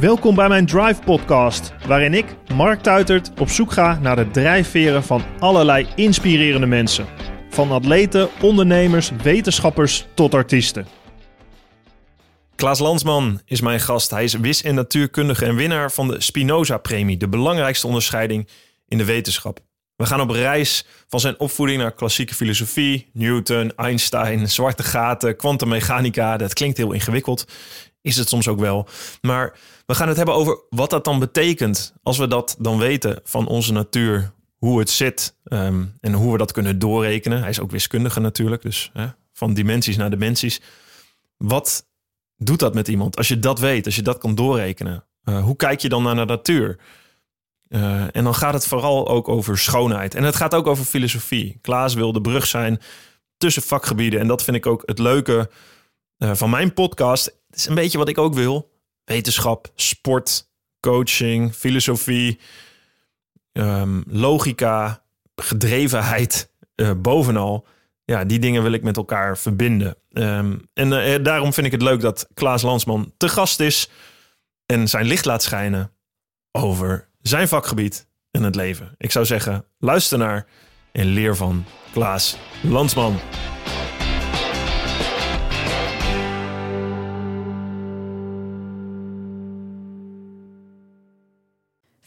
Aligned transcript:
Welkom 0.00 0.34
bij 0.34 0.48
mijn 0.48 0.66
Drive 0.66 1.02
Podcast, 1.04 1.72
waarin 1.86 2.14
ik, 2.14 2.24
Mark 2.54 2.80
Tuitert, 2.80 3.40
op 3.40 3.48
zoek 3.48 3.72
ga 3.72 3.98
naar 3.98 4.16
de 4.16 4.30
drijfveren 4.30 5.02
van 5.02 5.22
allerlei 5.38 5.86
inspirerende 5.96 6.66
mensen. 6.66 7.06
Van 7.50 7.70
atleten, 7.70 8.28
ondernemers, 8.42 9.10
wetenschappers 9.22 10.06
tot 10.14 10.34
artiesten. 10.34 10.86
Klaas 12.54 12.78
Landsman 12.78 13.40
is 13.44 13.60
mijn 13.60 13.80
gast. 13.80 14.10
Hij 14.10 14.24
is 14.24 14.34
wis- 14.34 14.62
en 14.62 14.74
natuurkundige 14.74 15.44
en 15.44 15.54
winnaar 15.54 15.92
van 15.92 16.08
de 16.08 16.20
Spinoza-premie, 16.20 17.16
de 17.16 17.28
belangrijkste 17.28 17.86
onderscheiding 17.86 18.48
in 18.88 18.98
de 18.98 19.04
wetenschap. 19.04 19.58
We 19.96 20.06
gaan 20.06 20.20
op 20.20 20.30
reis 20.30 20.86
van 21.08 21.20
zijn 21.20 21.40
opvoeding 21.40 21.80
naar 21.80 21.94
klassieke 21.94 22.34
filosofie, 22.34 23.10
Newton, 23.12 23.72
Einstein, 23.76 24.50
zwarte 24.50 24.82
gaten, 24.82 25.36
kwantummechanica. 25.36 26.36
Dat 26.36 26.52
klinkt 26.52 26.76
heel 26.76 26.92
ingewikkeld, 26.92 27.44
is 28.02 28.16
het 28.16 28.28
soms 28.28 28.48
ook 28.48 28.60
wel. 28.60 28.88
Maar 29.20 29.58
we 29.88 29.94
gaan 29.94 30.08
het 30.08 30.16
hebben 30.16 30.34
over 30.34 30.60
wat 30.70 30.90
dat 30.90 31.04
dan 31.04 31.18
betekent 31.18 31.94
als 32.02 32.18
we 32.18 32.28
dat 32.28 32.56
dan 32.58 32.78
weten 32.78 33.20
van 33.24 33.46
onze 33.46 33.72
natuur, 33.72 34.32
hoe 34.56 34.78
het 34.78 34.90
zit 34.90 35.36
ehm, 35.44 35.84
en 36.00 36.12
hoe 36.12 36.32
we 36.32 36.38
dat 36.38 36.52
kunnen 36.52 36.78
doorrekenen. 36.78 37.40
Hij 37.40 37.48
is 37.48 37.60
ook 37.60 37.70
wiskundige 37.70 38.20
natuurlijk, 38.20 38.62
dus 38.62 38.90
hè, 38.92 39.06
van 39.32 39.54
dimensies 39.54 39.96
naar 39.96 40.10
dimensies. 40.10 40.60
Wat 41.36 41.86
doet 42.36 42.58
dat 42.58 42.74
met 42.74 42.88
iemand 42.88 43.16
als 43.16 43.28
je 43.28 43.38
dat 43.38 43.58
weet, 43.58 43.86
als 43.86 43.96
je 43.96 44.02
dat 44.02 44.18
kan 44.18 44.34
doorrekenen? 44.34 45.04
Uh, 45.24 45.42
hoe 45.42 45.56
kijk 45.56 45.80
je 45.80 45.88
dan 45.88 46.02
naar 46.02 46.16
de 46.16 46.24
natuur? 46.24 46.78
Uh, 47.68 48.16
en 48.16 48.24
dan 48.24 48.34
gaat 48.34 48.54
het 48.54 48.66
vooral 48.66 49.08
ook 49.08 49.28
over 49.28 49.58
schoonheid. 49.58 50.14
En 50.14 50.22
het 50.22 50.36
gaat 50.36 50.54
ook 50.54 50.66
over 50.66 50.84
filosofie. 50.84 51.58
Klaas 51.60 51.94
wil 51.94 52.12
de 52.12 52.20
brug 52.20 52.46
zijn 52.46 52.80
tussen 53.36 53.62
vakgebieden. 53.62 54.20
En 54.20 54.26
dat 54.26 54.42
vind 54.42 54.56
ik 54.56 54.66
ook 54.66 54.82
het 54.86 54.98
leuke 54.98 55.50
uh, 56.18 56.34
van 56.34 56.50
mijn 56.50 56.72
podcast. 56.72 57.24
Het 57.24 57.58
is 57.58 57.66
een 57.66 57.74
beetje 57.74 57.98
wat 57.98 58.08
ik 58.08 58.18
ook 58.18 58.34
wil. 58.34 58.76
Wetenschap, 59.08 59.72
sport, 59.74 60.48
coaching, 60.80 61.54
filosofie, 61.54 62.38
um, 63.52 64.04
logica, 64.06 65.02
gedrevenheid, 65.36 66.52
uh, 66.76 66.90
bovenal. 66.96 67.66
Ja, 68.04 68.24
die 68.24 68.38
dingen 68.38 68.62
wil 68.62 68.72
ik 68.72 68.82
met 68.82 68.96
elkaar 68.96 69.38
verbinden. 69.38 69.96
Um, 70.10 70.68
en 70.74 71.22
daarom 71.22 71.52
vind 71.52 71.66
ik 71.66 71.72
het 71.72 71.82
leuk 71.82 72.00
dat 72.00 72.28
Klaas 72.34 72.62
Lansman 72.62 73.12
te 73.16 73.28
gast 73.28 73.60
is 73.60 73.90
en 74.66 74.88
zijn 74.88 75.06
licht 75.06 75.24
laat 75.24 75.42
schijnen 75.42 75.92
over 76.52 77.08
zijn 77.22 77.48
vakgebied 77.48 78.06
en 78.30 78.42
het 78.42 78.54
leven. 78.54 78.94
Ik 78.96 79.10
zou 79.10 79.24
zeggen, 79.24 79.64
luister 79.78 80.18
naar 80.18 80.46
en 80.92 81.06
leer 81.06 81.36
van 81.36 81.64
Klaas 81.92 82.36
Landsman. 82.62 83.18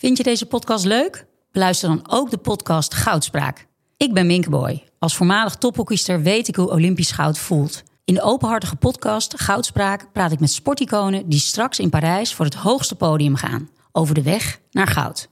Vind 0.02 0.17
je 0.17 0.23
deze 0.23 0.45
podcast 0.45 0.85
leuk? 0.85 1.25
Beluister 1.52 1.89
dan 1.89 2.05
ook 2.09 2.30
de 2.30 2.38
podcast 2.38 2.94
Goudspraak. 2.94 3.67
Ik 3.97 4.13
ben 4.13 4.25
Minkeboy. 4.25 4.83
Als 4.99 5.16
voormalig 5.16 5.55
tophockeyster 5.55 6.21
weet 6.21 6.47
ik 6.47 6.55
hoe 6.55 6.69
Olympisch 6.69 7.11
goud 7.11 7.38
voelt. 7.38 7.83
In 8.05 8.13
de 8.13 8.22
openhartige 8.22 8.75
podcast 8.75 9.39
Goudspraak 9.39 10.11
praat 10.11 10.31
ik 10.31 10.39
met 10.39 10.52
sporticonen 10.52 11.29
die 11.29 11.39
straks 11.39 11.79
in 11.79 11.89
Parijs 11.89 12.33
voor 12.33 12.45
het 12.45 12.53
hoogste 12.53 12.95
podium 12.95 13.35
gaan 13.35 13.69
over 13.91 14.16
de 14.16 14.22
weg 14.22 14.59
naar 14.72 14.88
goud. 14.88 15.29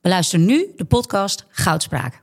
Beluister 0.00 0.38
nu 0.38 0.66
de 0.76 0.84
podcast 0.84 1.46
Goudspraak. 1.48 2.22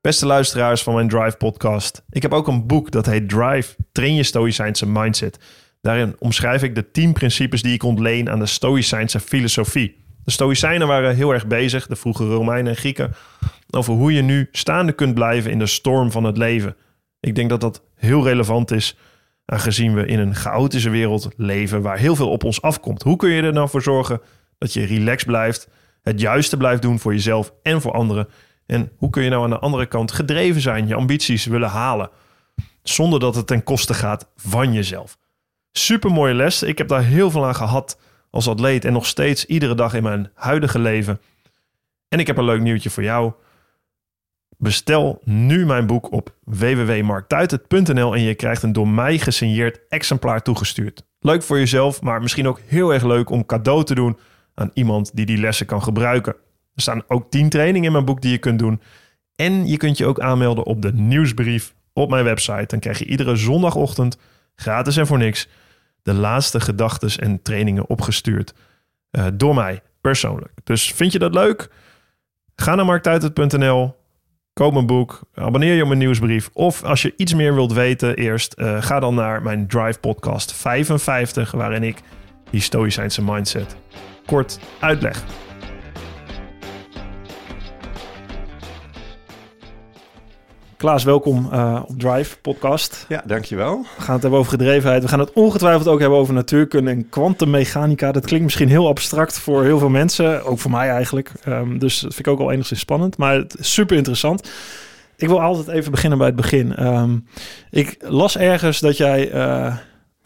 Beste 0.00 0.26
luisteraars 0.26 0.82
van 0.82 0.94
mijn 0.94 1.08
Drive 1.08 1.36
podcast. 1.36 2.02
Ik 2.10 2.22
heb 2.22 2.32
ook 2.32 2.48
een 2.48 2.66
boek 2.66 2.90
dat 2.90 3.06
heet 3.06 3.28
Drive, 3.28 3.76
train 3.92 4.14
je 4.14 4.22
stoïcijnse 4.22 4.86
mindset. 4.86 5.38
Daarin 5.80 6.16
omschrijf 6.18 6.62
ik 6.62 6.74
de 6.74 6.90
tien 6.90 7.12
principes 7.12 7.62
die 7.62 7.74
ik 7.74 7.82
ontleen 7.82 8.30
aan 8.30 8.38
de 8.38 8.46
stoïcijnse 8.46 9.20
filosofie. 9.20 10.04
De 10.24 10.30
stoïcijnen 10.30 10.86
waren 10.86 11.14
heel 11.14 11.32
erg 11.32 11.46
bezig, 11.46 11.86
de 11.86 11.96
vroege 11.96 12.24
Romeinen 12.24 12.72
en 12.72 12.78
Grieken, 12.78 13.14
over 13.70 13.94
hoe 13.94 14.12
je 14.12 14.22
nu 14.22 14.48
staande 14.52 14.92
kunt 14.92 15.14
blijven 15.14 15.50
in 15.50 15.58
de 15.58 15.66
storm 15.66 16.10
van 16.10 16.24
het 16.24 16.36
leven. 16.36 16.76
Ik 17.20 17.34
denk 17.34 17.50
dat 17.50 17.60
dat 17.60 17.82
heel 17.94 18.24
relevant 18.24 18.70
is 18.70 18.96
aangezien 19.44 19.94
we 19.94 20.06
in 20.06 20.18
een 20.18 20.34
chaotische 20.34 20.90
wereld 20.90 21.28
leven 21.36 21.82
waar 21.82 21.98
heel 21.98 22.16
veel 22.16 22.30
op 22.30 22.44
ons 22.44 22.62
afkomt. 22.62 23.02
Hoe 23.02 23.16
kun 23.16 23.30
je 23.30 23.42
er 23.42 23.52
nou 23.52 23.68
voor 23.68 23.82
zorgen 23.82 24.20
dat 24.58 24.72
je 24.72 24.84
relaxed 24.84 25.26
blijft, 25.26 25.68
het 26.02 26.20
juiste 26.20 26.56
blijft 26.56 26.82
doen 26.82 26.98
voor 26.98 27.12
jezelf 27.12 27.52
en 27.62 27.80
voor 27.80 27.92
anderen? 27.92 28.28
En 28.66 28.92
hoe 28.96 29.10
kun 29.10 29.22
je 29.22 29.30
nou 29.30 29.44
aan 29.44 29.50
de 29.50 29.58
andere 29.58 29.86
kant 29.86 30.12
gedreven 30.12 30.60
zijn, 30.60 30.86
je 30.86 30.94
ambities 30.94 31.44
willen 31.44 31.68
halen, 31.68 32.10
zonder 32.82 33.20
dat 33.20 33.34
het 33.34 33.46
ten 33.46 33.62
koste 33.62 33.94
gaat 33.94 34.30
van 34.36 34.72
jezelf? 34.72 35.18
Super 35.72 36.10
mooie 36.10 36.34
les. 36.34 36.62
Ik 36.62 36.78
heb 36.78 36.88
daar 36.88 37.04
heel 37.04 37.30
veel 37.30 37.46
aan 37.46 37.54
gehad 37.54 37.98
als 38.30 38.48
atleet 38.48 38.84
en 38.84 38.92
nog 38.92 39.06
steeds 39.06 39.46
iedere 39.46 39.74
dag 39.74 39.94
in 39.94 40.02
mijn 40.02 40.30
huidige 40.34 40.78
leven. 40.78 41.20
En 42.08 42.18
ik 42.18 42.26
heb 42.26 42.36
een 42.36 42.44
leuk 42.44 42.60
nieuwtje 42.60 42.90
voor 42.90 43.02
jou. 43.02 43.32
Bestel 44.56 45.20
nu 45.24 45.66
mijn 45.66 45.86
boek 45.86 46.12
op 46.12 46.34
www.marktuitert.nl 46.44 48.14
en 48.14 48.20
je 48.20 48.34
krijgt 48.34 48.62
een 48.62 48.72
door 48.72 48.88
mij 48.88 49.18
gesigneerd 49.18 49.80
exemplaar 49.88 50.42
toegestuurd. 50.42 51.04
Leuk 51.20 51.42
voor 51.42 51.58
jezelf, 51.58 52.02
maar 52.02 52.22
misschien 52.22 52.48
ook 52.48 52.60
heel 52.66 52.92
erg 52.92 53.04
leuk 53.04 53.30
om 53.30 53.46
cadeau 53.46 53.84
te 53.84 53.94
doen 53.94 54.18
aan 54.54 54.70
iemand 54.74 55.10
die 55.16 55.26
die 55.26 55.38
lessen 55.38 55.66
kan 55.66 55.82
gebruiken. 55.82 56.32
Er 56.74 56.82
staan 56.82 57.02
ook 57.08 57.30
10 57.30 57.48
trainingen 57.48 57.86
in 57.86 57.92
mijn 57.92 58.04
boek 58.04 58.22
die 58.22 58.30
je 58.30 58.38
kunt 58.38 58.58
doen. 58.58 58.80
En 59.36 59.68
je 59.68 59.76
kunt 59.76 59.98
je 59.98 60.06
ook 60.06 60.20
aanmelden 60.20 60.64
op 60.64 60.82
de 60.82 60.92
nieuwsbrief 60.92 61.74
op 61.92 62.10
mijn 62.10 62.24
website. 62.24 62.66
Dan 62.66 62.78
krijg 62.78 62.98
je 62.98 63.04
iedere 63.04 63.36
zondagochtend, 63.36 64.18
gratis 64.54 64.96
en 64.96 65.06
voor 65.06 65.18
niks, 65.18 65.48
de 66.02 66.14
laatste 66.14 66.60
gedachten 66.60 67.10
en 67.18 67.42
trainingen 67.42 67.88
opgestuurd. 67.88 68.54
Uh, 69.10 69.26
door 69.34 69.54
mij 69.54 69.82
persoonlijk. 70.00 70.52
Dus 70.64 70.92
vind 70.92 71.12
je 71.12 71.18
dat 71.18 71.34
leuk? 71.34 71.68
Ga 72.54 72.74
naar 72.74 72.84
marktuitert.nl 72.84 73.98
Koop 74.52 74.72
mijn 74.72 74.86
boek, 74.86 75.20
abonneer 75.34 75.74
je 75.74 75.82
op 75.82 75.88
mijn 75.88 75.98
nieuwsbrief. 75.98 76.50
Of 76.52 76.82
als 76.82 77.02
je 77.02 77.14
iets 77.16 77.34
meer 77.34 77.54
wilt 77.54 77.72
weten 77.72 78.16
eerst, 78.16 78.54
uh, 78.58 78.82
ga 78.82 79.00
dan 79.00 79.14
naar 79.14 79.42
mijn 79.42 79.66
Drive 79.66 79.98
podcast 79.98 80.52
55, 80.52 81.50
waarin 81.50 81.82
ik 81.82 82.00
die 82.50 82.60
stoïcijnse 82.60 83.22
mindset 83.22 83.76
kort 84.26 84.58
uitleg. 84.80 85.24
Klaas, 90.80 91.04
welkom 91.04 91.48
uh, 91.52 91.82
op 91.86 91.98
Drive 91.98 92.38
podcast. 92.38 93.04
Ja, 93.08 93.22
dankjewel. 93.26 93.86
We 93.96 94.02
gaan 94.02 94.12
het 94.12 94.22
hebben 94.22 94.40
over 94.40 94.52
gedrevenheid. 94.52 95.02
We 95.02 95.08
gaan 95.08 95.18
het 95.18 95.32
ongetwijfeld 95.32 95.88
ook 95.88 96.00
hebben 96.00 96.18
over 96.18 96.34
natuurkunde 96.34 96.90
en 96.90 97.08
kwantummechanica. 97.08 98.12
Dat 98.12 98.26
klinkt 98.26 98.44
misschien 98.44 98.68
heel 98.68 98.88
abstract 98.88 99.38
voor 99.38 99.64
heel 99.64 99.78
veel 99.78 99.88
mensen, 99.88 100.44
ook 100.44 100.58
voor 100.58 100.70
mij 100.70 100.88
eigenlijk. 100.88 101.32
Um, 101.48 101.78
dus 101.78 102.00
dat 102.00 102.14
vind 102.14 102.26
ik 102.26 102.32
ook 102.32 102.40
al 102.40 102.50
enigszins 102.50 102.80
spannend, 102.80 103.16
maar 103.16 103.34
het 103.34 103.58
is 103.58 103.72
super 103.72 103.96
interessant. 103.96 104.50
Ik 105.16 105.28
wil 105.28 105.40
altijd 105.40 105.68
even 105.68 105.90
beginnen 105.90 106.18
bij 106.18 106.26
het 106.26 106.36
begin. 106.36 106.86
Um, 106.86 107.26
ik 107.70 107.96
las 107.98 108.36
ergens 108.36 108.80
dat 108.80 108.96
jij 108.96 109.32
uh, 109.34 109.76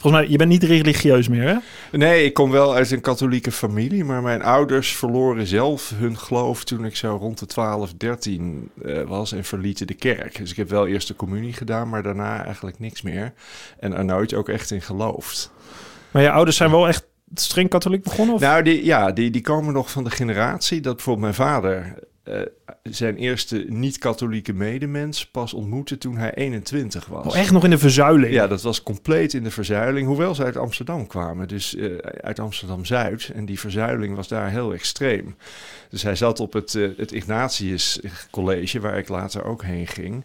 Volgens 0.04 0.22
mij, 0.22 0.32
je 0.32 0.38
bent 0.38 0.50
niet 0.50 0.62
religieus 0.62 1.28
meer, 1.28 1.48
hè? 1.48 1.56
Nee, 1.98 2.24
ik 2.24 2.34
kom 2.34 2.50
wel 2.50 2.74
uit 2.74 2.90
een 2.90 3.00
katholieke 3.00 3.52
familie, 3.52 4.04
maar 4.04 4.22
mijn 4.22 4.42
ouders 4.42 4.96
verloren 4.96 5.46
zelf 5.46 5.92
hun 5.96 6.18
geloof 6.18 6.64
toen 6.64 6.84
ik 6.84 6.96
zo 6.96 7.16
rond 7.20 7.38
de 7.38 7.46
12, 7.46 7.92
13 7.96 8.70
uh, 8.82 9.02
was 9.02 9.32
en 9.32 9.44
verlieten 9.44 9.86
de 9.86 9.94
kerk. 9.94 10.38
Dus 10.38 10.50
ik 10.50 10.56
heb 10.56 10.68
wel 10.68 10.86
eerst 10.86 11.08
de 11.08 11.16
communie 11.16 11.52
gedaan, 11.52 11.88
maar 11.88 12.02
daarna 12.02 12.44
eigenlijk 12.44 12.78
niks 12.78 13.02
meer. 13.02 13.32
En 13.78 13.96
er 13.96 14.04
nooit 14.04 14.34
ook 14.34 14.48
echt 14.48 14.70
in 14.70 14.82
geloofd. 14.82 15.50
Maar 16.10 16.22
je 16.22 16.30
ouders 16.30 16.56
zijn 16.56 16.70
wel 16.70 16.88
echt 16.88 17.06
streng 17.34 17.68
katholiek 17.68 18.02
begonnen? 18.02 18.34
Of? 18.34 18.40
Nou, 18.40 18.62
die, 18.62 18.84
ja, 18.84 19.12
die, 19.12 19.30
die 19.30 19.42
komen 19.42 19.72
nog 19.72 19.90
van 19.90 20.04
de 20.04 20.10
generatie 20.10 20.80
dat 20.80 20.94
bijvoorbeeld 20.94 21.36
mijn 21.36 21.48
vader 21.48 21.94
uh, 22.24 22.40
zijn 22.82 23.16
eerste 23.16 23.64
niet-katholieke 23.68 24.52
medemens 24.52 25.26
pas 25.26 25.54
ontmoette 25.54 25.98
toen 25.98 26.16
hij 26.16 26.34
21 26.34 27.06
was. 27.06 27.26
Oh, 27.26 27.36
echt 27.36 27.52
nog 27.52 27.64
in 27.64 27.70
de 27.70 27.78
verzuiling? 27.78 28.32
Ja, 28.32 28.46
dat 28.46 28.62
was 28.62 28.82
compleet 28.82 29.34
in 29.34 29.42
de 29.42 29.50
verzuiling, 29.50 30.06
hoewel 30.06 30.34
ze 30.34 30.44
uit 30.44 30.56
Amsterdam 30.56 31.06
kwamen. 31.06 31.48
Dus 31.48 31.74
uh, 31.74 31.96
uit 31.98 32.38
Amsterdam-Zuid. 32.38 33.30
En 33.34 33.44
die 33.44 33.60
verzuiling 33.60 34.16
was 34.16 34.28
daar 34.28 34.50
heel 34.50 34.72
extreem. 34.72 35.36
Dus 35.88 36.02
hij 36.02 36.16
zat 36.16 36.40
op 36.40 36.52
het, 36.52 36.74
uh, 36.74 36.98
het 36.98 37.12
Ignatius 37.12 38.00
College, 38.30 38.80
waar 38.80 38.98
ik 38.98 39.08
later 39.08 39.44
ook 39.44 39.62
heen 39.62 39.86
ging. 39.86 40.24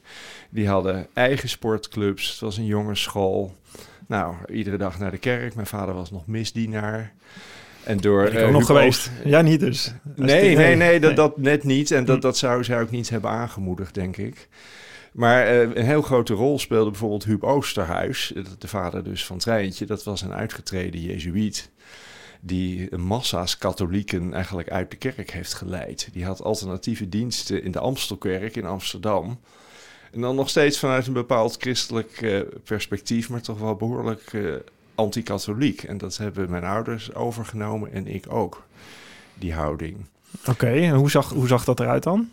Die 0.50 0.68
hadden 0.68 1.08
eigen 1.14 1.50
sportclubs, 1.50 2.30
het 2.30 2.40
was 2.40 2.58
een 2.58 2.66
jongensschool. 2.66 3.56
Nou, 4.08 4.36
iedere 4.52 4.78
dag 4.78 5.00
naar 5.00 5.12
de 5.12 5.18
kerk. 5.18 5.56
Mijn 5.56 5.68
vader 5.68 5.94
was 5.94 6.12
nog 6.12 6.28
misdienaar. 6.28 7.14
En 7.90 7.98
door 7.98 8.24
ben 8.24 8.34
ik 8.34 8.46
ook 8.46 8.52
nog 8.52 8.66
geweest. 8.66 9.12
Ja, 9.24 9.42
niet 9.42 9.60
dus. 9.60 9.94
Nee, 10.16 10.56
nee, 10.56 10.76
nee, 10.76 11.00
dat, 11.00 11.16
dat 11.16 11.38
net 11.38 11.64
niet. 11.64 11.92
En 11.92 12.06
dat, 12.06 12.22
dat 12.22 12.38
zou 12.38 12.64
zij 12.64 12.82
ook 12.82 12.92
niet 12.92 13.10
hebben 13.10 13.30
aangemoedigd, 13.30 13.94
denk 13.94 14.18
ik. 14.18 14.48
Maar 15.12 15.54
uh, 15.54 15.60
een 15.60 15.86
heel 15.86 16.02
grote 16.02 16.34
rol 16.34 16.60
speelde 16.60 16.90
bijvoorbeeld 16.90 17.24
Huub 17.24 17.44
Oosterhuis, 17.44 18.34
de 18.60 18.68
vader 18.68 19.04
dus 19.04 19.26
van 19.26 19.38
Treintje. 19.38 19.86
Dat 19.86 20.04
was 20.04 20.22
een 20.22 20.34
uitgetreden 20.34 21.02
jezuïet 21.02 21.70
die 22.42 22.98
massa's 22.98 23.58
katholieken 23.58 24.34
eigenlijk 24.34 24.70
uit 24.70 24.92
de 24.92 24.98
kerk 24.98 25.32
heeft 25.32 25.54
geleid. 25.54 26.10
Die 26.12 26.26
had 26.26 26.44
alternatieve 26.44 27.10
diensten 27.10 27.64
in 27.64 27.72
de 27.72 27.80
Amstelkerk 27.80 28.56
in 28.56 28.66
Amsterdam. 28.66 29.40
En 30.12 30.22
dan 30.22 30.36
nog 30.36 30.50
steeds 30.50 30.80
vanuit 30.80 31.08
een 31.08 31.14
bepaald 31.14 31.56
christelijk 31.60 32.22
uh, 32.22 32.42
perspectief, 32.64 33.30
maar 33.30 33.42
toch 33.42 33.60
wel 33.60 33.76
behoorlijk 33.76 34.34
anti-katholiek. 35.00 35.84
En 35.84 35.98
dat 35.98 36.18
hebben 36.18 36.50
mijn 36.50 36.64
ouders 36.64 37.14
overgenomen 37.14 37.92
en 37.94 38.08
ik 38.08 38.26
ook, 38.30 38.66
die 39.34 39.54
houding. 39.54 39.98
Oké, 40.48 40.70
en 40.70 40.94
hoe 40.94 41.10
zag, 41.10 41.30
hoe 41.30 41.48
zag 41.48 41.64
dat 41.64 41.80
eruit 41.80 42.04
dan? 42.04 42.30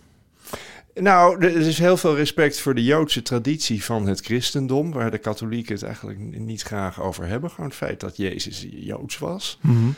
Nou, 0.94 1.44
er 1.44 1.56
is 1.56 1.78
heel 1.78 1.96
veel 1.96 2.16
respect 2.16 2.60
voor 2.60 2.74
de 2.74 2.84
Joodse 2.84 3.22
traditie 3.22 3.84
van 3.84 4.06
het 4.06 4.20
christendom, 4.20 4.92
waar 4.92 5.10
de 5.10 5.18
katholieken 5.18 5.74
het 5.74 5.82
eigenlijk 5.82 6.18
niet 6.38 6.62
graag 6.62 7.00
over 7.00 7.26
hebben. 7.26 7.50
Gewoon 7.50 7.66
het 7.66 7.78
feit 7.78 8.00
dat 8.00 8.16
Jezus 8.16 8.66
Joods 8.70 9.18
was. 9.18 9.58
Mhm. 9.60 9.88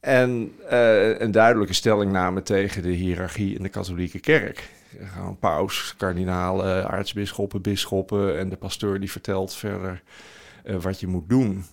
En 0.00 0.52
eh, 0.68 1.18
een 1.18 1.30
duidelijke 1.30 1.74
stellingname 1.74 2.42
tegen 2.42 2.82
de 2.82 2.90
hiërarchie 2.90 3.56
in 3.56 3.62
de 3.62 3.68
katholieke 3.68 4.18
kerk. 4.18 4.70
Gewoon 5.12 5.38
paus, 5.38 5.94
kardinalen, 5.96 6.88
aartsbisschoppen, 6.88 7.62
bisschoppen 7.62 8.38
en 8.38 8.48
de 8.48 8.56
pastoor 8.56 9.00
die 9.00 9.10
vertelt 9.10 9.54
verder 9.54 10.02
eh, 10.66 10.76
wat 10.76 11.00
je 11.00 11.06
moet 11.06 11.28
doen. 11.28 11.64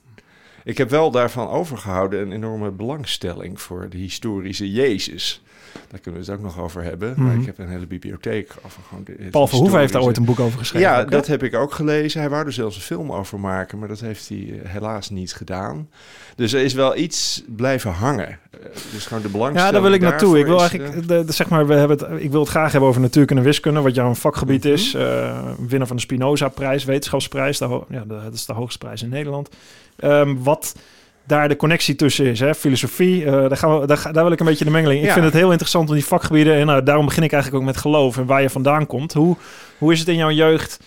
Ik 0.63 0.77
heb 0.77 0.89
wel 0.89 1.11
daarvan 1.11 1.49
overgehouden 1.49 2.21
een 2.21 2.31
enorme 2.31 2.71
belangstelling 2.71 3.61
voor 3.61 3.89
de 3.89 3.97
historische 3.97 4.71
Jezus. 4.71 5.43
Daar 5.89 5.99
kunnen 5.99 6.21
we 6.21 6.31
het 6.31 6.35
ook 6.39 6.43
nog 6.45 6.59
over 6.59 6.83
hebben. 6.83 7.13
Maar 7.17 7.31
Mhm. 7.31 7.39
ik 7.39 7.45
heb 7.45 7.57
een 7.59 7.67
hele 7.67 7.85
bibliotheek 7.85 8.51
over 8.65 8.81
gewoon... 8.87 9.29
Paul 9.31 9.47
Verhoeven 9.47 9.79
heeft 9.79 9.93
daar 9.93 10.01
ooit 10.01 10.17
een 10.17 10.25
boek 10.25 10.39
over 10.39 10.57
geschreven. 10.59 10.89
ja, 10.89 11.01
ook, 11.01 11.11
dat 11.11 11.27
heb 11.27 11.43
ik 11.43 11.55
ook 11.55 11.71
gelezen. 11.73 12.19
Hij 12.19 12.29
wou 12.29 12.45
er 12.45 12.53
zelfs 12.53 12.75
een 12.75 12.81
film 12.81 13.11
over 13.11 13.39
maken, 13.39 13.79
maar 13.79 13.87
dat 13.87 13.99
heeft 13.99 14.29
hij 14.29 14.37
eh, 14.63 14.69
helaas 14.69 15.09
niet 15.09 15.33
gedaan. 15.33 15.89
Dus 16.35 16.53
er 16.53 16.61
is 16.61 16.73
wel 16.73 16.95
iets 16.97 17.43
blijven 17.47 17.91
hangen. 17.91 18.27
Eh, 18.29 18.59
dus 18.91 19.05
gewoon 19.05 19.23
de 19.23 19.29
belangstelling 19.29 19.65
Ja, 19.67 19.71
daar 19.71 19.81
wil 19.81 19.91
ik 19.93 20.01
naartoe. 20.01 20.39
Ik 20.39 20.45
wil 20.45 20.59
eigenlijk, 20.59 21.07
de, 21.07 21.25
de- 21.25 21.31
zeg 21.31 21.49
maar, 21.49 21.67
we 21.67 21.73
hebben 21.73 21.97
het, 22.11 22.21
ik 22.23 22.31
wil 22.31 22.39
het 22.39 22.49
graag 22.49 22.71
hebben 22.71 22.89
over 22.89 23.01
natuurkunde 23.01 23.41
en 23.41 23.47
wiskunde, 23.47 23.81
wat 23.81 23.95
jouw 23.95 24.13
vakgebied 24.13 24.63
Mhm. 24.63 24.73
is. 24.73 24.93
Eh, 24.93 25.49
winnaar 25.67 25.87
van 25.87 25.95
de 25.95 26.01
Spinoza-prijs, 26.01 26.83
wetenschapsprijs. 26.83 27.57
Ja, 27.89 28.03
dat 28.07 28.33
is 28.33 28.45
de 28.45 28.53
hoogste 28.53 28.77
prijs 28.77 29.03
in 29.03 29.09
Nederland. 29.09 29.49
Ehm, 29.95 30.35
wat 30.37 30.75
daar 31.27 31.47
de 31.47 31.55
connectie 31.55 31.95
tussen 31.95 32.25
is, 32.25 32.39
hè? 32.39 32.55
filosofie, 32.55 33.25
eh, 33.25 33.31
daar, 33.31 33.57
gaan 33.57 33.79
we, 33.79 33.85
daar, 33.87 34.23
wil 34.23 34.31
ik 34.31 34.39
een 34.39 34.45
beetje 34.45 34.65
de 34.65 34.71
mengeling. 34.71 34.99
Ik 35.01 35.07
Ja. 35.07 35.13
vind 35.13 35.25
het 35.25 35.33
heel 35.33 35.49
interessant 35.49 35.89
om 35.89 35.95
die 35.95 36.05
vakgebieden, 36.05 36.55
en 36.55 36.65
nou, 36.65 36.83
daarom 36.83 37.05
begin 37.05 37.23
ik 37.23 37.31
eigenlijk 37.31 37.61
ook 37.63 37.67
met 37.69 37.77
geloof 37.77 38.17
en 38.17 38.25
waar 38.25 38.41
je 38.41 38.49
vandaan 38.49 38.85
komt. 38.87 39.13
Hoe, 39.13 39.35
hoe 39.77 39.91
is 39.91 39.99
het 39.99 40.07
in 40.07 40.15
jouw 40.15 40.31
jeugd 40.31 40.79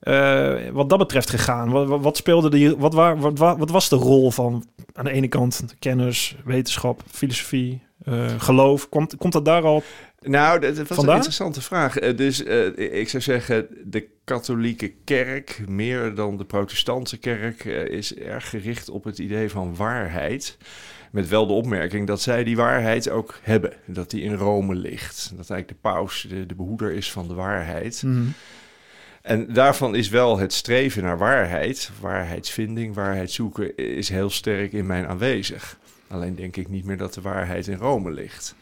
eh, 0.00 0.54
wat 0.72 0.88
dat 0.88 0.98
betreft 0.98 1.30
gegaan? 1.30 1.70
Wat, 1.70 1.86
wat, 1.88 2.00
wat 2.00 2.16
speelde 2.16 2.50
die, 2.50 2.76
wat, 2.76 2.94
waar, 2.94 3.18
wat, 3.18 3.38
wa- 3.38 3.56
wat 3.56 3.70
was 3.70 3.88
de 3.88 3.96
rol 3.96 4.30
van 4.30 4.64
aan 4.94 5.04
de 5.04 5.10
ene 5.10 5.28
kant 5.28 5.64
kennis, 5.78 6.36
wetenschap, 6.44 7.02
filosofie, 7.10 7.82
eh, 8.04 8.14
geloof? 8.38 8.88
Komt, 8.88 9.16
komt 9.16 9.32
dat 9.32 9.44
daar 9.44 9.62
al 9.62 9.82
Nou, 10.28 10.60
dat, 10.60 10.76
dat 10.76 10.88
was 10.88 10.98
een 10.98 11.14
interessante 11.14 11.60
vraag. 11.60 11.98
Eh, 11.98 12.16
dus 12.16 12.44
eh, 12.44 12.98
ik 13.00 13.08
zou 13.08 13.22
zeggen, 13.22 13.66
de 13.84 14.08
katholieke 14.24 14.92
kerk, 15.04 15.62
meer 15.68 16.14
dan 16.14 16.36
de 16.36 16.44
protestantse 16.44 17.18
kerk, 17.18 17.64
eh, 17.64 17.84
is 17.84 18.14
erg 18.14 18.48
gericht 18.48 18.88
op 18.88 19.04
het 19.04 19.18
idee 19.18 19.50
van 19.50 19.76
waarheid. 19.76 20.56
Met 21.10 21.28
wel 21.28 21.46
de 21.46 21.52
opmerking 21.52 22.06
dat 22.06 22.20
zij 22.20 22.44
die 22.44 22.56
waarheid 22.56 23.08
ook 23.10 23.38
hebben. 23.42 23.72
Dat 23.86 24.10
die 24.10 24.22
in 24.22 24.34
Rome 24.34 24.74
ligt. 24.74 25.32
Dat 25.36 25.50
eigenlijk 25.50 25.68
de 25.68 25.88
paus 25.90 26.26
de, 26.28 26.46
de 26.46 26.54
behoeder 26.54 26.92
is 26.92 27.12
van 27.12 27.28
de 27.28 27.34
waarheid. 27.34 28.04
En 29.22 29.52
daarvan 29.52 29.94
is 29.94 30.08
wel 30.08 30.38
het 30.38 30.52
streven 30.52 31.02
naar 31.02 31.18
waarheid, 31.18 31.90
waarheidsvinding, 32.00 32.94
waarheid 32.94 33.30
zoeken, 33.30 33.76
is 33.76 34.08
heel 34.08 34.30
sterk 34.30 34.72
in 34.72 34.86
mij 34.86 35.06
aanwezig. 35.06 35.78
Alleen 36.08 36.34
denk 36.34 36.56
ik 36.56 36.68
niet 36.68 36.84
meer 36.84 36.96
dat 36.96 37.14
de 37.14 37.20
waarheid 37.20 37.66
in 37.66 37.76
Rome 37.78 38.10
ligt. 38.10 38.54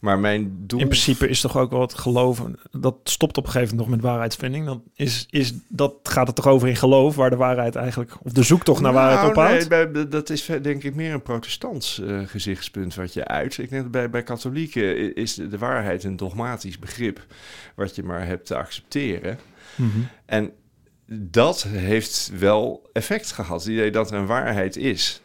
Maar 0.00 0.18
mijn 0.18 0.54
doel... 0.66 0.80
In 0.80 0.86
principe 0.86 1.28
is 1.28 1.40
toch 1.40 1.56
ook 1.56 1.70
wel 1.70 1.80
het 1.80 1.94
geloven. 1.94 2.58
Dat 2.70 2.96
stopt 3.04 3.36
op 3.36 3.44
een 3.44 3.50
gegeven 3.50 3.76
moment 3.76 3.90
nog 3.90 3.96
met 4.00 4.10
waarheidsvinding. 4.10 4.66
Dan 4.66 4.82
is, 4.94 5.26
is, 5.30 5.52
dat 5.68 5.94
gaat 6.02 6.26
het 6.26 6.36
toch 6.36 6.46
over 6.46 6.68
in 6.68 6.76
geloof, 6.76 7.14
waar 7.16 7.30
de 7.30 7.36
waarheid 7.36 7.76
eigenlijk, 7.76 8.12
of 8.22 8.32
de 8.32 8.42
zoektocht 8.42 8.80
naar 8.80 8.92
waarheid 8.92 9.20
Nou, 9.20 9.30
ophoudt. 9.30 9.68
nee, 9.70 9.88
bij- 9.90 10.08
dat 10.08 10.30
is 10.30 10.46
denk 10.62 10.82
ik 10.82 10.94
meer 10.94 11.12
een 11.12 11.22
protestants 11.22 12.00
eh, 12.00 12.20
gezichtspunt 12.26 12.94
wat 12.94 13.12
je 13.12 13.24
uit. 13.26 13.58
Ik 13.58 13.70
denk 13.70 13.82
dat 13.82 13.90
bij, 13.90 14.10
bij 14.10 14.22
katholieken 14.22 15.14
is 15.14 15.34
de, 15.34 15.48
de 15.48 15.58
waarheid 15.58 16.04
een 16.04 16.16
dogmatisch 16.16 16.78
begrip 16.78 17.26
wat 17.74 17.94
je 17.96 18.02
maar 18.02 18.26
hebt 18.26 18.46
te 18.46 18.56
accepteren. 18.56 19.38
Mhm. 19.76 19.88
En 20.26 20.52
dat 21.06 21.62
heeft 21.62 22.30
wel 22.38 22.88
effect 22.92 23.32
gehad. 23.32 23.60
Het 23.64 23.72
idee 23.72 23.90
dat 23.90 24.10
er 24.10 24.16
een 24.16 24.26
waarheid 24.26 24.76
is. 24.76 25.20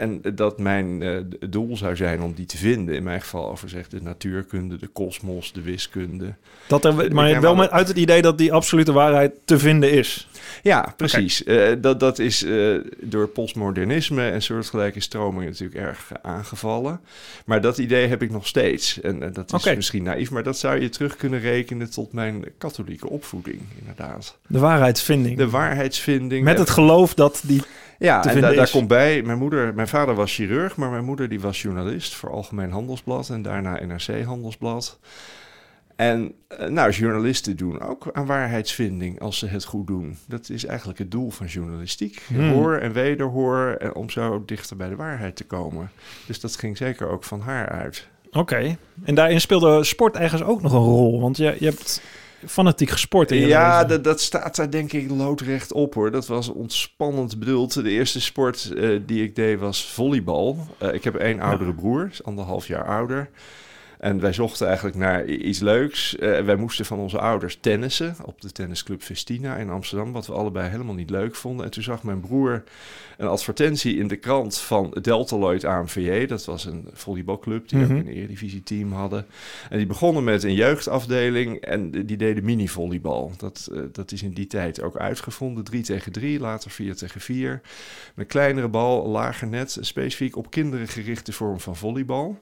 En 0.00 0.20
dat 0.34 0.58
mijn 0.58 1.02
eh, 1.02 1.16
doel 1.48 1.76
zou 1.76 1.96
zijn 1.96 2.22
om 2.22 2.32
die 2.32 2.46
te 2.46 2.56
vinden. 2.56 2.94
In 2.94 3.02
mijn 3.02 3.20
geval 3.20 3.50
over 3.50 3.68
zeg 3.68 3.88
de 3.88 4.02
natuurkunde, 4.02 4.76
de 4.76 4.86
kosmos, 4.86 5.52
de 5.52 5.62
wiskunde. 5.62 6.34
Dat 6.66 6.84
er, 6.84 7.14
maar 7.14 7.40
wel 7.40 7.54
met, 7.54 7.70
uit 7.70 7.88
het 7.88 7.96
idee 7.96 8.22
dat 8.22 8.38
die 8.38 8.52
absolute 8.52 8.92
waarheid 8.92 9.32
te 9.44 9.58
vinden 9.58 9.92
is. 9.92 10.28
Ja, 10.62 10.94
precies. 10.96 11.44
Eh, 11.44 11.72
dat, 11.78 12.00
dat 12.00 12.18
is 12.18 12.44
eh, 12.44 12.76
door 13.00 13.28
postmodernisme 13.28 14.28
en 14.30 14.42
soortgelijke 14.42 15.00
stromingen 15.00 15.48
natuurlijk 15.48 15.80
erg 15.80 16.12
aangevallen. 16.22 17.00
Maar 17.44 17.60
dat 17.60 17.78
idee 17.78 18.06
heb 18.06 18.22
ik 18.22 18.30
nog 18.30 18.46
steeds. 18.46 19.00
En 19.00 19.32
dat 19.32 19.52
is 19.52 19.74
misschien 19.74 20.02
naïef, 20.02 20.30
maar 20.30 20.42
dat 20.42 20.58
zou 20.58 20.80
je 20.80 20.88
terug 20.88 21.16
kunnen 21.16 21.40
rekenen 21.40 21.90
tot 21.90 22.12
mijn 22.12 22.44
katholieke 22.58 23.08
opvoeding, 23.08 23.60
inderdaad. 23.78 24.36
De 24.46 24.58
waarheidsvinding. 24.58 25.36
De 25.36 25.50
waarheidsvinding. 25.50 26.44
met 26.44 26.58
het 26.58 26.70
geloof 26.70 27.14
dat 27.14 27.42
die... 27.46 27.62
Ja, 28.00 28.24
en 28.24 28.40
da- 28.40 28.52
daar 28.52 28.70
komt 28.70 28.88
bij, 28.88 29.22
mijn 29.22 29.38
moeder, 29.38 29.74
mijn 29.74 29.88
vader 29.88 30.14
was 30.14 30.34
chirurg, 30.34 30.76
maar 30.76 30.90
mijn 30.90 31.04
moeder 31.04 31.28
die 31.28 31.40
was 31.40 31.62
journalist 31.62 32.14
voor 32.14 32.30
Algemeen 32.30 32.70
Handelsblad 32.70 33.28
en 33.30 33.42
daarna 33.42 33.84
NRC 33.84 34.24
Handelsblad. 34.24 34.98
En 35.96 36.32
eh, 36.48 36.68
nou, 36.68 36.90
journalisten 36.90 37.56
doen 37.56 37.80
ook 37.80 38.08
aan 38.12 38.26
waarheidsvinding 38.26 39.20
als 39.20 39.38
ze 39.38 39.46
het 39.46 39.64
goed 39.64 39.86
doen. 39.86 40.18
Dat 40.26 40.48
is 40.48 40.64
eigenlijk 40.66 40.98
het 40.98 41.10
doel 41.10 41.30
van 41.30 41.46
journalistiek. 41.46 42.22
Hmm. 42.26 42.50
Hoor 42.50 42.76
en 42.76 42.92
wederhoor 42.92 43.70
en 43.78 43.94
om 43.94 44.10
zo 44.10 44.42
dichter 44.46 44.76
bij 44.76 44.88
de 44.88 44.96
waarheid 44.96 45.36
te 45.36 45.44
komen. 45.44 45.90
Dus 46.26 46.40
dat 46.40 46.56
ging 46.56 46.76
zeker 46.76 47.08
ook 47.08 47.24
van 47.24 47.40
haar 47.40 47.68
uit. 47.68 48.08
Oké. 48.30 48.76
En 49.04 49.14
daarin 49.14 49.40
speelde 49.40 49.84
sport 49.84 50.16
ergens 50.16 50.42
ook 50.42 50.62
nog 50.62 50.72
een 50.72 50.78
rol. 50.78 51.20
Want 51.20 51.36
je, 51.36 51.56
je 51.58 51.64
hebt 51.64 52.02
fanatiek 52.46 52.90
gesport 52.90 53.30
in 53.30 53.46
Ja, 53.46 53.84
dat, 53.84 54.04
dat 54.04 54.20
staat 54.20 54.56
daar 54.56 54.70
denk 54.70 54.92
ik 54.92 55.10
loodrecht 55.10 55.72
op 55.72 55.94
hoor. 55.94 56.10
Dat 56.10 56.26
was 56.26 56.48
ontspannend 56.48 57.38
bedoeld. 57.38 57.74
De 57.74 57.90
eerste 57.90 58.20
sport 58.20 58.72
eh, 58.76 59.00
die 59.06 59.22
ik 59.22 59.34
deed 59.34 59.58
was 59.58 59.92
volleybal. 59.92 60.66
Eh, 60.78 60.94
ik 60.94 61.04
heb 61.04 61.14
één 61.14 61.40
oudere 61.40 61.74
broer, 61.74 62.08
is 62.10 62.24
anderhalf 62.24 62.66
jaar 62.66 62.84
ouder. 62.84 63.30
En 64.00 64.20
wij 64.20 64.32
zochten 64.32 64.66
eigenlijk 64.66 64.96
naar 64.96 65.26
iets 65.26 65.58
leuks. 65.58 66.16
Eh, 66.16 66.40
wij 66.40 66.56
moesten 66.56 66.84
van 66.84 66.98
onze 66.98 67.18
ouders 67.18 67.58
tennissen 67.60 68.16
op 68.24 68.40
de 68.40 68.52
tennisclub 68.52 69.02
Festina 69.02 69.56
in 69.56 69.70
Amsterdam, 69.70 70.12
wat 70.12 70.26
we 70.26 70.32
allebei 70.32 70.68
helemaal 70.70 70.94
niet 70.94 71.10
leuk 71.10 71.34
vonden. 71.34 71.64
En 71.64 71.70
toen 71.70 71.82
zag 71.82 72.02
mijn 72.02 72.20
broer 72.20 72.62
een 73.16 73.26
advertentie 73.26 73.96
in 73.96 74.08
de 74.08 74.16
krant 74.16 74.58
van 74.58 74.96
Deltaloid 75.02 75.64
AMVJ. 75.64 76.26
Dat 76.26 76.44
was 76.44 76.64
een 76.64 76.88
volleybalclub 76.92 77.68
die 77.68 77.78
Mhm. 77.78 77.92
ook 77.92 77.98
een 77.98 78.08
eredivisie 78.08 78.62
team 78.62 78.92
hadden. 78.92 79.26
En 79.70 79.76
die 79.78 79.86
begonnen 79.86 80.24
met 80.24 80.42
een 80.42 80.54
jeugdafdeling 80.54 81.56
en 81.60 81.90
die 81.90 82.16
deden 82.16 82.44
mini-volleybal. 82.44 83.32
Dat, 83.36 83.68
eh, 83.72 83.80
dat 83.92 84.12
is 84.12 84.22
in 84.22 84.32
die 84.32 84.46
tijd 84.46 84.82
ook 84.82 84.96
uitgevonden. 84.96 85.64
3 85.64 85.82
tegen 85.82 86.12
3, 86.12 86.40
later 86.40 86.70
4 86.70 86.96
tegen 86.96 87.20
4. 87.20 87.50
Met 87.50 87.62
een 88.14 88.26
kleinere 88.26 88.68
bal, 88.68 89.08
lager 89.08 89.48
net, 89.48 89.76
specifiek 89.80 90.36
op 90.36 90.50
kinderen 90.50 90.88
gerichte 90.88 91.32
vorm 91.32 91.60
van 91.60 91.76
volleybal. 91.76 92.38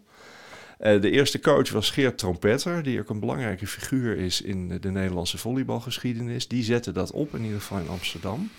Eh, 0.79 1.01
de 1.01 1.11
eerste 1.11 1.41
coach 1.41 1.71
was 1.71 1.91
Geert 1.91 2.19
Trompetter, 2.19 2.83
die 2.83 3.01
ook 3.01 3.09
een 3.11 3.21
belangrijke 3.21 3.67
figuur 3.67 4.17
is 4.17 4.41
in 4.43 4.79
de 4.81 4.91
Nederlandse 4.91 5.39
volleybalgeschiedenis. 5.39 6.49
Die 6.49 6.63
zette 6.65 6.93
dat 6.93 7.11
op, 7.13 7.35
in 7.35 7.43
ieder 7.45 7.61
geval 7.61 7.79
in 7.79 7.89
Amsterdam. 7.89 8.51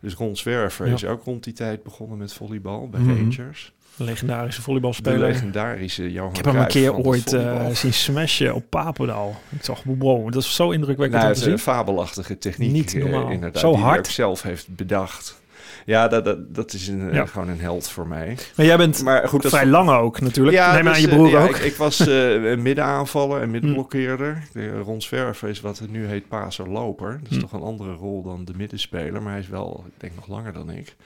Dus 0.00 0.14
Ron 0.14 0.36
Zwerver 0.36 0.86
Ja. 0.86 0.94
is 0.94 1.04
ook 1.04 1.24
rond 1.24 1.44
die 1.44 1.52
tijd 1.52 1.82
begonnen 1.82 2.18
met 2.18 2.32
volleybal 2.32 2.88
bij 2.88 3.00
Mhm. 3.00 3.16
Rangers. 3.16 3.72
Een 3.98 4.04
legendarische 4.04 4.58
De 4.60 4.64
volleybalspeler. 4.64 5.18
legendarische 5.18 6.12
Johan 6.12 6.30
Ik 6.30 6.36
heb 6.36 6.44
hem 6.44 6.56
een 6.56 6.66
keer 6.66 6.94
ooit 6.94 7.22
volleybal. 7.30 7.74
zien 7.74 7.92
smashen 7.92 8.54
op 8.54 8.64
Papendal. 8.70 9.36
Ik 9.48 9.64
zag, 9.64 9.82
wow, 9.84 10.32
dat 10.32 10.42
is 10.42 10.54
zo 10.54 10.70
indrukwekkend 10.70 11.20
Nou, 11.22 11.26
om 11.26 11.32
te 11.32 11.40
is 11.40 11.46
een 11.52 11.58
zien. 11.58 11.74
fabelachtige 11.74 12.38
techniek. 12.38 12.70
Niet 12.72 12.94
eh, 12.94 13.02
normaal. 13.02 13.30
inderdaad, 13.30 13.60
Zo 13.60 13.68
die 13.70 13.76
hij 13.78 13.86
hard. 13.88 13.98
ook 13.98 14.06
zelf 14.12 14.42
heeft 14.42 14.68
bedacht. 14.76 15.40
Ja, 15.84 16.08
dat, 16.08 16.24
dat, 16.24 16.54
dat 16.54 16.72
is 16.72 16.88
een, 16.88 17.08
eh, 17.08 17.14
Ja. 17.14 17.26
gewoon 17.26 17.48
een 17.48 17.60
held 17.60 17.88
voor 17.88 18.06
mij. 18.06 18.36
Maar 18.56 18.66
jij 18.66 18.76
bent 18.76 19.02
Maar 19.02 19.28
goed, 19.28 19.42
dat 19.42 19.50
vrij 19.52 19.66
lang 19.66 19.90
ook 19.90 20.20
natuurlijk. 20.20 20.56
Neem 20.56 20.84
dus, 20.84 20.92
aan 20.94 21.00
je 21.00 21.08
eh, 21.08 21.14
broer 21.14 21.28
ja, 21.28 21.42
ook. 21.42 21.56
Ik, 21.56 21.62
ik 21.64 21.74
was 21.76 22.06
eh, 22.06 22.32
een 22.44 22.62
middenaanvaller 22.62 23.40
en 23.42 23.50
middenblokkeerder. 23.50 24.42
De 24.52 24.78
Ron 24.78 25.02
Zwerver 25.02 25.48
is 25.48 25.60
wat 25.60 25.78
het 25.78 25.90
nu 25.90 26.06
heet 26.06 26.28
paser-loper. 26.28 27.18
Dat 27.22 27.30
is 27.30 27.36
Hm. 27.36 27.42
toch 27.42 27.52
een 27.52 27.62
andere 27.62 27.92
rol 27.92 28.22
dan 28.22 28.44
de 28.44 28.52
middenspeler. 28.56 29.22
Maar 29.22 29.32
hij 29.32 29.40
is 29.40 29.48
wel, 29.48 29.84
ik 29.86 29.92
denk, 30.00 30.12
nog 30.14 30.28
langer 30.28 30.52
dan 30.52 30.70
ik. 30.70 30.96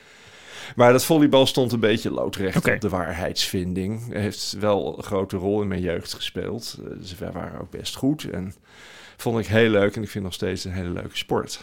Maar 0.76 0.92
dat 0.92 1.04
volleybal 1.04 1.46
stond 1.46 1.72
een 1.72 1.80
beetje 1.80 2.10
loodrecht 2.10 2.56
op 2.68 2.80
de 2.80 2.88
waarheidsvinding. 2.88 4.12
Hij 4.12 4.20
heeft 4.20 4.56
wel 4.60 4.94
een 4.98 5.02
grote 5.04 5.36
rol 5.36 5.62
in 5.62 5.68
mijn 5.68 5.80
jeugd 5.80 6.14
gespeeld. 6.14 6.78
Eh, 6.84 6.90
Dus 7.00 7.18
wij 7.18 7.30
waren 7.32 7.60
ook 7.60 7.70
best 7.70 7.96
goed. 7.96 8.30
En 8.30 8.54
vond 9.16 9.38
ik 9.38 9.46
heel 9.46 9.70
leuk. 9.70 9.96
En 9.96 10.02
ik 10.02 10.10
vind 10.10 10.24
nog 10.24 10.32
steeds 10.34 10.64
een 10.64 10.72
hele 10.72 10.90
leuke 10.90 11.16
sport. 11.16 11.60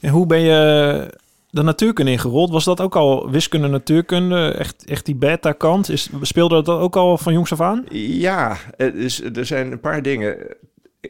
En 0.00 0.10
hoe 0.10 0.26
ben 0.26 0.40
je 0.40 1.14
de 1.50 1.62
natuurkunde 1.62 2.10
ingerold? 2.10 2.50
Was 2.50 2.64
dat 2.64 2.80
ook 2.80 2.96
al 2.96 3.30
wiskunde, 3.30 3.68
natuurkunde? 3.68 4.48
Echt, 4.50 4.84
echt 4.84 5.06
die 5.06 5.14
beta-kant? 5.14 5.88
Is- 5.88 6.10
Speelde 6.22 6.62
dat 6.62 6.78
ook 6.80 6.96
al 6.96 7.18
van 7.18 7.32
jongs 7.32 7.52
af 7.52 7.60
aan? 7.60 7.84
Ja, 7.90 8.56
dus 8.76 9.22
er 9.22 9.46
zijn 9.46 9.72
een 9.72 9.80
paar 9.80 10.02
dingen. 10.02 10.36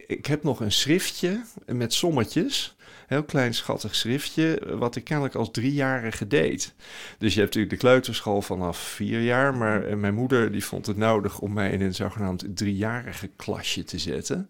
Ik 0.07 0.27
heb 0.27 0.43
nog 0.43 0.61
een 0.61 0.73
schriftje 0.73 1.41
met 1.67 1.93
sommetjes. 1.95 2.75
Heel 3.07 3.23
klein 3.25 3.55
schattig 3.55 3.95
schriftje, 3.95 4.63
wat 4.79 4.97
ik 4.97 5.05
kennelijk 5.05 5.35
als 5.35 5.51
driejarige 5.51 6.27
deed. 6.27 6.75
Dus 7.19 7.35
je 7.35 7.41
hebt 7.41 7.55
natuurlijk 7.55 7.83
de 7.83 7.89
kleuterschool 7.89 8.43
vanaf 8.43 8.79
vier 8.79 9.21
jaar, 9.21 9.55
maar 9.55 9.85
eh, 9.85 9.97
mijn 9.97 10.15
moeder 10.15 10.53
die 10.53 10.65
vond 10.65 10.87
het 10.87 10.97
nodig 10.97 11.39
om 11.39 11.53
mij 11.53 11.71
in 11.71 11.81
een 11.81 11.95
zogenaamd 11.95 12.45
driejarige 12.55 13.31
klasje 13.37 13.85
te 13.85 13.99
zetten. 13.99 14.49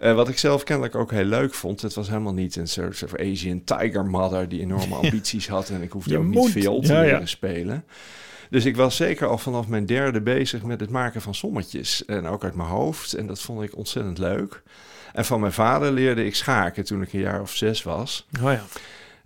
Uh, 0.00 0.14
wat 0.14 0.28
ik 0.28 0.38
zelf 0.38 0.62
kennelijk 0.64 0.94
ook 0.94 1.10
heel 1.10 1.24
leuk 1.24 1.54
vond. 1.54 1.82
Het 1.82 1.94
was 1.94 2.08
helemaal 2.08 2.32
niet 2.32 2.56
een 2.56 2.68
soort 2.68 3.02
of 3.02 3.14
Asian 3.18 3.64
tiger 3.64 4.04
mother 4.06 4.48
die 4.48 4.60
enorme 4.60 4.94
ambities 4.94 5.48
had. 5.48 5.68
En 5.68 5.82
ik 5.82 5.92
hoefde 5.92 6.10
Je 6.10 6.18
ook 6.18 6.24
moet. 6.24 6.34
niet 6.34 6.52
veel 6.64 6.80
te 6.80 6.92
Ja, 6.92 7.02
ja. 7.02 7.10
leren 7.12 7.28
spelen. 7.28 7.84
Dus 8.50 8.64
ik 8.64 8.76
was 8.76 8.96
zeker 8.96 9.26
al 9.26 9.38
vanaf 9.38 9.68
mijn 9.68 9.86
derde 9.86 10.20
bezig 10.20 10.62
met 10.62 10.80
het 10.80 10.90
maken 10.90 11.20
van 11.22 11.34
sommetjes. 11.34 12.04
En 12.04 12.26
ook 12.26 12.44
uit 12.44 12.54
mijn 12.54 12.68
hoofd. 12.68 13.12
En 13.12 13.26
dat 13.26 13.40
vond 13.40 13.62
ik 13.62 13.76
ontzettend 13.76 14.18
leuk. 14.18 14.62
En 15.12 15.24
van 15.24 15.40
mijn 15.40 15.52
vader 15.52 15.92
leerde 15.92 16.24
ik 16.26 16.34
schaken 16.34 16.84
toen 16.84 17.02
ik 17.02 17.12
een 17.12 17.20
jaar 17.20 17.40
of 17.40 17.54
zes 17.54 17.82
was. 17.82 18.26
Oh 18.42 18.52
ja. 18.52 18.62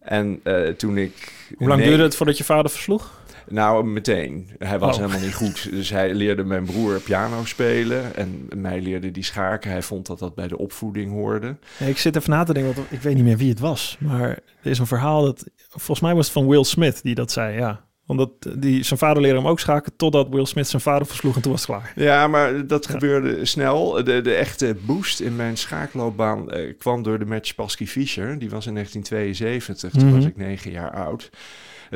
En 0.01 0.41
eh, 0.43 0.69
toen 0.69 0.97
ik... 0.99 1.33
Hoe 1.57 1.69
lang 1.69 1.81
nee- 1.81 1.89
duurde 1.89 2.03
het 2.05 2.17
voordat 2.17 2.39
je 2.39 2.45
vader 2.45 2.71
versloeg? 2.71 3.20
Nou, 3.51 3.85
meteen. 3.85 4.51
Hij 4.59 4.79
was 4.79 4.97
Oh. 4.97 5.03
helemaal 5.03 5.25
niet 5.25 5.35
goed. 5.35 5.71
Dus 5.71 5.91
hij 5.91 6.15
leerde 6.15 6.45
mijn 6.45 6.65
broer 6.65 7.01
piano 7.01 7.45
spelen. 7.45 8.17
En 8.17 8.49
mij 8.57 8.81
leerde 8.81 9.11
die 9.11 9.23
schaken. 9.25 9.71
Hij 9.71 9.83
vond 9.83 10.07
dat 10.07 10.19
dat 10.19 10.35
bij 10.35 10.49
de 10.49 10.59
opvoeding 10.59 11.13
hoorde. 11.13 11.57
Ja, 11.79 11.87
ik 11.87 11.99
zit 11.99 12.17
even 12.17 12.31
na 12.31 12.45
te 12.45 12.53
denken, 12.53 12.75
want 12.75 12.87
ik 12.93 13.01
weet 13.01 13.15
niet 13.15 13.25
meer 13.25 13.37
wie 13.37 13.49
het 13.51 13.61
was. 13.61 13.97
Maar 14.01 14.29
er 14.63 14.71
is 14.71 14.79
een 14.79 14.87
verhaal 14.87 15.23
dat... 15.25 15.45
Volgens 15.69 16.01
mij 16.01 16.15
was 16.15 16.25
het 16.25 16.35
van 16.35 16.49
Will 16.49 16.65
Smith 16.65 17.03
die 17.03 17.15
dat 17.15 17.33
zei, 17.33 17.57
ja. 17.59 17.89
Want 18.07 18.19
dat, 18.19 18.61
die, 18.63 18.83
zijn 18.83 18.99
vader 18.99 19.23
leerde 19.23 19.39
hem 19.39 19.47
ook 19.49 19.61
schaken... 19.61 19.97
totdat 19.97 20.29
Will 20.29 20.45
Smith 20.47 20.69
zijn 20.69 20.83
vader 20.83 21.07
versloeg 21.07 21.37
en 21.37 21.43
toen 21.43 21.53
was 21.53 21.67
het 21.67 21.71
klaar. 21.71 21.93
Ja, 21.97 22.27
maar 22.27 22.67
dat 22.67 22.85
Ja. 22.85 22.91
gebeurde 22.91 23.45
snel. 23.45 24.05
De, 24.05 24.21
de 24.21 24.35
echte 24.35 24.77
boost 24.87 25.21
in 25.21 25.37
mijn 25.37 25.57
schaakloopbaan 25.57 26.51
eh, 26.51 26.75
kwam 26.79 27.03
door 27.03 27.19
de 27.19 27.25
match 27.25 27.55
Pasky 27.55 27.87
Fischer. 27.87 28.39
Die 28.39 28.51
was 28.51 28.67
in 28.67 28.75
1972, 28.75 29.91
toen 29.91 30.07
Mhm. 30.09 30.17
was 30.17 30.25
ik 30.25 30.37
negen 30.37 30.71
jaar 30.71 30.91
oud. 30.93 31.31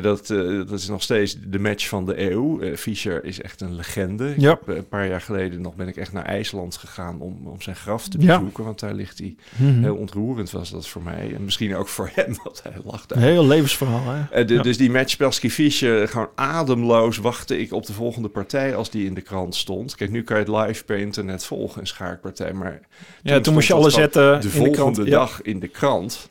Dat, 0.02 0.30
eh, 0.30 0.38
dat 0.38 0.70
is 0.72 0.88
nog 0.88 1.02
steeds 1.02 1.36
de 1.46 1.58
match 1.58 1.88
van 1.88 2.04
de 2.06 2.30
eeuw. 2.30 2.60
Eh, 2.60 2.76
Fischer 2.76 3.24
is 3.24 3.40
echt 3.40 3.60
een 3.60 3.74
legende. 3.74 4.34
Ja. 4.38 4.48
heb, 4.50 4.68
eh, 4.68 4.76
een 4.76 4.88
paar 4.88 5.08
jaar 5.08 5.20
geleden 5.20 5.60
nog 5.60 5.74
ben 5.74 5.88
ik 5.88 5.96
echt 5.96 6.12
naar 6.12 6.24
IJsland 6.24 6.76
gegaan 6.76 7.20
om, 7.20 7.40
om 7.46 7.60
zijn 7.60 7.76
graf 7.76 8.08
te 8.08 8.20
Ja. 8.20 8.36
bezoeken. 8.38 8.64
Want 8.64 8.80
daar 8.80 8.94
ligt 8.94 9.18
hij. 9.18 9.34
Mhm. 9.56 9.82
Heel 9.82 9.94
ontroerend 9.96 10.50
was 10.50 10.70
dat 10.70 10.88
voor 10.88 11.02
mij. 11.02 11.32
En 11.34 11.44
misschien 11.44 11.76
ook 11.76 11.88
voor 11.88 12.10
hem, 12.14 12.36
want 12.44 12.62
hij. 12.62 12.72
Een 13.08 13.18
heel 13.22 13.46
levensverhaal, 13.46 14.02
hè? 14.30 14.44
De- 14.44 14.54
Ja. 14.54 14.62
Dus 14.62 14.76
die 14.76 14.90
match 14.90 15.16
Persky 15.16 15.48
Fischer, 15.50 16.08
gewoon 16.08 16.28
ademloos 16.34 17.16
wachtte 17.18 17.58
ik 17.58 17.72
op 17.72 17.86
de 17.86 17.92
volgende 17.92 18.28
partij 18.28 18.74
als 18.76 18.90
die 18.90 19.06
in 19.06 19.14
de 19.14 19.20
krant 19.20 19.54
stond. 19.54 19.94
Kijk, 19.94 20.10
nu 20.10 20.22
kan 20.22 20.36
je 20.38 20.52
het 20.52 20.66
live 20.66 20.84
per 20.84 20.98
internet 20.98 21.44
volgen, 21.44 21.80
een 21.80 21.86
schaakpartij. 21.86 22.52
Maar 22.52 22.80
Ja, 23.22 23.40
toen 23.40 23.54
moest 23.54 23.66
je 23.68 23.74
alles 23.74 23.94
dat 23.94 24.02
zetten 24.02 24.32
de 24.32 24.38
de 24.46 24.50
volgende 24.50 24.76
krant. 24.76 24.96
Ja. 24.96 25.04
dag 25.04 25.42
in 25.42 25.60
de 25.60 25.68
krant. 25.68 26.30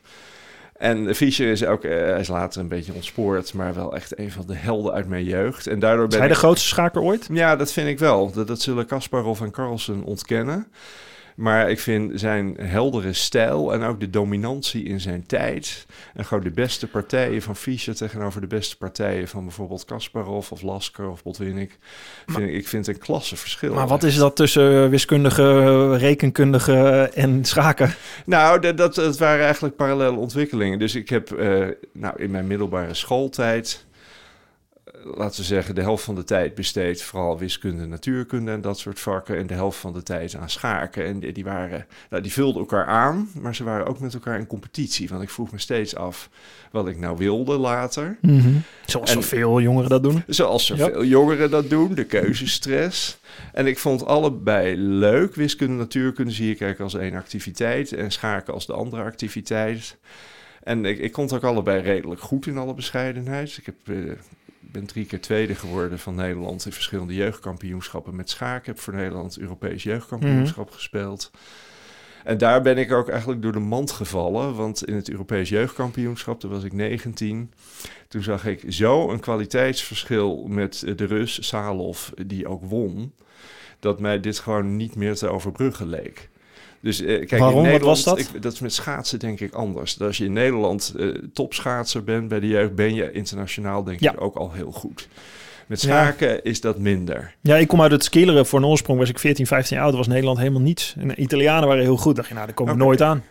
En 0.84 1.16
Fischer 1.16 1.52
is 1.52 1.66
ook, 1.66 1.84
eh, 1.84 1.92
hij 1.92 2.20
is 2.20 2.28
later 2.28 2.62
een 2.62 2.68
beetje 2.68 2.94
ontspoord, 2.94 3.54
maar 3.54 3.74
wel 3.74 3.96
echt 3.96 4.20
een 4.20 4.32
van 4.32 4.46
de 4.48 4.56
helden 4.56 4.94
uit 4.94 5.08
mijn 5.08 5.24
jeugd. 5.24 5.68
En 5.68 5.80
daardoor 5.80 6.04
Is 6.04 6.10
ben 6.10 6.20
hij 6.20 6.28
de 6.28 6.34
ik... 6.34 6.40
grootste 6.40 6.68
schaker 6.68 7.02
ooit? 7.02 7.28
Ja, 7.32 7.56
dat 7.56 7.72
vind 7.72 7.88
ik 7.88 8.00
wel. 8.00 8.32
Dat, 8.32 8.48
dat 8.48 8.62
zullen 8.62 8.86
Kasparov 8.86 9.42
en 9.42 9.52
Carlsen 9.52 10.04
ontkennen. 10.04 10.68
Maar 11.36 11.70
ik 11.70 11.80
vind 11.80 12.20
zijn 12.20 12.58
heldere 12.62 13.14
stijl 13.14 13.74
en 13.74 13.84
ook 13.84 14.00
de 14.00 14.10
dominantie 14.10 14.84
in 14.84 15.00
zijn 15.00 15.26
tijd. 15.26 15.86
En 16.14 16.26
gewoon 16.26 16.44
de 16.44 16.52
beste 16.52 16.88
partijen 16.88 17.42
van 17.42 17.56
Fischer 17.56 17.96
tegenover 17.96 18.42
de 18.42 18.48
beste 18.48 18.78
partijen 18.78 19.28
van 19.28 19.44
bijvoorbeeld 19.44 19.86
Kasparov 19.86 20.52
of 20.52 20.62
Lasker 20.62 21.10
of 21.10 21.24
Botwinnik. 21.24 21.78
Vind 22.26 22.50
ik, 22.50 22.56
ik 22.56 22.68
vind 22.68 22.88
een 22.88 22.98
klasse 22.98 23.36
verschil. 23.36 23.74
Maar 23.74 23.88
wat 23.88 24.04
is 24.04 24.16
dat 24.16 24.36
tussen 24.36 24.90
wiskundige, 24.90 25.98
rekenkundige 25.98 27.12
en 27.14 27.46
schaken? 27.46 27.96
Nou, 28.26 28.60
dat, 28.60 28.78
dat, 28.78 28.96
dat 28.96 29.18
waren 29.18 29.44
eigenlijk 29.44 29.76
parallele 29.76 30.18
ontwikkelingen. 30.18 30.80
Dus 30.80 30.96
ik 30.96 31.10
heb 31.10 31.32
eh, 31.32 31.68
nou, 31.94 32.14
in 32.24 32.32
mijn 32.32 32.48
middelbare 32.48 32.94
schooltijd, 32.94 33.86
eh, 33.92 33.93
laten 35.04 35.40
we 35.40 35.46
zeggen, 35.46 35.76
de 35.76 35.82
helft 35.82 36.04
van 36.04 36.16
de 36.16 36.24
tijd 36.24 36.56
besteed 36.56 37.02
vooral 37.02 37.38
wiskunde, 37.38 37.86
natuurkunde 37.86 38.52
en 38.52 38.62
dat 38.62 38.80
soort 38.80 39.00
vakken. 39.00 39.38
En 39.38 39.48
de 39.48 39.54
helft 39.54 39.80
van 39.80 39.94
de 39.94 40.04
tijd 40.04 40.36
aan 40.36 40.50
schaken. 40.50 41.06
En 41.06 41.20
die, 41.20 41.32
die 41.32 41.44
waren, 41.44 41.86
nou, 42.10 42.24
die 42.24 42.32
vulden 42.34 42.62
elkaar 42.62 42.86
aan, 42.86 43.30
maar 43.42 43.56
ze 43.56 43.64
waren 43.64 43.86
ook 43.88 44.00
met 44.00 44.14
elkaar 44.14 44.40
in 44.40 44.48
competitie. 44.48 45.10
Want 45.10 45.22
ik 45.24 45.30
vroeg 45.30 45.52
me 45.52 45.60
steeds 45.60 45.96
af 45.96 46.30
wat 46.72 46.88
ik 46.88 46.98
nou 47.00 47.18
wilde 47.18 47.58
later. 47.58 48.18
Zoals 48.86 49.10
En- 49.10 49.16
zoveel 49.22 49.62
jongeren 49.62 49.90
dat 49.90 50.04
doen. 50.04 50.24
Zoals 50.28 50.68
Ja. 50.68 50.76
zoveel 50.76 51.04
jongeren 51.06 51.50
dat 51.50 51.70
doen, 51.70 51.94
de 51.94 52.04
keuzestress. 52.06 53.18
En 53.54 53.68
ik 53.68 53.80
vond 53.80 54.06
allebei 54.06 54.78
leuk. 54.78 55.36
Wiskunde, 55.36 55.74
natuurkunde 55.74 56.32
zie 56.32 56.52
ik 56.52 56.62
eigenlijk 56.62 56.94
als 56.94 57.02
één 57.04 57.16
activiteit 57.16 57.92
en 57.94 58.12
schaken 58.12 58.54
als 58.54 58.66
de 58.66 58.74
andere 58.74 59.04
activiteit. 59.04 59.98
En 60.64 60.86
ik, 60.86 61.00
ik 61.00 61.12
kon 61.12 61.24
het 61.24 61.34
ook 61.34 61.44
allebei 61.44 61.82
redelijk 61.82 62.22
goed 62.22 62.48
in 62.48 62.58
alle 62.58 62.74
bescheidenheid. 62.74 63.58
Ik 63.58 63.66
heb, 63.66 63.76
eh, 63.86 64.12
ben 64.74 64.86
drie 64.86 65.06
keer 65.06 65.22
tweede 65.22 65.56
geworden 65.56 66.00
van 66.00 66.16
Nederland 66.16 66.66
in 66.66 66.72
verschillende 66.72 67.14
jeugdkampioenschappen 67.14 68.16
met 68.16 68.30
schaken. 68.30 68.72
Heb 68.74 68.80
voor 68.80 68.94
Nederland 68.94 69.38
Europees 69.38 69.84
jeugdkampioenschap 69.84 70.72
gespeeld. 70.72 71.32
En 72.24 72.38
daar 72.38 72.62
ben 72.62 72.78
ik 72.78 72.92
ook 72.92 73.10
eigenlijk 73.10 73.42
door 73.42 73.52
de 73.52 73.60
mand 73.60 73.92
gevallen. 73.92 74.56
Want 74.56 74.86
in 74.86 74.96
het 74.96 75.10
Europees 75.10 75.50
jeugdkampioenschap, 75.50 76.40
toen 76.40 76.52
was 76.52 76.64
ik 76.64 76.74
19. 76.74 77.54
Toen 78.08 78.24
zag 78.24 78.46
ik 78.46 78.64
zo 78.68 79.10
een 79.10 79.20
kwaliteitsverschil 79.20 80.46
met 80.48 80.84
de 80.96 81.06
Rus 81.06 81.48
Salov, 81.48 82.10
die 82.26 82.48
ook 82.48 82.64
won. 82.64 83.14
Dat 83.80 84.00
mij 84.00 84.20
dit 84.20 84.40
gewoon 84.40 84.76
niet 84.76 84.96
meer 84.96 85.16
te 85.16 85.28
overbruggen 85.28 85.88
leek. 85.88 86.30
Dus 86.84 87.02
eh, 87.02 87.06
kijk, 87.08 87.30
Waarom? 87.30 87.50
in 87.50 87.56
Wat 87.56 87.64
Nederland, 87.72 88.04
was 88.04 88.04
dat? 88.04 88.20
Ik, 88.20 88.42
dat 88.42 88.54
is 88.54 88.60
met 88.60 88.74
schaatsen 88.74 89.20
denk 89.20 89.40
ik 89.40 89.54
anders. 89.54 89.96
Dat 89.96 90.08
als 90.08 90.18
je 90.18 90.26
in 90.26 90.34
Nederland 90.34 90.94
eh, 90.98 91.08
topschaatser 91.34 92.04
bent 92.04 92.28
bij 92.28 92.40
de 92.40 92.48
jeugd, 92.48 92.76
ben 92.76 92.94
je 92.96 93.12
internationaal 93.12 93.84
denk 93.84 94.00
Ja. 94.00 94.12
ik 94.12 94.22
ook 94.22 94.36
al 94.36 94.52
heel 94.52 94.72
goed. 94.72 95.08
Met 95.68 95.82
Ja. 95.82 95.88
schaken 95.88 96.44
is 96.44 96.62
dat 96.62 96.78
minder. 96.78 97.36
Ja, 97.42 97.56
ik 97.58 97.68
kom 97.68 97.82
uit 97.82 97.92
het 97.92 98.04
skileren. 98.04 98.46
Voor 98.46 98.60
een 98.60 98.66
oorsprong 98.66 99.00
was 99.00 99.10
ik 99.10 99.20
14, 99.20 99.48
15 99.48 99.76
jaar 99.78 99.86
oud. 99.86 99.96
was 99.96 100.08
Nederland 100.08 100.38
helemaal 100.38 100.62
niets. 100.62 100.96
En 101.00 101.08
de 101.08 101.16
Italianen 101.16 101.68
waren 101.68 101.84
heel 101.84 101.98
goed. 101.98 102.16
dacht 102.16 102.28
je, 102.28 102.34
nou, 102.34 102.46
daar 102.46 102.56
kom 102.56 102.70
ik 102.70 102.76
nooit 102.76 103.02
aan. 103.02 103.24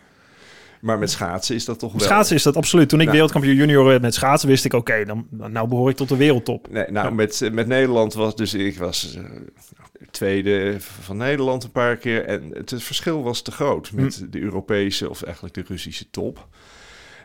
Maar 0.83 0.99
met 0.99 1.11
schaatsen 1.11 1.55
is 1.55 1.65
dat 1.65 1.79
toch 1.79 1.91
wel... 1.91 2.01
Schaatsen 2.01 2.35
is 2.35 2.43
dat 2.43 2.55
absoluut. 2.55 2.89
Toen 2.89 2.99
ik 2.99 3.05
Nou. 3.05 3.17
wereldkampioen 3.17 3.55
junior 3.55 3.85
werd 3.85 4.01
met 4.01 4.13
schaatsen, 4.13 4.49
wist 4.49 4.65
ik, 4.65 4.73
oké, 4.73 5.05
dan 5.05 5.27
nou 5.29 5.67
behoor 5.67 5.89
ik 5.89 5.95
tot 5.95 6.09
de 6.09 6.15
wereldtop. 6.15 6.67
Nee, 6.71 6.91
nou, 6.91 7.07
Ja. 7.07 7.13
met, 7.13 7.49
met 7.51 7.67
Nederland 7.67 8.13
was 8.13 8.35
dus 8.35 8.53
ik 8.53 8.77
was 8.77 9.15
eh, 9.15 9.23
tweede 10.11 10.75
van 10.79 11.17
Nederland 11.17 11.63
een 11.63 11.71
paar 11.71 11.97
keer 11.97 12.25
en 12.25 12.51
het, 12.53 12.69
het 12.69 12.83
verschil 12.83 13.23
was 13.23 13.41
te 13.41 13.51
groot 13.51 13.91
met 13.91 14.15
Hm. 14.15 14.29
de 14.29 14.39
Europese 14.39 15.09
of 15.09 15.23
eigenlijk 15.23 15.55
de 15.55 15.63
Russische 15.67 16.09
top. 16.09 16.47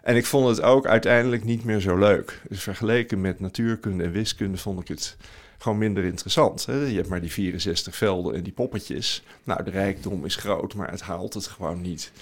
En 0.03 0.17
ik 0.17 0.27
vond 0.27 0.49
het 0.49 0.63
ook 0.63 0.87
uiteindelijk 0.87 1.45
niet 1.45 1.65
meer 1.65 1.81
zo 1.81 1.97
leuk. 1.99 2.41
Dus 2.49 2.63
vergeleken 2.63 3.21
met 3.21 3.41
natuurkunde 3.41 4.05
en 4.05 4.13
wiskunde 4.13 4.59
vond 4.59 4.81
ik 4.81 4.89
het 4.89 5.17
gewoon 5.59 5.79
minder 5.79 6.05
interessant. 6.05 6.67
Hè? 6.67 6.85
Je 6.87 6.97
hebt 6.97 7.09
maar 7.09 7.21
die 7.21 7.33
64 7.33 7.97
velden 7.97 8.35
en 8.35 8.43
die 8.43 8.53
poppetjes. 8.53 9.23
Nou, 9.45 9.65
de 9.65 9.71
rijkdom 9.71 10.25
is 10.25 10.37
groot, 10.37 10.75
maar 10.75 10.91
het 10.91 11.01
haalt 11.01 11.35
het 11.35 11.47
gewoon 11.47 11.81
niet. 11.81 12.13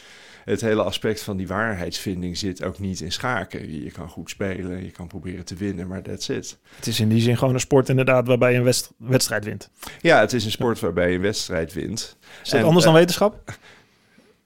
Het 0.46 0.60
hele 0.60 0.82
aspect 0.82 1.22
van 1.22 1.36
die 1.36 1.46
waarheidsvinding 1.46 2.38
zit 2.38 2.62
ook 2.62 2.78
niet 2.78 3.00
in 3.00 3.12
schaken. 3.12 3.82
Je, 3.82 3.90
kan 3.90 4.08
goed 4.08 4.30
spelen, 4.30 4.84
je 4.84 4.90
kan 4.90 5.06
proberen 5.06 5.44
te 5.44 5.54
winnen, 5.54 5.86
maar 5.88 6.02
that's 6.02 6.28
it. 6.28 6.58
Het 6.76 6.86
is 6.86 7.00
in 7.00 7.08
die 7.08 7.20
zin 7.20 7.38
gewoon 7.38 7.54
een 7.54 7.60
sport 7.60 7.88
inderdaad 7.88 8.26
waarbij 8.26 8.52
je 8.52 8.58
een 8.58 8.64
wedst- 8.64 8.92
wedstrijd 8.96 9.44
wint. 9.44 9.70
Ja, 10.00 10.20
het 10.20 10.32
is 10.32 10.44
een 10.44 10.50
sport 10.50 10.80
waarbij 10.80 11.08
je 11.08 11.14
een 11.16 11.22
wedstrijd 11.22 11.72
wint. 11.72 12.16
Is 12.42 12.50
dat 12.50 12.60
En, 12.60 12.66
anders 12.66 12.84
eh, 12.84 12.90
dan 12.90 13.00
wetenschap? 13.00 13.40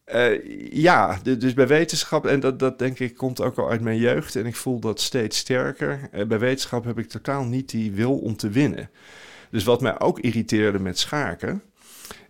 Eh, 0.04 0.72
ja, 0.72 1.18
dus 1.22 1.54
bij 1.54 1.66
wetenschap, 1.66 2.26
en 2.26 2.40
dat, 2.40 2.58
dat 2.58 2.78
denk 2.78 2.98
ik 2.98 3.16
komt 3.16 3.40
ook 3.40 3.58
al 3.58 3.70
uit 3.70 3.80
mijn 3.80 3.98
jeugd 3.98 4.36
en 4.36 4.46
ik 4.46 4.56
voel 4.56 4.80
dat 4.80 5.00
steeds 5.00 5.38
sterker. 5.38 6.08
Eh, 6.12 6.26
bij 6.26 6.38
wetenschap 6.38 6.84
heb 6.84 6.98
ik 6.98 7.08
totaal 7.08 7.44
niet 7.44 7.70
die 7.70 7.92
wil 7.92 8.18
om 8.18 8.36
te 8.36 8.48
winnen. 8.48 8.90
Dus 9.50 9.64
wat 9.64 9.80
mij 9.80 10.00
ook 10.00 10.20
irriteerde 10.20 10.78
met 10.78 10.98
schaken, 10.98 11.62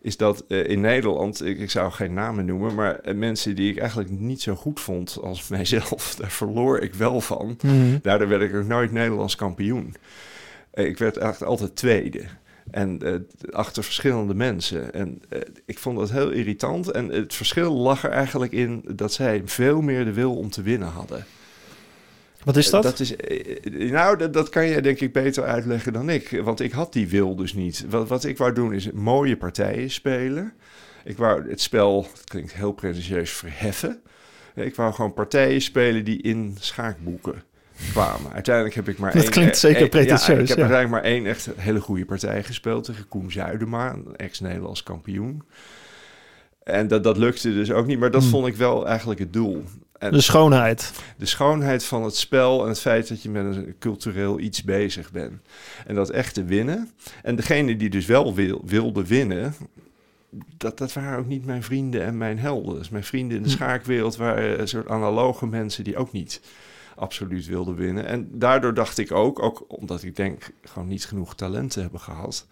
is 0.01 0.17
dat 0.17 0.45
eh, 0.49 0.69
in 0.69 0.81
Nederland, 0.81 1.45
ik, 1.45 1.59
ik 1.59 1.71
zou 1.71 1.93
geen 1.93 2.13
namen 2.13 2.45
noemen, 2.45 2.75
maar 2.75 2.99
eh, 2.99 3.15
mensen 3.15 3.57
die 3.57 3.71
ik 3.71 3.79
eigenlijk 3.79 4.11
niet 4.11 4.43
zo 4.43 4.55
goed 4.55 4.81
vond 4.81 5.19
als 5.23 5.49
mijzelf, 5.59 6.15
daar 6.19 6.31
verloor 6.31 6.79
ik 6.79 6.95
wel 6.95 7.21
van. 7.21 7.59
Mhm. 7.63 7.99
Daardoor 8.03 8.29
werd 8.29 8.43
ik 8.43 8.55
ook 8.55 8.67
nooit 8.67 8.93
Nederlands 8.93 9.37
kampioen. 9.37 9.95
Eh, 10.71 10.85
ik 10.87 10.99
werd 10.99 11.17
eigenlijk 11.17 11.51
altijd 11.51 11.77
tweede. 11.77 12.23
En 12.71 13.27
achter 13.51 13.85
verschillende 13.85 14.35
mensen. 14.35 14.93
En 14.95 15.23
ik 15.67 15.79
vond 15.79 15.99
dat 15.99 16.11
heel 16.11 16.31
irritant. 16.31 16.91
En 16.91 17.09
het 17.09 17.35
verschil 17.35 17.73
lag 17.73 18.05
er 18.05 18.11
eigenlijk 18.11 18.53
in 18.53 18.85
dat 18.95 19.13
zij 19.13 19.43
veel 19.45 19.81
meer 19.81 20.05
de 20.05 20.13
wil 20.13 20.37
om 20.37 20.51
te 20.51 20.63
winnen 20.63 20.89
hadden. 20.89 21.25
Wat 22.45 22.57
is 22.57 22.71
dat? 22.71 22.85
Eh, 22.85 22.91
dat 22.91 23.01
is, 23.01 23.17
eh, 23.17 23.91
nou, 23.91 24.17
dat, 24.19 24.33
dat 24.33 24.49
kan 24.49 24.69
jij 24.69 24.81
denk 24.81 25.01
ik 25.01 25.13
beter 25.13 25.45
uitleggen 25.45 25.93
dan 25.93 26.09
ik. 26.11 26.41
Want 26.45 26.61
ik 26.61 26.73
had 26.73 26.93
die 26.93 27.09
wil 27.09 27.37
dus 27.37 27.55
niet. 27.55 27.85
Wat, 27.89 28.09
wat 28.09 28.25
ik 28.25 28.39
wou 28.39 28.53
doen 28.53 28.73
is 28.75 28.91
mooie 28.91 29.37
partijen 29.37 29.91
spelen. 29.91 30.53
Ik 31.05 31.17
wou 31.17 31.49
het 31.51 31.61
spel, 31.61 32.07
het 32.13 32.25
klinkt 32.25 32.53
heel 32.55 32.73
pretentieus, 32.73 33.31
verheffen. 33.31 34.01
Ik 34.55 34.75
wou 34.75 34.93
gewoon 34.93 35.15
partijen 35.15 35.61
spelen 35.61 36.05
die 36.05 36.23
in 36.23 36.57
schaakboeken 36.61 37.43
kwamen. 37.93 38.33
Uiteindelijk 38.33 38.75
heb 38.75 38.89
ik 38.89 38.99
maar 38.99 39.13
Dat 39.15 39.23
één... 39.23 39.31
klinkt 39.31 39.59
zeker 39.59 39.81
één- 39.81 39.89
pretentieus, 39.89 40.27
Ja, 40.37 40.43
ik 40.43 40.49
heb 40.49 40.57
ja. 40.57 40.63
uiteindelijk 40.63 41.03
maar 41.03 41.13
één 41.13 41.27
echt 41.27 41.49
hele 41.57 41.81
goede 41.81 42.05
partij 42.05 42.43
gespeeld 42.43 42.85
tegen 42.85 43.09
Koen 43.09 43.31
Zuidema, 43.31 43.93
een 43.93 44.17
ex-Nederlands 44.17 44.83
kampioen. 44.83 45.43
En 46.63 46.89
dat, 46.89 47.05
dat 47.05 47.17
lukte 47.17 47.53
dus 47.55 47.71
ook 47.73 47.87
niet, 47.87 47.99
maar 47.99 48.11
dat 48.11 48.21
Hmm. 48.23 48.31
vond 48.31 48.47
ik 48.47 48.57
wel 48.57 48.87
eigenlijk 48.87 49.21
het 49.21 49.33
doel. 49.33 49.65
En 50.01 50.13
De 50.13 50.21
schoonheid. 50.21 50.93
de 51.17 51.27
schoonheid 51.27 51.85
van 51.85 52.03
het 52.05 52.17
spel 52.17 52.63
en 52.63 52.69
het 52.69 52.81
feit 52.81 53.09
dat 53.09 53.23
je 53.23 53.29
met 53.31 53.57
een 53.57 53.75
cultureel 53.79 54.39
iets 54.41 54.63
bezig 54.63 55.11
bent. 55.11 55.33
En 55.87 55.95
dat 55.95 56.11
echte 56.11 56.45
winnen. 56.45 56.91
En 57.23 57.37
degene 57.37 57.77
die 57.77 57.91
dus 57.91 58.07
wel 58.07 58.35
wil, 58.35 58.63
wilde 58.65 59.07
winnen, 59.07 59.55
dat, 60.57 60.79
dat 60.79 60.93
waren 60.93 61.19
ook 61.19 61.27
niet 61.27 61.47
mijn 61.47 61.63
vrienden 61.63 62.03
en 62.05 62.19
mijn 62.19 62.39
helden. 62.39 62.75
Dus 62.79 62.89
mijn 62.89 63.05
vrienden 63.05 63.37
in 63.37 63.43
de 63.43 63.49
Hm. 63.49 63.55
schaakwereld 63.55 64.17
waren 64.17 64.61
een 64.61 64.69
soort 64.69 64.89
analoge 64.89 65.47
mensen 65.47 65.85
die 65.85 65.97
ook 65.97 66.13
niet 66.13 66.41
absoluut 66.97 67.47
wilden 67.47 67.75
winnen. 67.75 68.07
En 68.07 68.29
daardoor 68.33 68.75
dacht 68.75 68.99
ik 68.99 69.13
ook, 69.13 69.43
ook 69.43 69.65
omdat 69.69 70.03
ik 70.03 70.17
denk 70.17 70.51
gewoon 70.65 70.89
niet 70.89 71.05
genoeg 71.05 71.35
talent 71.35 71.71
te 71.71 71.81
hebben 71.81 72.01
gehad, 72.01 72.47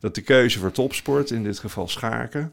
dat 0.00 0.14
de 0.14 0.22
keuze 0.22 0.58
voor 0.58 0.72
topsport, 0.72 1.30
in 1.30 1.42
dit 1.42 1.58
geval 1.58 1.88
schaken, 1.88 2.52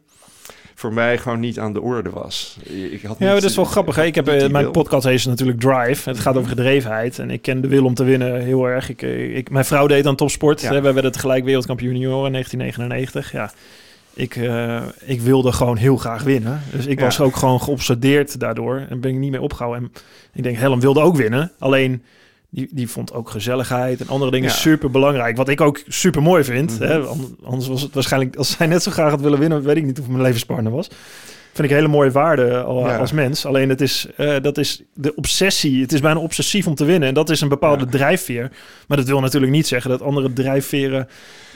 voor 0.76 0.94
mij 0.94 1.18
gewoon 1.18 1.40
niet 1.40 1.60
aan 1.60 1.74
de 1.74 1.82
orde 1.82 2.10
was. 2.10 2.58
Ik 2.64 3.02
had 3.02 3.16
Ja, 3.20 3.34
niet- 3.34 3.42
dat 3.42 3.50
is 3.50 3.56
wel 3.56 3.66
grappig. 3.66 3.98
Ik 3.98 4.16
heb 4.16 4.28
eh, 4.28 4.50
mijn 4.50 4.64
wil. 4.64 4.72
podcast 4.72 5.06
heet 5.06 5.26
natuurlijk 5.26 5.60
Drive. 5.60 6.10
Het 6.10 6.20
gaat 6.20 6.36
over 6.36 6.50
gedrevenheid. 6.50 7.20
En 7.20 7.30
ik 7.32 7.42
ken 7.42 7.62
de 7.62 7.68
wil 7.68 7.86
om 7.86 7.94
te 7.94 8.04
winnen 8.04 8.42
heel 8.42 8.66
erg. 8.66 8.90
Ik, 8.90 9.02
eh, 9.02 9.38
ik, 9.38 9.50
mijn 9.50 9.66
vrouw 9.66 9.88
deed 9.88 10.06
aan 10.06 10.16
topsport. 10.16 10.62
Ja. 10.62 10.72
Hè? 10.74 10.82
Wij 10.82 10.94
werden 10.94 11.12
tegelijk 11.12 11.44
wereldkampioen 11.44 11.94
junioren 11.94 12.26
in 12.26 12.32
1999. 12.32 13.32
Ja. 13.32 13.52
Ik, 14.16 14.36
eh, 14.36 14.82
ik 15.06 15.22
wilde 15.22 15.52
gewoon 15.52 15.78
heel 15.78 15.98
graag 15.98 16.24
winnen. 16.24 16.62
Dus 16.72 16.86
ik 16.86 17.00
Ja. 17.00 17.06
was 17.06 17.20
ook 17.20 17.36
gewoon 17.36 17.62
geobsedeerd 17.62 18.40
daardoor. 18.40 18.86
En 18.90 19.00
ben 19.00 19.12
ik 19.12 19.18
niet 19.18 19.32
meer 19.32 19.42
opgehouden. 19.42 19.84
En 19.84 19.92
ik 20.34 20.44
denk, 20.44 20.58
Helen 20.58 20.80
wilde 20.80 21.02
ook 21.02 21.16
winnen. 21.16 21.52
Alleen, 21.60 22.04
die, 22.54 22.68
die 22.72 22.90
vond 22.90 23.14
ook 23.14 23.30
gezelligheid 23.30 24.02
en 24.02 24.08
andere 24.08 24.32
dingen 24.32 24.50
Ja. 24.50 24.56
super 24.56 24.92
belangrijk. 24.92 25.38
Wat 25.38 25.50
ik 25.50 25.62
ook 25.62 25.82
super 25.88 26.22
mooi 26.22 26.44
vind. 26.44 26.80
Mhm. 26.80 26.84
hè? 26.90 27.00
An- 27.00 27.38
Anders 27.44 27.68
was 27.68 27.82
het 27.82 27.94
waarschijnlijk, 27.94 28.36
als 28.36 28.52
zij 28.52 28.68
net 28.68 28.84
zo 28.84 28.92
graag 28.92 29.10
had 29.12 29.22
willen 29.22 29.40
winnen, 29.40 29.64
weet 29.64 29.76
ik 29.78 29.84
niet 29.86 30.00
of 30.00 30.08
mijn 30.08 30.22
levenspartner 30.22 30.72
was. 30.72 30.88
Vind 31.54 31.68
ik 31.68 31.70
een 31.74 31.82
hele 31.82 31.88
mooie 31.94 32.12
waarde 32.12 32.46
Ja. 32.46 32.98
als 32.98 33.12
mens. 33.12 33.46
Alleen 33.46 33.70
het 33.70 33.82
is, 33.82 34.08
eh, 34.18 34.36
dat 34.42 34.58
is 34.58 34.82
de 34.94 35.16
obsessie. 35.16 35.82
Het 35.82 35.92
is 35.92 36.00
bijna 36.00 36.20
obsessief 36.20 36.68
om 36.68 36.76
te 36.76 36.86
winnen. 36.86 37.08
En 37.10 37.14
dat 37.14 37.30
is 37.30 37.42
een 37.42 37.48
bepaalde 37.50 37.84
Ja. 37.86 37.90
drijfveer. 37.92 38.52
Maar 38.88 38.98
dat 38.98 39.08
wil 39.08 39.20
natuurlijk 39.20 39.52
niet 39.52 39.68
zeggen 39.68 39.90
dat 39.90 40.02
andere 40.02 40.34
drijfveren... 40.34 41.08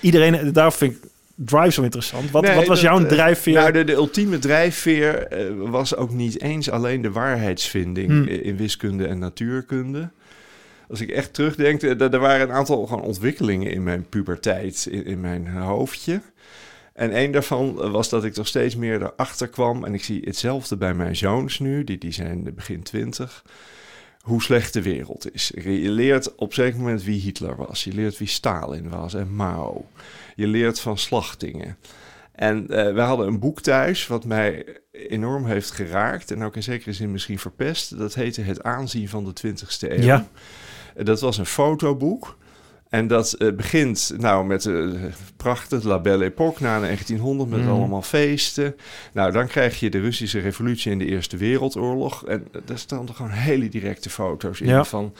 Iedereen, 0.01 0.53
daar 0.53 0.73
vind 0.73 0.91
ik 0.93 0.99
Drive 1.45 1.71
zo 1.71 1.81
interessant. 1.83 2.31
Wat, 2.31 2.43
Nee, 2.43 2.55
wat 2.55 2.67
was 2.67 2.81
dat, 2.81 2.89
jouw 2.91 2.99
eh, 3.03 3.05
drijfveer? 3.07 3.53
Nou, 3.53 3.71
de, 3.71 3.83
de 3.83 3.93
ultieme 3.93 4.39
drijfveer 4.39 5.27
eh, 5.27 5.45
was 5.57 5.95
ook 5.95 6.11
niet 6.11 6.41
eens 6.41 6.69
alleen 6.69 7.01
de 7.01 7.11
waarheidsvinding 7.11 8.07
Hmm. 8.09 8.27
in 8.27 8.57
wiskunde 8.57 9.05
en 9.07 9.19
natuurkunde. 9.19 10.09
Als 10.89 11.01
ik 11.01 11.09
echt 11.09 11.33
terugdenk, 11.33 11.81
eh, 11.81 12.01
er 12.01 12.13
er 12.13 12.19
waren 12.19 12.49
een 12.49 12.55
aantal 12.55 12.85
gewoon 12.85 13.03
ontwikkelingen 13.03 13.71
in 13.71 13.83
mijn 13.83 14.09
puberteit, 14.09 14.87
in, 14.91 15.05
in 15.05 15.19
mijn 15.19 15.47
hoofdje. 15.47 16.21
En 16.93 17.17
een 17.17 17.31
daarvan 17.31 17.81
eh, 17.81 17.91
was 17.91 18.09
dat 18.09 18.23
ik 18.23 18.33
toch 18.33 18.47
steeds 18.47 18.75
meer 18.75 19.01
erachter 19.01 19.47
kwam. 19.47 19.83
En 19.83 19.93
ik 19.93 20.03
zie 20.03 20.21
hetzelfde 20.25 20.77
bij 20.77 20.93
mijn 20.93 21.15
zoons 21.15 21.59
nu, 21.59 21.83
die, 21.83 21.97
die 21.97 22.11
zijn 22.11 22.53
begin 22.55 22.83
twintig. 22.83 23.43
Hoe 24.21 24.41
slecht 24.41 24.73
de 24.73 24.81
wereld 24.81 25.33
is. 25.33 25.51
Je 25.55 25.89
leert 25.89 26.35
op 26.35 26.47
een 26.47 26.53
zeker 26.53 26.79
moment 26.79 27.03
wie 27.03 27.21
Hitler 27.21 27.55
was. 27.55 27.83
Je 27.83 27.93
leert 27.93 28.17
wie 28.17 28.27
Stalin 28.27 28.89
was 28.89 29.13
en 29.13 29.35
Mao. 29.35 29.85
Je 30.35 30.47
leert 30.47 30.79
van 30.79 30.97
slachtingen. 30.97 31.77
En 32.31 32.67
eh 32.69 32.93
we 32.93 33.01
hadden 33.01 33.27
een 33.27 33.39
boek 33.39 33.61
thuis 33.61 34.07
wat 34.07 34.25
mij 34.25 34.65
enorm 34.91 35.45
heeft 35.45 35.71
geraakt. 35.71 36.31
En 36.31 36.43
ook 36.43 36.55
in 36.55 36.63
zekere 36.63 36.93
zin 36.93 37.11
misschien 37.11 37.39
verpest. 37.39 37.97
Dat 37.97 38.13
heette 38.13 38.41
Het 38.41 38.63
aanzien 38.63 39.09
van 39.09 39.25
de 39.25 39.47
20ste 39.47 39.91
eeuw. 39.91 40.01
Ja. 40.01 40.27
Dat 41.03 41.21
was 41.21 41.37
een 41.37 41.45
fotoboek. 41.45 42.37
En 42.89 43.07
dat 43.07 43.33
eh, 43.33 43.51
begint 43.53 44.13
nou 44.17 44.45
met 44.45 44.65
uh, 44.65 45.03
prachtig 45.37 45.83
La 45.83 45.99
Belle 45.99 46.23
Époque 46.23 46.63
na 46.63 46.79
1900 46.79 47.49
met 47.49 47.59
Mhm. 47.61 47.69
allemaal 47.69 48.01
feesten. 48.01 48.75
Nou, 49.13 49.31
dan 49.31 49.47
krijg 49.47 49.79
je 49.79 49.89
de 49.89 49.99
Russische 49.99 50.39
revolutie 50.39 50.91
en 50.91 50.97
de 50.97 51.05
Eerste 51.05 51.37
Wereldoorlog. 51.37 52.25
En 52.25 52.47
daar 52.65 52.77
staan 52.77 53.07
er 53.07 53.13
gewoon 53.13 53.31
hele 53.31 53.69
directe 53.69 54.09
foto's 54.09 54.61
in 54.61 54.67
Ja. 54.67 54.83
van 54.83 55.13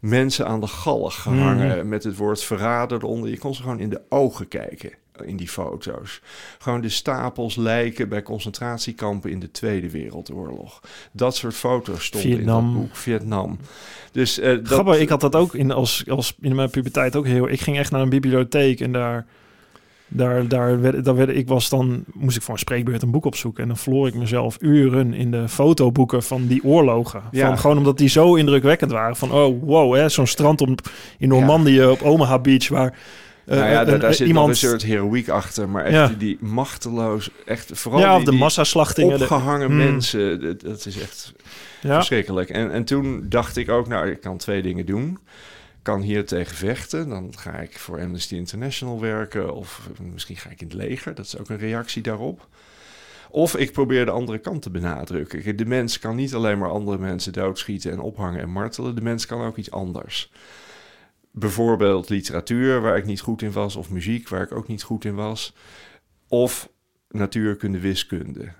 mensen 0.00 0.46
aan 0.46 0.60
de 0.60 0.66
galg 0.66 1.22
gehangen 1.22 1.76
Mhm. 1.78 1.88
met 1.88 2.04
het 2.04 2.16
woord 2.16 2.42
verrader 2.42 2.98
eronder. 2.98 3.30
Je 3.30 3.38
kon 3.38 3.54
ze 3.54 3.62
gewoon 3.62 3.80
in 3.80 3.88
de 3.90 4.00
ogen 4.08 4.48
kijken 4.48 4.90
in 5.26 5.36
die 5.36 5.48
foto's. 5.48 6.20
Gewoon 6.58 6.80
de 6.80 6.88
stapels 6.88 7.56
lijken 7.56 8.08
bij 8.08 8.22
concentratiekampen 8.22 9.30
in 9.30 9.40
de 9.40 9.50
Tweede 9.50 9.90
Wereldoorlog. 9.90 10.80
Dat 11.12 11.36
soort 11.36 11.54
foto's 11.54 12.04
stonden 12.04 12.40
in 12.40 12.46
dat 12.46 12.74
boek. 12.74 12.96
Vietnam. 12.96 13.58
Dus 14.12 14.38
eh, 14.38 14.50
dat, 14.50 14.66
Grappig, 14.66 14.98
ik 14.98 15.08
had 15.08 15.20
dat 15.20 15.36
ook 15.36 15.54
in, 15.54 15.70
als, 15.70 16.04
als 16.08 16.36
in 16.40 16.54
mijn 16.54 16.70
puberteit 16.70 17.16
ook 17.16 17.26
heel... 17.26 17.48
Ik 17.48 17.60
ging 17.60 17.78
echt 17.78 17.90
naar 17.90 18.00
een 18.00 18.08
bibliotheek 18.08 18.80
en 18.80 18.92
daar... 18.92 19.26
Daar, 20.12 20.48
daar, 20.48 20.80
werd, 20.80 21.04
daar 21.04 21.16
werd, 21.16 21.28
ik 21.28 21.48
was 21.48 21.68
dan, 21.68 22.04
moest 22.12 22.36
ik 22.36 22.42
voor 22.42 22.54
een 22.54 22.60
spreekbeurt 22.60 23.02
een 23.02 23.10
boek 23.10 23.24
opzoeken. 23.24 23.62
En 23.62 23.68
dan 23.68 23.76
verloor 23.76 24.06
ik 24.06 24.14
mezelf 24.14 24.56
uren 24.60 25.14
in 25.14 25.30
de 25.30 25.48
fotoboeken 25.48 26.22
van 26.22 26.46
die 26.46 26.64
oorlogen. 26.64 27.22
Ja. 27.30 27.46
Van, 27.46 27.58
gewoon 27.58 27.78
omdat 27.78 27.98
die 27.98 28.08
zo 28.08 28.34
indrukwekkend 28.34 28.90
waren. 28.90 29.16
Van, 29.16 29.32
oh, 29.32 29.62
wow, 29.62 29.94
hè, 29.94 30.08
zo'n 30.08 30.26
strand 30.26 30.60
op, 30.60 30.90
in 31.18 31.28
Normandië 31.28 31.84
op 31.84 32.02
Omaha 32.02 32.38
Beach... 32.38 32.68
waar 32.68 32.98
nou 33.58 33.70
ja, 33.70 33.84
daar, 33.84 34.14
zit 34.14 34.26
iemand... 34.26 34.46
nog 34.46 34.56
een 34.62 34.68
soort 34.68 34.82
heroïek 34.82 35.28
achter. 35.28 35.68
Maar 35.68 35.84
echt 35.84 35.94
Ja. 35.94 36.06
die, 36.06 36.16
die 36.16 36.38
machteloos, 36.40 37.30
echt 37.46 37.70
vooral 37.72 38.00
ja, 38.00 38.16
die, 38.16 38.24
de 38.24 38.32
massaslachtingen. 38.32 39.16
de- 39.18 39.22
opgehangen 39.24 39.66
Hmm. 39.66 39.76
mensen. 39.76 40.40
Dat, 40.40 40.60
dat 40.60 40.86
is 40.86 41.00
echt 41.00 41.32
ja. 41.80 41.94
verschrikkelijk. 41.94 42.50
En, 42.50 42.72
en 42.72 42.84
toen 42.84 43.26
dacht 43.28 43.56
ik 43.56 43.68
ook, 43.68 43.88
nou, 43.88 44.10
ik 44.10 44.20
kan 44.20 44.36
twee 44.38 44.62
dingen 44.62 44.86
doen. 44.86 45.18
Ik 45.78 45.86
kan 45.86 46.00
hier 46.00 46.26
tegen 46.26 46.56
vechten. 46.56 47.08
Dan 47.08 47.32
ga 47.36 47.52
ik 47.52 47.78
voor 47.78 48.00
Amnesty 48.00 48.34
International 48.34 49.00
werken. 49.00 49.54
Of 49.54 49.88
misschien 50.12 50.36
ga 50.36 50.50
ik 50.50 50.60
in 50.60 50.66
het 50.66 50.76
leger. 50.76 51.14
Dat 51.14 51.24
is 51.26 51.38
ook 51.38 51.48
een 51.48 51.58
reactie 51.58 52.02
daarop. 52.02 52.46
Of 53.32 53.56
ik 53.56 53.72
probeer 53.72 54.04
de 54.04 54.10
andere 54.10 54.38
kant 54.38 54.62
te 54.62 54.70
benadrukken. 54.70 55.56
De 55.56 55.64
mens 55.66 55.98
kan 55.98 56.16
niet 56.16 56.34
alleen 56.34 56.58
maar 56.58 56.70
andere 56.70 56.98
mensen 56.98 57.32
doodschieten 57.32 57.92
en 57.92 58.00
ophangen 58.00 58.40
en 58.40 58.50
martelen. 58.50 58.94
De 58.94 59.00
mens 59.02 59.26
kan 59.26 59.42
ook 59.44 59.56
iets 59.56 59.70
anders. 59.70 60.30
Bijvoorbeeld 61.30 62.08
literatuur, 62.08 62.80
waar 62.80 62.96
ik 62.96 63.06
niet 63.06 63.20
goed 63.20 63.42
in 63.42 63.52
was. 63.52 63.76
Of 63.76 63.90
muziek, 63.90 64.28
waar 64.28 64.42
ik 64.42 64.52
ook 64.52 64.68
niet 64.68 64.82
goed 64.82 65.04
in 65.04 65.14
was. 65.14 65.54
Of 66.28 66.72
natuurkunde, 67.08 67.78
wiskunde. 67.78 68.52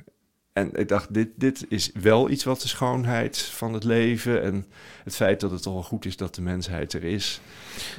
En 0.53 0.71
ik 0.75 0.89
dacht, 0.89 1.15
dit, 1.15 1.29
dit 1.37 1.67
is 1.69 1.91
wel 2.01 2.31
iets 2.31 2.45
wat 2.45 2.61
de 2.61 2.69
schoonheid 2.69 3.39
van 3.39 3.73
het 3.73 3.85
leven 3.85 4.43
en 4.43 4.67
het 5.05 5.17
feit 5.17 5.41
dat 5.41 5.51
het 5.51 5.63
toch 5.63 5.73
wel 5.73 5.83
goed 5.83 6.05
is 6.05 6.17
dat 6.17 6.35
de 6.35 6.43
mensheid 6.43 6.93
er 6.93 7.05
is, 7.05 7.41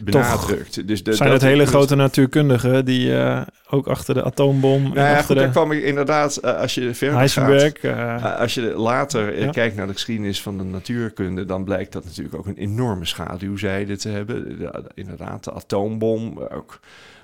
benadrukt. 0.03 0.87
dus 0.87 1.03
de, 1.03 1.13
zijn 1.13 1.29
dat- 1.29 1.41
het 1.41 1.49
hele 1.49 1.65
grote 1.65 1.95
natuurkundigen 1.95 2.85
die 2.85 3.17
eh, 3.17 3.41
ook 3.69 3.87
achter 3.87 4.13
de 4.13 4.23
atoombom 4.23 4.81
Nou 4.83 4.95
en 4.95 5.03
ja, 5.27 5.33
daar 5.33 5.49
kwam 5.49 5.71
ik 5.71 5.83
inderdaad, 5.83 6.37
eh, 6.37 6.57
als 6.57 6.73
je 6.75 6.93
verder 6.93 7.17
Heisenberg... 7.17 7.73
gaat, 7.79 8.21
eh, 8.21 8.39
als 8.39 8.53
je 8.53 8.61
later 8.61 9.39
Ja. 9.39 9.49
kijkt 9.51 9.75
naar 9.75 9.87
de 9.87 9.93
geschiedenis 9.93 10.41
van 10.41 10.57
de 10.57 10.63
natuurkunde, 10.63 11.45
dan 11.45 11.63
blijkt 11.63 11.91
dat 11.91 12.03
natuurlijk 12.05 12.35
ook 12.35 12.45
een 12.45 12.57
enorme 12.57 13.05
schaduwzijde 13.05 13.97
te 13.97 14.09
hebben. 14.09 14.57
De- 14.59 14.83
inderdaad, 14.93 15.43
de 15.43 15.53
atoombom, 15.53 16.39
ook 16.39 16.79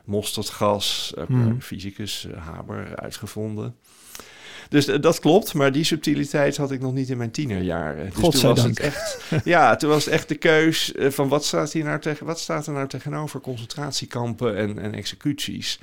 mosterdgas, 0.05 1.13
een 1.15 1.61
fysicus 1.61 2.27
Haber 2.37 2.95
uitgevonden. 2.95 3.75
Dus 4.69 4.87
eh, 4.87 5.01
dat 5.01 5.19
klopt, 5.19 5.53
maar 5.53 5.71
die 5.71 5.83
subtiliteit 5.83 6.57
had 6.57 6.71
ik 6.71 6.81
nog 6.81 6.93
niet 6.93 7.09
in 7.09 7.17
mijn 7.17 7.31
tienerjaren. 7.31 8.05
Dus 8.05 8.13
toen 8.13 8.23
was 8.23 8.41
Godzijdank. 8.41 8.77
het 8.77 8.79
echt, 8.79 9.19
ja, 9.43 9.75
toen 9.75 9.89
was 9.89 10.05
het 10.05 10.13
echt 10.13 10.27
de 10.27 10.35
keus 10.35 10.93
eh, 10.93 11.09
van 11.09 11.27
wat 11.27 11.45
staat 11.45 11.71
hier 11.71 11.83
nou 11.83 11.99
tegen, 11.99 12.25
wat 12.25 12.39
staat 12.39 12.67
er 12.67 12.73
nou 12.73 12.87
tegenover 12.87 13.39
concentratiekampen 13.39 14.57
en, 14.57 14.79
en 14.79 14.93
executies. 14.93 15.79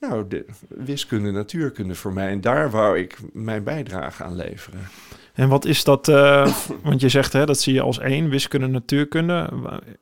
Nou, 0.00 0.28
de 0.28 0.46
wiskunde, 0.68 1.30
natuurkunde 1.30 1.94
voor 1.94 2.12
mij. 2.12 2.28
En 2.30 2.40
daar 2.40 2.70
wou 2.70 2.98
ik 2.98 3.16
mijn 3.32 3.64
bijdrage 3.64 4.24
aan 4.24 4.36
leveren. 4.36 4.88
En 5.32 5.48
wat 5.48 5.64
is 5.64 5.84
dat? 5.84 6.08
eh, 6.08 6.54
want 6.82 7.00
je 7.00 7.08
zegt 7.08 7.32
hè, 7.32 7.46
dat 7.46 7.60
zie 7.60 7.74
je 7.74 7.80
als 7.80 7.98
één, 7.98 8.28
wiskunde, 8.28 8.66
natuurkunde. 8.66 9.48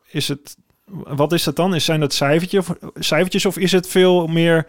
Is 0.06 0.28
het, 0.28 0.56
wat 0.92 1.32
is 1.32 1.44
dat 1.44 1.56
dan? 1.56 1.74
Is, 1.74 1.84
zijn 1.84 2.00
dat 2.00 2.12
cijfertjes 2.12 2.68
of, 2.68 2.76
cijfertjes 2.94 3.46
of 3.46 3.58
is 3.58 3.72
het 3.72 3.88
veel 3.88 4.26
meer... 4.26 4.66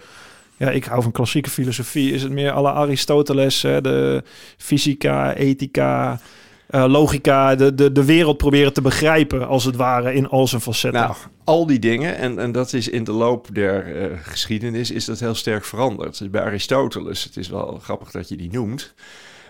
Ja, 0.61 0.69
ik 0.69 0.85
hou 0.85 1.01
van 1.01 1.11
klassieke 1.11 1.49
filosofie. 1.49 2.13
Is 2.13 2.23
het 2.23 2.31
meer 2.31 2.51
alle 2.51 2.71
Aristoteles, 2.71 3.61
hè, 3.61 3.81
de 3.81 4.23
fysica, 4.57 5.33
ethica, 5.33 6.19
eh, 6.67 6.85
logica, 6.87 7.55
de, 7.55 7.75
de, 7.75 7.91
de 7.91 8.05
wereld 8.05 8.37
proberen 8.37 8.73
te 8.73 8.81
begrijpen, 8.81 9.47
als 9.47 9.63
het 9.63 9.75
ware, 9.75 10.13
in 10.13 10.27
al 10.27 10.47
zijn 10.47 10.61
facetten? 10.61 11.01
Nou, 11.01 11.15
al 11.43 11.65
die 11.65 11.79
dingen, 11.79 12.17
en, 12.17 12.39
en 12.39 12.51
dat 12.51 12.73
is 12.73 12.87
in 12.87 13.03
de 13.03 13.11
loop 13.11 13.47
der 13.53 13.95
eh, 13.95 14.17
geschiedenis, 14.21 14.91
is 14.91 15.05
dat 15.05 15.19
heel 15.19 15.35
sterk 15.35 15.65
veranderd. 15.65 16.17
Dus 16.17 16.29
bij 16.29 16.41
Aristoteles, 16.41 17.23
het 17.23 17.37
is 17.37 17.49
wel 17.49 17.79
grappig 17.83 18.11
dat 18.11 18.29
je 18.29 18.35
die 18.35 18.51
noemt. 18.51 18.93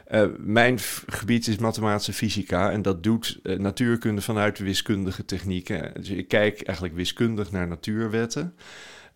Eh, 0.05 0.23
mijn 0.37 0.79
gebied 1.07 1.47
is 1.47 1.57
mathematische 1.57 2.13
fysica 2.13 2.71
en 2.71 2.81
dat 2.81 3.03
doet 3.03 3.39
natuurkunde 3.43 4.21
vanuit 4.21 4.59
wiskundige 4.59 5.25
technieken. 5.25 5.91
Dus 5.93 6.09
ik 6.09 6.27
kijk 6.27 6.61
eigenlijk 6.61 6.95
wiskundig 6.97 7.51
naar 7.51 7.67
natuurwetten. 7.67 8.53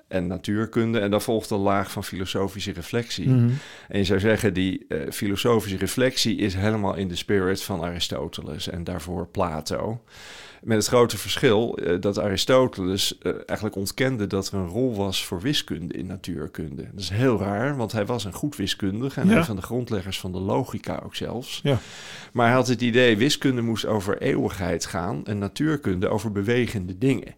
En 0.08 0.28
natuurkunde. 0.28 1.00
En 1.00 1.12
dan 1.12 1.22
volgt 1.22 1.50
een 1.50 1.58
laag 1.58 1.92
van 1.92 2.04
filosofische 2.04 2.72
reflectie. 2.72 3.30
Mhm. 3.30 3.50
En 3.88 3.98
je 3.98 4.04
zou 4.04 4.20
zeggen, 4.20 4.54
die 4.54 4.86
eh, 4.88 5.12
filosofische 5.12 5.78
reflectie 5.78 6.38
is 6.38 6.54
helemaal 6.56 6.96
in 6.96 7.08
de 7.08 7.16
spirit 7.16 7.64
van 7.64 7.84
Aristoteles 7.84 8.70
en 8.70 8.84
daarvoor 8.84 9.28
Plato. 9.28 10.02
Met 10.64 10.78
het 10.78 10.88
grote 10.88 11.18
verschil 11.18 11.78
eh, 11.78 12.02
dat 12.02 12.20
Aristoteles 12.20 13.18
eh, 13.18 13.32
eigenlijk 13.46 13.78
ontkende 13.78 14.28
dat 14.28 14.48
er 14.48 14.54
een 14.54 14.68
rol 14.68 14.96
was 14.96 15.26
voor 15.26 15.42
wiskunde 15.42 15.94
in 15.94 16.06
natuurkunde. 16.06 16.84
Dat 16.92 17.02
is 17.02 17.10
heel 17.10 17.40
raar, 17.40 17.78
want 17.78 17.92
hij 17.92 18.06
was 18.06 18.24
een 18.24 18.34
goed 18.34 18.56
wiskundige 18.56 19.20
en 19.22 19.28
Ja. 19.30 19.38
een 19.38 19.46
van 19.46 19.56
de 19.56 19.62
grondleggers 19.62 20.20
van 20.20 20.32
de 20.32 20.40
logica 20.40 21.02
ook 21.06 21.16
zelfs. 21.16 21.60
Ja. 21.64 21.78
Maar 22.34 22.46
hij 22.46 22.56
had 22.56 22.68
het 22.68 22.82
idee, 22.82 23.18
wiskunde 23.18 23.62
moest 23.62 23.86
over 23.86 24.22
eeuwigheid 24.22 24.86
gaan 24.86 25.26
en 25.26 25.38
natuurkunde 25.38 26.08
over 26.08 26.32
bewegende 26.32 26.98
dingen. 26.98 27.36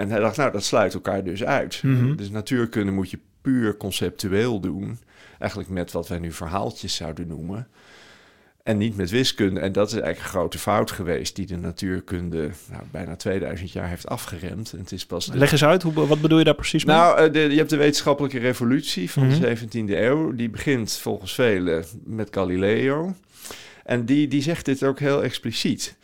En 0.00 0.10
hij 0.10 0.20
dacht, 0.20 0.36
nou, 0.36 0.52
dat 0.52 0.64
sluit 0.64 0.94
elkaar 0.94 1.24
dus 1.24 1.44
uit. 1.44 1.82
Mhm. 1.82 2.16
Dus 2.16 2.30
natuurkunde 2.30 2.92
moet 2.92 3.10
je 3.10 3.18
puur 3.42 3.76
conceptueel 3.76 4.60
doen. 4.60 4.98
Eigenlijk 5.38 5.70
met 5.70 5.92
wat 5.92 6.08
wij 6.08 6.18
nu 6.18 6.32
verhaaltjes 6.32 6.94
zouden 6.94 7.26
noemen. 7.28 7.68
En 8.62 8.78
niet 8.78 8.96
met 8.96 9.10
wiskunde. 9.10 9.60
En 9.60 9.72
dat 9.72 9.86
is 9.86 9.92
eigenlijk 9.92 10.22
een 10.24 10.30
grote 10.40 10.58
fout 10.58 10.90
geweest... 10.90 11.36
die 11.36 11.46
de 11.46 11.56
natuurkunde 11.56 12.50
nou, 12.70 12.82
bijna 12.90 13.16
2000 13.16 13.72
jaar 13.72 13.88
heeft 13.88 14.08
afgeremd. 14.08 14.72
En 14.72 14.78
het 14.78 14.92
is 14.92 15.06
pas... 15.06 15.26
de- 15.26 15.36
Leg 15.36 15.52
eens 15.52 15.64
uit, 15.64 15.82
hoe, 15.82 15.92
wat 16.06 16.20
bedoel 16.20 16.38
je 16.38 16.44
daar 16.44 16.54
precies 16.54 16.84
mee? 16.84 16.96
nou, 16.96 17.18
eh, 17.18 17.32
de, 17.32 17.38
je 17.40 17.56
hebt 17.56 17.70
de 17.70 17.76
wetenschappelijke 17.76 18.38
revolutie 18.38 19.10
van 19.10 19.26
Mhm. 19.26 19.40
de 19.40 19.46
17e 19.46 19.96
eeuw. 19.96 20.34
Die 20.34 20.50
begint 20.50 20.92
volgens 20.92 21.34
velen 21.34 21.84
met 22.04 22.28
Galileo. 22.30 23.14
En 23.84 24.04
die, 24.04 24.28
die 24.28 24.42
zegt 24.42 24.64
dit 24.64 24.82
ook 24.84 24.98
heel 24.98 25.22
expliciet. 25.22 25.96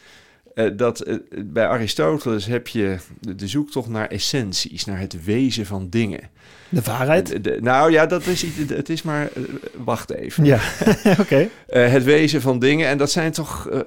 Eh, 0.56 0.70
dat 0.76 1.00
eh, 1.00 1.16
bij 1.44 1.66
Aristoteles 1.66 2.46
heb 2.46 2.68
je 2.68 2.96
de, 3.20 3.34
de 3.34 3.48
zoektocht 3.48 3.88
naar 3.88 4.08
essenties, 4.08 4.84
naar 4.84 4.98
het 4.98 5.24
wezen 5.24 5.66
van 5.66 5.88
dingen. 5.88 6.30
De 6.68 6.80
waarheid? 6.85 7.26
De- 7.26 7.40
de- 7.40 7.59
nou 7.61 7.90
ja, 7.92 8.06
dat 8.06 8.26
is, 8.26 8.44
het 8.68 8.88
is 8.88 9.02
maar. 9.02 9.22
eh, 9.35 9.42
wacht 9.85 10.11
even. 10.12 10.44
Ja, 10.44 10.59
oké. 11.20 11.48
Eh, 11.68 11.88
het 11.92 12.04
wezen 12.04 12.40
van 12.40 12.59
dingen. 12.59 12.88
En 12.88 12.98
dat 12.98 13.11
zijn 13.11 13.32
toch 13.32 13.68
eh, 13.68 13.80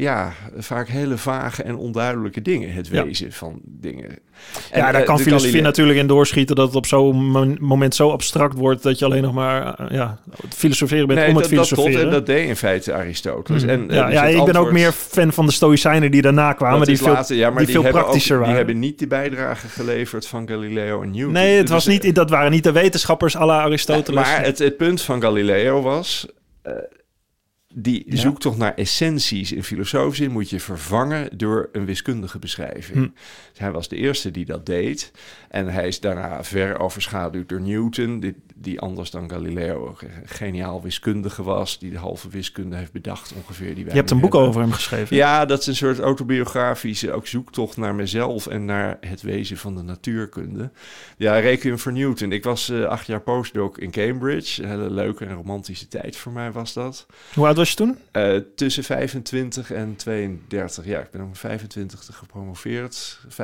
ja, 0.00 0.32
vaak 0.56 0.88
hele 0.88 1.16
vage 1.16 1.62
en 1.62 1.76
onduidelijke 1.76 2.42
dingen. 2.42 2.72
Het 2.72 2.88
Ja. 2.88 3.04
wezen 3.04 3.32
van 3.32 3.60
dingen. 3.64 4.10
En, 4.70 4.80
Ja, 4.80 4.92
daar 4.92 5.02
kan 5.02 5.16
de 5.16 5.22
filosofie 5.22 5.62
natuurlijk 5.62 5.98
in 5.98 6.06
doorschieten 6.06 6.56
dat 6.56 6.66
het 6.66 6.76
op 6.76 6.86
zo'n 6.86 7.24
mo- 7.30 7.54
moment 7.60 7.94
zo 7.94 8.10
abstract 8.10 8.54
wordt 8.54 8.82
dat 8.82 8.98
je 8.98 9.04
alleen 9.04 9.22
nog 9.22 9.34
maar 9.34 9.92
ja, 9.92 10.18
filosoferen 10.56 11.06
bent 11.06 11.18
Nee, 11.18 11.28
om 11.28 11.36
het 11.36 11.48
dat, 11.50 11.54
dat 11.54 11.66
klopt. 11.66 11.80
filosoferen. 11.80 12.06
En 12.12 12.12
dat 12.14 12.26
deed 12.26 12.48
in 12.48 12.56
feite 12.56 12.92
Aristoteles. 12.94 13.62
Mhm. 13.62 13.70
En, 13.70 13.86
ja, 13.90 14.24
dus 14.26 14.34
ik 14.38 14.44
ben 14.44 14.56
ook 14.56 14.72
meer 14.72 14.92
fan 14.92 15.32
van 15.32 15.46
de 15.46 15.52
Stoïcijnen 15.52 16.10
die 16.10 16.22
daarna 16.22 16.52
kwamen, 16.52 16.86
die 16.86 16.98
veel, 16.98 17.12
later, 17.12 17.36
ja, 17.36 17.48
maar 17.48 17.56
die 17.56 17.66
die, 17.66 17.74
veel 17.74 17.84
hebben 17.84 18.00
ook- 18.00 18.06
praktischer 18.06 18.36
waren. 18.38 18.48
Die 18.54 18.56
hebben 18.64 18.78
niet 18.78 18.98
die 18.98 19.06
bijdrage 19.06 19.68
geleverd 19.68 20.26
van 20.26 20.48
Galileo 20.48 21.02
en 21.02 21.10
Newton. 21.10 21.32
nee, 21.32 21.52
het 21.56 21.60
Dus, 21.66 21.70
was 21.70 21.86
eh, 21.86 21.92
niet, 22.04 22.14
dat 22.14 22.30
waren 22.30 22.50
niet 22.50 22.64
de 22.64 22.72
wetenschappers 22.72 23.36
à 23.36 23.46
la 23.46 23.60
Aristoteles. 23.62 24.24
Maar 24.24 24.44
het, 24.44 24.58
het 24.58 24.76
punt 24.76 25.02
van 25.02 25.20
Galileo 25.22 25.82
was... 25.82 26.26
eh, 26.62 26.72
die 27.76 28.02
Ja. 28.06 28.16
zoektocht 28.16 28.56
naar 28.58 28.74
essenties 28.74 29.52
in 29.52 29.64
filosofische 29.64 30.22
zin 30.22 30.32
moet 30.32 30.50
je 30.50 30.60
vervangen 30.60 31.28
door 31.38 31.68
een 31.72 31.84
wiskundige 31.84 32.38
beschrijving. 32.38 32.96
Hm. 32.98 33.08
Hij 33.56 33.72
was 33.72 33.88
de 33.88 33.96
eerste 33.96 34.30
die 34.30 34.44
dat 34.44 34.66
deed. 34.66 35.12
En 35.48 35.68
hij 35.68 35.88
is 35.88 36.00
daarna 36.00 36.44
ver 36.44 36.78
overschaduwd 36.78 37.48
door 37.48 37.60
Newton, 37.60 38.20
die, 38.20 38.34
die 38.54 38.80
anders 38.80 39.10
dan 39.10 39.30
Galileo 39.30 39.96
een 39.98 40.08
geniaal 40.24 40.82
wiskundige 40.82 41.42
was, 41.42 41.78
die 41.78 41.90
de 41.90 41.98
halve 41.98 42.28
wiskunde 42.28 42.76
heeft 42.76 42.92
bedacht 42.92 43.32
ongeveer. 43.32 43.74
Die 43.74 43.84
wij 43.84 43.92
je 43.92 43.98
hebt 43.98 44.10
een 44.10 44.20
boek 44.20 44.32
hebben. 44.32 44.48
over 44.48 44.60
hem 44.60 44.72
geschreven. 44.72 45.16
Ja, 45.16 45.44
dat 45.44 45.60
is 45.60 45.66
een 45.66 45.76
soort 45.76 45.98
autobiografische 45.98 47.12
ook 47.12 47.26
zoektocht 47.26 47.76
naar 47.76 47.94
mezelf 47.94 48.46
en 48.46 48.64
naar 48.64 48.96
het 49.00 49.22
wezen 49.22 49.56
van 49.56 49.76
de 49.76 49.82
natuurkunde. 49.82 50.70
Ja, 51.16 51.38
Requiem 51.38 51.78
voor 51.78 51.92
Newton. 51.92 52.32
Ik 52.32 52.44
was 52.44 52.68
eh, 52.68 52.84
acht 52.84 53.06
jaar 53.06 53.20
postdoc 53.20 53.78
in 53.78 53.90
Cambridge. 53.90 54.62
Een 54.62 54.68
hele 54.68 54.90
leuke 54.90 55.24
en 55.24 55.34
romantische 55.34 55.88
tijd 55.88 56.16
voor 56.16 56.32
mij 56.32 56.52
was 56.52 56.72
dat. 56.72 57.06
Hoe 57.34 57.46
oud 57.46 57.56
was 57.56 57.70
je 57.70 57.76
toen? 57.76 57.98
Eh, 58.10 58.36
tussen 58.56 58.84
25 58.84 59.72
en 59.72 59.96
32. 59.96 60.84
Ja, 60.84 61.00
ik 61.00 61.10
ben 61.10 61.22
om 61.22 61.36
25 61.36 62.10
gepromoveerd. 62.12 63.18
25, 63.28 63.43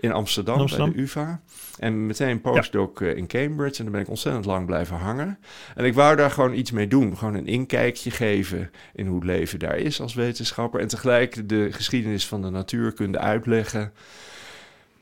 in 0.00 0.12
Amsterdam, 0.12 0.54
In 0.54 0.60
Amsterdam? 0.60 0.88
bij 0.88 0.96
de 0.96 1.02
UvA. 1.02 1.40
En 1.78 2.06
meteen 2.06 2.40
postdoc 2.40 3.00
eh, 3.00 3.16
in 3.16 3.26
Cambridge. 3.26 3.78
En 3.78 3.84
daar 3.84 3.92
ben 3.92 4.00
ik 4.00 4.08
ontzettend 4.08 4.44
lang 4.44 4.66
blijven 4.66 4.96
hangen. 4.96 5.38
En 5.74 5.84
ik 5.84 5.94
wou 5.94 6.16
daar 6.16 6.30
gewoon 6.30 6.54
iets 6.54 6.70
mee 6.70 6.88
doen. 6.88 7.16
Gewoon 7.16 7.34
een 7.34 7.46
inkijkje 7.46 8.10
geven 8.10 8.70
in 8.94 9.06
hoe 9.06 9.16
het 9.16 9.24
leven 9.24 9.58
daar 9.58 9.76
is 9.76 10.00
als 10.00 10.14
wetenschapper. 10.14 10.80
En 10.80 10.88
tegelijk 10.88 11.48
de 11.48 11.68
geschiedenis 11.72 12.26
van 12.26 12.42
de 12.42 12.50
natuurkunde 12.50 13.18
uitleggen. 13.18 13.92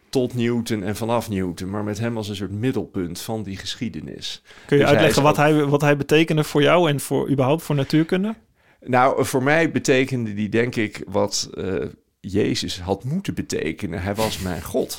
Tot 0.09 0.35
Newton 0.35 0.83
en 0.83 0.97
vanaf 0.97 1.29
Newton. 1.29 1.71
Maar 1.71 1.85
met 1.85 1.99
hem 1.99 2.17
als 2.17 2.29
een 2.29 2.37
soort 2.37 2.51
middelpunt 2.51 3.21
van 3.21 3.43
die 3.43 3.57
geschiedenis. 3.57 4.43
Kun 4.67 4.77
je 4.77 4.83
Dus 4.83 4.93
uitleggen 4.93 5.23
wat, 5.23 5.37
hij, 5.37 5.65
wat 5.65 5.81
hij 5.81 5.97
betekende 5.97 6.45
voor 6.45 6.63
jou 6.63 6.91
en 6.91 7.01
voor 7.01 7.31
überhaupt 7.31 7.63
voor 7.63 7.75
natuurkunde? 7.75 8.35
Nou, 8.81 9.25
voor 9.25 9.43
mij 9.43 9.71
betekende 9.71 10.35
die 10.35 10.49
denk 10.49 10.77
ik 10.77 11.03
wat 11.07 11.51
eh, 11.55 11.75
Jezus 12.31 12.81
had 12.81 13.05
moeten 13.05 13.35
betekenen. 13.35 14.03
Hij 14.03 14.15
was 14.15 14.39
mijn 14.39 14.63
God. 14.63 14.99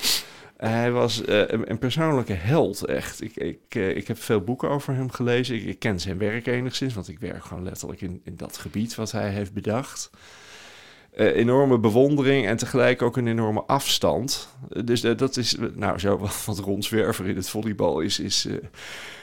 Hij 0.58 0.92
was 0.92 1.26
eh, 1.26 1.44
een, 1.48 1.78
persoonlijke 1.78 2.34
held, 2.34 2.86
echt. 2.86 3.22
Ik, 3.22 3.36
ik, 3.36 3.60
eh, 3.70 3.96
ik 3.96 4.08
heb 4.08 4.22
veel 4.22 4.42
boeken 4.42 4.70
over 4.70 4.94
hem 4.94 5.12
gelezen. 5.12 5.68
Ik, 5.68 5.80
ken 5.80 6.00
zijn 6.00 6.18
werk 6.18 6.48
enigszins, 6.48 6.94
want 6.94 7.08
ik 7.08 7.20
werk 7.20 7.44
gewoon 7.44 7.63
letterlijk 7.63 8.02
in, 8.02 8.22
in 8.24 8.36
dat 8.36 8.58
gebied 8.58 8.96
wat 8.96 9.12
hij 9.12 9.30
heeft 9.30 9.54
bedacht. 9.54 10.10
Eh, 11.13 11.36
enorme 11.36 11.80
bewondering 11.80 12.48
en 12.48 12.58
tegelijk 12.58 13.02
ook 13.02 13.18
een 13.18 13.28
enorme 13.28 13.63
afstand. 13.63 14.50
Dus 14.86 15.02
dat 15.02 15.38
is, 15.38 15.58
nou, 15.76 16.00
zo 16.00 16.18
wat, 16.18 16.46
wat 16.46 16.60
rondzwerver 16.60 17.28
in 17.28 17.36
het 17.36 17.50
volleybal 17.50 18.00
is, 18.00 18.20
is, 18.20 18.48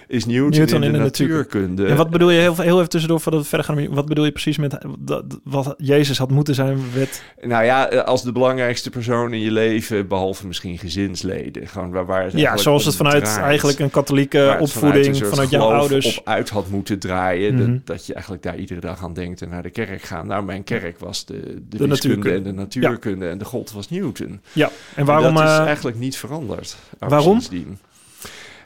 is 0.09 0.27
Newton, 0.27 0.59
Newton 0.59 0.75
in 0.75 0.81
de, 0.81 0.87
in 0.87 0.93
de 0.93 0.99
natuurkunde. 0.99 1.87
en 1.87 1.97
wat 1.97 2.11
bedoel 2.11 2.31
je, 2.31 2.41
heel, 2.41 2.57
heel 2.57 2.77
even 2.77 2.89
tussendoor 2.89 3.21
voordat 3.21 3.41
we 3.41 3.49
verder 3.49 3.67
gaan, 3.67 3.95
wat 3.95 4.07
bedoel 4.07 4.25
je 4.25 4.33
precies 4.33 4.59
met 4.59 4.79
dat, 4.99 5.25
wat 5.45 5.75
Jezus 5.77 6.19
had 6.19 6.31
moeten 6.31 6.55
zijn 6.55 6.79
werd... 6.95 7.23
Nou 7.43 7.65
ja, 7.65 7.89
eh, 7.89 8.05
als 8.05 8.23
de 8.23 8.33
belangrijkste 8.33 8.91
persoon 8.91 9.33
in 9.33 9.41
je 9.41 9.51
leven, 9.51 10.09
behalve 10.09 10.47
misschien 10.47 10.79
gezinsleden. 10.79 11.67
Gewoon 11.67 11.91
waar, 11.91 12.07
waar 12.07 12.25
het 12.25 12.33
Ja, 12.33 12.57
zoals 12.57 12.85
het 12.85 12.97
vanuit 12.97 13.25
draait. 13.25 13.45
eigenlijk 13.45 13.79
een 13.79 13.91
katholieke 13.91 14.57
opvoeding, 14.61 15.17
vanuit, 15.17 15.51
jouw 15.51 15.73
ouders. 15.73 16.19
op 16.19 16.27
uit 16.27 16.51
had 16.51 16.71
moeten 16.71 16.99
draaien. 16.99 17.55
Mhm. 17.55 17.73
dat, 17.73 17.87
dat 17.87 18.07
je 18.07 18.13
eigenlijk 18.13 18.43
daar 18.43 18.57
iedere 18.57 18.81
dag 18.81 19.03
aan 19.03 19.13
denkt 19.13 19.43
en 19.43 19.49
naar 19.49 19.63
de 19.63 19.71
kerk 19.71 20.03
gaan. 20.03 20.27
Nou, 20.27 20.45
mijn 20.45 20.65
kerk 20.65 20.99
was 20.99 21.25
de, 21.25 21.63
de, 21.69 21.87
natuurkunde. 21.87 22.37
en 22.37 22.43
de 22.43 22.53
natuurkunde 22.53 23.29
en 23.29 23.39
de 23.39 23.45
god 23.45 23.73
was 23.73 23.91
Newton. 23.91 24.41
Ja, 24.53 24.71
en 24.95 25.05
waarom... 25.05 25.35
dat 25.35 25.45
is 25.45 25.51
eh, 25.51 25.59
eigenlijk 25.59 25.99
niet 25.99 26.17
veranderd. 26.17 26.77
waarom? 26.99 27.41
sindsdien. 27.41 27.79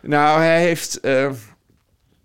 Nou, 0.02 0.40
hij 0.40 0.60
heeft... 0.62 1.00
eh, 1.00 1.30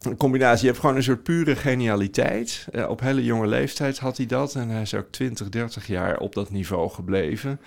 een 0.05 0.17
combinatie. 0.17 0.61
Je 0.61 0.67
hebt 0.67 0.79
gewoon 0.79 0.95
een 0.95 1.03
soort 1.03 1.23
pure 1.23 1.55
genialiteit. 1.55 2.67
Eh, 2.71 2.89
op 2.89 2.99
hele 2.99 3.23
jonge 3.23 3.47
leeftijd 3.47 3.99
had 3.99 4.17
hij 4.17 4.25
dat. 4.25 4.55
En 4.55 4.69
hij 4.69 4.81
is 4.81 4.93
ook 4.93 5.07
20, 5.11 5.49
30 5.49 5.87
jaar 5.87 6.17
op 6.17 6.33
dat 6.33 6.49
niveau 6.49 6.89
gebleven. 6.89 7.59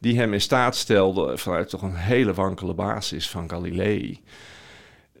Die 0.00 0.18
hem 0.18 0.32
in 0.32 0.40
staat 0.40 0.76
stelde 0.76 1.38
vanuit 1.38 1.68
toch 1.68 1.82
een 1.82 1.94
hele 1.94 2.34
wankele 2.34 2.74
basis 2.74 3.30
van 3.30 3.50
Galilei. 3.50 4.20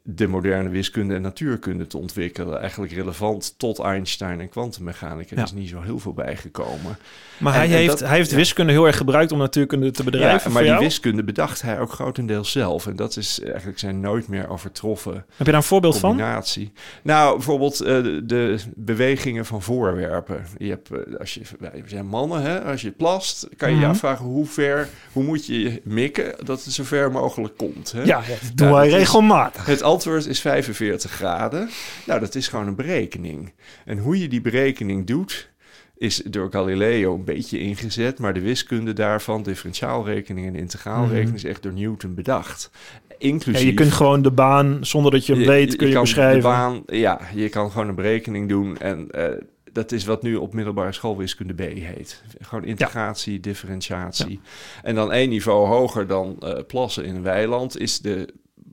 De 0.06 0.26
moderne 0.26 0.68
wiskunde 0.68 1.14
en 1.14 1.22
natuurkunde 1.22 1.86
te 1.86 1.98
ontwikkelen. 1.98 2.60
Eigenlijk 2.60 2.92
relevant 2.92 3.54
tot 3.58 3.78
Einstein 3.78 4.40
en 4.40 4.48
kwantummechanica. 4.48 5.28
Ja. 5.34 5.36
Er 5.40 5.46
is 5.46 5.52
niet 5.52 5.68
zo 5.68 5.80
heel 5.80 5.98
veel 5.98 6.12
bijgekomen. 6.12 6.96
maar 7.38 7.52
en- 7.52 7.58
hij, 7.58 7.68
en 7.68 7.74
heeft, 7.76 7.88
dat- 7.98 8.08
hij 8.08 8.16
heeft 8.16 8.30
ja. 8.30 8.36
wiskunde 8.36 8.72
heel 8.72 8.86
erg 8.86 8.96
gebruikt 8.96 9.32
om 9.32 9.38
natuurkunde 9.38 9.90
te 9.90 10.04
bedrijven 10.04 10.48
Ja, 10.52 10.54
maar 10.54 10.62
die 10.78 10.86
wiskunde 10.86 11.24
bedacht 11.24 11.62
hij 11.62 11.80
ook 11.80 11.90
grotendeels 11.92 12.50
zelf. 12.52 12.86
En 12.86 12.96
dat 12.96 13.16
is 13.16 13.40
eigenlijk 13.40 13.78
zijn 13.78 14.00
nooit 14.00 14.28
meer 14.28 14.48
overtroffen 14.48 15.12
Heb 15.14 15.24
je 15.38 15.44
daar 15.44 15.54
een 15.54 15.62
voorbeeld 15.62 15.98
van? 15.98 16.08
combinatie. 16.10 16.72
Nou, 17.02 17.34
bijvoorbeeld 17.34 17.80
eh, 17.80 18.02
de, 18.24 18.58
bewegingen 18.74 19.46
van 19.46 19.62
voorwerpen. 19.62 20.44
Je 20.58 20.68
hebt, 20.68 20.90
eh, 20.90 21.18
als 21.18 21.34
je, 21.34 21.40
wij 21.58 21.82
zijn 21.86 22.06
mannen, 22.06 22.42
hè, 22.42 22.60
als 22.62 22.80
je 22.82 22.90
plast, 22.90 23.48
kan 23.56 23.68
je 23.68 23.74
je 23.74 23.80
Mhm. 23.80 23.90
afvragen 23.90 24.24
hoe 24.24 24.46
ver, 24.46 24.88
hoe 25.12 25.22
moet 25.24 25.46
je 25.46 25.80
mikken 25.84 26.34
dat 26.44 26.64
het 26.64 26.72
zo 26.74 26.84
ver 26.84 27.10
mogelijk 27.12 27.56
komt. 27.56 27.92
Hè? 27.92 27.98
Ja, 28.02 28.04
ja, 28.06 28.18
dat 28.28 28.50
doen 28.54 28.72
wij 28.72 28.86
is- 28.86 28.92
regelmatig. 28.92 29.66
Het 29.66 29.82
antwoord 29.94 30.26
is 30.26 30.40
45 30.40 31.10
graden. 31.10 31.68
Nou, 32.06 32.20
dat 32.20 32.34
is 32.34 32.48
gewoon 32.48 32.66
een 32.66 32.74
berekening. 32.74 33.52
En 33.84 33.98
hoe 33.98 34.20
je 34.20 34.28
die 34.28 34.40
berekening 34.40 35.06
doet, 35.06 35.52
is 35.96 36.16
door 36.16 36.50
Galileo 36.50 37.14
een 37.14 37.24
beetje 37.24 37.58
ingezet. 37.58 38.18
Maar 38.18 38.34
de 38.34 38.40
wiskunde 38.40 38.92
daarvan, 38.92 39.42
differentiaalrekening 39.42 40.46
en 40.46 40.54
integraalrekening, 40.54 41.26
Mhm. 41.26 41.34
is 41.36 41.44
echt 41.44 41.62
door 41.62 41.72
Newton 41.72 42.14
bedacht. 42.14 42.70
Ja, 43.08 43.14
Inclusief... 43.18 43.62
je 43.62 43.74
kunt 43.74 43.92
gewoon 43.92 44.22
de 44.22 44.30
baan, 44.30 44.78
zonder 44.80 45.10
dat 45.12 45.26
je 45.26 45.34
hem 45.34 45.46
weet, 45.46 45.76
kun 45.76 45.88
je, 45.88 46.00
beschrijven. 46.00 46.36
De 46.40 46.46
baan, 46.46 46.82
ja, 46.86 47.20
je 47.34 47.48
kan 47.48 47.70
gewoon 47.70 47.88
een 47.88 47.94
berekening 47.94 48.48
doen. 48.48 48.78
En 48.78 49.10
eh, 49.10 49.24
dat 49.72 49.92
is 49.92 50.04
wat 50.04 50.22
nu 50.22 50.36
op 50.36 50.54
middelbare 50.54 50.92
school 50.92 51.16
wiskunde 51.16 51.54
B 51.54 51.60
heet. 51.60 52.22
Gewoon 52.40 52.64
integratie, 52.64 53.40
differentiatie. 53.40 54.40
En 54.82 54.94
dan 54.94 55.12
één 55.12 55.28
niveau 55.28 55.66
hoger 55.66 56.06
dan 56.06 56.36
eh, 56.40 56.58
plassen 56.66 57.04
in 57.04 57.14
een 57.14 57.22
weiland 57.22 57.78
is 57.78 58.00
de 58.00 58.28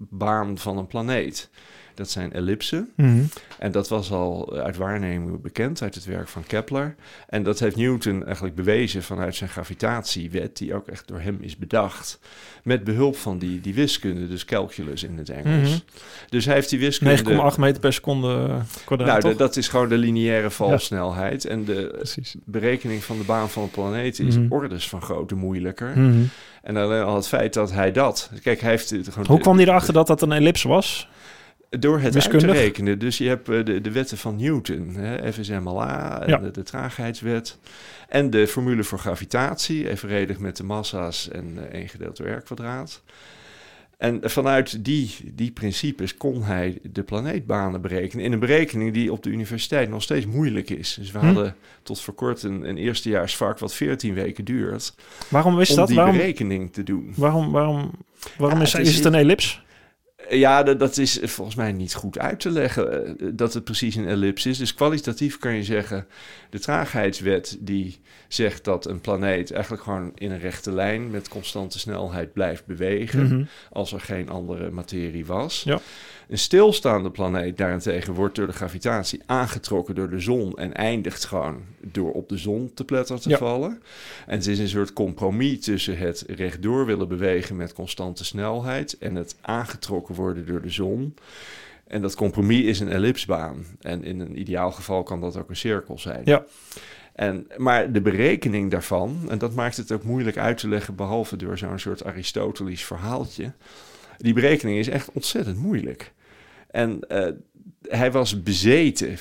baan 0.10 0.58
van 0.58 0.78
een 0.78 0.88
planeet. 0.88 1.50
Dat 1.96 2.10
zijn 2.10 2.34
ellipsen. 2.34 2.90
Mhm. 2.96 3.22
En 3.60 3.72
dat 3.72 3.88
was 3.90 4.12
al 4.12 4.58
uit 4.58 4.78
waarneming 4.78 5.42
bekend 5.42 5.82
uit 5.82 5.96
het 5.96 6.06
werk 6.06 6.28
van 6.28 6.44
Kepler. 6.48 6.96
En 7.30 7.44
dat 7.44 7.60
heeft 7.60 7.76
Newton 7.76 8.26
eigenlijk 8.26 8.56
bewezen 8.56 9.04
vanuit 9.04 9.36
zijn 9.36 9.50
gravitatiewet, 9.50 10.58
die 10.58 10.74
ook 10.76 10.88
echt 10.88 11.08
door 11.08 11.20
hem 11.20 11.38
is 11.42 11.58
bedacht. 11.58 12.20
Met 12.64 12.84
behulp 12.84 13.16
van 13.18 13.38
die, 13.38 13.62
die 13.62 13.74
wiskunde, 13.74 14.28
dus 14.28 14.46
calculus 14.46 15.04
in 15.04 15.18
het 15.18 15.30
Engels. 15.30 15.70
Mhm. 15.70 15.80
Dus 16.30 16.46
hij 16.46 16.54
heeft 16.54 16.70
die 16.70 16.80
wiskunde. 16.80 17.24
9,8 17.52 17.58
meter 17.58 17.80
per 17.82 17.94
seconde 17.94 18.58
kwadraat, 18.86 19.22
Nou, 19.22 19.34
de- 19.34 19.40
dat 19.40 19.56
is 19.58 19.68
gewoon 19.68 19.90
de 19.90 19.98
lineaire 19.98 20.50
valsnelheid. 20.50 21.46
En 21.46 21.66
de 21.66 21.90
Precies. 21.96 22.36
berekening 22.46 23.04
van 23.04 23.18
de 23.18 23.24
baan 23.24 23.50
van 23.50 23.64
een 23.64 23.72
planeet 23.72 24.20
is 24.20 24.38
Mhm. 24.38 24.52
orders 24.54 24.90
van 24.90 25.02
grootte 25.02 25.36
moeilijker. 25.36 25.94
En 26.62 26.78
alleen 26.78 27.04
al 27.04 27.16
het 27.16 27.28
feit 27.28 27.54
dat 27.54 27.72
hij 27.72 27.92
dat... 27.92 28.32
Kijk, 28.44 28.62
hij 28.62 28.70
heeft 28.70 28.90
het 28.90 29.10
gewoon... 29.10 29.28
Hoe 29.28 29.40
kwam 29.40 29.58
hij 29.58 29.66
erachter 29.66 29.94
dat 29.94 30.08
dat 30.08 30.22
een 30.22 30.32
ellipse 30.32 30.68
was? 30.68 31.10
Door 31.70 32.00
het 32.00 32.16
uit 32.16 32.40
te 32.40 32.52
rekenen. 32.52 33.00
Dus 33.00 33.18
je 33.18 33.28
hebt 33.28 33.50
eh, 33.50 33.66
de, 33.66 33.82
de 33.82 33.92
wetten 33.92 34.18
van 34.18 34.36
Newton, 34.36 34.96
hè, 34.96 35.34
FSMLA, 35.34 36.24
Ja. 36.26 36.38
de, 36.38 36.52
de 36.52 36.64
traagheidswet. 36.64 37.58
En 38.10 38.30
de 38.30 38.48
formule 38.48 38.84
voor 38.84 39.00
gravitatie, 39.00 39.90
evenredig 39.90 40.40
met 40.40 40.58
de 40.58 40.64
massa's 40.64 41.30
en 41.30 41.58
eh 41.72 41.80
1 41.80 41.90
gedeeld 41.90 42.18
door 42.18 42.28
r 42.28 42.42
kwadraat. 42.42 43.02
En 44.02 44.20
vanuit 44.24 44.86
die, 44.86 45.16
die 45.34 45.52
principes 45.52 46.18
kon 46.18 46.44
hij 46.44 46.80
de 46.84 47.04
planeetbanen 47.04 47.82
berekenen. 47.82 48.26
In 48.26 48.32
een 48.32 48.40
berekening 48.40 48.94
die 48.94 49.12
op 49.12 49.24
de 49.24 49.30
universiteit 49.30 49.90
nog 49.90 50.02
steeds 50.04 50.26
moeilijk 50.26 50.70
is. 50.70 50.94
Dus 51.00 51.12
we 51.12 51.20
Hm. 51.20 51.26
hadden 51.26 51.56
tot 51.84 52.02
voor 52.02 52.14
kort 52.14 52.44
een, 52.44 52.70
een 52.70 52.78
eerstejaarsvak 52.78 53.60
wat 53.60 53.74
14 53.74 54.14
weken 54.14 54.46
duurt. 54.46 54.94
Waarom 55.28 55.60
is 55.60 55.70
om 55.70 55.76
dat? 55.76 55.88
die 55.88 55.96
Waarom, 55.96 56.16
berekening 56.18 56.74
te 56.74 56.84
doen. 56.84 57.14
waarom, 57.16 57.52
waarom, 57.52 57.92
waarom 58.38 58.58
Ja, 58.60 58.66
is, 58.66 58.74
het 58.74 58.82
is, 58.82 58.90
is 58.90 58.96
het 58.96 59.06
een 59.06 59.14
ellips? 59.16 59.62
Ja, 60.38 60.64
dat, 60.64 60.80
dat 60.80 60.98
is 60.98 61.20
volgens 61.24 61.56
mij 61.58 61.72
niet 61.72 61.94
goed 61.94 62.20
uit 62.20 62.40
te 62.40 62.50
leggen 62.50 63.18
eh, 63.20 63.28
dat 63.34 63.54
het 63.54 63.64
precies 63.64 63.96
een 63.96 64.08
ellips 64.08 64.46
is. 64.46 64.58
Dus 64.58 64.74
kwalitatief 64.74 65.38
kan 65.38 65.54
je 65.56 65.64
zeggen, 65.64 66.06
de 66.50 66.60
traagheidswet 66.60 67.58
die 67.60 68.00
zegt 68.28 68.64
dat 68.64 68.86
een 68.86 69.02
planeet 69.02 69.52
eigenlijk 69.52 69.84
gewoon 69.84 70.12
in 70.16 70.32
een 70.32 70.40
rechte 70.40 70.72
lijn 70.72 71.10
met 71.12 71.28
constante 71.28 71.80
snelheid 71.80 72.34
blijft 72.34 72.66
bewegen 72.66 73.24
Mhm. 73.24 73.44
als 73.72 73.94
er 73.94 74.02
geen 74.02 74.30
andere 74.30 74.70
materie 74.72 75.26
was. 75.26 75.64
Ja. 75.66 75.80
Een 76.32 76.38
stilstaande 76.38 77.12
planeet 77.12 77.58
daarentegen 77.58 78.14
wordt 78.14 78.36
door 78.36 78.48
de 78.48 78.54
gravitatie 78.54 79.22
aangetrokken 79.26 79.96
door 79.96 80.10
de 80.10 80.20
zon 80.20 80.54
en 80.58 80.74
eindigt 80.74 81.26
gewoon 81.26 81.62
door 81.82 82.12
op 82.12 82.30
de 82.30 82.38
zon 82.38 82.72
te 82.74 82.84
pletter 82.86 83.20
te 83.20 83.30
Ja. 83.30 83.38
vallen. 83.38 83.82
En 84.28 84.38
het 84.38 84.48
is 84.48 84.60
een 84.60 84.68
soort 84.68 84.94
compromis 84.94 85.60
tussen 85.60 85.98
het 85.98 86.24
rechtdoor 86.28 86.86
willen 86.86 87.08
bewegen 87.08 87.56
met 87.56 87.74
constante 87.74 88.26
snelheid 88.26 88.98
en 88.98 89.16
het 89.16 89.36
aangetrokken 89.42 90.16
worden 90.16 90.46
door 90.46 90.62
de 90.62 90.70
zon. 90.70 91.16
En 91.88 92.02
dat 92.02 92.16
compromis 92.16 92.62
is 92.64 92.80
een 92.80 92.92
ellipsbaan. 92.92 93.66
En 93.82 94.04
in 94.04 94.20
een 94.20 94.40
ideaal 94.40 94.72
geval 94.72 95.04
kan 95.04 95.22
dat 95.22 95.38
ook 95.38 95.50
een 95.50 95.56
cirkel 95.56 96.00
zijn. 96.00 96.22
Ja. 96.26 96.44
En, 97.14 97.48
maar 97.58 97.92
de 97.92 98.02
berekening 98.02 98.72
daarvan, 98.72 99.20
en 99.30 99.38
dat 99.38 99.54
maakt 99.54 99.78
het 99.78 99.92
ook 99.92 100.04
moeilijk 100.04 100.38
uit 100.38 100.58
te 100.58 100.68
leggen, 100.68 100.96
behalve 100.96 101.36
door 101.36 101.58
zo'n 101.58 101.80
soort 101.80 102.04
Aristotelisch 102.04 102.84
verhaaltje. 102.86 103.52
Die 104.18 104.34
berekening 104.34 104.78
is 104.78 104.88
echt 104.88 105.10
ontzettend 105.14 105.58
moeilijk. 105.58 106.12
En 106.72 107.00
eh, 107.08 107.28
hij 107.82 108.12
was 108.12 108.44
bezeten 108.44 109.18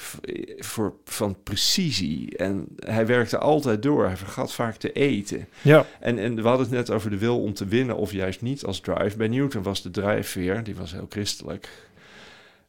voor, 0.59 0.95
van 1.05 1.43
precisie. 1.43 2.37
En 2.37 2.67
hij 2.77 3.07
werkte 3.07 3.39
altijd 3.39 3.83
door. 3.83 4.07
Hij 4.07 4.17
vergat 4.17 4.53
vaak 4.53 4.77
te 4.77 4.93
eten. 4.93 5.49
Ja, 5.63 5.87
En, 6.01 6.19
en 6.19 6.35
we 6.35 6.49
hadden 6.49 6.67
het 6.67 6.77
net 6.77 6.91
over 6.91 7.11
de 7.11 7.19
wil 7.19 7.43
om 7.43 7.55
te 7.55 7.65
winnen 7.65 7.97
of 7.97 8.13
juist 8.13 8.41
niet 8.41 8.65
als 8.65 8.81
drive. 8.81 9.17
Bij 9.17 9.29
Newton 9.29 9.63
was 9.63 9.83
de 9.83 9.91
drijfveer, 9.91 10.65
die 10.65 10.77
was 10.77 10.93
heel 10.93 11.07
christelijk, 11.09 11.69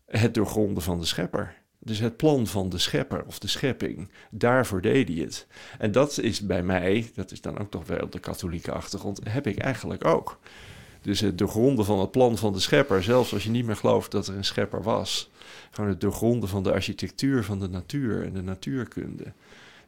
het 0.06 0.34
doorgronden 0.34 0.84
van 0.84 1.00
de 1.00 1.06
schepper. 1.06 1.60
Dus 1.84 2.00
het 2.00 2.17
plan 2.17 2.48
van 2.48 2.70
de 2.70 2.78
schepper 2.78 3.24
of 3.26 3.39
de 3.39 3.48
schepping, 3.48 4.10
daarvoor 4.30 4.82
deed 4.82 5.08
hij 5.08 5.17
het. 5.17 5.48
En 5.78 5.91
dat 5.91 6.17
is 6.17 6.41
bij 6.41 6.63
mij, 6.63 7.12
dat 7.15 7.32
is 7.32 7.41
dan 7.41 7.60
ook 7.60 7.72
toch 7.72 7.88
wel 7.88 8.00
op 8.00 8.12
de 8.12 8.20
katholieke 8.20 8.72
achtergrond, 8.72 9.20
heb 9.30 9.48
ik 9.48 9.58
eigenlijk 9.58 10.06
ook. 10.06 10.39
Dus 11.02 11.20
het 11.20 11.38
doorgronden 11.38 11.86
van 11.86 12.00
het 12.00 12.12
plan 12.12 12.38
van 12.38 12.54
de 12.54 12.60
schepper, 12.60 13.04
zelfs 13.04 13.34
als 13.34 13.44
je 13.44 13.50
niet 13.50 13.66
meer 13.66 13.76
gelooft 13.76 14.12
dat 14.12 14.28
er 14.28 14.36
een 14.36 14.46
schepper 14.46 14.84
was. 14.84 15.30
Gewoon 15.72 15.90
het 15.90 16.02
doorgronden 16.02 16.50
van 16.50 16.64
de 16.64 16.72
architectuur 16.72 17.44
van 17.44 17.60
de 17.60 17.70
natuur 17.70 18.24
en 18.24 18.34
de 18.34 18.42
natuurkunde. 18.42 19.34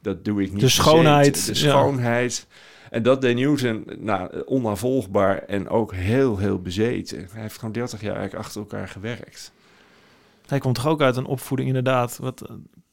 Dat 0.02 0.26
doe 0.26 0.42
ik 0.42 0.52
niet. 0.52 0.62
De 0.62 0.70
schoonheid, 0.70 1.46
De 1.46 1.52
ja. 1.52 1.70
schoonheid. 1.70 2.48
En 2.90 3.04
dat 3.04 3.22
deed 3.22 3.36
Newton 3.36 3.88
nou, 4.00 4.44
onnavolgbaar 4.46 5.38
en 5.38 5.70
ook 5.70 5.94
heel, 5.94 6.38
heel 6.38 6.62
bezeten. 6.62 7.28
Hij 7.32 7.42
heeft 7.42 7.58
gewoon 7.58 7.72
30 7.72 8.02
jaar 8.02 8.16
eigenlijk 8.16 8.46
achter 8.46 8.62
elkaar 8.62 8.88
gewerkt. 8.88 9.52
hij 10.46 10.60
komt 10.60 10.76
toch 10.76 10.88
ook 10.88 11.02
uit 11.02 11.16
een 11.16 11.26
opvoeding 11.26 11.68
inderdaad. 11.68 12.18
Wat, 12.18 12.42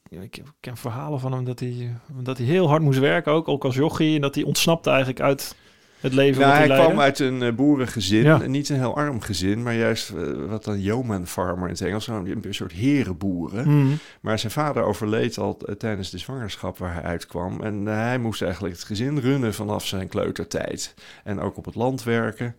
eh, 0.09 0.21
ik 0.21 0.43
ken 0.59 0.77
verhalen 0.77 1.19
van 1.19 1.31
hem 1.31 1.45
dat 1.45 1.59
hij, 1.59 1.95
dat 2.13 2.37
hij 2.37 2.47
heel 2.47 2.67
hard 2.67 2.81
moest 2.81 2.99
werken, 2.99 3.31
ook, 3.31 3.47
ook 3.47 3.63
als 3.63 3.75
jochie. 3.75 4.15
En 4.15 4.21
dat 4.21 4.35
hij 4.35 4.43
ontsnapte 4.43 4.89
eigenlijk 4.89 5.21
uit 5.21 5.55
het 6.01 6.13
leven 6.13 6.41
Nou, 6.41 6.53
hij 6.53 6.67
kwam 6.67 6.99
uit 6.99 7.19
een 7.19 7.41
eh, 7.41 7.53
boerengezin, 7.53 8.23
Ja. 8.23 8.37
niet 8.37 8.69
een 8.69 8.77
heel 8.77 8.95
arm 8.95 9.21
gezin, 9.21 9.63
maar 9.63 9.75
juist 9.75 10.09
eh, 10.09 10.23
wat 10.49 10.63
dan 10.63 10.81
yeoman 10.81 11.27
farmer 11.27 11.63
in 11.67 11.73
het 11.73 11.81
Engels, 11.81 12.07
een 12.07 12.39
een 12.41 12.53
soort 12.53 12.71
herenboeren. 12.71 13.77
Mhm. 13.77 13.93
Maar 14.21 14.39
zijn 14.39 14.51
vader 14.51 14.83
overleed 14.83 15.37
al 15.37 15.57
eh, 15.65 15.75
tijdens 15.75 16.09
de 16.09 16.17
zwangerschap 16.17 16.77
waar 16.77 16.93
hij 16.93 17.03
uitkwam. 17.03 17.61
En 17.63 17.85
hij 17.85 18.17
moest 18.17 18.41
eigenlijk 18.41 18.73
het 18.75 18.83
gezin 18.83 19.19
runnen 19.19 19.53
vanaf 19.53 19.87
zijn 19.87 20.07
kleutertijd. 20.07 20.93
En 21.23 21.39
ook 21.39 21.57
op 21.57 21.65
het 21.65 21.75
land 21.75 22.03
werken. 22.03 22.55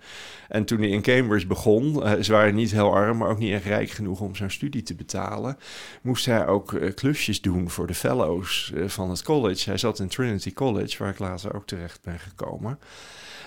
En 0.48 0.64
toen 0.64 0.78
hij 0.78 0.88
in 0.88 1.02
Cambridge 1.02 1.46
begon, 1.46 2.04
eh, 2.04 2.12
ze 2.20 2.32
waren 2.32 2.54
niet 2.54 2.72
heel 2.72 2.94
arm, 2.94 3.16
maar 3.16 3.28
ook 3.28 3.38
niet 3.38 3.52
echt 3.52 3.64
rijk 3.64 3.90
genoeg 3.90 4.20
om 4.20 4.36
zijn 4.36 4.50
studie 4.50 4.82
te 4.82 4.94
betalen. 4.94 5.56
Moest 6.02 6.26
hij 6.26 6.46
ook 6.46 6.80
klusjes 6.94 7.40
doen 7.40 7.70
voor 7.70 7.86
de 7.86 7.94
fellows 7.94 8.72
van 8.86 9.10
het 9.10 9.22
college. 9.22 9.68
Hij 9.68 9.78
zat 9.78 9.98
in 9.98 10.08
Trinity 10.08 10.52
College, 10.52 10.96
waar 10.98 11.08
ik 11.10 11.18
later 11.18 11.54
ook 11.54 11.66
terecht 11.66 12.02
ben 12.02 12.18
gekomen. 12.18 12.78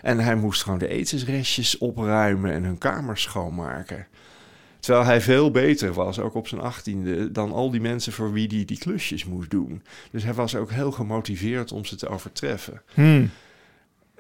En 0.05 0.19
hij 0.19 0.35
moest 0.35 0.63
gewoon 0.63 0.79
de 0.79 0.87
etensrestjes 0.87 1.77
opruimen 1.77 2.51
en 2.51 2.63
hun 2.63 2.77
kamers 2.77 3.21
schoonmaken. 3.21 4.07
Terwijl 4.79 5.05
hij 5.05 5.21
veel 5.21 5.51
beter 5.51 5.93
was, 5.93 6.19
ook 6.19 6.33
op 6.33 6.47
zijn 6.47 6.61
achttiende, 6.61 7.31
dan 7.31 7.51
al 7.51 7.71
die 7.71 7.81
mensen 7.81 8.13
voor 8.13 8.31
wie 8.33 8.47
hij 8.47 8.65
die 8.65 8.77
klusjes 8.77 9.25
moest 9.25 9.49
doen. 9.49 9.83
Dus 10.11 10.23
hij 10.23 10.33
was 10.33 10.55
ook 10.55 10.71
heel 10.71 10.91
gemotiveerd 10.91 11.71
om 11.71 11.85
ze 11.85 11.95
te 11.95 12.07
overtreffen. 12.07 12.81
Hmm. 12.93 13.29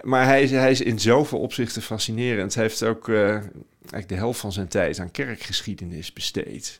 Maar 0.01 0.25
hij 0.25 0.43
is, 0.43 0.51
hij 0.51 0.71
is 0.71 0.81
in 0.81 0.99
zoveel 0.99 1.39
opzichten 1.39 1.81
fascinerend. 1.81 2.53
Hij 2.53 2.63
heeft 2.63 2.83
ook 2.83 3.09
eh, 3.09 3.29
eigenlijk 3.29 4.07
de 4.07 4.15
helft 4.15 4.39
van 4.39 4.51
zijn 4.51 4.67
tijd 4.67 4.99
aan 4.99 5.11
kerkgeschiedenis 5.11 6.13
besteed. 6.13 6.79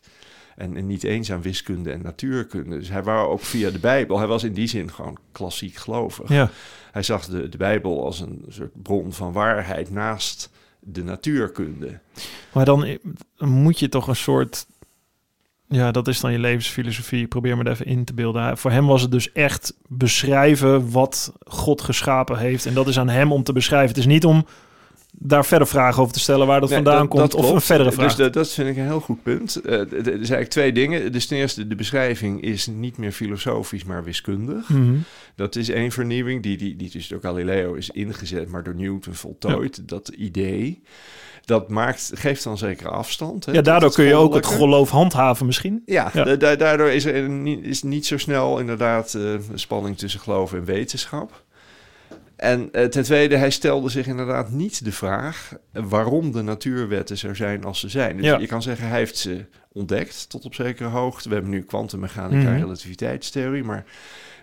En, 0.55 0.77
en 0.77 0.87
niet 0.87 1.03
eens 1.03 1.31
aan 1.31 1.41
wiskunde 1.41 1.91
en 1.91 2.01
natuurkunde. 2.01 2.77
Dus 2.77 2.89
hij 2.89 3.03
wou 3.03 3.29
ook 3.29 3.41
via 3.41 3.69
de 3.69 3.79
Bijbel. 3.79 4.17
Hij 4.17 4.27
was 4.27 4.43
in 4.43 4.53
die 4.53 4.67
zin 4.67 4.91
gewoon 4.91 5.17
klassiek 5.31 5.75
gelovig. 5.75 6.29
Ja. 6.29 6.49
Hij 6.91 7.03
zag 7.03 7.25
de, 7.25 7.49
de 7.49 7.57
Bijbel 7.57 8.05
als 8.05 8.19
een 8.19 8.45
soort 8.49 8.81
bron 8.81 9.13
van 9.13 9.31
waarheid 9.31 9.91
naast 9.91 10.49
de 10.79 11.03
natuurkunde. 11.03 11.99
Maar 12.53 12.65
dan, 12.65 12.97
moet 13.37 13.79
je 13.79 13.89
toch 13.89 14.07
een 14.07 14.15
soort... 14.15 14.65
Ja, 15.67 15.91
dat 15.91 16.07
is 16.07 16.19
dan 16.19 16.31
je 16.31 16.39
levensfilosofie. 16.39 17.27
Probeer 17.27 17.57
me 17.57 17.63
er 17.63 17.71
even 17.71 17.85
in 17.85 18.03
te 18.03 18.13
beelden. 18.13 18.57
Voor 18.57 18.71
hem 18.71 18.85
was 18.85 19.01
het 19.01 19.11
dus 19.11 19.31
echt 19.31 19.73
beschrijven 19.87 20.91
wat 20.91 21.33
God 21.45 21.81
geschapen 21.81 22.37
heeft. 22.37 22.65
En 22.65 22.73
dat 22.73 22.87
is 22.87 22.99
aan 22.99 23.09
hem 23.09 23.31
om 23.31 23.43
te 23.43 23.53
beschrijven. 23.53 23.89
Het 23.89 23.97
is 23.97 24.05
niet 24.05 24.25
om 24.25 24.45
daar 25.17 25.45
verder 25.45 25.67
vragen 25.67 26.01
over 26.01 26.13
te 26.13 26.19
stellen 26.19 26.47
waar 26.47 26.59
dat 26.59 26.69
Nee, 26.69 26.83
vandaan 26.83 27.07
komt. 27.07 27.33
of 27.33 27.39
klopt. 27.41 27.55
een 27.55 27.61
verdere 27.61 27.91
vraag. 27.91 28.05
Dus 28.07 28.15
dat, 28.15 28.33
dat 28.33 28.49
vind 28.51 28.69
ik 28.69 28.77
een 28.77 28.83
heel 28.85 28.99
goed 28.99 29.23
punt. 29.23 29.51
D- 29.63 29.65
er 29.65 29.85
zijn 30.01 30.05
eigenlijk 30.05 30.49
twee 30.49 30.71
dingen. 30.71 31.11
Dus 31.11 31.25
ten 31.27 31.37
eerste, 31.37 31.67
de 31.67 31.75
beschrijving 31.75 32.41
is 32.41 32.67
niet 32.67 32.97
meer 32.97 33.11
filosofisch, 33.11 33.83
maar 33.83 34.03
wiskundig. 34.03 34.69
Mhm. 34.69 34.95
Dat 35.35 35.55
is 35.55 35.69
één 35.69 35.91
vernieuwing, 35.91 36.43
die, 36.43 36.57
die, 36.57 36.75
die 36.75 36.89
dus 36.91 37.07
door 37.07 37.19
Galileo 37.21 37.73
is 37.73 37.89
ingezet, 37.89 38.49
maar 38.49 38.63
door 38.63 38.75
Newton 38.75 39.13
voltooid. 39.13 39.87
Dat 39.87 40.07
idee, 40.07 40.81
dat 41.45 41.69
maakt, 41.69 42.11
geeft 42.13 42.43
dan 42.43 42.57
zekere 42.57 42.89
afstand. 42.89 43.45
Hè, 43.45 43.51
Ja, 43.51 43.61
daardoor 43.61 43.91
kun 43.93 44.05
je 44.05 44.15
ook 44.15 44.33
het 44.33 44.45
geloof 44.45 44.89
handhaven 44.89 45.45
misschien. 45.45 45.81
Ja, 45.85 46.09
Ja. 46.13 46.23
da- 46.23 46.35
da- 46.35 46.55
daardoor 46.55 46.89
is 46.89 47.05
er 47.05 47.29
niet, 47.29 47.63
is 47.65 47.83
niet 47.83 48.05
zo 48.05 48.17
snel 48.17 48.59
inderdaad 48.59 49.13
een 49.13 49.41
spanning 49.55 49.97
tussen 49.97 50.19
geloof 50.19 50.53
en 50.53 50.65
wetenschap. 50.65 51.43
En 52.35 52.69
eh, 52.71 52.85
ten 52.85 53.03
tweede, 53.03 53.35
hij 53.37 53.49
stelde 53.49 53.89
zich 53.89 54.07
inderdaad 54.07 54.49
niet 54.51 54.83
de 54.85 54.91
vraag 54.91 55.53
waarom 55.71 56.31
de 56.31 56.41
natuurwetten 56.41 57.17
zo 57.17 57.33
zijn 57.33 57.63
als 57.63 57.79
ze 57.79 57.89
zijn. 57.89 58.17
Dus 58.17 58.25
Ja. 58.25 58.37
je 58.39 58.47
kan 58.47 58.61
zeggen, 58.61 58.87
hij 58.87 58.97
heeft 58.97 59.17
ze 59.17 59.45
ontdekt 59.71 60.29
tot 60.29 60.45
op 60.45 60.53
zekere 60.53 60.89
hoogte. 60.89 61.27
We 61.29 61.33
hebben 61.35 61.51
nu 61.53 61.61
kwantummechanica 61.63 62.45
en 62.47 62.51
Mhm. 62.53 62.61
relativiteitstheorie, 62.61 63.63
maar 63.63 63.85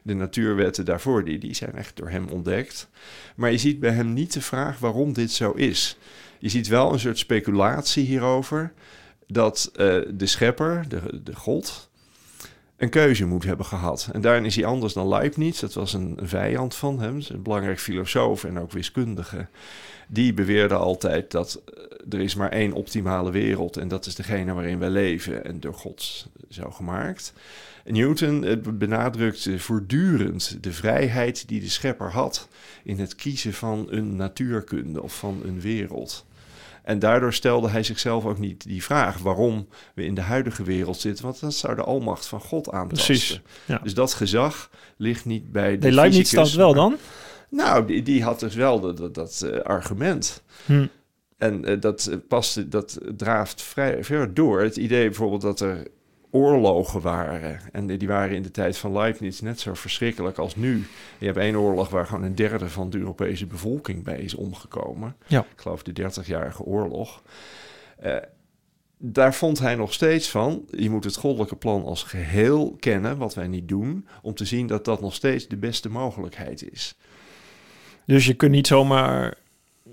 de 0.03 0.15
natuurwetten 0.15 0.85
daarvoor, 0.85 1.25
die, 1.25 1.39
die 1.39 1.55
zijn 1.55 1.75
echt 1.75 1.97
door 1.97 2.09
hem 2.11 2.29
ontdekt. 2.29 2.89
Maar 3.37 3.51
je 3.51 3.59
ziet 3.59 3.81
bij 3.81 3.91
hem 3.93 4.13
niet 4.13 4.33
de 4.33 4.41
vraag 4.41 4.79
waarom 4.79 5.13
dit 5.13 5.31
zo 5.33 5.51
is. 5.51 5.99
Je 6.39 6.49
ziet 6.49 6.69
wel 6.69 6.93
een 6.93 6.99
soort 7.01 7.19
speculatie 7.19 8.05
hierover 8.05 8.73
dat 9.27 9.71
eh, 9.75 9.87
de 10.15 10.27
schepper, 10.27 10.85
de, 10.89 11.21
de 11.25 11.35
God, 11.37 11.91
een 12.83 12.89
keuze 12.89 13.27
moet 13.27 13.45
hebben 13.45 13.67
gehad. 13.67 14.09
En 14.13 14.21
daarin 14.21 14.45
is 14.45 14.57
hij 14.57 14.65
anders 14.65 14.93
dan 14.93 15.09
Leibniz. 15.09 15.61
Dat 15.61 15.73
was 15.73 15.93
een 15.93 16.19
vijand 16.23 16.75
van 16.75 17.01
hem, 17.01 17.21
een 17.29 17.43
belangrijk 17.43 17.81
filosoof 17.81 18.45
en 18.45 18.59
ook 18.59 18.73
wiskundige. 18.73 19.47
Die 20.09 20.35
beweerde 20.35 20.75
altijd 20.75 21.31
dat 21.31 21.63
eh, 21.75 21.83
er 22.11 22.21
is 22.21 22.35
maar 22.35 22.51
één 22.51 22.73
optimale 22.73 23.31
wereld 23.31 23.77
en 23.77 23.89
dat 23.89 24.07
is 24.07 24.15
degene 24.15 24.53
waarin 24.53 24.79
wij 24.79 24.91
leven 24.91 25.45
en 25.45 25.61
door 25.61 25.75
God 25.75 26.29
zo 26.49 26.71
gemaakt. 26.71 27.33
Newton 27.85 28.45
eh, 28.45 28.57
benadrukt 28.73 29.49
voortdurend 29.57 30.59
de 30.61 30.73
vrijheid 30.73 31.49
die 31.49 31.61
de 31.61 31.71
schepper 31.71 32.11
had 32.11 32.49
in 32.85 32.99
het 32.99 33.15
kiezen 33.15 33.53
van 33.53 33.87
een 33.91 34.17
natuurkunde 34.17 35.03
of 35.03 35.19
van 35.19 35.41
een 35.45 35.61
wereld. 35.61 36.25
En 36.83 36.99
daardoor 36.99 37.33
stelde 37.33 37.69
hij 37.69 37.83
zichzelf 37.83 38.25
ook 38.25 38.39
niet 38.39 38.65
die 38.65 38.83
vraag 38.83 39.19
waarom 39.19 39.69
we 39.95 40.05
in 40.05 40.15
de 40.15 40.21
huidige 40.21 40.63
wereld 40.63 40.97
zitten, 40.97 41.25
want 41.25 41.41
dat 41.41 41.55
zou 41.55 41.75
de 41.75 41.83
almacht 41.83 42.27
van 42.27 42.41
God 42.41 42.71
aantasten. 42.71 43.15
Precies, 43.15 43.41
ja. 43.65 43.79
Dus 43.83 43.95
dat 43.95 44.15
gezag 44.15 44.71
ligt 44.97 45.25
niet 45.25 45.53
bij 45.53 45.73
de 45.73 45.79
De 45.79 45.93
Leibniz 45.93 46.29
staat 46.29 46.53
wel 46.53 46.75
dan? 46.75 46.97
Nou, 47.49 47.87
die, 47.87 48.03
die 48.03 48.23
had 48.23 48.41
dus 48.41 48.55
wel 48.55 48.81
dat, 48.81 48.97
dat, 48.97 49.15
dat 49.15 49.43
eh, 49.43 49.61
argument. 49.61 50.43
Hm. 50.67 50.87
En 51.39 51.65
eh, 51.65 51.81
dat 51.81 52.07
eh, 52.07 52.17
paste, 52.29 52.69
dat 52.69 52.99
draaft 53.17 53.63
vrij 53.63 54.05
ver 54.05 54.35
door. 54.35 54.63
Het 54.63 54.77
idee 54.77 55.05
bijvoorbeeld 55.05 55.43
dat 55.43 55.61
er 55.61 55.87
oorlogen 56.33 57.01
waren. 57.01 57.61
En 57.73 57.87
die 57.87 57.99
die 57.99 58.09
waren 58.09 58.37
in 58.37 58.43
de 58.43 58.51
tijd 58.51 58.79
van 58.79 58.93
Leibniz 58.93 59.41
net 59.41 59.61
zo 59.61 59.75
verschrikkelijk 59.75 60.39
als 60.39 60.57
nu. 60.57 60.87
Je 61.19 61.27
hebt 61.27 61.39
één 61.39 61.57
oorlog 61.57 61.89
waar 61.89 62.07
gewoon 62.07 62.23
een 62.23 62.35
derde 62.35 62.69
van 62.69 62.91
de 62.91 62.99
Europese 62.99 63.47
bevolking 63.47 64.05
bij 64.05 64.19
is 64.19 64.35
omgekomen. 64.35 65.17
Ja. 65.27 65.41
Ik 65.41 65.61
geloof 65.61 65.83
de 65.83 66.03
30-jarige 66.03 66.63
oorlog. 66.63 67.23
Eh, 67.99 68.17
daar 68.99 69.35
vond 69.35 69.59
hij 69.59 69.75
nog 69.75 69.93
steeds 69.93 70.31
van, 70.31 70.65
je 70.71 70.91
moet 70.91 71.05
het 71.05 71.17
goddelijke 71.17 71.57
plan 71.57 71.85
als 71.85 72.03
geheel 72.03 72.77
kennen, 72.81 73.17
wat 73.17 73.35
wij 73.35 73.47
niet 73.47 73.69
doen, 73.69 74.07
om 74.23 74.35
te 74.35 74.45
zien 74.45 74.67
dat 74.67 74.85
dat 74.85 75.01
nog 75.01 75.15
steeds 75.15 75.49
de 75.49 75.57
beste 75.57 75.89
mogelijkheid 75.89 76.71
is. 76.73 76.95
Dus 78.07 78.27
je 78.27 78.35
kunt 78.35 78.53
niet 78.53 78.67
zomaar 78.67 79.35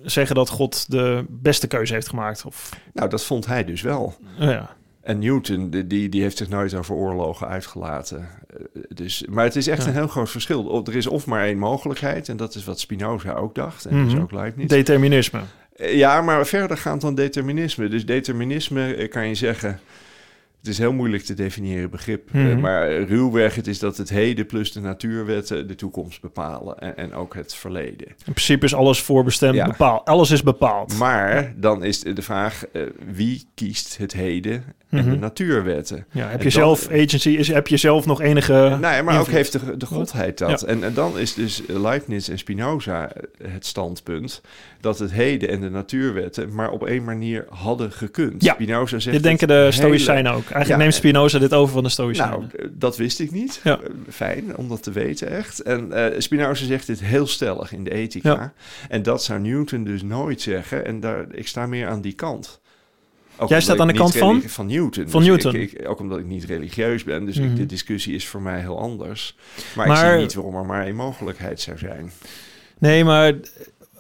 zeggen 0.02 0.36
dat 0.36 0.50
God 0.50 0.92
de 0.92 1.26
beste 1.30 1.68
keuze 1.68 1.94
heeft 1.94 2.10
gemaakt. 2.10 2.46
Of, 2.46 2.80
Nou, 2.94 3.10
dat 3.10 3.24
vond 3.24 3.46
hij 3.46 3.66
dus 3.66 3.82
wel. 3.82 4.16
ja. 4.38 4.78
En 5.10 5.20
Newton, 5.20 5.70
die- 5.70 6.10
die, 6.10 6.22
heeft 6.22 6.38
zich 6.38 6.50
nooit 6.50 6.74
over 6.74 6.96
oorlogen 6.96 7.48
uitgelaten. 7.48 8.28
Eh, 8.48 8.58
Dus, 8.90 9.26
maar 9.30 9.44
het 9.44 9.56
is 9.56 9.68
echt 9.68 9.82
Ja. 9.82 9.88
een 9.88 9.94
heel 9.94 10.08
groot 10.08 10.30
verschil. 10.30 10.82
Er 10.88 10.96
is 10.96 11.08
of 11.08 11.26
maar 11.26 11.44
één 11.46 11.58
mogelijkheid, 11.58 12.30
en 12.30 12.38
dat 12.38 12.56
is 12.56 12.66
wat 12.66 12.80
Spinoza 12.80 13.34
ook 13.34 13.56
dacht, 13.56 13.86
en 13.86 14.04
dus 14.04 14.14
Mhm. 14.14 14.22
ook 14.22 14.32
Leibniz. 14.32 14.68
Determinisme. 14.68 15.40
Eh, 15.76 15.96
Ja, 15.98 16.22
maar 16.22 16.46
verder 16.48 16.78
gaat 16.78 17.02
dan 17.02 17.16
determinisme. 17.16 17.88
Dus 17.88 18.06
determinisme 18.06 18.94
eh, 18.94 19.10
kan 19.10 19.28
je 19.28 19.36
zeggen... 19.36 19.80
Het 20.60 20.68
is 20.68 20.78
heel 20.78 20.94
moeilijk 20.94 21.24
te 21.24 21.34
definiëren 21.34 21.90
begrip. 21.90 22.30
eh, 22.34 22.42
Mhm. 22.42 22.60
maar 22.60 23.02
ruwweg, 23.02 23.56
het 23.56 23.68
is 23.68 23.80
dat 23.80 23.98
het 23.98 24.10
heden 24.10 24.46
plus 24.46 24.72
de 24.72 24.80
natuurwetten 24.80 25.68
de 25.68 25.76
toekomst 25.76 26.22
bepalen. 26.22 26.78
En, 26.80 26.98
en 26.98 27.14
ook 27.14 27.34
het 27.34 27.56
verleden. 27.56 28.08
In 28.08 28.16
principe 28.34 28.66
is 28.66 28.74
alles 28.74 29.02
voorbestemd, 29.02 29.56
Ja. 29.56 29.66
bepaald. 29.66 30.06
Alles 30.08 30.32
is 30.32 30.44
bepaald. 30.44 30.98
Maar 30.98 31.54
dan 31.58 31.84
is 31.84 32.00
de 32.00 32.22
vraag, 32.22 32.66
eh, 32.74 32.82
wie 33.14 33.48
kiest 33.56 33.98
het 33.98 34.14
heden 34.14 34.64
en 34.90 35.00
Mhm. 35.00 35.10
de 35.10 35.16
natuurwetten? 35.18 36.06
ja, 36.12 36.22
heb 36.22 36.30
en 36.30 36.38
je 36.38 36.44
dan- 36.44 36.52
zelf 36.52 36.88
agency, 36.92 37.30
is, 37.30 37.48
heb 37.48 37.68
je 37.68 37.78
zelf 37.78 38.06
nog 38.06 38.22
enige... 38.22 38.78
Nee, 38.82 39.02
maar 39.04 39.20
ook 39.20 39.28
heeft 39.28 39.52
de, 39.52 39.78
de 39.78 39.86
godheid 39.86 40.38
dat. 40.38 40.62
En, 40.62 40.84
en 40.84 40.94
dan 40.94 41.20
is 41.20 41.34
dus 41.34 41.62
Leibniz 41.68 42.30
en 42.30 42.38
Spinoza 42.38 43.12
eh, 43.12 43.52
het 43.52 43.66
standpunt 43.66 44.42
dat 44.82 45.00
het 45.00 45.12
heden 45.12 45.50
en 45.50 45.62
de 45.62 45.70
natuurwetten 45.70 46.56
maar 46.56 46.72
op 46.72 46.86
één 46.86 47.04
manier 47.04 47.46
hadden 47.50 47.92
gekund. 47.92 48.44
Ja, 48.44 48.54
Spinoza 48.54 49.00
zegt 49.00 49.16
Dit 49.16 49.24
denken 49.26 49.48
de 49.48 49.68
Stoïcijnen 49.72 50.34
ook. 50.34 50.49
Eigenlijk 50.52 50.68
Ja, 50.70 50.78
neemt 50.78 50.94
Spinoza 50.94 51.40
dit 51.40 51.54
over 51.54 51.74
van 51.74 51.84
de 51.84 51.90
Stoïcijnen. 51.90 52.40
Nou, 52.40 52.50
eh, 52.58 52.68
dat 52.72 52.98
wist 52.98 53.20
ik 53.20 53.32
niet. 53.32 53.60
Ja. 53.64 53.80
Eh, 53.80 53.90
Fijn 54.10 54.58
om 54.58 54.70
dat 54.70 54.84
te 54.84 54.92
weten, 54.92 55.30
echt. 55.30 55.60
En 55.62 55.94
eh 55.94 56.20
Spinoza 56.20 56.66
zegt 56.66 56.88
dit 56.88 57.00
heel 57.00 57.28
stellig 57.28 57.72
in 57.74 57.84
de 57.84 57.92
ethica. 57.92 58.30
Ja. 58.34 58.54
En 58.90 59.04
dat 59.04 59.24
zou 59.24 59.40
Newton 59.40 59.84
dus 59.84 60.02
nooit 60.04 60.42
zeggen. 60.42 60.86
En 60.86 61.00
daar, 61.00 61.26
ik 61.32 61.48
sta 61.48 61.66
meer 61.66 61.88
aan 61.88 62.02
die 62.02 62.14
kant. 62.14 62.60
Ook 63.38 63.50
Jij 63.50 63.62
staat 63.62 63.80
aan 63.80 63.88
de 63.88 63.94
kant 63.94 64.16
van? 64.18 64.42
Van 64.42 64.66
Newton. 64.66 65.10
Van 65.10 65.20
Dus 65.22 65.30
Newton. 65.30 65.56
Ik, 65.56 65.72
ik- 65.72 65.90
ook 65.90 66.00
omdat 66.00 66.20
ik 66.20 66.26
niet 66.26 66.44
religieus 66.44 67.04
ben. 67.04 67.26
Dus 67.26 67.38
Mhm. 67.40 67.50
ik, 67.50 67.56
de 67.56 67.66
discussie 67.66 68.16
is 68.16 68.28
voor 68.28 68.42
mij 68.42 68.60
heel 68.60 68.80
anders. 68.80 69.36
Maar, 69.76 69.88
Maar- 69.88 70.06
ik 70.06 70.12
zie 70.12 70.20
niet 70.22 70.34
waarom 70.34 70.56
er 70.56 70.66
maar 70.66 70.86
één 70.86 70.96
mogelijkheid 70.96 71.60
zou 71.60 71.78
zijn. 71.78 72.12
Nee, 72.78 73.04
maar 73.04 73.34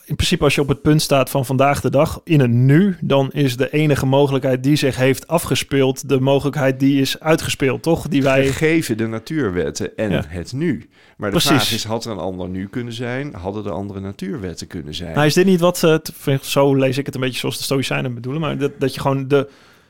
in 0.10 0.16
principe 0.16 0.44
als 0.44 0.56
je 0.56 0.62
op 0.62 0.68
het 0.68 0.82
punt 0.82 1.02
staat 1.02 1.30
van 1.30 1.46
vandaag 1.46 1.82
de 1.82 1.90
dag, 1.90 2.22
in 2.24 2.40
het 2.40 2.50
nu, 2.52 2.98
dan 3.02 3.32
is 3.32 3.58
de 3.58 3.70
enige 3.72 4.06
mogelijkheid 4.06 4.64
die 4.64 4.76
zich 4.76 4.96
heeft 4.96 5.28
afgespeeld, 5.28 6.10
de 6.10 6.20
mogelijkheid 6.20 6.80
die 6.80 7.02
is 7.02 7.20
uitgespeeld, 7.20 7.82
toch? 7.84 8.08
Die 8.08 8.24
wij... 8.24 8.46
Gegeven 8.46 8.98
de 8.98 9.08
natuurwetten 9.08 9.98
en 9.98 10.12
Ja. 10.12 10.24
het 10.28 10.54
nu. 10.54 10.90
Maar 11.18 11.32
de 11.32 11.38
Precies. 11.38 11.50
vraag 11.64 11.72
is, 11.72 11.84
had 11.84 12.06
er 12.06 12.12
een 12.12 12.18
ander 12.18 12.50
nu 12.50 12.68
kunnen 12.68 12.94
zijn? 12.94 13.34
Hadden 13.34 13.66
er 13.66 13.72
andere 13.72 14.00
natuurwetten 14.00 14.68
kunnen 14.68 14.96
zijn? 14.96 15.14
Nou, 15.14 15.26
is 15.26 15.34
dit 15.34 15.46
niet 15.46 15.60
wat, 15.60 15.76
t- 16.04 16.12
zo 16.42 16.76
lees 16.76 16.98
ik 16.98 17.06
het 17.06 17.16
een 17.16 17.22
beetje 17.22 17.40
zoals 17.40 17.58
de 17.58 17.64
Stoïcijnen 17.64 18.14
bedoelen, 18.14 18.42
maar 18.42 18.58
dat, 18.58 18.72
dat 18.80 18.94
je 18.94 19.00
gewoon 19.02 19.28
de, 19.28 19.50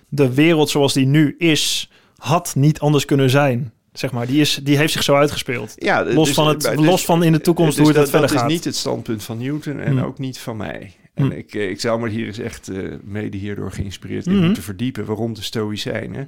de 0.09 0.33
wereld 0.33 0.69
zoals 0.69 0.93
die 0.93 1.05
nu 1.05 1.35
is, 1.37 1.89
had 2.17 2.53
niet 2.55 2.79
anders 2.79 3.05
kunnen 3.05 3.29
zijn. 3.29 3.71
Zeg 3.99 4.11
maar, 4.11 4.27
die, 4.27 4.41
is, 4.41 4.59
die 4.63 4.77
heeft 4.77 4.93
zich 4.93 5.03
zo 5.03 5.15
uitgespeeld. 5.15 5.73
Ja, 5.75 6.03
Los 6.05 6.25
dus- 6.25 6.35
van 6.35 6.47
het- 6.47 6.61
dus- 6.61 6.75
los 6.75 7.05
van 7.05 7.23
in 7.23 7.31
de 7.31 7.41
toekomst 7.41 7.77
hoe 7.77 7.87
het 7.87 7.95
dat, 7.95 8.09
verder 8.09 8.29
dat 8.29 8.37
gaat. 8.37 8.47
is 8.49 8.53
niet 8.55 8.63
het 8.65 8.75
standpunt 8.75 9.23
van 9.23 9.37
Newton 9.37 9.79
en 9.79 9.91
Hmm. 9.97 10.03
ook 10.05 10.19
niet 10.19 10.37
van 10.39 10.57
mij. 10.57 10.93
En 11.13 11.23
Hmm. 11.23 11.31
ik, 11.31 11.53
eh, 11.53 11.69
ik 11.69 11.79
zou 11.79 11.99
me 12.01 12.09
hier 12.09 12.25
eens 12.27 12.37
echt 12.39 12.67
eh, 12.67 12.77
mede 13.03 13.37
hierdoor 13.37 13.71
geïnspireerd 13.71 14.25
in 14.25 14.35
Mhm. 14.35 14.45
moeten 14.45 14.63
verdiepen 14.63 15.05
waarom 15.05 15.33
de 15.33 15.41
Stoïcijnen 15.41 16.27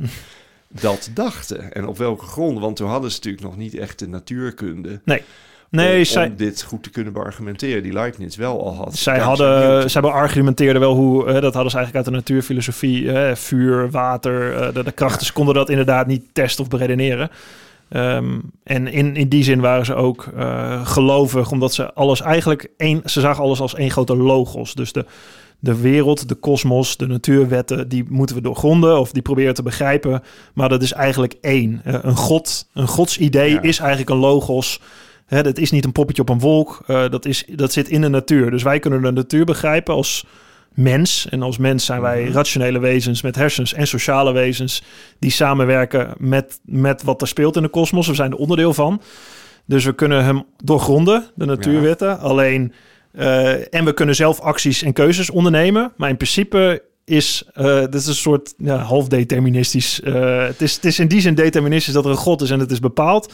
dat 0.67 1.09
dachten. 1.13 1.73
En 1.73 1.87
op 1.87 1.97
welke 1.97 2.25
gronden, 2.25 2.61
want 2.63 2.75
toen 2.75 2.89
hadden 2.89 3.09
ze 3.11 3.15
natuurlijk 3.17 3.43
nog 3.43 3.57
niet 3.57 3.75
echt 3.75 3.99
de 3.99 4.07
natuurkunde 4.07 5.01
Nee, 5.05 5.21
om, 5.71 6.05
zij, 6.05 6.27
om 6.27 6.35
dit 6.35 6.61
goed 6.63 6.83
te 6.83 6.89
kunnen 6.89 7.13
beargumenteren, 7.13 7.83
die 7.83 7.93
Leibniz 7.93 8.35
wel 8.35 8.65
al 8.65 8.75
had. 8.75 8.95
zij, 8.95 9.19
hadden, 9.19 9.89
zij 9.89 10.01
beargumenteerden 10.01 10.81
wel 10.81 10.93
hoe, 10.93 11.25
dat 11.25 11.53
hadden 11.53 11.71
ze 11.71 11.77
eigenlijk 11.77 11.95
uit 11.95 12.05
de 12.05 12.11
natuurfilosofie, 12.11 13.11
vuur, 13.33 13.89
water, 13.89 14.55
eh, 14.55 14.73
de, 14.73 14.83
de 14.83 14.91
krachten, 14.91 15.25
ze 15.25 15.33
konden 15.33 15.53
dat 15.55 15.69
inderdaad 15.69 16.07
niet 16.07 16.23
testen 16.33 16.63
of 16.63 16.69
beredeneren. 16.69 17.29
Ehm, 17.91 18.39
en 18.63 18.87
in, 18.87 19.15
in 19.15 19.27
die 19.27 19.43
zin 19.43 19.59
waren 19.59 19.85
ze 19.85 19.93
ook 19.95 20.27
eh, 20.35 20.85
gelovig, 20.85 21.51
omdat 21.51 21.73
ze 21.73 21.93
alles 21.93 22.21
eigenlijk 22.21 22.67
één, 22.77 23.01
ze 23.05 23.19
zagen 23.19 23.43
alles 23.43 23.59
als 23.59 23.75
één 23.75 23.91
grote 23.91 24.15
logos. 24.15 24.73
Dus 24.73 24.91
de, 24.91 25.05
de 25.59 25.81
wereld, 25.81 26.29
de 26.29 26.35
kosmos, 26.35 26.97
de 26.97 27.07
natuurwetten, 27.07 27.89
die 27.89 28.05
moeten 28.09 28.35
we 28.35 28.41
doorgronden 28.41 28.99
of 28.99 29.11
die 29.11 29.21
proberen 29.21 29.53
te 29.53 29.63
begrijpen. 29.63 30.23
Maar 30.53 30.69
dat 30.69 30.81
is 30.81 30.91
eigenlijk 30.91 31.35
één. 31.41 31.81
Eh, 31.83 31.93
een 32.01 32.15
god, 32.15 32.67
een 32.73 32.87
godsidee 32.87 33.51
Ja. 33.51 33.61
is 33.61 33.79
eigenlijk 33.79 34.09
een 34.09 34.17
logos. 34.17 34.79
Hè, 35.31 35.43
dat 35.43 35.57
is 35.57 35.71
niet 35.71 35.85
een 35.85 35.91
poppetje 35.91 36.21
op 36.21 36.29
een 36.29 36.39
wolk. 36.39 36.79
eh, 36.87 37.09
dat, 37.09 37.25
is, 37.25 37.45
dat 37.55 37.73
zit 37.73 37.89
in 37.89 38.01
de 38.01 38.07
natuur. 38.07 38.51
Dus 38.51 38.63
wij 38.63 38.79
kunnen 38.79 39.01
de 39.01 39.11
natuur 39.11 39.45
begrijpen 39.45 39.93
als 39.93 40.25
mens. 40.73 41.27
En 41.29 41.41
als 41.41 41.57
mens 41.57 41.85
zijn 41.85 42.01
wij 42.01 42.23
Mhm. 42.23 42.31
rationele 42.33 42.79
wezens 42.79 43.21
met 43.21 43.35
hersens 43.35 43.73
en 43.73 43.87
sociale 43.87 44.31
wezens 44.31 44.83
die 45.19 45.31
samenwerken 45.31 46.13
met, 46.17 46.59
met 46.65 47.03
wat 47.03 47.21
er 47.21 47.27
speelt 47.27 47.55
in 47.55 47.61
de 47.61 47.67
kosmos. 47.69 48.07
We 48.07 48.13
zijn 48.13 48.31
er 48.31 48.37
onderdeel 48.37 48.73
van. 48.73 49.01
Dus 49.65 49.85
we 49.85 49.93
kunnen 49.95 50.23
hem 50.23 50.43
doorgronden, 50.63 51.25
de 51.35 51.45
natuurwetten. 51.45 52.19
Alleen, 52.19 52.73
eh, 53.11 53.73
en 53.73 53.85
we 53.85 53.93
kunnen 53.93 54.15
zelf 54.15 54.39
acties 54.39 54.81
en 54.83 54.93
keuzes 54.93 55.29
ondernemen. 55.29 55.91
Maar 55.97 56.09
in 56.09 56.17
principe 56.17 56.83
is 57.05 57.43
eh 57.53 57.79
dit 57.79 57.93
is 57.95 58.07
een 58.07 58.15
soort 58.15 58.53
ja, 58.57 58.77
half 58.77 59.07
deterministisch. 59.07 60.01
het, 60.03 60.61
is, 60.61 60.75
het 60.75 60.85
is 60.85 60.99
in 60.99 61.07
die 61.07 61.21
zin 61.21 61.35
deterministisch 61.35 61.93
dat 61.93 62.05
er 62.05 62.11
een 62.11 62.17
god 62.17 62.41
is 62.41 62.49
en 62.49 62.59
het 62.59 62.71
is 62.71 62.79
bepaald. 62.79 63.33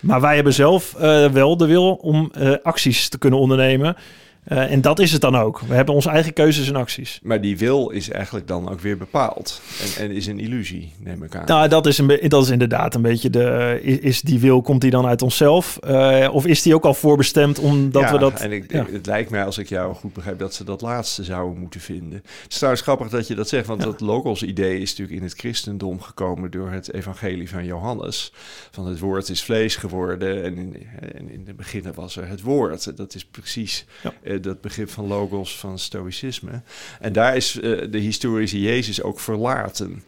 Maar 0.00 0.20
wij 0.20 0.34
hebben 0.34 0.52
zelf 0.52 0.94
eh, 0.94 1.26
wel 1.26 1.56
de 1.56 1.66
wil 1.66 1.94
om 1.94 2.30
eh, 2.32 2.52
acties 2.62 3.08
te 3.08 3.18
kunnen 3.18 3.38
ondernemen. 3.38 3.96
Eh, 4.44 4.72
en 4.72 4.80
dat 4.80 4.98
is 4.98 5.12
het 5.12 5.20
dan 5.20 5.36
ook. 5.36 5.60
We 5.60 5.74
hebben 5.74 5.94
onze 5.94 6.08
eigen 6.08 6.32
keuzes 6.32 6.68
en 6.68 6.76
acties. 6.76 7.20
Maar 7.22 7.40
die 7.40 7.58
wil 7.58 7.88
is 7.90 8.10
eigenlijk 8.10 8.48
dan 8.48 8.70
ook 8.70 8.80
weer 8.80 8.96
bepaald. 8.96 9.60
En, 9.98 10.04
en 10.04 10.10
is 10.10 10.26
een 10.26 10.38
illusie, 10.38 10.92
neem 10.98 11.22
ik 11.22 11.34
aan. 11.34 11.44
Nou, 11.46 11.68
dat 11.68 11.86
is, 11.86 11.98
een 11.98 12.28
dat 12.28 12.42
is 12.42 12.50
inderdaad 12.50 12.94
een 12.94 13.02
beetje 13.02 13.30
de... 13.30 13.78
Is, 13.82 13.98
is 13.98 14.20
die 14.20 14.38
wil, 14.38 14.62
komt 14.62 14.80
die 14.80 14.90
dan 14.90 15.06
uit 15.06 15.22
onszelf? 15.22 15.76
Eh, 15.76 16.28
of 16.32 16.46
is 16.46 16.62
die 16.62 16.74
ook 16.74 16.84
al 16.84 16.94
voorbestemd 16.94 17.58
omdat 17.58 18.02
ja, 18.02 18.12
we 18.12 18.18
dat... 18.18 18.40
En 18.40 18.52
ik, 18.52 18.72
ja. 18.72 18.86
het 18.92 19.06
lijkt 19.06 19.30
mij, 19.30 19.44
als 19.44 19.58
ik 19.58 19.68
jou 19.68 19.94
goed 19.94 20.12
begrijp, 20.12 20.38
dat 20.38 20.54
ze 20.54 20.64
dat 20.64 20.80
laatste 20.80 21.24
zouden 21.24 21.58
moeten 21.58 21.80
vinden. 21.80 22.22
Het 22.42 22.50
is 22.52 22.56
trouwens 22.56 22.82
grappig 22.82 23.08
dat 23.08 23.26
je 23.26 23.34
dat 23.34 23.48
zegt, 23.48 23.66
want 23.66 23.80
Ja. 23.80 23.86
dat 23.86 24.00
logos-idee 24.00 24.80
is 24.80 24.90
natuurlijk 24.90 25.18
in 25.18 25.24
het 25.24 25.34
christendom 25.38 26.00
gekomen 26.00 26.50
door 26.50 26.70
het 26.70 26.92
evangelie 26.92 27.50
van 27.50 27.64
Johannes. 27.64 28.32
Van 28.70 28.86
het 28.86 28.98
woord 28.98 29.28
is 29.28 29.42
vlees 29.42 29.76
geworden 29.76 30.44
en 30.44 30.58
in, 30.58 30.76
en 31.00 31.30
in 31.30 31.42
het 31.46 31.56
begin 31.56 31.84
was 31.94 32.16
er 32.16 32.28
het 32.28 32.42
woord. 32.42 32.96
Dat 32.96 33.14
is 33.14 33.24
precies 33.24 33.84
Ja. 34.02 34.12
Eh, 34.30 34.42
dat 34.42 34.60
begrip 34.60 34.90
van 34.90 35.06
logos 35.06 35.58
van 35.58 35.78
stoïcisme. 35.78 36.62
En 37.00 37.12
daar 37.12 37.36
is 37.36 37.60
eh, 37.60 37.90
de 37.90 37.98
historische 37.98 38.60
Jezus 38.60 39.02
ook 39.02 39.20
verlaten. 39.20 40.02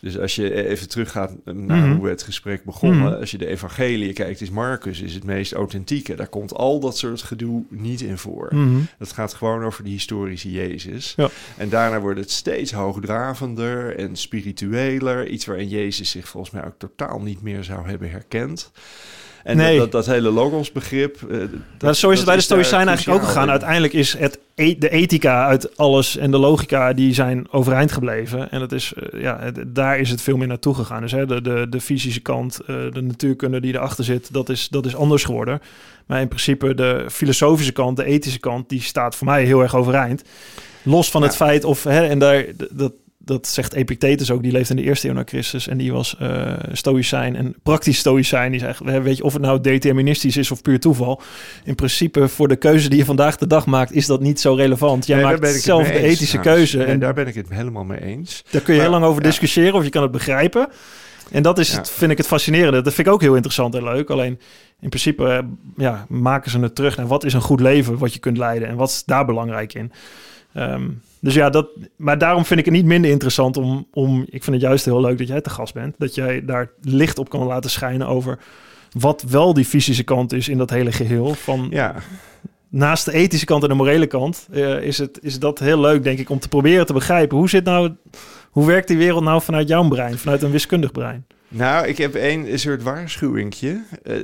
Dus 0.00 0.18
als 0.18 0.34
je 0.34 0.66
even 0.68 0.88
teruggaat 0.88 1.32
naar 1.44 1.54
Mhm. 1.78 1.92
hoe 1.94 2.04
we 2.04 2.08
het 2.10 2.22
gesprek 2.22 2.64
begonnen, 2.64 3.10
Mhm. 3.10 3.20
als 3.20 3.30
je 3.30 3.38
de 3.38 3.46
evangelie 3.46 4.12
kijkt, 4.12 4.40
is 4.40 4.50
Marcus 4.50 5.00
is 5.00 5.14
het 5.14 5.24
meest 5.24 5.52
authentieke. 5.52 6.14
Daar 6.14 6.28
komt 6.28 6.54
al 6.54 6.80
dat 6.80 6.98
soort 6.98 7.22
gedoe 7.22 7.62
niet 7.68 8.00
in 8.00 8.18
voor. 8.18 8.48
Mhm. 8.54 8.80
Het 8.98 9.12
gaat 9.12 9.34
gewoon 9.34 9.64
over 9.64 9.84
de 9.84 9.90
historische 9.90 10.50
Jezus. 10.50 11.12
Ja. 11.16 11.28
En 11.56 11.68
daarna 11.68 12.00
wordt 12.00 12.20
het 12.20 12.30
steeds 12.30 12.72
hoogdravender 12.72 13.96
en 13.98 14.16
spiritueler. 14.16 15.28
Iets 15.28 15.44
waarin 15.46 15.68
Jezus 15.68 16.10
zich 16.10 16.28
volgens 16.28 16.52
mij 16.52 16.64
ook 16.64 16.78
totaal 16.78 17.20
niet 17.20 17.42
meer 17.42 17.64
zou 17.64 17.88
hebben 17.88 18.10
herkend. 18.10 18.70
En 19.46 19.56
Nee. 19.56 19.78
dat, 19.78 19.92
dat, 19.92 20.04
dat 20.04 20.14
hele 20.14 20.30
logos-begrip... 20.30 21.16
eh, 21.30 21.38
dat- 21.38 21.48
Nou, 21.78 21.94
zo 21.94 22.10
is 22.10 22.16
het 22.16 22.26
bij 22.26 22.36
de 22.36 22.42
Stoïcijnen 22.42 22.88
eigenlijk 22.88 23.18
ook 23.20 23.26
gegaan. 23.26 23.44
in. 23.44 23.50
Uiteindelijk 23.50 23.92
is 23.92 24.18
het 24.18 24.38
e- 24.54 24.74
de 24.78 24.90
ethica 24.90 25.46
uit 25.46 25.76
alles 25.76 26.16
en 26.16 26.30
de 26.30 26.38
logica 26.38 26.92
die 26.92 27.14
zijn 27.14 27.46
overeind 27.52 27.92
gebleven. 27.92 28.50
En 28.50 28.60
dat 28.60 28.72
is, 28.72 28.92
eh, 29.12 29.20
ja, 29.20 29.38
het- 29.40 29.64
daar 29.74 29.98
is 29.98 30.10
het 30.10 30.22
veel 30.22 30.36
meer 30.36 30.46
naartoe 30.48 30.74
gegaan. 30.74 31.00
Dus 31.02 31.12
hè, 31.12 31.26
de, 31.26 31.42
de, 31.42 31.66
de 31.70 31.80
fysische 31.80 32.20
kant, 32.20 32.60
eh, 32.60 32.66
de 32.92 33.02
natuurkunde 33.02 33.60
die 33.60 33.74
erachter 33.74 34.04
zit, 34.04 34.32
dat 34.32 34.48
is, 34.48 34.68
dat 34.68 34.86
is 34.86 34.96
anders 34.96 35.24
geworden. 35.24 35.60
Maar 36.06 36.20
in 36.20 36.28
principe 36.28 36.74
de 36.74 37.04
filosofische 37.10 37.72
kant, 37.72 37.96
de 37.96 38.04
ethische 38.04 38.40
kant, 38.40 38.68
die 38.68 38.82
staat 38.82 39.16
voor 39.16 39.26
mij 39.26 39.44
heel 39.44 39.60
erg 39.62 39.74
overeind. 39.76 40.22
Los 40.82 41.10
van 41.10 41.22
het 41.22 41.36
feit 41.36 41.64
of, 41.64 41.84
hè, 41.84 42.06
en 42.06 42.18
daar, 42.18 42.44
dat, 42.70 42.92
dat 43.26 43.46
zegt 43.48 43.72
Epictetus 43.74 44.30
ook, 44.30 44.42
die 44.42 44.52
leeft 44.52 44.70
in 44.70 44.76
de 44.76 44.82
eerste 44.82 45.08
eeuw 45.08 45.14
na 45.14 45.22
Christus. 45.26 45.68
En 45.68 45.76
die 45.78 45.92
was 45.92 46.16
eh 46.18 46.52
stoïcijn 46.72 47.36
en 47.36 47.54
praktisch 47.62 47.98
stoïcijn. 47.98 48.50
Die 48.50 48.60
zegt, 48.60 48.80
hè, 48.84 49.02
weet 49.02 49.16
je, 49.16 49.24
of 49.24 49.32
het 49.32 49.42
nou 49.42 49.60
deterministisch 49.60 50.36
is 50.36 50.50
of 50.50 50.62
puur 50.62 50.80
toeval. 50.80 51.20
In 51.64 51.74
principe 51.74 52.28
voor 52.28 52.48
de 52.48 52.56
keuze 52.56 52.88
die 52.88 52.98
je 52.98 53.04
vandaag 53.04 53.36
de 53.36 53.46
dag 53.46 53.66
maakt, 53.66 53.92
is 53.92 54.06
dat 54.06 54.20
niet 54.20 54.40
zo 54.40 54.54
relevant. 54.54 55.06
Jij 55.06 55.16
Nee, 55.16 55.24
maakt 55.24 55.60
zelf 55.60 55.88
de 55.88 55.98
ethische 55.98 56.38
keuze. 56.38 56.84
En 56.84 56.98
daar 56.98 57.14
ben 57.14 57.26
ik 57.26 57.34
het 57.34 57.48
helemaal 57.48 57.84
mee 57.84 58.02
eens. 58.02 58.44
daar 58.50 58.60
kun 58.62 58.74
je 58.74 58.80
heel 58.80 58.90
lang 58.90 59.04
over 59.04 59.22
ja. 59.22 59.28
discussiëren 59.28 59.74
of 59.74 59.84
je 59.84 59.90
kan 59.90 60.02
het 60.02 60.12
begrijpen. 60.12 60.68
En 61.30 61.42
dat 61.42 61.58
is 61.58 61.70
Ja. 61.70 61.76
het, 61.76 61.90
vind 61.90 62.10
ik 62.10 62.16
het 62.18 62.26
fascinerende. 62.26 62.82
Dat 62.82 62.94
vind 62.94 63.06
ik 63.06 63.12
ook 63.12 63.20
heel 63.20 63.34
interessant 63.34 63.74
en 63.74 63.82
leuk. 63.84 64.10
Alleen 64.10 64.40
in 64.80 64.88
principe 64.88 65.28
eh, 65.28 65.38
ja, 65.76 66.06
maken 66.08 66.50
ze 66.50 66.58
het 66.58 66.74
terug 66.74 66.96
naar 66.96 67.06
wat 67.06 67.24
is 67.24 67.32
een 67.32 67.40
goed 67.40 67.60
leven 67.60 67.98
wat 67.98 68.12
je 68.12 68.18
kunt 68.18 68.36
leiden 68.38 68.68
en 68.68 68.76
wat 68.76 68.88
is 68.88 69.02
daar 69.06 69.24
belangrijk 69.24 69.74
in. 69.74 69.92
Ehm, 70.54 70.82
dus 71.20 71.34
ja, 71.34 71.50
dat, 71.50 71.68
maar 71.96 72.18
daarom 72.18 72.44
vind 72.44 72.58
ik 72.58 72.64
het 72.64 72.74
niet 72.74 72.84
minder 72.84 73.10
interessant 73.10 73.56
om, 73.56 73.86
om. 73.92 74.20
Ik 74.20 74.44
vind 74.44 74.56
het 74.56 74.64
juist 74.64 74.84
heel 74.84 75.00
leuk 75.00 75.18
dat 75.18 75.28
jij 75.28 75.40
te 75.40 75.50
gast 75.50 75.74
bent. 75.74 75.94
Dat 75.98 76.14
jij 76.14 76.44
daar 76.44 76.70
licht 76.80 77.18
op 77.18 77.28
kan 77.28 77.46
laten 77.46 77.70
schijnen 77.70 78.06
over 78.06 78.38
wat 78.98 79.24
wel 79.28 79.54
die 79.54 79.64
fysische 79.64 80.04
kant 80.04 80.32
is 80.32 80.48
in 80.48 80.58
dat 80.58 80.70
hele 80.70 80.92
geheel. 80.92 81.34
Van 81.34 81.66
Ja, 81.70 81.94
naast 82.68 83.04
de 83.04 83.12
ethische 83.12 83.46
kant 83.46 83.62
en 83.62 83.68
de 83.68 83.74
morele 83.74 84.06
kant 84.06 84.48
eh, 84.52 84.82
is, 84.82 84.98
het, 84.98 85.18
is 85.22 85.38
dat 85.38 85.58
heel 85.58 85.80
leuk, 85.80 86.02
denk 86.02 86.18
ik, 86.18 86.30
om 86.30 86.38
te 86.38 86.48
proberen 86.48 86.86
te 86.86 86.92
begrijpen. 86.92 87.38
Hoe 87.38 87.48
zit 87.48 87.64
nou, 87.64 87.92
hoe 88.50 88.66
werkt 88.66 88.88
die 88.88 88.96
wereld 88.96 89.24
nou 89.24 89.42
vanuit 89.42 89.68
jouw 89.68 89.88
brein, 89.88 90.18
vanuit 90.18 90.42
een 90.42 90.50
wiskundig 90.50 90.92
brein? 90.92 91.26
Nou, 91.48 91.86
ik 91.86 91.98
heb 91.98 92.14
één 92.14 92.58
soort 92.58 92.82
waarschuwingje. 92.82 93.82
Eh, 94.02 94.14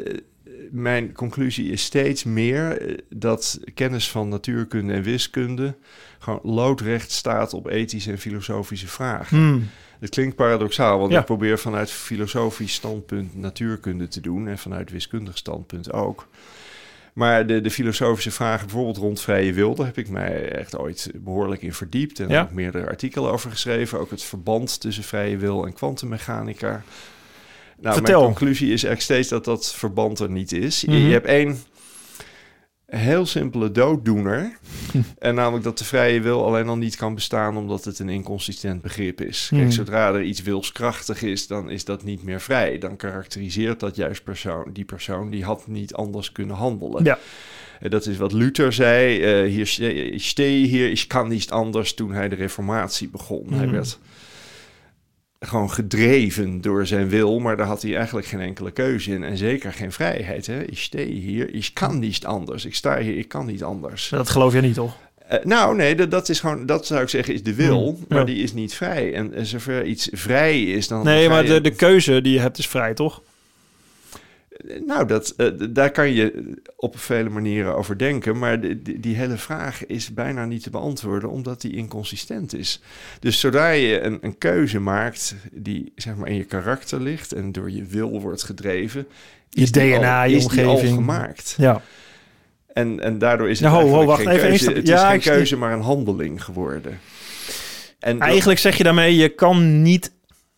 mijn 0.71 1.13
conclusie 1.13 1.71
is 1.71 1.83
steeds 1.83 2.25
meer 2.25 2.81
eh, 2.81 2.97
dat 3.09 3.61
kennis 3.75 4.11
van 4.11 4.29
natuurkunde 4.29 4.93
en 4.93 5.03
wiskunde 5.03 5.75
gewoon 6.23 6.41
loodrecht 6.43 7.11
staat 7.11 7.55
op 7.55 7.67
ethische 7.67 8.11
en 8.11 8.19
filosofische 8.19 8.89
vragen. 8.89 9.37
Hmm. 9.39 9.69
Het 10.01 10.11
klinkt 10.11 10.37
paradoxaal, 10.37 10.99
want 10.99 11.13
Ja. 11.13 11.19
ik 11.21 11.25
probeer 11.25 11.59
vanuit 11.59 11.91
filosofisch 11.91 12.75
standpunt 12.75 13.37
natuurkunde 13.37 14.09
te 14.09 14.21
doen 14.21 14.49
en 14.49 14.59
vanuit 14.59 14.91
wiskundig 14.91 15.37
standpunt 15.37 15.93
ook. 15.93 16.27
Maar 17.13 17.47
de, 17.47 17.61
de 17.61 17.71
filosofische 17.71 18.31
vragen, 18.31 18.67
bijvoorbeeld 18.67 18.97
rond 18.97 19.21
vrije 19.21 19.53
wil, 19.53 19.75
daar 19.75 19.87
heb 19.87 19.99
ik 19.99 20.09
mij 20.09 20.49
echt 20.53 20.79
ooit 20.79 21.11
behoorlijk 21.15 21.63
in 21.63 21.73
verdiept. 21.75 22.21
En 22.21 22.29
Ja. 22.29 22.43
ook 22.43 22.53
meerdere 22.53 22.87
artikelen 22.89 23.33
over 23.33 23.51
geschreven. 23.51 24.01
Ook 24.01 24.11
het 24.11 24.23
verband 24.23 24.81
tussen 24.81 25.05
vrije 25.05 25.37
wil 25.37 25.67
en 25.67 25.73
kwantummechanica. 25.73 26.83
Nou, 27.81 27.95
Vertel. 27.95 28.21
mijn 28.21 28.35
conclusie 28.35 28.67
is 28.73 28.85
eigenlijk 28.85 29.03
steeds 29.03 29.29
dat 29.29 29.45
dat 29.45 29.75
verband 29.75 30.19
er 30.19 30.31
niet 30.31 30.53
is. 30.53 30.81
Je- 30.81 30.87
Mhm. 30.91 30.97
Je 30.99 31.13
hebt 31.13 31.27
één 31.27 31.59
heel 32.99 33.27
simpele 33.27 33.71
dooddoener. 33.73 34.59
en 35.19 35.35
namelijk 35.35 35.65
dat 35.65 35.79
de 35.79 35.85
vrije 35.85 36.21
wil 36.21 36.45
alleen 36.47 36.69
al 36.69 36.77
niet 36.77 36.97
kan 36.97 37.15
bestaan 37.15 37.57
omdat 37.57 37.85
het 37.85 37.99
een 37.99 38.09
inconsistent 38.09 38.83
begrip 38.83 39.21
is. 39.21 39.47
Kijk, 39.51 39.63
Mhm. 39.63 39.71
zodra 39.71 40.09
er 40.15 40.23
iets 40.23 40.43
wilskrachtig 40.43 41.23
is, 41.23 41.47
dan 41.47 41.71
is 41.71 41.85
dat 41.85 42.05
niet 42.05 42.23
meer 42.23 42.41
vrij. 42.41 42.79
Dan 42.79 42.97
karakteriseert 42.97 43.81
dat 43.81 43.97
juist 43.97 44.25
persoon, 44.25 44.71
die 44.73 44.85
persoon 44.85 45.31
die 45.31 45.45
had 45.45 45.67
niet 45.67 45.95
anders 45.95 46.33
kunnen 46.33 46.57
handelen. 46.57 47.05
Ja. 47.05 47.19
Dat 47.89 48.07
is 48.07 48.17
wat 48.17 48.33
Luther 48.33 48.73
zei. 48.73 49.21
eh, 49.23 49.51
hier 49.51 49.67
ste- 49.67 49.95
ik 49.95 50.23
stehe 50.23 50.67
hier, 50.67 50.91
ik 50.91 51.05
kan 51.07 51.29
niet 51.29 51.51
anders 51.51 51.95
toen 51.95 52.13
hij 52.13 52.29
de 52.29 52.35
reformatie 52.35 53.09
begon. 53.09 53.47
Hij 53.53 53.65
Mhm. 53.67 53.75
werd 53.75 53.99
gewoon 55.45 55.71
gedreven 55.71 56.61
door 56.61 56.87
zijn 56.87 57.09
wil, 57.09 57.39
maar 57.39 57.57
daar 57.57 57.67
had 57.67 57.83
hij 57.83 57.97
eigenlijk 57.97 58.27
geen 58.27 58.41
enkele 58.41 58.71
keuze 58.71 59.11
in. 59.11 59.23
En 59.25 59.37
zeker 59.37 59.73
geen 59.73 59.93
vrijheid. 59.93 60.47
Hè? 60.47 60.63
Ik 60.63 60.79
stehe 60.79 61.13
hier, 61.13 61.55
ik 61.55 61.71
kan 61.73 61.99
niet 61.99 62.25
anders. 62.27 62.65
Ik 62.65 62.75
sta 62.75 62.99
hier, 62.99 63.17
ik 63.19 63.29
kan 63.29 63.47
niet 63.47 63.63
anders. 63.63 64.09
Dat 64.09 64.29
geloof 64.31 64.53
jij 64.53 64.61
niet, 64.63 64.75
toch? 64.75 64.97
Eh, 65.29 65.45
nou, 65.45 65.77
nee, 65.77 65.95
dat, 65.95 66.11
dat 66.11 66.29
is 66.29 66.41
gewoon, 66.41 66.67
dat 66.67 66.87
zou 66.87 67.03
ik 67.03 67.09
zeggen, 67.09 67.35
is 67.35 67.43
de 67.43 67.55
wil, 67.55 67.85
Hmm, 67.95 68.05
maar 68.09 68.27
die 68.27 68.43
is 68.43 68.53
niet 68.53 68.75
vrij. 68.75 69.15
En, 69.15 69.35
en 69.35 69.47
zover 69.47 69.85
iets 69.85 70.09
vrij 70.13 70.63
is, 70.63 70.89
dan. 70.89 71.05
Nee, 71.05 71.29
maar 71.29 71.43
je- 71.43 71.49
de, 71.49 71.61
de 71.61 71.71
keuze 71.75 72.21
die 72.23 72.33
je 72.33 72.41
hebt 72.41 72.59
is 72.59 72.67
vrij, 72.69 72.95
toch? 72.95 73.23
Nou, 74.87 75.07
dat, 75.07 75.35
eh, 75.37 75.47
daar 75.71 75.91
kan 75.91 76.11
je 76.13 76.53
op 76.77 76.99
vele 76.99 77.29
manieren 77.29 77.77
over 77.77 77.99
denken. 77.99 78.39
Maar 78.39 78.61
de- 78.61 78.83
die- 78.83 79.01
die 79.01 79.17
hele 79.17 79.37
vraag 79.37 79.87
is 79.87 80.15
bijna 80.15 80.45
niet 80.45 80.63
te 80.63 80.71
beantwoorden, 80.71 81.31
omdat 81.31 81.61
die 81.61 81.73
inconsistent 81.77 82.55
is. 82.55 82.81
Dus 83.21 83.41
zodra 83.41 83.69
je 83.71 84.01
een, 84.01 84.19
een 84.21 84.39
keuze 84.39 84.81
maakt 84.81 85.35
die 85.53 85.93
zeg 85.97 86.15
maar 86.17 86.29
in 86.29 86.37
je 86.37 86.45
karakter 86.45 87.01
ligt 87.01 87.33
en 87.33 87.53
door 87.53 87.71
je 87.71 87.85
wil 87.85 88.21
wordt 88.21 88.43
gedreven, 88.43 89.07
is 89.53 89.73
DNA, 89.73 90.23
al, 90.23 90.29
je 90.31 90.37
is 90.37 90.45
omgeving. 90.45 90.95
gemaakt. 90.95 91.55
Ja. 91.59 91.83
En, 92.73 93.01
en 93.01 93.19
daardoor 93.19 93.51
is 93.51 93.61
het 93.61 93.69
Ja, 93.69 93.75
ho, 93.75 93.81
ho, 93.81 93.83
eigenlijk 93.87 94.09
wacht 94.11 94.23
geen 94.23 94.31
even, 94.37 94.49
keuze. 94.49 94.65
even, 94.65 94.77
Het 94.77 94.87
ja, 94.87 95.13
is 95.13 95.23
geen 95.25 95.35
keuze, 95.35 95.57
maar 95.57 95.73
een 95.73 95.81
handeling 95.83 96.45
geworden. 96.45 96.99
En 97.99 98.19
dat- 98.19 98.29
Eigenlijk 98.29 98.61
zeg 98.61 98.77
je 98.77 98.83
daarmee, 98.85 99.17
je 99.17 99.29
kan 99.29 99.83
niet 99.83 100.13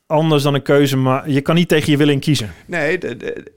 anders 0.07 0.43
dan 0.43 0.55
een 0.55 0.63
keuze 0.63 0.97
maken. 0.97 1.33
Je 1.33 1.41
kan 1.41 1.55
niet 1.55 1.69
tegen 1.69 1.91
je 1.93 1.97
wil 1.99 2.09
in 2.09 2.19
kiezen. 2.21 2.53
Nee, 2.67 2.99
de- 2.99 3.53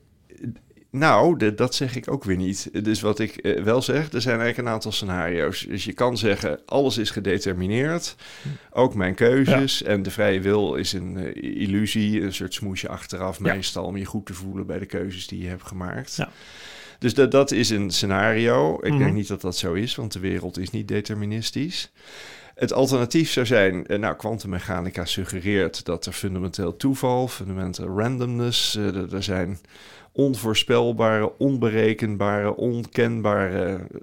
nou, 0.92 1.38
de- 1.38 1.54
dat 1.54 1.76
zeg 1.76 1.96
ik 1.96 2.12
ook 2.12 2.24
weer 2.24 2.36
niet. 2.38 2.70
Dus 2.84 3.02
wat 3.02 3.20
ik 3.20 3.36
eh, 3.38 3.64
wel 3.64 3.82
zeg, 3.82 4.12
er 4.14 4.22
zijn 4.22 4.40
eigenlijk 4.40 4.68
een 4.68 4.74
aantal 4.74 4.92
scenario's. 4.92 5.66
Dus 5.70 5.84
je 5.86 5.94
kan 5.94 6.18
zeggen, 6.18 6.60
alles 6.66 6.98
is 6.98 7.10
gedetermineerd. 7.12 8.16
Ook 8.72 8.96
mijn 8.96 9.16
keuzes. 9.16 9.84
En 9.84 10.04
de 10.04 10.12
vrije 10.12 10.40
wil 10.42 10.76
is 10.76 10.94
een 10.94 11.18
eh, 11.18 11.62
illusie, 11.62 12.22
een 12.22 12.34
soort 12.34 12.54
smoesje 12.54 12.90
achteraf 12.90 13.38
Ja. 13.44 13.54
meestal... 13.54 13.86
om 13.86 13.98
je 13.98 14.06
goed 14.06 14.26
te 14.26 14.34
voelen 14.34 14.66
bij 14.66 14.80
de 14.80 14.86
keuzes 14.86 15.28
die 15.28 15.42
je 15.42 15.48
hebt 15.48 15.68
gemaakt. 15.68 16.16
Ja. 16.16 16.30
Dus 17.00 17.14
dat, 17.14 17.32
dat 17.32 17.52
is 17.52 17.70
een 17.70 17.92
scenario. 17.92 18.74
Ik 18.82 18.90
Mhm. 18.90 18.98
denk 19.00 19.14
niet 19.14 19.28
dat 19.28 19.42
dat 19.42 19.58
zo 19.58 19.74
is, 19.74 19.96
want 19.96 20.14
de 20.14 20.20
wereld 20.20 20.58
is 20.60 20.70
niet 20.70 20.88
deterministisch. 20.88 21.92
Het 22.56 22.74
alternatief 22.74 23.32
zou 23.32 23.46
zijn, 23.46 23.88
eh, 23.88 24.00
nou, 24.00 24.16
kwantummechanica 24.16 25.06
suggereert 25.06 25.86
dat 25.86 26.06
er 26.06 26.12
fundamenteel 26.14 26.78
toeval, 26.78 27.28
fundamenteel 27.28 27.88
randomness, 27.98 28.76
er 29.12 29.24
zijn 29.24 29.60
onvoorspelbare, 30.18 31.38
onberekenbare, 31.38 32.56
onkenbare 32.56 33.76
eh, 33.76 34.00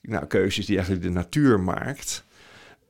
nou, 0.00 0.26
keuzes 0.26 0.66
die 0.66 0.76
eigenlijk 0.76 1.06
de 1.06 1.12
natuur 1.12 1.60
maakt. 1.60 2.24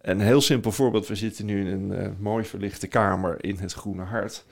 Een 0.03 0.21
heel 0.21 0.41
simpel 0.41 0.73
voorbeeld, 0.73 1.07
we 1.07 1.15
zitten 1.15 1.47
nu 1.47 1.61
in 1.61 1.67
een 1.67 1.93
eh, 1.93 2.09
mooi 2.19 2.45
verlichte 2.45 2.87
kamer 2.87 3.45
in 3.45 3.57
het 3.57 3.73
Groene 3.73 4.03
Hart. 4.03 4.45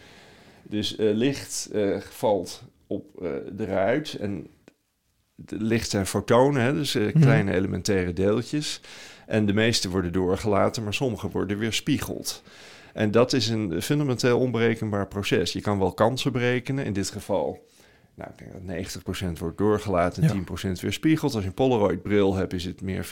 Dus 0.62 0.97
eh, 0.97 1.14
licht 1.14 1.70
valt 2.11 2.62
op 2.87 3.05
de 3.53 3.64
ruit 3.64 4.14
en 4.20 4.47
licht 5.47 5.91
zijn 5.91 6.07
fotonen, 6.07 6.62
hè, 6.62 6.74
dus 6.74 6.95
Mhm. 6.95 7.20
kleine 7.20 7.53
elementaire 7.53 8.12
deeltjes. 8.12 8.81
En 9.26 9.47
de 9.47 9.53
meeste 9.53 9.91
worden 9.91 10.12
doorgelaten, 10.12 10.83
maar 10.83 10.95
sommige 10.95 11.29
worden 11.31 11.59
weerspiegeld. 11.59 12.43
En 12.95 13.11
dat 13.11 13.32
is 13.32 13.49
een 13.49 13.82
fundamenteel 13.82 14.39
onberekenbaar 14.39 15.07
proces. 15.07 15.53
Je 15.53 15.61
kan 15.61 15.78
wel 15.78 15.93
kansen 15.93 16.32
berekenen, 16.32 16.84
in 16.84 16.93
dit 16.93 17.11
geval... 17.11 17.66
Nou, 18.14 18.30
ik 18.30 18.39
denk 18.66 18.82
dat 18.93 19.32
90% 19.36 19.39
wordt 19.39 19.59
doorgelaten 19.59 20.22
en 20.22 20.45
Ja. 20.62 20.68
10% 20.74 20.80
weerspiegeld. 20.80 21.32
Als 21.34 21.43
je 21.43 21.49
een 21.49 21.55
Polaroid-bril 21.55 22.34
hebt, 22.34 22.53
is 22.53 22.64
het 22.64 22.82
meer 22.82 23.07
50-50. 23.07 23.09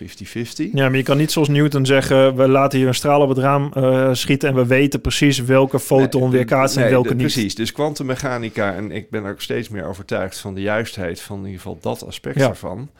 Ja, 0.73 0.89
maar 0.89 0.97
je 0.97 1.03
kan 1.03 1.17
niet 1.17 1.33
zoals 1.33 1.49
Newton 1.49 1.87
zeggen... 1.87 2.37
we 2.37 2.49
laten 2.49 2.79
hier 2.79 2.89
een 2.89 2.95
straal 2.95 3.21
op 3.21 3.29
het 3.29 3.39
raam 3.39 3.71
eh, 3.75 4.09
schieten... 4.13 4.49
en 4.49 4.55
we 4.55 4.67
weten 4.67 5.01
precies 5.01 5.39
welke 5.39 5.79
foton 5.81 6.21
Nee, 6.23 6.31
weerkaatst 6.31 6.77
en 6.77 6.83
nee, 6.83 6.91
welke 6.91 7.09
de- 7.09 7.15
niet. 7.15 7.23
Precies, 7.33 7.55
dus 7.55 7.73
kwantummechanica, 7.73 8.75
en 8.75 8.91
ik 8.91 9.11
ben 9.11 9.25
ook 9.27 9.41
steeds 9.41 9.69
meer 9.69 9.85
overtuigd 9.87 10.39
van 10.39 10.55
de 10.55 10.61
juistheid 10.61 11.21
van 11.21 11.39
in 11.39 11.45
ieder 11.45 11.61
geval 11.61 11.79
dat 11.81 12.07
aspect 12.07 12.39
Ja. 12.39 12.49
ervan. 12.49 12.91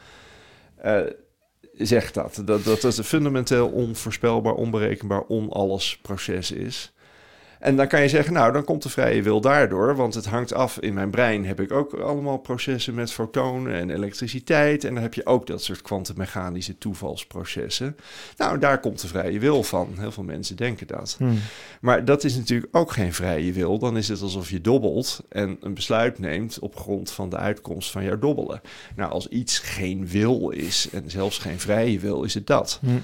eh, 0.77 0.99
zegt 1.77 2.13
dat, 2.13 2.41
dat, 2.45 2.63
dat 2.63 2.81
het 2.81 2.97
een 2.97 3.03
fundamenteel 3.03 3.67
onvoorspelbaar, 3.67 4.53
onberekenbaar, 4.53 5.23
onalles 5.27 5.97
proces 6.01 6.51
is. 6.51 6.91
En 7.59 7.75
dan 7.75 7.87
kan 7.87 8.01
je 8.01 8.09
zeggen, 8.09 8.33
nou, 8.33 8.53
dan 8.53 8.63
komt 8.63 8.83
de 8.83 8.89
vrije 8.89 9.21
wil 9.21 9.41
daardoor, 9.41 9.95
want 9.95 10.13
het 10.13 10.25
hangt 10.25 10.53
af. 10.53 10.79
In 10.79 10.93
mijn 10.93 11.09
brein 11.09 11.45
heb 11.45 11.59
ik 11.59 11.71
ook 11.71 11.93
allemaal 11.93 12.37
processen 12.37 12.93
met 12.93 13.11
fotonen 13.11 13.73
en 13.73 13.89
elektriciteit. 13.89 14.83
En 14.83 14.93
dan 14.93 15.03
heb 15.03 15.13
je 15.13 15.25
ook 15.25 15.47
dat 15.47 15.63
soort 15.63 15.81
kwantummechanische 15.81 16.77
toevalsprocessen. 16.77 17.97
Nou, 18.37 18.59
daar 18.59 18.79
komt 18.79 19.01
de 19.01 19.07
vrije 19.07 19.39
wil 19.39 19.63
van. 19.63 19.95
Heel 19.97 20.11
veel 20.11 20.23
mensen 20.23 20.55
denken 20.55 20.87
dat. 20.87 21.15
Hmm. 21.17 21.39
Maar 21.81 22.05
dat 22.05 22.23
is 22.23 22.35
natuurlijk 22.35 22.75
ook 22.75 22.91
geen 22.91 23.13
vrije 23.13 23.51
wil. 23.51 23.79
Dan 23.79 23.97
is 23.97 24.07
het 24.07 24.21
alsof 24.21 24.49
je 24.49 24.61
dobbelt 24.61 25.23
en 25.29 25.57
een 25.61 25.73
besluit 25.73 26.19
neemt 26.19 26.59
op 26.59 26.75
grond 26.75 27.11
van 27.11 27.29
de 27.29 27.37
uitkomst 27.37 27.91
van 27.91 28.03
jouw 28.03 28.19
dobbelen. 28.19 28.61
Nou, 28.95 29.11
als 29.11 29.27
iets 29.27 29.59
geen 29.59 30.07
wil 30.07 30.49
is 30.49 30.89
en 30.91 31.09
zelfs 31.09 31.37
geen 31.37 31.59
vrije 31.59 31.99
wil, 31.99 32.23
is 32.23 32.33
het 32.33 32.47
dat. 32.47 32.79
Hmm. 32.81 33.03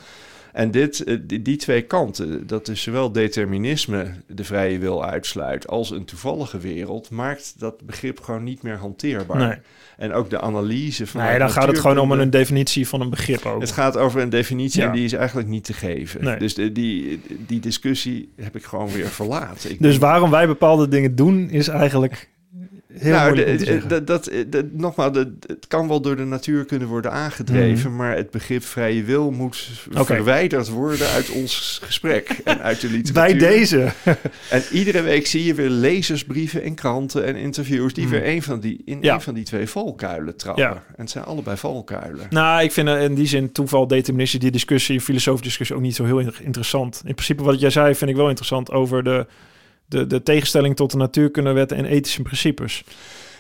En 0.54 0.72
dit, 0.72 1.04
eh, 1.04 1.18
die, 1.22 1.42
die 1.42 1.58
twee 1.58 1.82
kanten, 1.82 2.48
dat 2.48 2.68
is 2.68 2.82
zowel 2.82 3.12
determinisme 3.12 4.12
de 4.28 4.44
vrije 4.44 4.78
wil 4.80 5.06
uitsluit 5.06 5.68
als 5.68 5.92
een 5.92 6.06
toevallige 6.06 6.58
wereld, 6.58 7.10
maakt 7.10 7.54
dat 7.58 7.82
begrip 7.86 8.20
gewoon 8.20 8.44
niet 8.44 8.62
meer 8.62 8.78
hanteerbaar. 8.78 9.38
Nee. 9.38 9.58
En 9.98 10.14
ook 10.14 10.30
de 10.30 10.42
analyse 10.42 11.08
van. 11.08 11.22
Nee, 11.22 11.40
dan 11.40 11.50
gaat 11.50 11.68
het 11.68 11.80
gewoon 11.80 11.98
om 11.98 12.12
een 12.12 12.30
definitie 12.30 12.88
van 12.88 13.02
een 13.02 13.10
begrip 13.10 13.46
ook. 13.46 13.62
Het 13.62 13.72
gaat 13.72 13.98
over 13.98 14.22
een 14.22 14.30
definitie 14.30 14.82
Ja. 14.82 14.88
en 14.88 14.94
die 14.94 15.06
is 15.06 15.14
eigenlijk 15.14 15.48
niet 15.48 15.64
te 15.64 15.74
geven. 15.74 16.24
Nee. 16.24 16.38
Dus 16.38 16.54
de, 16.54 16.72
die, 16.72 17.22
die 17.48 17.60
discussie 17.60 18.32
heb 18.36 18.56
ik 18.56 18.64
gewoon 18.64 18.92
weer 18.92 19.08
verlaten. 19.08 19.72
Ik 19.72 19.82
Dus 19.82 19.98
waarom 19.98 20.30
wij 20.30 20.48
bepaalde 20.48 20.88
dingen 20.88 21.16
doen, 21.16 21.50
is 21.50 21.68
eigenlijk 21.68 22.30
heel 22.98 23.12
nou, 23.12 23.36
de- 23.36 23.82
dat, 23.88 24.08
dat, 24.48 24.64
nogmaals, 24.72 25.18
het 25.18 25.66
kan 25.68 25.88
wel 25.88 26.02
door 26.02 26.16
de 26.16 26.24
natuur 26.24 26.66
kunnen 26.66 26.88
worden 26.88 27.12
aangedreven, 27.12 27.96
maar 27.96 28.16
het 28.16 28.32
begrip 28.32 28.64
vrije 28.64 29.04
wil 29.04 29.32
moet 29.32 29.70
Mhm. 29.92 30.04
Verwijderd 30.04 30.70
worden 30.70 31.08
uit 31.08 31.30
ons 31.30 31.80
gesprek 31.84 32.30
en 32.44 32.62
uit 32.62 32.82
de 32.82 32.88
Bij 32.88 32.96
literatuur. 32.98 33.40
deze. 33.40 33.92
En 34.50 34.64
iedere 34.72 35.02
week 35.02 35.28
zie 35.28 35.44
je 35.44 35.54
weer 35.54 35.70
lezersbrieven 35.70 36.64
en 36.64 36.74
kranten 36.76 37.26
en 37.26 37.36
interviews 37.36 37.94
die 37.94 38.08
weer 38.08 38.28
een 38.28 38.42
van 38.44 38.60
die, 38.60 38.82
in 38.86 38.96
Mhm. 38.98 39.06
Ja. 39.06 39.14
een 39.14 39.22
van 39.22 39.34
die 39.34 39.44
twee 39.44 39.68
valkuilen 39.70 40.36
trappen. 40.36 40.64
Ja. 40.64 40.72
En 40.72 40.82
het 41.02 41.10
zijn 41.10 41.24
allebei 41.24 41.58
valkuilen. 41.58 42.26
Nou, 42.30 42.64
ik 42.64 42.72
vind 42.72 42.88
eh, 42.88 43.04
in 43.04 43.16
die 43.16 43.28
zin 43.28 43.52
toeval, 43.52 43.88
deterministie, 43.88 44.40
die 44.40 44.52
discussie, 44.52 45.02
filosofische 45.02 45.48
discussie 45.48 45.76
ook 45.76 45.82
niet 45.82 45.96
zo 45.96 46.06
heel 46.06 46.20
in- 46.20 46.34
interessant. 46.42 47.02
In 47.06 47.14
principe 47.14 47.44
wat 47.44 47.60
jij 47.60 47.70
zei 47.70 47.96
vind 47.96 48.10
ik 48.10 48.16
wel 48.16 48.28
interessant 48.30 48.72
over 48.72 49.04
de, 49.04 49.26
de, 49.94 50.08
de 50.08 50.24
tegenstelling 50.24 50.76
tot 50.76 50.92
de 50.92 50.98
natuurkundewetten 50.98 51.78
en 51.78 51.86
ethische 51.86 52.22
principes. 52.22 52.84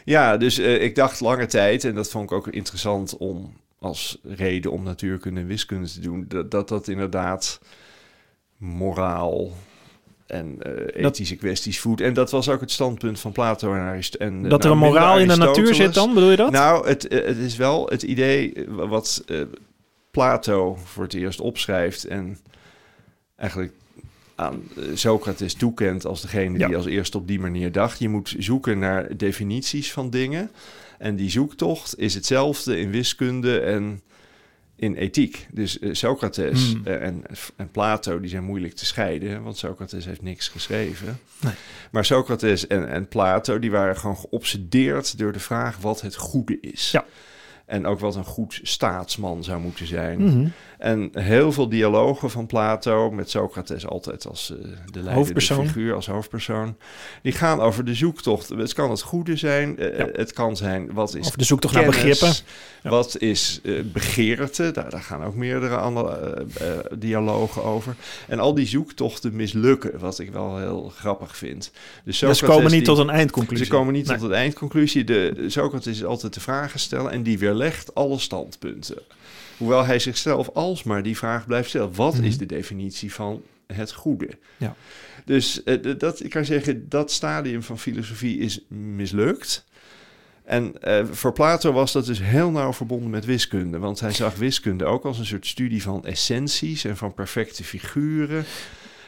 Ja, 0.06 0.38
dus 0.38 0.58
eh, 0.58 0.84
ik 0.84 0.95
dacht 0.95 1.20
lange 1.20 1.45
tijd, 1.45 1.84
en 1.84 1.95
dat 1.95 2.10
vond 2.10 2.24
ik 2.24 2.38
ook 2.38 2.47
interessant 2.47 3.18
om 3.18 3.54
als 3.80 4.20
reden 4.24 4.72
om 4.72 4.84
natuurkunde 4.84 5.41
en 5.41 5.47
wiskunde 5.47 5.91
te 5.91 5.99
doen, 5.99 6.26
dat 6.28 6.51
dat, 6.51 6.68
dat 6.68 6.88
inderdaad 6.88 7.60
moraal 8.58 9.51
en 10.28 10.56
eh, 10.60 11.06
ethische 11.06 11.36
kwesties 11.36 11.80
voedt. 11.80 12.01
En 12.01 12.14
dat 12.14 12.32
was 12.32 12.49
ook 12.49 12.60
het 12.60 12.72
standpunt 12.72 13.20
van 13.20 13.32
Plato 13.32 13.74
en 13.74 13.80
Aristoteles. 13.80 14.34
En, 14.34 14.43
eh, 14.43 14.49
Dat 14.49 14.64
er 14.64 14.70
nou, 14.70 14.82
een 14.82 14.88
moraal 14.89 15.20
in 15.20 15.28
de 15.28 15.36
natuur 15.36 15.76
zit 15.76 15.93
dan, 15.93 16.14
bedoel 16.14 16.30
je 16.30 16.36
dat? 16.36 16.51
Nou, 16.51 16.88
het, 16.88 17.04
het 17.10 17.38
is 17.38 17.56
wel 17.56 17.88
het 17.88 18.04
idee 18.04 18.66
wat 18.68 19.24
Plato 20.12 20.78
voor 20.84 21.04
het 21.04 21.14
eerst 21.14 21.39
opschrijft 21.39 22.06
en 22.06 22.38
eigenlijk 23.36 23.74
aan 24.44 24.64
eh, 24.78 24.84
Socrates 24.94 25.54
toekent 25.54 26.06
als 26.06 26.22
degene 26.22 26.58
Ja. 26.58 26.68
die 26.68 26.76
als 26.76 26.86
eerste 26.86 27.18
op 27.18 27.28
die 27.28 27.39
manier 27.39 27.72
dacht. 27.72 28.00
Je 28.00 28.10
moet 28.10 28.36
zoeken 28.38 28.80
naar 28.80 29.18
definities 29.18 29.91
van 29.94 30.10
dingen. 30.10 30.52
En 30.98 31.16
die 31.16 31.30
zoektocht 31.30 32.00
is 32.00 32.14
hetzelfde 32.14 32.80
in 32.80 32.89
wiskunde 32.91 33.60
en 33.60 34.02
in 34.76 34.96
ethiek. 34.96 35.48
Dus 35.52 35.80
eh, 35.80 35.89
Socrates 35.94 36.72
Hmm. 36.72 36.82
eh, 36.86 37.02
en, 37.02 37.24
en 37.56 37.70
Plato 37.72 38.20
die 38.20 38.30
zijn 38.30 38.44
moeilijk 38.44 38.74
te 38.74 38.86
scheiden, 38.86 39.44
want 39.44 39.58
Socrates 39.58 40.06
heeft 40.06 40.22
niks 40.22 40.48
geschreven. 40.48 41.20
Nee. 41.41 41.54
Maar 41.91 42.06
Socrates 42.06 42.68
en, 42.68 42.89
en 42.89 43.08
Plato 43.08 43.60
die 43.60 43.72
waren 43.72 43.98
gewoon 43.98 44.18
geobsedeerd 44.18 45.18
door 45.18 45.32
de 45.32 45.39
vraag 45.39 45.78
wat 45.78 46.02
het 46.02 46.16
goede 46.16 46.58
is. 46.62 46.91
Ja. 46.91 47.06
En 47.74 47.86
ook 47.86 48.00
wat 48.00 48.16
een 48.16 48.24
goed 48.26 48.60
staatsman 48.64 49.44
zou 49.44 49.60
moeten 49.62 49.88
zijn. 49.88 50.24
Mhm. 50.24 50.48
En 50.78 51.10
heel 51.14 51.52
veel 51.52 51.70
dialogen 51.70 52.30
van 52.30 52.46
Plato, 52.46 53.12
met 53.12 53.30
Socrates 53.30 53.88
altijd 53.88 54.28
als 54.28 54.52
eh, 54.52 54.58
de 54.92 55.02
leidende 55.04 55.42
figuur, 55.42 55.94
als 55.96 56.08
hoofdpersoon, 56.08 56.76
die 57.22 57.32
gaan 57.32 57.60
over 57.60 57.86
de 57.86 57.94
zoektocht. 57.94 58.50
Het 58.50 58.74
kan 58.74 58.90
het 58.90 59.02
goede 59.02 59.36
zijn, 59.38 59.78
eh, 59.80 59.98
Ja. 59.98 60.08
het 60.14 60.34
kan 60.34 60.58
zijn, 60.58 60.94
wat 60.94 61.16
is 61.16 61.28
Of 61.28 61.36
de 61.36 61.44
zoektocht 61.44 61.74
naar 61.74 61.86
begrippen. 61.86 62.34
Ja. 62.84 62.90
Wat 62.90 63.18
is 63.20 63.60
eh, 63.64 63.74
begeerte? 63.84 64.72
Daar, 64.72 64.90
daar 64.90 65.02
gaan 65.02 65.24
ook 65.24 65.36
meerdere 65.36 65.78
andere 65.78 66.46
dialogen 66.98 67.64
over. 67.64 67.96
En 68.28 68.40
al 68.40 68.54
die 68.54 68.68
zoektochten 68.68 69.36
mislukken, 69.36 70.00
wat 70.00 70.20
ik 70.20 70.32
wel 70.32 70.58
heel 70.58 70.92
grappig 70.98 71.38
vind. 71.38 71.60
Dus 71.64 71.72
Dus 72.04 72.18
ze 72.18 72.26
Socrates 72.26 72.56
komen 72.56 72.72
niet 72.72 72.86
die- 72.86 72.96
tot 72.96 72.98
een 72.98 73.10
eindconclusie. 73.10 73.66
ze 73.66 73.72
komen 73.72 73.94
niet 73.94 74.08
Nee. 74.08 74.18
tot 74.18 74.26
een 74.30 74.36
eindconclusie. 74.36 75.04
De, 75.04 75.46
Socrates 75.48 75.96
is 75.96 76.06
altijd 76.06 76.34
de 76.34 76.40
vragen 76.40 76.80
stellen 76.80 77.12
en 77.12 77.24
die 77.24 77.40
weerlegt 77.64 77.95
alle 77.95 78.20
standpunten. 78.20 79.01
Hoewel 79.57 79.86
hij 79.86 79.99
zichzelf 79.99 80.49
alsmaar 80.49 81.03
die 81.03 81.18
vraag 81.18 81.45
blijft 81.47 81.70
stellen. 81.70 81.95
Wat 81.95 82.14
Mhm. 82.14 82.24
is 82.24 82.38
de 82.38 82.45
definitie 82.45 83.14
van 83.14 83.41
het 83.68 83.91
goede? 83.91 84.30
Ja. 84.57 84.76
Dus 85.26 85.64
eh, 85.64 85.78
dat, 85.97 86.24
ik 86.24 86.30
kan 86.30 86.45
zeggen, 86.45 86.89
dat 86.89 87.11
stadium 87.11 87.64
van 87.64 87.80
filosofie 87.80 88.38
is 88.39 88.59
mislukt. 88.68 89.66
En 90.43 90.82
eh, 90.82 91.05
voor 91.11 91.34
Plato 91.34 91.72
was 91.72 91.91
dat 91.91 92.05
dus 92.05 92.20
heel 92.22 92.51
nauw 92.51 92.74
verbonden 92.74 93.09
met 93.09 93.26
wiskunde. 93.26 93.78
Want 93.80 93.99
hij 93.99 94.11
zag 94.11 94.36
wiskunde 94.36 94.86
ook 94.86 95.05
als 95.05 95.20
een 95.20 95.26
soort 95.26 95.47
studie 95.47 95.82
van 95.84 96.05
essenties 96.05 96.84
en 96.86 96.97
van 96.97 97.14
perfecte 97.14 97.64
figuren. 97.64 98.45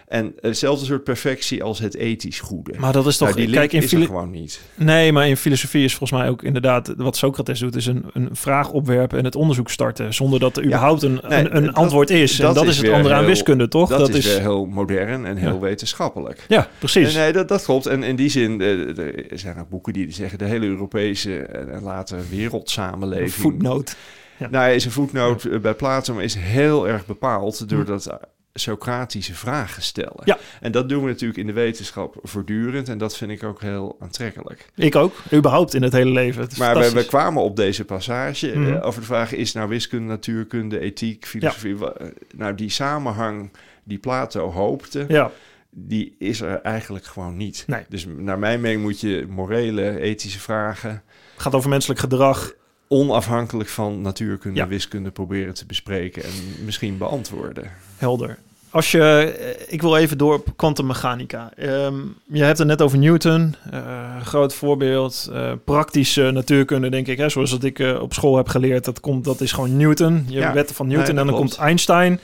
En 0.08 0.34
hetzelfde 0.42 0.86
soort 0.86 1.04
perfectie 1.04 1.64
als 1.64 1.80
het 1.80 1.96
ethisch 1.96 2.40
goede. 2.40 2.74
Maar 2.78 2.94
dat 2.94 3.06
is 3.08 3.18
toch... 3.18 3.28
Nou, 3.28 3.42
die 3.42 3.50
kijk, 3.56 3.74
in 3.74 3.82
is 3.84 3.94
er 3.94 4.02
gewoon 4.02 4.32
niet. 4.32 4.62
Nee, 4.76 5.12
maar 5.12 5.28
in 5.28 5.38
filosofie 5.38 5.84
is 5.84 5.96
volgens 5.96 6.20
mij 6.20 6.30
ook 6.30 6.44
inderdaad... 6.44 6.94
wat 6.98 7.18
Socrates 7.18 7.60
doet, 7.60 7.76
is 7.76 7.86
een, 7.86 8.06
een 8.14 8.30
vraag 8.32 8.72
opwerpen 8.72 9.18
en 9.18 9.26
het 9.26 9.36
onderzoek 9.36 9.70
starten... 9.70 10.14
zonder 10.14 10.40
dat 10.40 10.58
er 10.58 10.62
Ja. 10.62 10.68
überhaupt 10.68 11.04
een, 11.04 11.20
Nee, 11.28 11.40
een, 11.40 11.56
een 11.58 11.66
dat- 11.66 11.76
antwoord 11.76 12.10
is. 12.10 12.40
en 12.40 12.46
dat 12.46 12.56
dat 12.56 12.64
is 12.64 12.70
is 12.70 12.78
het 12.78 12.92
andere 12.92 13.14
aan 13.14 13.26
wiskunde, 13.26 13.68
toch? 13.68 13.90
Dat, 13.90 14.10
is, 14.10 14.26
weer 14.26 14.40
heel 14.40 14.66
modern 14.66 15.26
en 15.26 15.38
heel 15.38 15.54
Ja. 15.54 15.60
wetenschappelijk. 15.60 16.46
Ja, 16.48 16.70
precies. 16.80 17.14
Nee, 17.14 17.24
nee, 17.24 17.34
dat, 17.34 17.48
dat 17.48 17.64
klopt. 17.64 17.86
En 17.86 18.04
in 18.04 18.16
die 18.16 18.30
zin, 18.30 18.62
eh, 18.62 18.98
er 19.32 19.40
zijn 19.40 19.60
ook 19.60 19.70
boeken 19.70 19.94
die 19.94 20.12
zeggen... 20.12 20.38
de 20.38 20.46
hele 20.46 20.66
Europese 20.66 21.38
en, 21.40 21.72
en 21.74 21.84
later 21.84 22.18
wereldsamenleving... 22.30 23.32
Voetnoot. 23.32 23.96
Ja. 24.38 24.48
Nou, 24.50 24.72
is 24.72 24.86
een 24.86 24.92
voetnoot 24.92 25.44
eh, 25.44 25.60
bij 25.60 25.74
Plato, 25.74 26.14
maar 26.14 26.24
is 26.24 26.36
heel 26.36 26.88
erg 26.88 27.06
bepaald 27.06 27.70
door 27.70 27.86
dat 27.86 28.06
eh, 28.06 28.16
Socratische 28.60 29.34
vragen 29.34 29.82
stellen. 29.84 30.22
Ja. 30.24 30.38
En 30.62 30.72
dat 30.72 30.90
doen 30.90 31.04
we 31.04 31.10
natuurlijk 31.10 31.40
in 31.40 31.48
de 31.48 31.54
wetenschap 31.54 32.16
voortdurend. 32.24 32.90
En 32.90 32.98
dat 32.98 33.18
vind 33.18 33.32
ik 33.32 33.44
ook 33.44 33.62
heel 33.62 33.96
aantrekkelijk. 34.00 34.66
Ik 34.76 34.96
ook. 34.96 35.14
Überhaupt 35.34 35.74
in 35.74 35.84
het 35.84 35.94
hele 35.94 36.12
leven. 36.12 36.42
Het 36.42 36.58
Maar 36.58 36.94
we, 36.94 37.06
kwamen 37.06 37.44
op 37.44 37.56
deze 37.56 37.86
passage 37.86 38.52
eh, 38.52 38.58
Mhm. 38.58 38.78
over 38.82 39.00
de 39.00 39.06
vraag: 39.06 39.32
is 39.34 39.54
nou 39.54 39.70
wiskunde, 39.70 40.08
natuurkunde, 40.08 40.80
ethiek, 40.80 41.26
filosofie? 41.26 41.76
eh, 41.94 42.08
Nou, 42.36 42.56
die 42.56 42.70
samenhang 42.70 43.50
die 43.84 43.98
Plato 43.98 44.52
hoopte, 44.52 45.06
Ja, 45.08 45.32
die 45.70 46.16
is 46.20 46.42
er 46.42 46.62
eigenlijk 46.62 47.06
gewoon 47.06 47.38
niet. 47.38 47.64
Nee. 47.68 47.84
Dus 47.90 48.08
naar 48.18 48.40
mijn 48.40 48.62
mening 48.62 48.82
moet 48.82 49.00
je 49.00 49.26
morele, 49.30 50.00
ethische 50.00 50.40
vragen 50.40 50.90
het 51.34 51.44
gaat 51.44 51.56
over 51.56 51.70
menselijk 51.70 52.00
gedrag. 52.00 52.54
onafhankelijk 52.88 53.70
van 53.70 54.02
natuurkunde 54.02 54.58
Ja. 54.58 54.64
en 54.64 54.70
wiskunde 54.70 55.12
proberen 55.12 55.54
te 55.54 55.66
bespreken 55.66 56.24
en 56.24 56.32
misschien 56.66 56.98
beantwoorden. 56.98 57.72
Helder. 57.98 58.38
Als 58.76 58.92
je, 58.92 59.02
eh, 59.02 59.74
ik 59.74 59.82
wil 59.82 59.96
even 59.98 60.18
door 60.18 60.34
op 60.34 60.48
kwantummechanica. 60.56 61.50
Ehm 61.58 61.94
je 62.26 62.44
hebt 62.44 62.58
het 62.58 62.68
net 62.68 62.82
over 62.82 62.98
Newton, 62.98 63.56
eh, 63.72 63.82
groot 64.24 64.54
voorbeeld, 64.54 65.30
eh, 65.34 65.52
praktische 65.66 66.32
natuurkunde 66.32 66.90
denk 66.90 67.08
ik, 67.08 67.18
hè, 67.18 67.30
zoals 67.30 67.50
dat 67.50 67.64
ik 67.64 67.80
op 68.02 68.14
school 68.14 68.38
heb 68.38 68.48
geleerd. 68.48 68.86
Dat 68.86 69.00
komt, 69.00 69.24
dat 69.26 69.42
is 69.42 69.52
gewoon 69.52 69.78
Newton. 69.78 70.26
Je 70.28 70.40
Ja. 70.40 70.54
wetten 70.54 70.76
van 70.76 70.88
Newton 70.88 71.14
Nee, 71.16 71.22
en 71.24 71.28
dan 71.30 71.36
komt 71.36 71.58
Einstein. 71.58 72.20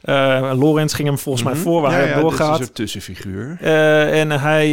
Eh 0.00 0.52
Lorentz 0.58 0.94
ging 0.94 1.08
hem 1.08 1.18
volgens 1.18 1.44
mij 1.44 1.52
Mhm. 1.52 1.62
voor 1.62 1.80
waar 1.80 1.90
Ja, 1.92 1.96
hij 1.98 2.08
ja, 2.08 2.20
doorgaat. 2.20 2.52
Is 2.54 2.58
een 2.58 2.64
soort 2.64 2.74
tussenfiguur. 2.74 3.56
En 3.60 4.30
hij, 4.30 4.68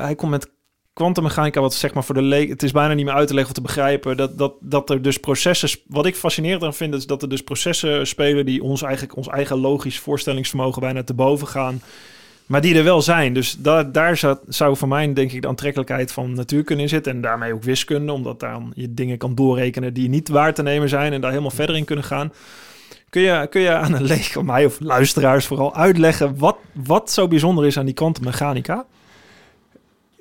hij 0.00 0.14
komt 0.14 0.30
met 0.30 0.48
kwantummechanica, 0.94 1.60
wat 1.60 1.74
zeg 1.74 1.94
maar 1.94 2.04
voor 2.04 2.14
de 2.14 2.22
leek... 2.22 2.48
Het 2.48 2.62
is 2.62 2.72
bijna 2.72 2.94
niet 2.94 3.04
meer 3.04 3.14
uit 3.14 3.28
te 3.28 3.34
leggen 3.34 3.52
of 3.52 3.58
te 3.58 3.66
begrijpen... 3.66 4.16
dat, 4.16 4.38
dat, 4.38 4.54
dat 4.60 4.90
er 4.90 5.02
dus 5.02 5.18
processen... 5.18 5.68
Wat 5.86 6.06
ik 6.06 6.16
fascinerend 6.16 6.62
aan 6.62 6.74
vind, 6.74 6.94
is 6.94 7.06
dat 7.06 7.22
er 7.22 7.28
dus 7.28 7.42
processen 7.42 8.06
spelen... 8.06 8.46
die 8.46 8.62
ons 8.62 8.82
eigenlijk 8.82 9.16
ons 9.16 9.28
eigen 9.28 9.58
logisch 9.58 9.98
voorstellingsvermogen 9.98 10.80
bijna 10.80 11.02
te 11.02 11.14
boven 11.14 11.46
gaan... 11.46 11.82
Maar 12.46 12.60
die 12.60 12.76
er 12.76 12.84
wel 12.84 13.02
zijn. 13.02 13.34
Dus 13.34 13.56
daar 13.58 13.92
daar 13.92 14.16
zou, 14.16 14.36
zou 14.48 14.76
voor 14.76 14.88
mij 14.88 15.12
denk 15.12 15.32
ik 15.32 15.42
de 15.42 15.48
aantrekkelijkheid 15.48 16.12
van 16.12 16.32
natuurkunde 16.32 16.82
in 16.82 16.88
zitten. 16.88 17.12
En 17.12 17.20
daarmee 17.20 17.54
ook 17.54 17.62
wiskunde. 17.62 18.12
Omdat 18.12 18.40
daar 18.40 18.60
je 18.74 18.94
dingen 18.94 19.18
kan 19.18 19.34
doorrekenen 19.34 19.94
die 19.94 20.08
niet 20.08 20.28
waar 20.28 20.54
te 20.54 20.62
nemen 20.62 20.88
zijn. 20.88 21.12
En 21.12 21.20
daar 21.20 21.30
helemaal 21.30 21.50
verder 21.50 21.76
in 21.76 21.84
kunnen 21.84 22.04
gaan. 22.04 22.32
Kun 23.08 23.22
je, 23.22 23.46
kun 23.50 23.60
je 23.60 23.70
aan 23.70 23.92
een 23.92 24.04
leek 24.04 24.42
mij 24.42 24.64
of 24.64 24.80
luisteraars 24.80 25.46
vooral 25.46 25.74
uitleggen 25.74 26.38
wat, 26.38 26.56
wat 26.72 27.10
zo 27.10 27.28
bijzonder 27.28 27.66
is 27.66 27.78
aan 27.78 27.84
die 27.84 27.94
kwantummechanica? 27.94 28.86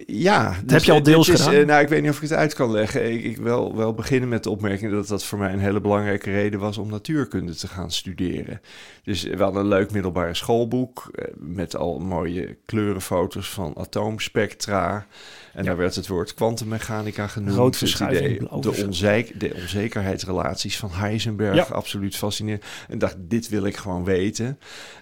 Ja, 0.08 0.56
dus 0.64 0.72
heb 0.72 0.84
je 0.84 0.91
al 0.91 1.04
deels 1.04 1.30
is, 1.30 1.41
gedaan? 1.41 1.60
eh, 1.60 1.66
nou, 1.66 1.82
ik 1.82 1.88
weet 1.88 2.01
niet 2.01 2.10
of 2.10 2.16
ik 2.16 2.22
het 2.22 2.34
uit 2.34 2.54
kan 2.54 2.72
leggen. 2.72 3.12
Ik, 3.12 3.24
ik 3.24 3.38
wil 3.38 3.76
wel 3.76 3.93
beginnen 3.93 4.30
met 4.30 4.43
de 4.43 4.49
opmerking 4.49 4.91
dat 4.91 5.08
dat 5.08 5.24
voor 5.26 5.39
mij 5.39 5.54
een 5.54 5.60
hele 5.60 5.82
belangrijke 5.82 6.32
reden 6.32 6.60
was 6.60 6.78
om 6.78 6.89
natuurkunde 6.89 7.56
te 7.56 7.68
gaan 7.68 7.91
studeren. 7.91 8.62
Dus 9.04 9.24
we 9.24 9.43
hadden 9.43 9.62
een 9.62 9.68
leuk 9.68 9.91
middelbare 9.91 10.34
schoolboek 10.34 11.10
eh, 11.16 11.26
met 11.38 11.76
al 11.76 11.99
mooie 11.99 12.58
kleurenfoto's 12.66 13.49
van 13.49 13.78
atoomspectra. 13.78 15.08
En 15.54 15.66
daar 15.66 15.78
werd 15.78 15.95
het 15.95 16.08
woord 16.08 16.34
kwantummechanica 16.34 17.28
genoemd. 17.28 17.56
Rood 17.56 17.68
Het 17.68 17.78
verschuiving, 17.78 18.26
idee, 18.26 18.62
de, 18.62 19.38
de 19.38 19.54
onzekerheidsrelaties 19.62 20.78
van 20.78 20.91
Heisenberg, 20.91 21.72
absoluut 21.72 22.16
fascinerend. 22.16 22.64
En 22.88 22.97
dacht, 22.97 23.16
dit 23.20 23.49
wil 23.49 23.66
ik 23.66 23.78
gewoon 23.78 24.04
weten. 24.04 24.45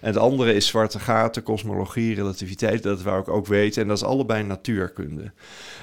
En 0.00 0.06
het 0.06 0.16
andere 0.16 0.54
is 0.54 0.66
zwarte 0.66 0.98
gaten, 0.98 1.42
kosmologie, 1.42 2.14
relativiteit. 2.14 2.82
Dat 2.82 3.02
wou 3.02 3.20
ik 3.20 3.28
ook 3.28 3.46
weten. 3.46 3.82
En 3.82 3.88
dat 3.88 3.96
is 3.96 4.04
allebei 4.04 4.42
natuurkunde. 4.42 5.32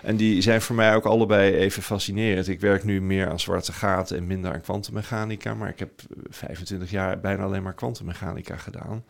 En 0.03 0.15
die 0.15 0.41
zijn 0.41 0.61
voor 0.61 0.75
mij 0.75 0.95
ook 0.95 1.05
allebei 1.05 1.53
even 1.53 1.83
fascinerend. 1.83 2.47
Ik 2.47 2.59
werk 2.59 2.83
nu 2.83 3.01
meer 3.01 3.29
aan 3.29 3.39
zwarte 3.39 3.73
gaten 3.73 4.17
en 4.17 4.27
minder 4.27 4.53
aan 4.53 4.61
kwantummechanica, 4.61 5.53
maar 5.53 5.69
ik 5.69 5.79
heb 5.79 5.91
25 6.29 6.91
jaar 6.91 7.19
bijna 7.19 7.43
alleen 7.43 7.63
maar 7.63 7.73
kwantummechanica 7.73 8.57
gedaan. 8.57 9.03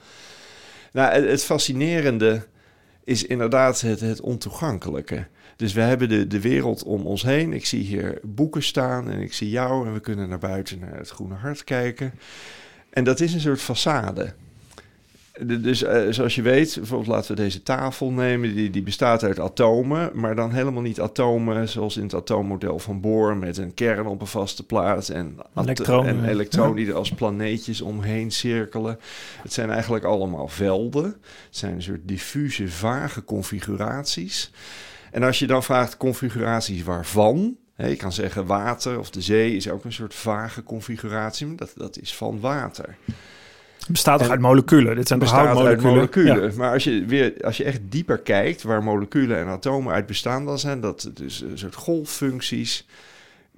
Nou, 0.92 1.14
het, 1.14 1.30
het 1.30 1.44
fascinerende 1.44 2.46
is 3.04 3.26
inderdaad 3.26 3.82
het, 3.82 4.00
het 4.00 4.22
ontoegankelijke. 4.22 5.28
Dus 5.60 5.74
we 5.74 5.82
hebben 5.82 6.10
de, 6.10 6.28
de 6.28 6.42
wereld 6.42 6.84
om 6.84 7.06
ons 7.06 7.24
heen. 7.24 7.54
Ik 7.54 7.66
zie 7.66 7.84
hier 7.84 8.20
boeken 8.24 8.64
staan 8.64 9.10
en 9.10 9.22
ik 9.22 9.34
zie 9.34 9.50
jou 9.50 9.88
en 9.88 9.94
we 9.94 10.00
kunnen 10.00 10.30
naar 10.30 10.40
buiten 10.40 10.80
naar 10.80 10.98
het 10.98 11.10
Groene 11.10 11.36
Hart 11.36 11.64
kijken. 11.64 12.14
En 12.90 13.04
dat 13.04 13.20
is 13.20 13.34
een 13.34 13.40
soort 13.40 13.62
façade. 13.62 14.34
Dus 15.44 15.84
uh, 15.84 16.02
zoals 16.10 16.36
je 16.36 16.42
weet, 16.42 16.76
bijvoorbeeld 16.76 17.10
laten 17.10 17.36
we 17.36 17.42
deze 17.42 17.64
tafel 17.64 18.12
nemen, 18.12 18.56
die, 18.56 18.70
die 18.70 18.82
bestaat 18.82 19.24
uit 19.24 19.40
atomen, 19.40 20.12
maar 20.14 20.36
dan 20.36 20.52
helemaal 20.52 20.82
niet 20.82 21.02
atomen 21.02 21.70
zoals 21.70 21.98
in 21.98 22.04
het 22.04 22.14
atoommodel 22.14 22.80
van 22.80 23.02
Bohr 23.02 23.38
met 23.38 23.58
een 23.58 23.74
kern 23.74 24.08
op 24.08 24.22
een 24.22 24.28
vaste 24.28 24.66
plaats 24.66 25.10
en 25.10 25.38
elektronen, 25.56 26.24
en 26.24 26.30
elektronen 26.30 26.76
die 26.76 26.88
er 26.88 26.96
als 26.96 27.12
planeetjes 27.12 27.82
omheen 27.82 28.32
cirkelen. 28.32 29.00
Het 29.42 29.54
zijn 29.54 29.70
eigenlijk 29.70 30.04
allemaal 30.04 30.48
velden. 30.48 31.04
Het 31.04 31.18
zijn 31.50 31.74
een 31.74 31.84
soort 31.84 32.08
diffuse, 32.08 32.68
vage 32.68 33.24
configuraties. 33.24 34.52
En 35.12 35.24
als 35.24 35.40
je 35.40 35.48
dan 35.48 35.64
vraagt 35.64 35.98
configuraties 35.98 36.84
waarvan, 36.84 37.58
hè, 37.76 37.88
je 37.88 37.96
kan 37.96 38.12
zeggen 38.12 38.46
water 38.46 39.00
of 39.00 39.10
de 39.10 39.22
zee 39.22 39.56
is 39.56 39.70
ook 39.70 39.84
een 39.84 39.94
soort 39.94 40.16
vage 40.16 40.64
configuratie, 40.64 41.48
maar 41.48 41.56
dat, 41.56 41.72
dat 41.76 42.00
is 42.00 42.16
van 42.16 42.40
water. 42.40 42.96
Het 43.80 43.88
bestaat 43.88 44.20
toch 44.20 44.30
uit 44.30 44.40
moleculen? 44.40 44.96
Dit 44.96 45.08
zijn 45.08 45.20
bestaat 45.20 45.58
uit 45.58 45.82
moleculen. 45.82 46.56
Maar 46.56 46.74
als 46.74 46.84
je, 46.84 47.06
weer, 47.06 47.34
als 47.42 47.58
je 47.58 47.64
echt 47.64 47.80
dieper 47.90 48.18
kijkt 48.18 48.64
waar 48.64 48.84
moleculen 48.84 49.38
en 49.38 49.48
atomen 49.48 49.94
uit 49.94 50.06
bestaan 50.06 50.46
dan 50.46 50.60
zijn, 50.60 50.82
dat 50.82 51.10
dus 51.14 51.42
een 51.42 51.58
soort 51.58 51.76
golffuncties 51.76 52.86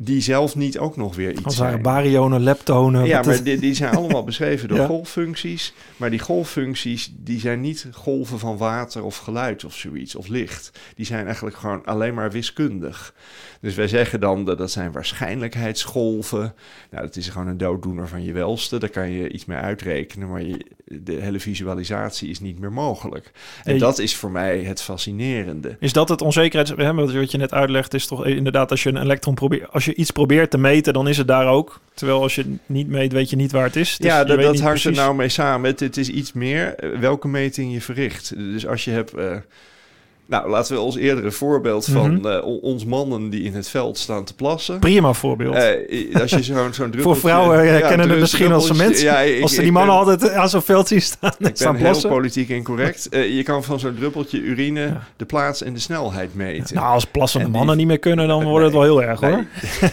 die 0.04 0.22
zelf 0.22 0.56
niet 0.56 0.80
ook 0.80 0.98
nog 0.98 1.16
weer 1.16 1.32
iets 1.32 1.44
Als 1.44 1.56
zijn. 1.56 1.82
baryonen, 1.82 2.42
leptonen. 2.42 3.06
Ja, 3.06 3.22
maar 3.22 3.44
die, 3.44 3.60
die, 3.60 3.74
zijn 3.74 3.96
allemaal 3.96 4.24
beschreven 4.24 4.68
door 4.68 4.86
golffuncties. 4.96 5.74
Maar 5.98 6.10
die 6.10 6.20
golffuncties, 6.20 7.14
die 7.18 7.40
zijn 7.40 7.62
niet 7.62 7.88
golven 7.92 8.40
van 8.40 8.58
water 8.58 9.04
of 9.04 9.18
geluid 9.18 9.64
of 9.64 9.76
zoiets, 9.76 10.16
of 10.16 10.28
licht. 10.28 10.72
Die 10.96 11.06
zijn 11.06 11.26
eigenlijk 11.26 11.56
gewoon 11.56 11.86
alleen 11.86 12.14
maar 12.14 12.32
wiskundig. 12.32 13.14
Dus 13.62 13.76
wij 13.76 13.88
zeggen 13.88 14.20
dan 14.20 14.46
dat 14.46 14.58
dat 14.58 14.72
zijn 14.72 14.92
waarschijnlijkheidsgolven. 14.92 16.54
Nou, 16.92 17.06
dat 17.06 17.16
is 17.16 17.30
gewoon 17.30 17.48
een 17.48 17.58
dooddoener 17.58 18.08
van 18.08 18.24
je 18.24 18.32
welste. 18.32 18.80
Daar 18.80 18.90
kan 18.90 19.10
je 19.12 19.32
iets 19.32 19.46
mee 19.46 19.58
uitrekenen, 19.58 20.30
maar 20.30 20.44
je, 20.44 20.66
de 20.86 21.14
hele 21.14 21.40
visualisatie 21.40 22.30
is 22.30 22.40
niet 22.40 22.60
meer 22.60 22.72
mogelijk. 22.72 23.32
En 23.64 23.78
dat 23.78 24.00
is 24.00 24.16
voor 24.16 24.32
mij 24.32 24.60
het 24.64 24.82
fascinerende. 24.82 25.78
Is 25.80 25.94
dat 25.94 26.10
het 26.10 26.22
onzekerheid? 26.22 26.96
Wat 27.02 27.32
je 27.32 27.38
net 27.38 27.54
uitlegt, 27.54 27.94
is 27.94 28.08
toch 28.08 28.26
inderdaad 28.26 28.72
als 28.72 28.84
je 28.84 28.90
een 28.90 29.02
elektron 29.02 29.34
probeert, 29.34 29.72
als 29.72 29.86
je 29.86 29.91
iets 29.96 30.12
probeert 30.12 30.52
te 30.52 30.58
meten, 30.58 30.94
dan 30.94 31.08
is 31.08 31.18
het 31.18 31.28
daar 31.28 31.48
ook. 31.48 31.80
Terwijl 31.94 32.22
als 32.22 32.36
je 32.36 32.56
niet 32.66 32.88
meet, 32.88 33.12
weet 33.12 33.30
je 33.30 33.36
niet 33.36 33.52
waar 33.52 33.64
het 33.64 33.76
is. 33.76 33.98
Dus 33.98 34.08
ja, 34.08 34.24
dat, 34.24 34.42
dat 34.42 34.60
hangt 34.60 34.84
er 34.84 34.92
nou 34.92 35.16
mee 35.16 35.30
samen. 35.30 35.70
Het, 35.70 35.80
het 35.80 35.98
is 35.98 36.10
iets 36.10 36.34
meer 36.34 36.76
eh, 36.76 37.00
welke 37.00 37.28
meting 37.28 37.74
je 37.74 37.82
verricht. 37.82 38.36
Dus 38.36 38.68
als 38.68 38.86
je 38.86 38.92
hebt. 38.92 39.18
Uh, 39.18 39.36
nou, 40.26 40.50
laten 40.50 40.76
we 40.76 40.82
ons 40.82 40.96
eerdere 40.96 41.32
voorbeeld 41.32 41.86
van 41.86 42.12
mm 42.12 42.20
ons 42.62 42.86
mannen 42.86 43.30
die 43.30 43.44
in 43.44 43.54
het 43.54 43.70
veld 43.70 43.98
staan 43.98 44.24
te 44.24 44.36
plassen. 44.36 44.80
Prima 44.80 45.14
voorbeeld. 45.14 45.56
Uh, 45.56 46.22
als 46.22 46.32
je 46.32 46.44
zo'n 46.54 46.74
zo'n 46.74 46.94
Voor 46.98 47.18
vrouwen 47.18 47.66
uh, 47.66 47.88
kennen 47.88 48.10
het 48.10 48.20
misschien 48.20 48.52
als 48.52 48.72
mensen. 48.72 49.06
Ja, 49.06 49.42
als 49.42 49.54
ze 49.54 49.62
die 49.62 49.72
mannen 49.72 49.96
altijd 49.96 50.30
aan 50.30 50.50
zo'n 50.50 50.62
veld 50.62 50.88
zien 50.88 51.02
staan, 51.02 51.34
ik 51.40 51.56
staan 51.56 51.74
ben 51.74 51.82
plassen. 51.82 52.10
heel 52.10 52.18
politiek 52.18 52.50
incorrect. 52.50 53.08
je 53.38 53.44
kan 53.44 53.64
van 53.64 53.80
zo'n 53.80 53.96
druppeltje 53.96 54.40
urine 54.40 54.98
de 55.16 55.26
plaats 55.26 55.64
en 55.64 55.74
de 55.74 55.80
snelheid 55.80 56.36
meten. 56.36 56.76
Nou, 56.76 56.88
als 56.88 57.06
plassende 57.06 57.48
mannen 57.48 57.78
niet 57.78 57.88
meer 57.88 58.00
kunnen, 58.00 58.28
dan 58.28 58.44
wordt 58.44 58.66
het 58.66 58.74
wel 58.74 58.84
heel 58.84 59.04
erg 59.04 59.20
hoor. 59.20 59.46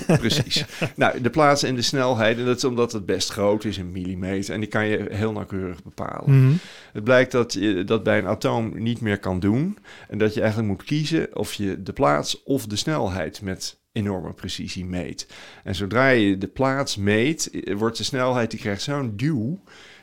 precies. 0.21 0.65
nou, 0.95 1.21
de 1.21 1.31
plaats 1.31 1.63
en 1.63 1.75
de 1.75 1.83
snelheid, 1.83 2.39
en 2.39 2.45
dat 2.45 2.57
is 2.57 2.65
omdat 2.65 2.93
het 2.93 3.07
best 3.07 3.31
groot 3.31 3.65
is, 3.65 3.77
een 3.77 3.93
millimeter. 3.93 4.55
En 4.55 4.61
die 4.61 4.69
kan 4.69 4.87
je 4.87 5.07
heel 5.11 5.33
nauwkeurig 5.33 5.83
bepalen. 5.83 6.45
Mhm. 6.45 6.53
Het 6.93 7.05
blijkt 7.05 7.33
dat 7.33 7.53
je 7.53 7.85
dat 7.85 8.03
bij 8.03 8.19
een 8.19 8.27
atoom 8.27 8.73
niet 8.75 9.01
meer 9.01 9.19
kan 9.19 9.41
doen. 9.41 9.79
En 10.09 10.18
dat 10.19 10.35
je 10.35 10.41
eigenlijk 10.41 10.71
moet 10.71 10.85
kiezen 10.85 11.37
of 11.37 11.55
je 11.55 11.83
de 11.83 11.93
plaats 11.93 12.43
of 12.43 12.67
de 12.67 12.77
snelheid 12.77 13.43
met 13.43 13.79
enorme 13.93 14.33
precisie 14.33 14.85
meet. 14.85 15.27
En 15.65 15.75
zodra 15.75 16.09
je 16.09 16.39
de 16.39 16.47
plaats 16.49 16.97
meet, 16.97 17.51
wordt 17.77 17.97
de 17.97 18.05
snelheid, 18.05 18.51
die 18.51 18.61
krijgt 18.61 18.83
zo'n 18.83 19.13
duw 19.17 19.61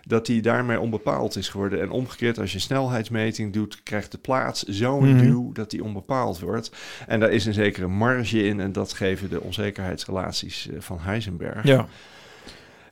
dat 0.07 0.25
die 0.25 0.41
daarmee 0.41 0.79
onbepaald 0.79 1.35
is 1.35 1.49
geworden. 1.49 1.81
En 1.81 1.89
omgekeerd, 1.89 2.39
als 2.39 2.53
je 2.53 2.59
snelheidsmeting 2.59 3.53
doet, 3.53 3.83
krijgt 3.83 4.11
de 4.11 4.17
plaats 4.17 4.63
zo'n 4.63 5.13
mhm. 5.15 5.25
duw 5.25 5.51
dat 5.51 5.69
die 5.69 5.83
onbepaald 5.83 6.39
wordt. 6.39 6.71
En 7.07 7.19
daar 7.19 7.31
is 7.31 7.45
een 7.45 7.53
zekere 7.53 7.87
marge 7.87 8.43
in 8.43 8.59
en 8.59 8.71
dat 8.71 8.93
geven 8.93 9.29
de 9.29 9.41
onzekerheidsrelaties 9.41 10.69
eh, 10.69 10.75
van 10.79 10.99
Heisenberg. 10.99 11.63
Ja. 11.63 11.87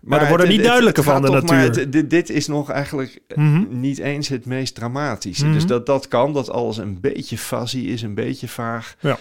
Maar, 0.03 0.21
er 0.21 0.27
worden 0.27 0.47
niet 0.47 0.63
duidelijker 0.63 1.03
van 1.03 1.21
de 1.21 1.29
natuur. 1.29 1.91
dit, 1.91 2.09
dit, 2.09 2.29
is 2.29 2.47
nog 2.47 2.69
eigenlijk 2.69 3.19
mhm. 3.35 3.63
niet 3.69 3.97
eens 3.97 4.27
het 4.27 4.45
meest 4.45 4.75
dramatische. 4.75 5.51
Dus 5.51 5.61
mhm. 5.61 5.67
dat, 5.67 5.85
dat 5.85 6.07
kan, 6.07 6.33
dat 6.33 6.49
alles 6.49 6.77
een 6.77 6.99
beetje 6.99 7.37
fuzzy 7.37 7.77
is, 7.77 8.01
een 8.01 8.13
beetje 8.13 8.47
vaag. 8.47 8.95
Ja. 8.99 9.17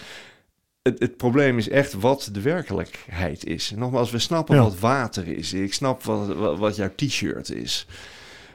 Het, 0.81 0.99
het, 0.99 1.17
probleem 1.17 1.57
is 1.57 1.69
echt 1.69 1.93
wat 1.93 2.29
de 2.31 2.41
werkelijkheid 2.41 3.45
is. 3.45 3.73
Nogmaals, 3.75 4.11
we 4.11 4.19
snappen 4.19 4.57
wat 4.57 4.79
water 4.79 5.27
is. 5.27 5.53
Ik 5.53 5.73
snap 5.73 6.03
wat, 6.03 6.35
wat, 6.35 6.57
wat 6.57 6.75
jouw 6.75 6.91
t-shirt 6.95 7.51
is. 7.51 7.87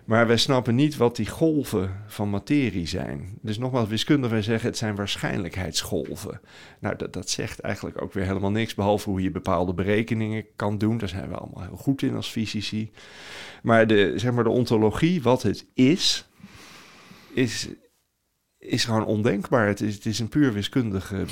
Maar 0.08 0.26
wij 0.26 0.36
snappen 0.36 0.74
niet 0.74 0.96
wat 0.96 1.16
die 1.16 1.28
golven 1.28 2.04
van 2.06 2.30
materie 2.30 2.86
zijn. 2.86 3.38
Dus 3.42 3.58
nogmaals, 3.58 3.88
wiskundig 3.88 4.30
wij 4.30 4.42
zeggen 4.42 4.68
het 4.68 4.78
zijn 4.78 4.94
waarschijnlijkheidsgolven. 4.94 6.40
Nou, 6.80 6.96
dat, 6.96 7.12
dat 7.12 7.30
zegt 7.30 7.60
eigenlijk 7.60 8.02
ook 8.02 8.12
weer 8.12 8.24
helemaal 8.24 8.50
niks, 8.50 8.74
behalve 8.74 9.10
hoe 9.10 9.22
je 9.22 9.30
bepaalde 9.30 9.74
berekeningen 9.74 10.46
kan 10.56 10.78
doen. 10.78 10.98
Daar 10.98 11.08
zijn 11.08 11.28
we 11.28 11.34
allemaal 11.34 11.62
heel 11.62 11.76
goed 11.76 12.02
in 12.02 12.14
als 12.14 12.28
fysici. 12.28 12.90
Maar 13.62 13.86
de, 13.86 14.12
zeg 14.16 14.32
maar 14.32 14.44
de 14.44 14.50
ontologie, 14.50 15.22
wat 15.22 15.42
het 15.42 15.66
is, 15.74 16.28
is, 17.34 17.68
is 18.58 18.84
gewoon 18.84 19.04
ondenkbaar. 19.04 19.66
Het 19.66 19.80
is, 19.80 19.94
het 19.94 20.06
is 20.06 20.18
een 20.18 20.28
puur 20.28 20.52
wiskundige 20.52 21.24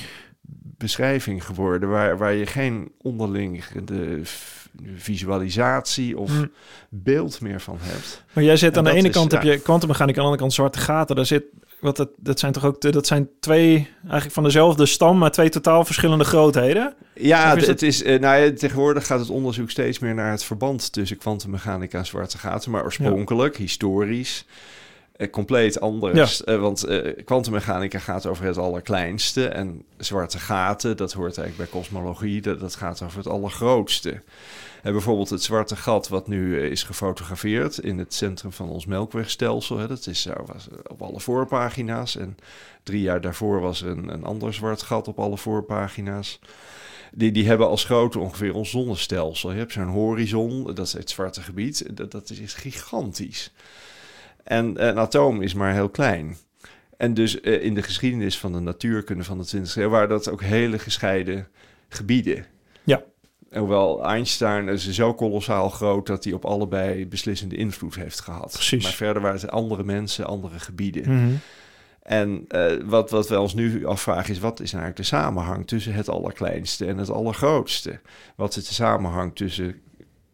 beschrijving 0.79 1.45
geworden, 1.45 1.89
waar, 1.89 2.19
waar 2.19 2.33
je 2.33 2.47
geen 2.47 2.93
onderliggende 3.03 4.21
visualisatie 4.97 6.19
of 6.19 6.31
hm. 6.31 6.47
beeld 6.89 7.41
meer 7.41 7.61
van 7.61 7.79
hebt. 7.81 8.23
Maar 8.33 8.45
jij 8.45 8.57
zit 8.57 8.77
aan 8.77 8.85
de 8.85 8.93
ene 8.93 9.11
kant 9.11 9.33
heb 9.33 9.43
je 9.43 9.59
kwantummechanica, 9.59 10.19
aan 10.19 10.25
de 10.25 10.31
andere 10.31 10.43
kant 10.43 10.53
zwarte 10.53 10.79
gaten. 10.79 11.17
Daar 11.17 11.27
zit 11.27 11.45
wat 11.81 11.97
dat, 11.97 12.09
dat 12.17 12.39
zijn 12.39 12.53
toch 12.53 12.65
ook 12.65 12.81
dat 12.81 13.07
zijn 13.07 13.29
twee 13.41 13.89
eigenlijk 14.03 14.33
van 14.33 14.43
dezelfde 14.43 14.87
stam, 14.87 15.19
maar 15.19 15.31
twee 15.31 15.49
totaal 15.49 15.85
verschillende 15.85 16.25
grootheden. 16.25 16.95
Ja, 17.15 17.57
het, 17.57 17.83
is 17.83 18.03
uh, 18.03 18.21
nou 18.21 18.45
ja, 18.45 18.53
tegenwoordig 18.53 19.07
gaat 19.07 19.19
het 19.19 19.31
onderzoek 19.31 19.71
steeds 19.71 19.99
meer 19.99 20.15
naar 20.15 20.31
het 20.31 20.45
verband 20.45 20.93
tussen 20.93 21.19
kwantummechanica 21.19 21.99
en 21.99 22.07
zwarte 22.07 22.39
gaten, 22.39 22.71
maar 22.71 22.85
oorspronkelijk, 22.85 23.57
historisch. 23.57 24.45
Uh, 25.19 25.31
compleet 25.31 25.81
anders. 25.81 26.43
Ja. 26.45 26.53
Uh, 26.53 26.61
want 26.61 26.87
kwantummechanica 27.25 27.99
gaat 27.99 28.27
over 28.27 28.45
het 28.45 28.59
allerkleinste. 28.59 29.49
En 29.49 29.83
zwarte 29.97 30.39
gaten, 30.39 30.97
dat 30.97 31.13
hoort 31.13 31.39
eigenlijk 31.39 31.71
bij 31.71 31.81
kosmologie, 31.81 32.41
dat, 32.41 32.61
dat 32.61 32.75
gaat 32.75 33.03
over 33.03 33.19
het 33.19 33.29
allergrootste. 33.29 34.23
En 34.87 34.93
bijvoorbeeld 34.93 35.31
het 35.31 35.43
zwarte 35.43 35.77
gat 35.77 36.09
wat 36.09 36.29
nu 36.29 36.61
eh, 36.61 36.71
is 36.71 36.83
gefotografeerd 36.83 37.79
in 37.79 37.99
het 37.99 38.15
centrum 38.15 38.53
van 38.53 38.69
ons 38.69 38.87
melkwegstelsel. 38.87 39.79
Hè, 39.79 39.87
dat 39.87 40.07
is 40.07 40.29
was 40.47 40.69
op 40.87 41.03
alle 41.03 41.21
voorpagina's. 41.21 42.17
En 42.17 42.37
drie 42.83 43.01
jaar 43.01 43.21
daarvoor 43.21 43.61
was 43.61 43.83
er 43.83 43.89
een, 43.89 44.09
een 44.09 44.25
ander 44.25 44.55
zwart 44.55 44.83
gat 44.83 45.09
op 45.09 45.19
alle 45.19 45.37
voorpagina's. 45.39 46.39
Die, 47.13 47.33
die 47.33 47.47
hebben 47.47 47.69
als 47.69 47.85
grootte 47.85 48.19
ongeveer 48.19 48.55
ons 48.55 48.71
zonnestelsel. 48.71 49.53
Je 49.53 49.59
hebt 49.59 49.73
zo'n 49.73 49.89
horizon, 49.89 50.65
dat 50.65 50.87
is 50.87 50.93
het 50.93 51.11
zwarte 51.11 51.41
gebied. 51.41 51.97
Dat, 51.97 52.11
dat 52.11 52.31
is 52.31 52.55
gigantisch. 52.55 53.53
En 54.47 54.87
een 54.89 54.99
atoom 54.99 55.43
is 55.43 55.55
maar 55.55 55.73
heel 55.73 55.89
klein. 55.89 56.37
En 56.97 57.15
dus 57.15 57.41
eh, 57.41 57.65
in 57.65 57.75
de 57.75 57.83
geschiedenis 57.83 58.39
van 58.39 58.53
de 58.53 58.61
natuurkunde 58.61 59.25
van 59.25 59.39
de 59.39 59.47
20e 59.57 59.75
eeuw 59.75 59.89
waren 59.89 60.09
dat 60.09 60.31
ook 60.31 60.43
hele 60.43 60.79
gescheiden 60.79 61.49
gebieden. 61.89 62.47
Ja. 62.85 63.03
Hoewel 63.51 64.05
Einstein 64.05 64.69
is 64.69 64.91
zo 64.91 65.15
kolossaal 65.15 65.69
groot 65.69 66.07
dat 66.07 66.25
hij 66.25 66.33
op 66.33 66.45
allebei 66.45 67.07
beslissende 67.07 67.57
invloed 67.57 67.95
heeft 67.95 68.21
gehad. 68.21 68.53
Precies. 68.53 68.83
Maar 68.83 68.93
verder 68.93 69.23
waren 69.23 69.41
het 69.41 69.51
andere 69.51 69.85
mensen, 69.85 70.27
andere 70.27 70.59
gebieden. 70.59 71.15
Mhm. 71.15 71.35
En 72.03 72.45
uh, 72.49 72.73
wat, 72.85 73.11
wat 73.11 73.29
we 73.29 73.41
ons 73.41 73.55
nu 73.55 73.87
afvragen 73.87 74.31
is, 74.35 74.39
wat 74.39 74.61
is 74.61 74.73
nou 74.73 74.83
eigenlijk 74.85 75.11
de 75.11 75.17
samenhang 75.17 75.67
tussen 75.67 75.95
het 75.95 76.09
allerkleinste 76.09 76.87
en 76.87 76.99
het 76.99 77.11
allergrootste? 77.11 78.01
Wat 78.37 78.57
is 78.57 78.67
de 78.69 78.75
samenhang 78.75 79.37
tussen 79.37 79.81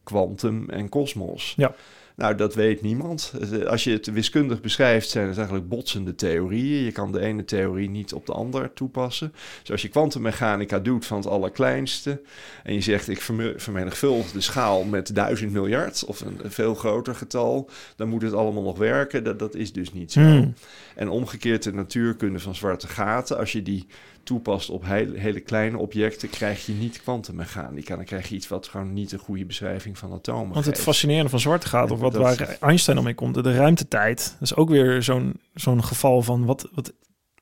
kwantum 0.03 0.71
en 0.71 0.89
kosmos? 0.89 1.55
Ja. 1.57 1.75
Nou, 2.23 2.35
dat 2.35 2.55
weet 2.55 2.83
niemand. 2.83 3.33
Als 3.67 3.85
je 3.85 3.91
het 3.91 4.07
wiskundig 4.07 4.61
beschrijft, 4.61 5.09
zijn 5.09 5.27
het 5.27 5.37
eigenlijk 5.37 5.69
botsende 5.69 6.15
theorieën. 6.15 6.85
Je 6.85 6.93
kan 6.93 7.13
de 7.13 7.21
ene 7.21 7.45
theorie 7.45 7.91
niet 7.91 8.13
op 8.13 8.27
de 8.27 8.33
ander 8.33 8.73
toepassen. 8.73 9.33
Dus 9.61 9.71
als 9.71 9.83
je 9.83 9.89
kwantummechanica 9.89 10.79
doet 10.79 11.07
van 11.07 11.17
het 11.17 11.27
allerkleinste 11.27 12.21
en 12.63 12.75
je 12.75 12.81
zegt 12.81 13.09
ik 13.09 13.21
vermenigvuldig 13.57 14.33
de 14.33 14.41
schaal 14.41 14.85
met 14.85 15.15
duizend 15.15 15.53
miljard 15.53 16.05
of 16.05 16.21
een, 16.21 16.41
veel 16.45 16.75
groter 16.75 17.15
getal, 17.15 17.71
dan 17.97 18.09
moet 18.09 18.23
het 18.23 18.33
allemaal 18.33 18.63
nog 18.63 18.79
werken. 18.79 19.25
Dat, 19.25 19.39
dat 19.39 19.55
is 19.55 19.73
dus 19.73 19.93
niet 19.93 20.13
zo. 20.13 20.21
Hmm. 20.21 20.55
En 20.95 21.09
omgekeerd 21.09 21.63
de 21.63 21.73
natuurkunde 21.73 22.39
van 22.39 22.55
zwarte 22.55 22.89
gaten, 22.89 23.39
als 23.39 23.53
je 23.53 23.63
die 23.63 23.87
toepast 24.25 24.71
op 24.71 24.85
hele, 24.85 25.19
hele 25.19 25.41
kleine 25.41 25.79
objecten, 25.79 26.31
krijg 26.31 26.67
je 26.67 26.73
niet 26.73 27.03
kwantummechanica. 27.03 27.97
Dan 27.97 28.05
krijg 28.05 28.29
je 28.29 28.35
iets 28.35 28.49
wat 28.49 28.69
gewoon 28.69 28.93
niet 28.93 29.13
een 29.13 29.19
goede 29.19 29.45
beschrijving 29.45 29.99
van 29.99 30.13
atomen 30.13 30.53
Want 30.53 30.65
het 30.65 30.75
geeft. 30.75 30.87
fascinerende 30.87 31.31
van 31.31 31.41
zwarte 31.41 31.69
gaat, 31.69 31.91
of 31.91 32.01
wat 32.01 32.13
Dat- 32.13 32.23
waar 32.39 32.57
Einstein 32.61 33.03
mee 33.03 33.15
komt, 33.15 33.35
de 33.35 33.55
ruimtetijd. 33.57 34.31
Dat 34.39 34.51
is 34.51 34.55
ook 34.57 34.69
weer 34.69 35.03
zo'n 35.03 35.35
zo'n 35.55 35.85
geval 35.85 36.23
van 36.23 36.45
wat, 36.45 36.69
wat, 36.75 36.93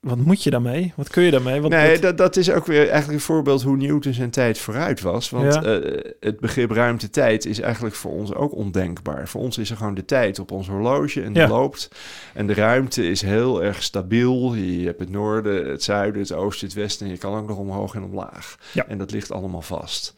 wat 0.00 0.16
moet 0.18 0.42
je 0.42 0.50
daarmee? 0.50 0.92
Wat 0.96 1.08
kun 1.08 1.22
je 1.22 1.30
daarmee? 1.30 1.60
Wat, 1.60 1.70
nee, 1.70 1.92
wat- 1.92 2.02
dat, 2.02 2.16
dat 2.18 2.36
is 2.36 2.50
ook 2.50 2.66
weer 2.66 2.80
eigenlijk 2.88 3.12
een 3.12 3.20
voorbeeld 3.24 3.62
hoe 3.62 3.76
Newton 3.76 4.12
zijn 4.12 4.30
tijd 4.30 4.58
vooruit 4.58 5.00
was. 5.00 5.30
Want 5.30 5.54
Ja. 5.54 5.62
eh, 5.62 6.00
het 6.20 6.40
begrip 6.40 6.70
ruimte-tijd 6.70 7.44
is 7.46 7.60
eigenlijk 7.60 7.94
voor 7.94 8.10
ons 8.12 8.34
ook 8.34 8.54
ondenkbaar. 8.54 9.28
Voor 9.28 9.40
ons 9.40 9.58
is 9.58 9.70
er 9.70 9.76
gewoon 9.76 9.94
de 9.94 10.04
tijd 10.04 10.38
op 10.38 10.50
ons 10.50 10.68
horloge 10.68 11.22
en 11.22 11.32
die 11.32 11.42
Ja. 11.42 11.48
loopt. 11.48 11.90
En 12.34 12.46
de 12.46 12.54
ruimte 12.54 13.08
is 13.10 13.22
heel 13.22 13.62
erg 13.62 13.82
stabiel. 13.82 14.54
Je 14.54 14.86
hebt 14.86 15.00
het 15.00 15.10
noorden, 15.10 15.68
het 15.70 15.82
zuiden, 15.82 16.20
het 16.20 16.32
oosten, 16.32 16.66
het 16.66 16.76
westen. 16.76 17.06
En 17.06 17.12
je 17.12 17.18
kan 17.18 17.34
ook 17.38 17.48
nog 17.48 17.58
omhoog 17.58 17.94
en 17.94 18.02
omlaag. 18.02 18.56
Ja. 18.72 18.86
En 18.88 18.98
dat 18.98 19.10
ligt 19.10 19.32
allemaal 19.32 19.62
vast. 19.62 20.14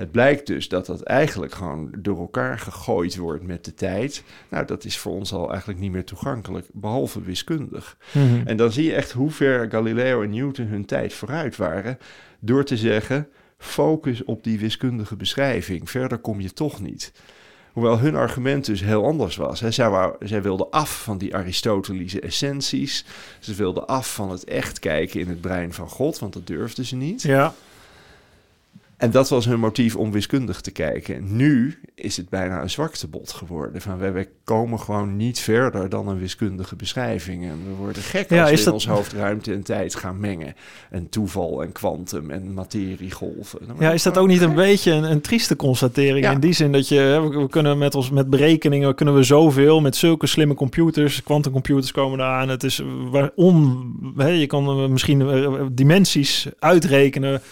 Het 0.00 0.10
blijkt 0.10 0.46
dus 0.46 0.68
dat 0.68 0.86
dat 0.86 1.02
eigenlijk 1.02 1.52
gewoon 1.52 1.90
door 1.98 2.18
elkaar 2.18 2.58
gegooid 2.58 3.16
wordt 3.16 3.46
met 3.46 3.64
de 3.64 3.74
tijd. 3.74 4.22
Nou, 4.48 4.66
dat 4.66 4.84
is 4.84 4.98
voor 4.98 5.12
ons 5.12 5.32
al 5.32 5.50
eigenlijk 5.50 5.80
niet 5.80 5.92
meer 5.92 6.04
toegankelijk, 6.04 6.66
behalve 6.72 7.22
wiskundig. 7.22 7.96
Mhm. 8.12 8.46
En 8.46 8.56
dan 8.56 8.72
zie 8.72 8.84
je 8.84 8.94
echt 8.94 9.12
hoe 9.12 9.30
ver 9.30 9.70
Galileo 9.70 10.22
en 10.22 10.30
Newton 10.30 10.66
hun 10.66 10.84
tijd 10.84 11.12
vooruit 11.12 11.56
waren. 11.56 11.98
Door 12.38 12.64
te 12.64 12.76
zeggen: 12.76 13.28
focus 13.58 14.24
op 14.24 14.44
die 14.44 14.58
wiskundige 14.58 15.16
beschrijving. 15.16 15.90
Verder 15.90 16.18
kom 16.18 16.40
je 16.40 16.52
toch 16.52 16.80
niet. 16.80 17.12
Hoewel 17.72 17.98
hun 17.98 18.14
argument 18.14 18.64
dus 18.64 18.80
heel 18.80 19.04
anders 19.04 19.36
was. 19.36 19.60
Hè. 19.60 19.70
Zij, 19.70 19.90
wou, 19.90 20.14
zij 20.20 20.42
wilden 20.42 20.70
af 20.70 21.02
van 21.02 21.18
die 21.18 21.34
Aristotelische 21.34 22.20
essenties. 22.20 23.04
Ze 23.38 23.54
wilden 23.54 23.86
af 23.86 24.14
van 24.14 24.30
het 24.30 24.44
echt 24.44 24.78
kijken 24.78 25.20
in 25.20 25.28
het 25.28 25.40
brein 25.40 25.72
van 25.72 25.88
God, 25.88 26.18
want 26.18 26.32
dat 26.32 26.46
durfden 26.46 26.84
ze 26.84 26.96
niet. 26.96 27.22
Ja, 27.22 27.54
En 29.00 29.10
dat 29.10 29.28
was 29.28 29.44
hun 29.44 29.60
motief 29.60 29.96
om 29.96 30.12
wiskundig 30.12 30.60
te 30.60 30.70
kijken. 30.70 31.36
Nu 31.36 31.78
is 31.94 32.16
het 32.16 32.28
bijna 32.28 32.62
een 32.62 32.70
zwaktebod 32.70 33.32
geworden. 33.32 33.80
Van 33.80 33.98
wij 33.98 34.28
komen 34.44 34.80
gewoon 34.80 35.16
niet 35.16 35.38
verder 35.38 35.88
dan 35.88 36.08
een 36.08 36.18
wiskundige 36.18 36.76
beschrijving. 36.76 37.44
En 37.44 37.58
we 37.68 37.74
worden 37.78 38.02
gek 38.02 38.30
Ja, 38.30 38.40
als 38.40 38.50
we 38.50 38.56
in 38.58 38.64
dat- 38.64 38.72
ons 38.74 38.86
hoofd 38.86 39.12
ruimte 39.12 39.52
en 39.52 39.62
tijd 39.62 39.94
gaan 39.94 40.20
mengen. 40.20 40.54
En 40.90 41.08
toeval 41.08 41.62
en 41.62 41.72
kwantum 41.72 42.30
en 42.30 42.54
materiegolven. 42.54 43.58
Ja 43.78 43.90
is 43.92 44.04
we 44.04 44.10
dat 44.10 44.18
ook 44.22 44.28
niet 44.28 44.40
een 44.40 44.54
beetje 44.54 44.92
een, 44.92 45.10
een 45.10 45.20
trieste 45.20 45.56
constatering? 45.56 46.24
Ja. 46.24 46.30
In 46.32 46.40
die 46.40 46.52
zin 46.52 46.72
dat 46.72 46.88
je, 46.88 47.28
we, 47.32 47.38
we 47.40 47.48
kunnen 47.48 47.78
met 47.78 47.94
ons 47.94 48.10
met 48.10 48.30
berekeningen 48.30 48.94
kunnen 48.94 49.14
we 49.14 49.22
zoveel 49.22 49.80
met 49.80 49.96
zulke 49.96 50.26
slimme 50.26 50.54
computers, 50.54 51.22
quantumcomputers 51.22 51.92
komen 51.92 52.18
eraan. 52.18 52.48
Het 52.48 52.64
is 52.64 52.82
waar 53.10 53.30
on, 53.34 54.14
hè, 54.16 54.28
je 54.28 54.46
kan 54.46 54.66
eh, 54.68 54.88
misschien 54.88 55.20
eh, 55.20 55.52
dimensies 55.72 56.46
uitrekenen. 56.58 57.42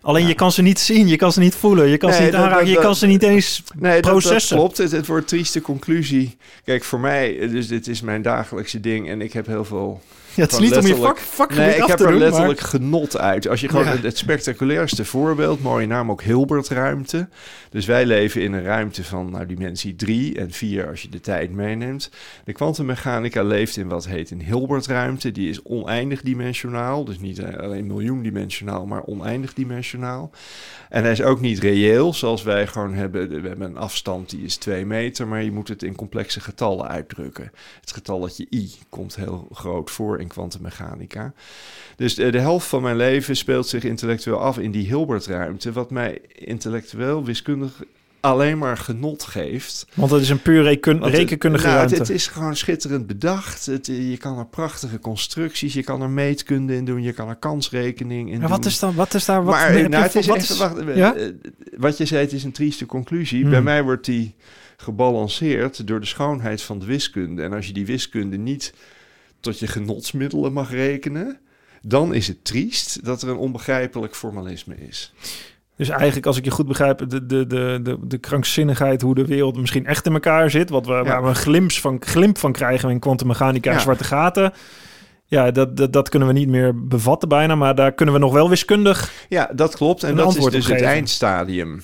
Alleen 0.00 0.22
Ja. 0.22 0.28
je 0.28 0.34
kan 0.34 0.52
ze 0.52 0.62
niet 0.62 0.78
zien, 0.78 1.08
je 1.08 1.16
kan 1.16 1.32
ze 1.32 1.40
niet 1.40 1.54
voelen, 1.54 1.88
je 1.88 1.96
kan 1.96 2.12
ze 2.12 2.22
niet 2.22 2.32
dat- 2.32 2.40
aanraken, 2.40 2.64
dat- 2.66 2.74
je 2.74 2.80
kan 2.80 2.94
ze 2.96 3.06
niet 3.06 3.22
eens 3.22 3.62
Nee, 3.78 3.92
dat, 3.94 4.02
dat 4.02 4.12
processen. 4.12 4.56
klopt. 4.56 4.78
Het, 4.78 4.90
het 4.92 5.06
wordt 5.06 5.28
trieste 5.28 5.60
conclusie. 5.60 6.36
Kijk, 6.64 6.84
voor 6.84 7.00
mij, 7.00 7.48
dus 7.48 7.68
dit 7.68 7.86
is 7.86 8.00
mijn 8.00 8.22
dagelijkse 8.22 8.80
ding. 8.80 9.08
En 9.08 9.20
ik 9.20 9.32
heb 9.32 9.46
heel 9.46 9.64
veel 9.64 10.00
Ja, 10.34 10.42
het 10.42 10.52
is 10.52 10.58
niet 10.58 10.76
om 10.76 10.86
je 10.86 10.96
vak, 10.96 11.18
vakgebied 11.18 11.64
Nee, 11.64 11.74
ik 11.76 11.82
af 11.82 11.88
heb 11.88 11.96
te 11.96 12.04
er 12.04 12.10
doen, 12.10 12.18
letterlijk 12.18 12.60
genot 12.60 13.18
uit. 13.18 13.48
Als 13.48 13.60
je 13.60 13.68
gewoon 13.68 13.84
Ja. 13.84 13.90
het, 13.90 14.02
het 14.02 14.18
spectaculairste 14.18 15.04
voorbeeld, 15.04 15.62
mooie 15.62 15.86
naam 15.86 16.10
ook 16.10 16.22
Hilbertruimte. 16.22 17.28
Dus 17.70 17.86
wij 17.86 18.06
leven 18.06 18.42
in 18.42 18.52
een 18.52 18.62
ruimte 18.62 19.04
van 19.04 19.30
nou, 19.30 19.46
dimensie 19.46 19.96
3 19.96 20.38
en 20.38 20.50
4 20.50 20.88
als 20.88 21.02
je 21.02 21.08
de 21.08 21.20
tijd 21.20 21.50
meeneemt. 21.50 22.10
De 22.44 22.52
kwantummechanica 22.52 23.42
leeft 23.42 23.76
in 23.76 23.88
wat 23.88 24.06
heet 24.06 24.30
een 24.30 24.42
Hilbertruimte. 24.42 25.32
Die 25.32 25.48
is 25.48 25.62
oneindig 25.62 26.22
dimensionaal. 26.22 27.04
Dus 27.04 27.18
niet 27.18 27.38
eh, 27.38 27.56
alleen 27.58 27.86
miljoendimensionaal, 27.86 28.86
maar 28.86 29.02
oneindig 29.04 29.54
dimensionaal. 29.54 30.30
En 30.88 31.02
hij 31.02 31.12
is 31.12 31.22
ook 31.22 31.40
niet 31.40 31.58
reëel, 31.58 32.14
zoals 32.14 32.42
wij 32.42 32.66
gewoon 32.66 32.94
hebben. 32.94 33.42
We 33.42 33.48
hebben 33.48 33.68
een 33.68 33.76
afstand 33.76 34.30
die 34.30 34.44
is 34.44 34.56
2 34.56 34.86
meter, 34.86 35.28
maar 35.28 35.42
je 35.42 35.52
moet 35.52 35.68
het 35.68 35.82
in 35.82 35.94
complexe 35.94 36.40
getallen 36.40 36.88
uitdrukken. 36.88 37.52
Het 37.80 37.92
getalletje 37.92 38.46
i 38.50 38.70
komt 38.88 39.16
heel 39.16 39.48
groot 39.52 39.90
voor 39.90 40.17
in 40.18 40.28
kwantummechanica. 40.28 41.32
Dus 41.96 42.14
de, 42.14 42.30
de 42.30 42.40
helft 42.40 42.66
van 42.66 42.82
mijn 42.82 42.96
leven 42.96 43.36
speelt 43.36 43.66
zich 43.66 43.84
intellectueel 43.84 44.40
af 44.40 44.58
in 44.58 44.70
die 44.70 44.86
Hilbertruimte, 44.86 45.72
wat 45.72 45.90
mij 45.90 46.20
intellectueel, 46.34 47.24
wiskundig 47.24 47.82
alleen 48.20 48.58
maar 48.58 48.76
genot 48.76 49.22
geeft. 49.22 49.86
Want 49.94 50.10
het 50.10 50.20
is 50.22 50.28
een 50.28 50.42
puur 50.42 50.66
het- 50.66 51.04
rekenkundige 51.04 51.64
nou, 51.66 51.76
ruimte. 51.76 51.94
het 51.94 52.08
is 52.10 52.26
gewoon 52.26 52.56
schitterend 52.56 53.06
bedacht. 53.06 53.66
Het, 53.66 53.86
je 53.86 54.16
kan 54.16 54.38
er 54.38 54.46
prachtige 54.46 54.98
constructies, 54.98 55.72
je 55.74 55.82
kan 55.82 56.02
er 56.02 56.10
meetkunde 56.10 56.74
in 56.74 56.84
doen, 56.84 57.02
je 57.02 57.12
kan 57.12 57.28
er 57.28 57.36
kansrekening 57.36 58.26
in 58.30 58.38
maar 58.38 58.40
doen. 58.48 58.56
wat 58.56 58.64
is 58.66 58.78
dan, 58.78 58.94
wat 58.94 59.14
is 59.14 59.24
daar, 59.24 59.44
wat 59.44 59.54
maar 59.54 59.88
nou, 59.88 60.02
het 60.02 60.12
voor- 60.12 60.20
is 60.20 60.26
wat 60.26 60.36
echt, 60.36 60.50
is- 60.50 60.58
wacht, 60.58 60.76
ja? 60.94 61.14
eh, 61.14 61.26
wat 61.76 61.96
je 61.98 62.04
zei, 62.04 62.20
het 62.20 62.32
is 62.32 62.44
een 62.44 62.52
trieste 62.52 62.86
conclusie. 62.86 63.40
Hmm. 63.40 63.50
Bij 63.50 63.62
mij 63.62 63.82
wordt 63.82 64.04
die 64.04 64.34
gebalanceerd 64.76 65.86
door 65.86 66.00
de 66.00 66.06
schoonheid 66.06 66.62
van 66.62 66.78
de 66.78 66.86
wiskunde. 66.86 67.42
En 67.42 67.52
als 67.52 67.66
je 67.66 67.72
die 67.72 67.86
wiskunde 67.86 68.36
niet 68.36 68.74
tot 69.50 69.58
je 69.58 69.66
genotsmiddelen 69.66 70.52
mag 70.52 70.70
rekenen, 70.70 71.38
dan 71.82 72.14
is 72.14 72.28
het 72.28 72.44
triest 72.44 73.04
dat 73.04 73.22
er 73.22 73.28
een 73.28 73.36
onbegrijpelijk 73.36 74.16
formalisme 74.16 74.74
is. 74.88 75.12
Dus 75.76 75.88
eigenlijk, 75.88 76.26
als 76.26 76.36
ik 76.36 76.44
je 76.44 76.50
goed 76.50 76.66
begrijp, 76.66 76.98
de, 77.08 77.26
de, 77.26 77.46
de, 77.46 77.80
de, 77.82 77.98
de 78.02 78.18
krankzinnigheid, 78.18 79.02
hoe 79.02 79.14
de 79.14 79.26
wereld 79.26 79.56
misschien 79.56 79.86
echt 79.86 80.06
in 80.06 80.12
elkaar 80.12 80.50
zit, 80.50 80.70
wat 80.70 80.86
we, 80.86 80.92
waar 80.92 81.22
we 81.22 81.28
een 81.28 81.34
glimp 81.34 81.72
van, 81.72 81.96
glimp 82.00 82.38
van 82.38 82.52
krijgen 82.52 82.90
in 82.90 82.98
kwantummechanica 82.98 83.70
en 83.70 83.76
Ja. 83.76 83.82
zwarte 83.82 84.04
gaten. 84.04 84.52
Ja, 85.24 85.50
dat, 85.50 85.76
dat, 85.76 85.92
dat 85.92 86.08
kunnen 86.08 86.28
we 86.28 86.34
niet 86.34 86.48
meer 86.48 86.84
bevatten 86.86 87.28
bijna, 87.28 87.54
maar 87.54 87.74
daar 87.74 87.92
kunnen 87.92 88.14
we 88.14 88.20
nog 88.20 88.32
wel 88.32 88.48
wiskundig. 88.48 89.12
Ja, 89.28 89.50
dat 89.54 89.76
klopt. 89.76 90.02
En 90.02 90.16
dat 90.16 90.36
is 90.36 90.44
dus 90.44 90.66
het 90.66 90.80
eindstadium. 90.80 91.82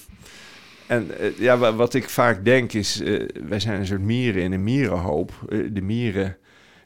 En 0.86 1.18
eh, 1.18 1.38
ja, 1.38 1.58
wa- 1.58 1.74
wat 1.74 1.94
ik 1.94 2.08
vaak 2.08 2.44
denk 2.44 2.72
is, 2.72 3.00
eh, 3.02 3.28
wij 3.48 3.60
zijn 3.60 3.80
een 3.80 3.86
soort 3.86 4.00
mieren 4.00 4.42
in 4.42 4.52
een 4.52 4.62
mierenhoop. 4.64 5.32
Eh, 5.48 5.58
de 5.72 5.80
mieren, 5.82 6.36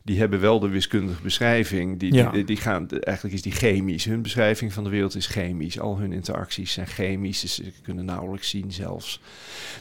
die 0.09 0.19
hebben 0.19 0.41
wel 0.41 0.61
de 0.61 0.69
wiskundige 0.69 1.23
beschrijving. 1.23 1.99
Die, 1.99 2.15
Ja. 2.15 2.31
die, 2.31 2.45
die 2.45 2.57
gaan, 2.57 2.91
eigenlijk 2.91 3.35
is 3.35 3.43
die 3.43 3.53
chemisch. 3.53 4.05
Hun 4.05 4.23
beschrijving 4.23 4.73
van 4.73 4.85
de 4.85 4.91
wereld 4.91 5.15
is 5.15 5.27
chemisch. 5.27 5.81
Al 5.81 5.99
hun 5.99 6.13
interacties 6.13 6.73
zijn 6.73 6.87
chemisch. 6.87 7.41
Dus 7.41 7.55
ze 7.55 7.73
kunnen 7.83 8.05
nauwelijks 8.05 8.49
zien 8.49 8.73
zelfs. 8.73 9.21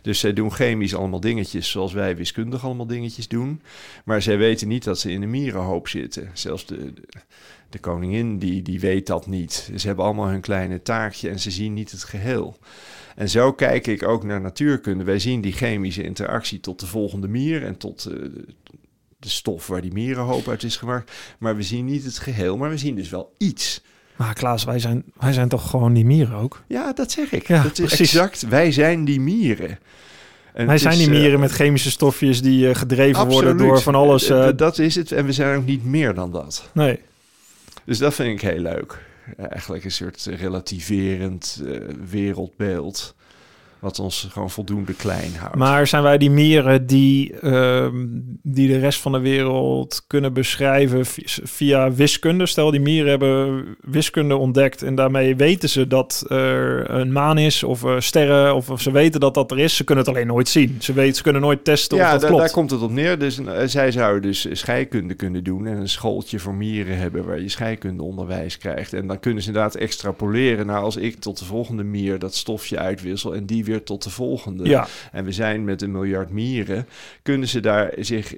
Dus 0.01 0.19
zij 0.19 0.33
doen 0.33 0.51
chemisch 0.53 0.95
allemaal 0.95 1.19
dingetjes 1.19 1.69
zoals 1.69 1.93
wij 1.93 2.15
wiskundig 2.15 2.65
allemaal 2.65 2.87
dingetjes 2.87 3.27
doen. 3.27 3.61
Maar 4.05 4.21
zij 4.21 4.37
weten 4.37 4.67
niet 4.67 4.83
dat 4.83 4.99
ze 4.99 5.11
in 5.11 5.21
een 5.21 5.29
mierenhoop 5.29 5.87
zitten. 5.87 6.29
Zelfs 6.33 6.65
de, 6.65 6.93
de, 6.93 7.01
de 7.69 7.79
koningin 7.79 8.37
die, 8.39 8.61
die 8.61 8.79
weet 8.79 9.07
dat 9.07 9.27
niet. 9.27 9.71
Ze 9.75 9.87
hebben 9.87 10.05
allemaal 10.05 10.27
hun 10.27 10.41
kleine 10.41 10.81
taakje 10.81 11.29
en 11.29 11.39
ze 11.39 11.51
zien 11.51 11.73
niet 11.73 11.91
het 11.91 12.03
geheel. 12.03 12.57
En 13.15 13.29
zo 13.29 13.53
kijk 13.53 13.87
ik 13.87 14.07
ook 14.07 14.23
naar 14.23 14.41
natuurkunde. 14.41 15.03
Wij 15.03 15.19
zien 15.19 15.41
die 15.41 15.53
chemische 15.53 16.03
interactie 16.03 16.59
tot 16.59 16.79
de 16.79 16.87
volgende 16.87 17.27
mier 17.27 17.63
en 17.63 17.77
tot 17.77 18.05
eh, 18.05 18.15
de 19.27 19.33
stof 19.33 19.67
waar 19.67 19.81
die 19.81 19.93
mierenhoop 19.93 20.47
uit 20.47 20.63
is 20.63 20.75
gemaakt. 20.77 21.11
Maar 21.39 21.55
we 21.55 21.63
zien 21.63 21.85
niet 21.85 22.03
het 22.03 22.17
geheel, 22.19 22.57
maar 22.57 22.69
we 22.69 22.77
zien 22.77 22.95
dus 22.95 23.09
wel 23.09 23.33
iets. 23.37 23.81
Maar 24.15 24.33
Klaas, 24.33 24.63
wij 24.63 24.79
zijn, 24.79 25.03
wij 25.19 25.33
zijn 25.33 25.49
toch 25.49 25.69
gewoon 25.69 25.93
die 25.93 26.05
mieren 26.05 26.35
ook? 26.35 26.63
Ja, 26.67 26.93
dat 26.93 27.11
zeg 27.11 27.31
ik. 27.31 27.47
Ja, 27.47 27.63
dat 27.63 27.71
is 27.79 27.85
precies. 27.85 27.99
exact. 28.13 28.41
Wij 28.47 28.71
zijn 28.71 29.05
die 29.05 29.19
mieren. 29.19 29.79
En 30.53 30.67
wij 30.67 30.77
zijn 30.77 30.93
is, 30.93 30.99
die 31.05 31.13
eh, 31.13 31.19
mieren 31.19 31.39
met 31.39 31.51
chemische 31.51 31.91
stofjes 31.91 32.41
die 32.41 32.69
eh, 32.69 32.75
gedreven 32.75 33.27
worden 33.27 33.57
door 33.57 33.81
van 33.81 33.95
alles. 33.95 34.29
Eh, 34.29 34.47
eh, 34.47 34.57
dat 34.57 34.79
is 34.79 34.95
het. 34.95 35.11
En 35.11 35.25
we 35.25 35.31
zijn 35.33 35.57
ook 35.57 35.65
niet 35.65 35.83
meer 35.85 36.13
dan 36.13 36.31
dat. 36.31 36.69
nee. 36.73 36.99
Dus 37.85 37.97
dat 37.97 38.13
vind 38.13 38.41
ik 38.41 38.49
heel 38.49 38.59
leuk. 38.61 39.05
Eh, 39.37 39.45
Eigenlijk 39.49 39.83
een 39.83 39.91
soort 39.91 40.27
relativerend 40.39 41.61
eh, 41.65 41.79
wereldbeeld. 42.09 43.15
Wat 43.79 43.99
ons 43.99 44.27
gewoon 44.31 44.49
voldoende 44.49 44.93
klein 44.93 45.31
houdt. 45.35 45.55
Maar 45.55 45.87
zijn 45.87 46.03
wij 46.03 46.17
die 46.17 46.29
mieren 46.31 46.85
die, 46.87 47.33
ehm, 47.39 47.93
die 48.43 48.67
de 48.67 48.79
rest 48.79 48.99
van 48.99 49.11
de 49.11 49.19
wereld 49.19 50.03
kunnen 50.07 50.33
beschrijven 50.33 51.05
vi- 51.05 51.23
via 51.43 51.91
wiskunde? 51.91 52.45
Stel, 52.45 52.71
die 52.71 52.79
mieren 52.79 53.09
hebben 53.09 53.65
wiskunde 53.81 54.35
ontdekt 54.35 54.81
en 54.83 54.95
daarmee 54.95 55.35
weten 55.35 55.69
ze 55.69 55.87
dat 55.87 56.25
er 56.27 56.89
een 56.89 57.11
maan 57.11 57.37
is 57.37 57.63
of 57.63 57.83
eh, 57.83 57.95
sterren 57.99 58.55
of, 58.55 58.69
of 58.69 58.81
ze 58.81 58.91
weten 58.91 59.19
dat 59.19 59.33
dat 59.33 59.51
er 59.51 59.59
is. 59.59 59.75
Ze 59.75 59.83
kunnen 59.83 60.05
het 60.05 60.13
alleen 60.13 60.27
nooit 60.27 60.49
zien. 60.49 60.75
Ze, 60.79 60.93
weten, 60.93 61.15
ze 61.15 61.23
kunnen 61.23 61.41
nooit 61.41 61.63
testen 61.63 61.97
of 61.97 62.03
ja, 62.03 62.11
dat 62.11 62.19
daar, 62.21 62.29
klopt. 62.29 62.43
daar 62.45 62.53
komt 62.53 62.71
het 62.71 62.81
op 62.81 62.91
neer. 62.91 63.19
Dus 63.19 63.39
eh, 63.39 63.61
zij 63.65 63.91
zouden 63.91 64.21
dus 64.21 64.47
scheikunde 64.51 65.13
kunnen 65.13 65.43
doen 65.43 65.65
en 65.67 65.77
een 65.77 65.89
schooltje 65.89 66.39
voor 66.39 66.53
mieren 66.55 66.97
hebben 66.97 67.25
waar 67.25 67.41
je 67.41 67.49
scheikundeonderwijs 67.49 68.57
krijgt. 68.57 68.93
En 68.93 69.07
dan 69.07 69.19
kunnen 69.19 69.41
ze 69.41 69.47
inderdaad 69.47 69.75
extrapoleren 69.75 70.65
naar 70.65 70.81
als 70.81 70.95
ik 70.95 71.15
tot 71.19 71.39
de 71.39 71.45
volgende 71.45 71.83
mier 71.83 72.19
dat 72.19 72.35
stofje 72.35 72.77
uitwissel 72.77 73.35
en 73.35 73.45
die 73.45 73.65
weer 73.67 73.83
tot 73.83 74.03
de 74.03 74.09
volgende. 74.09 74.63
Ja, 74.65 74.87
En 75.11 75.25
we 75.25 75.31
zijn 75.31 75.63
met 75.63 75.81
een 75.81 75.91
miljard 75.91 76.29
mieren, 76.29 76.87
kunnen 77.23 77.47
ze 77.47 77.59
daar 77.59 77.93
zich 77.99 78.33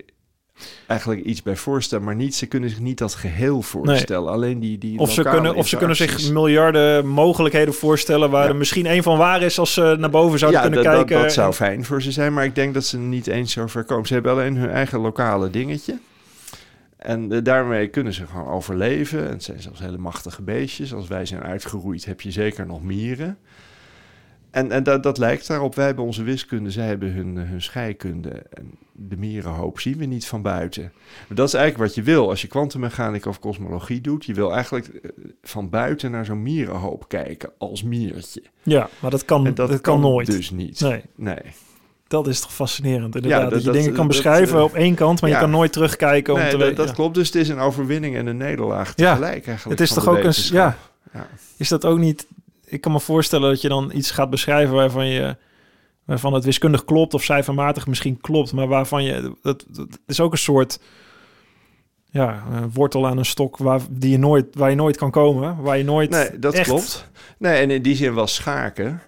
eigenlijk 0.87 1.23
iets 1.23 1.41
bij 1.41 1.55
voorstellen, 1.55 2.03
maar 2.05 2.15
niet, 2.15 2.35
ze 2.35 2.45
kunnen 2.45 2.69
zich 2.69 2.79
niet 2.79 2.97
dat 2.97 3.13
geheel 3.15 3.61
voorstellen. 3.61 4.31
Alleen 4.31 4.59
die, 4.59 4.77
die 4.77 4.99
of 4.99 5.11
ze, 5.13 5.21
kunnen, 5.23 5.55
of 5.55 5.67
ze 5.67 5.77
kunnen 5.77 5.95
zich 5.95 6.31
miljarden 6.31 7.07
mogelijkheden 7.07 7.73
voorstellen... 7.73 8.29
waar 8.29 8.43
Ja. 8.43 8.49
er 8.49 8.55
misschien 8.55 8.85
één 8.85 9.03
van 9.03 9.17
waar 9.17 9.41
is 9.41 9.59
als 9.59 9.73
ze 9.73 9.95
naar 9.99 10.09
boven 10.09 10.39
zouden 10.39 10.61
ja, 10.61 10.67
kunnen 10.67 10.83
dat, 10.83 10.93
dat- 10.93 11.05
kijken. 11.05 11.23
dat 11.23 11.33
zou 11.33 11.53
fijn 11.53 11.85
voor 11.85 12.01
ze 12.01 12.11
zijn, 12.11 12.33
maar 12.33 12.43
ik 12.45 12.55
denk 12.55 12.73
dat 12.73 12.85
ze 12.85 12.97
niet 12.97 13.27
eens 13.27 13.51
zo 13.51 13.67
ver 13.67 13.83
komen. 13.83 14.07
Ze 14.07 14.13
hebben 14.13 14.31
alleen 14.31 14.57
hun 14.57 14.69
eigen 14.69 14.99
lokale 14.99 15.49
dingetje. 15.49 15.99
En 16.97 17.31
eh, 17.31 17.39
daarmee 17.43 17.87
kunnen 17.87 18.13
ze 18.13 18.27
gewoon 18.27 18.47
overleven. 18.47 19.25
En 19.25 19.31
het 19.31 19.43
zijn 19.43 19.61
zelfs 19.61 19.79
hele 19.79 19.97
machtige 19.97 20.41
beestjes. 20.41 20.93
Als 20.93 21.07
wij 21.07 21.25
zijn 21.25 21.41
uitgeroeid, 21.41 22.05
heb 22.05 22.21
je 22.21 22.31
zeker 22.31 22.65
nog 22.65 22.83
mieren. 22.83 23.37
En, 24.51 24.71
en 24.71 24.83
dat, 24.83 25.03
dat 25.03 25.17
lijkt 25.17 25.47
daarop. 25.47 25.75
Wij 25.75 25.85
hebben 25.85 26.05
onze 26.05 26.23
wiskunde, 26.23 26.71
zij 26.71 26.85
hebben 26.87 27.11
hun, 27.13 27.37
eh, 27.37 27.49
hun 27.49 27.61
scheikunde. 27.61 28.29
En 28.29 28.71
de 28.93 29.17
mierenhoop 29.17 29.79
zien 29.79 29.97
we 29.97 30.05
niet 30.05 30.25
van 30.25 30.41
buiten. 30.41 30.91
Maar 31.27 31.37
dat 31.37 31.47
is 31.47 31.53
eigenlijk 31.53 31.85
wat 31.85 31.95
je 31.95 32.03
wil 32.11 32.29
als 32.29 32.41
je 32.41 32.47
kwantummechanica 32.47 33.29
of 33.29 33.39
kosmologie 33.39 34.01
doet. 34.01 34.25
Je 34.25 34.33
wil 34.33 34.53
eigenlijk 34.53 34.87
eh, 34.87 35.09
van 35.41 35.69
buiten 35.69 36.11
naar 36.11 36.25
zo'n 36.25 36.41
mierenhoop 36.43 37.07
kijken 37.07 37.49
als 37.57 37.83
miertje. 37.83 38.43
Ja, 38.63 38.89
maar 38.99 39.11
dat 39.11 39.25
kan, 39.25 39.45
En 39.45 39.53
dat, 39.55 39.81
kan 39.81 39.99
nooit. 39.99 40.27
dus 40.31 40.51
niet. 40.51 40.79
Nee, 40.79 41.01
Nee. 41.15 41.37
dat 42.07 42.27
is 42.27 42.39
toch 42.39 42.53
fascinerend. 42.53 43.15
Inderdaad, 43.15 43.41
dat- 43.41 43.51
dat, 43.51 43.63
je 43.63 43.71
dingen 43.71 43.93
kan 43.93 44.07
beschrijven 44.07 44.63
op 44.63 44.73
één 44.73 44.95
kant, 44.95 45.21
maar 45.21 45.29
ja. 45.29 45.35
je 45.35 45.41
kan 45.41 45.51
nooit 45.51 45.73
terugkijken 45.73 46.33
om 46.33 46.39
Nee, 46.39 46.49
te 46.51 46.57
dat, 46.57 46.75
dat 46.75 46.91
klopt. 46.93 47.15
Dus 47.15 47.27
het 47.27 47.35
is 47.35 47.49
een 47.49 47.59
overwinning 47.59 48.15
en 48.15 48.27
een 48.27 48.37
nederlaag 48.37 48.93
Ja. 48.95 49.13
tegelijk 49.15 49.47
eigenlijk. 49.47 49.79
Het 49.79 49.89
is 49.89 49.95
toch 49.95 50.07
ook 50.07 50.23
een... 50.23 50.33
Ja, 50.35 50.77
Ja. 51.13 51.27
is 51.57 51.67
dat 51.69 51.85
ook 51.85 51.97
niet... 51.99 52.27
Ik 52.69 52.81
kan 52.81 52.91
me 52.91 52.99
voorstellen 52.99 53.49
dat 53.49 53.61
je 53.61 53.69
dan 53.69 53.91
iets 53.95 54.11
gaat 54.11 54.29
beschrijven 54.29 54.75
waarvan 54.75 55.07
je... 55.07 55.35
waarvan 56.05 56.33
het 56.33 56.43
wiskundig 56.43 56.85
klopt 56.85 57.13
of 57.13 57.23
cijfermatig 57.23 57.87
misschien 57.87 58.21
klopt, 58.21 58.53
maar 58.53 58.67
waarvan 58.67 59.03
je... 59.03 59.35
Dat, 59.41 59.65
dat 59.67 59.99
is 60.07 60.19
ook 60.19 60.31
een 60.31 60.37
soort... 60.37 60.79
Ja, 62.11 62.43
een 62.51 62.71
wortel 62.73 63.07
aan 63.07 63.17
een 63.17 63.25
stok 63.25 63.57
waar, 63.57 63.81
die 63.89 64.11
je 64.11 64.17
nooit, 64.17 64.45
waar 64.55 64.69
je 64.69 64.75
nooit 64.75 64.97
kan 64.97 65.11
komen. 65.11 65.61
Waar 65.61 65.77
je 65.77 65.83
nooit 65.83 66.09
Nee, 66.09 66.39
dat 66.39 66.53
echt- 66.53 66.67
klopt. 66.67 67.09
Nee, 67.37 67.61
en 67.61 67.71
in 67.71 67.81
die 67.81 67.95
zin 67.95 68.13
was 68.13 68.35
schaken 68.35 69.01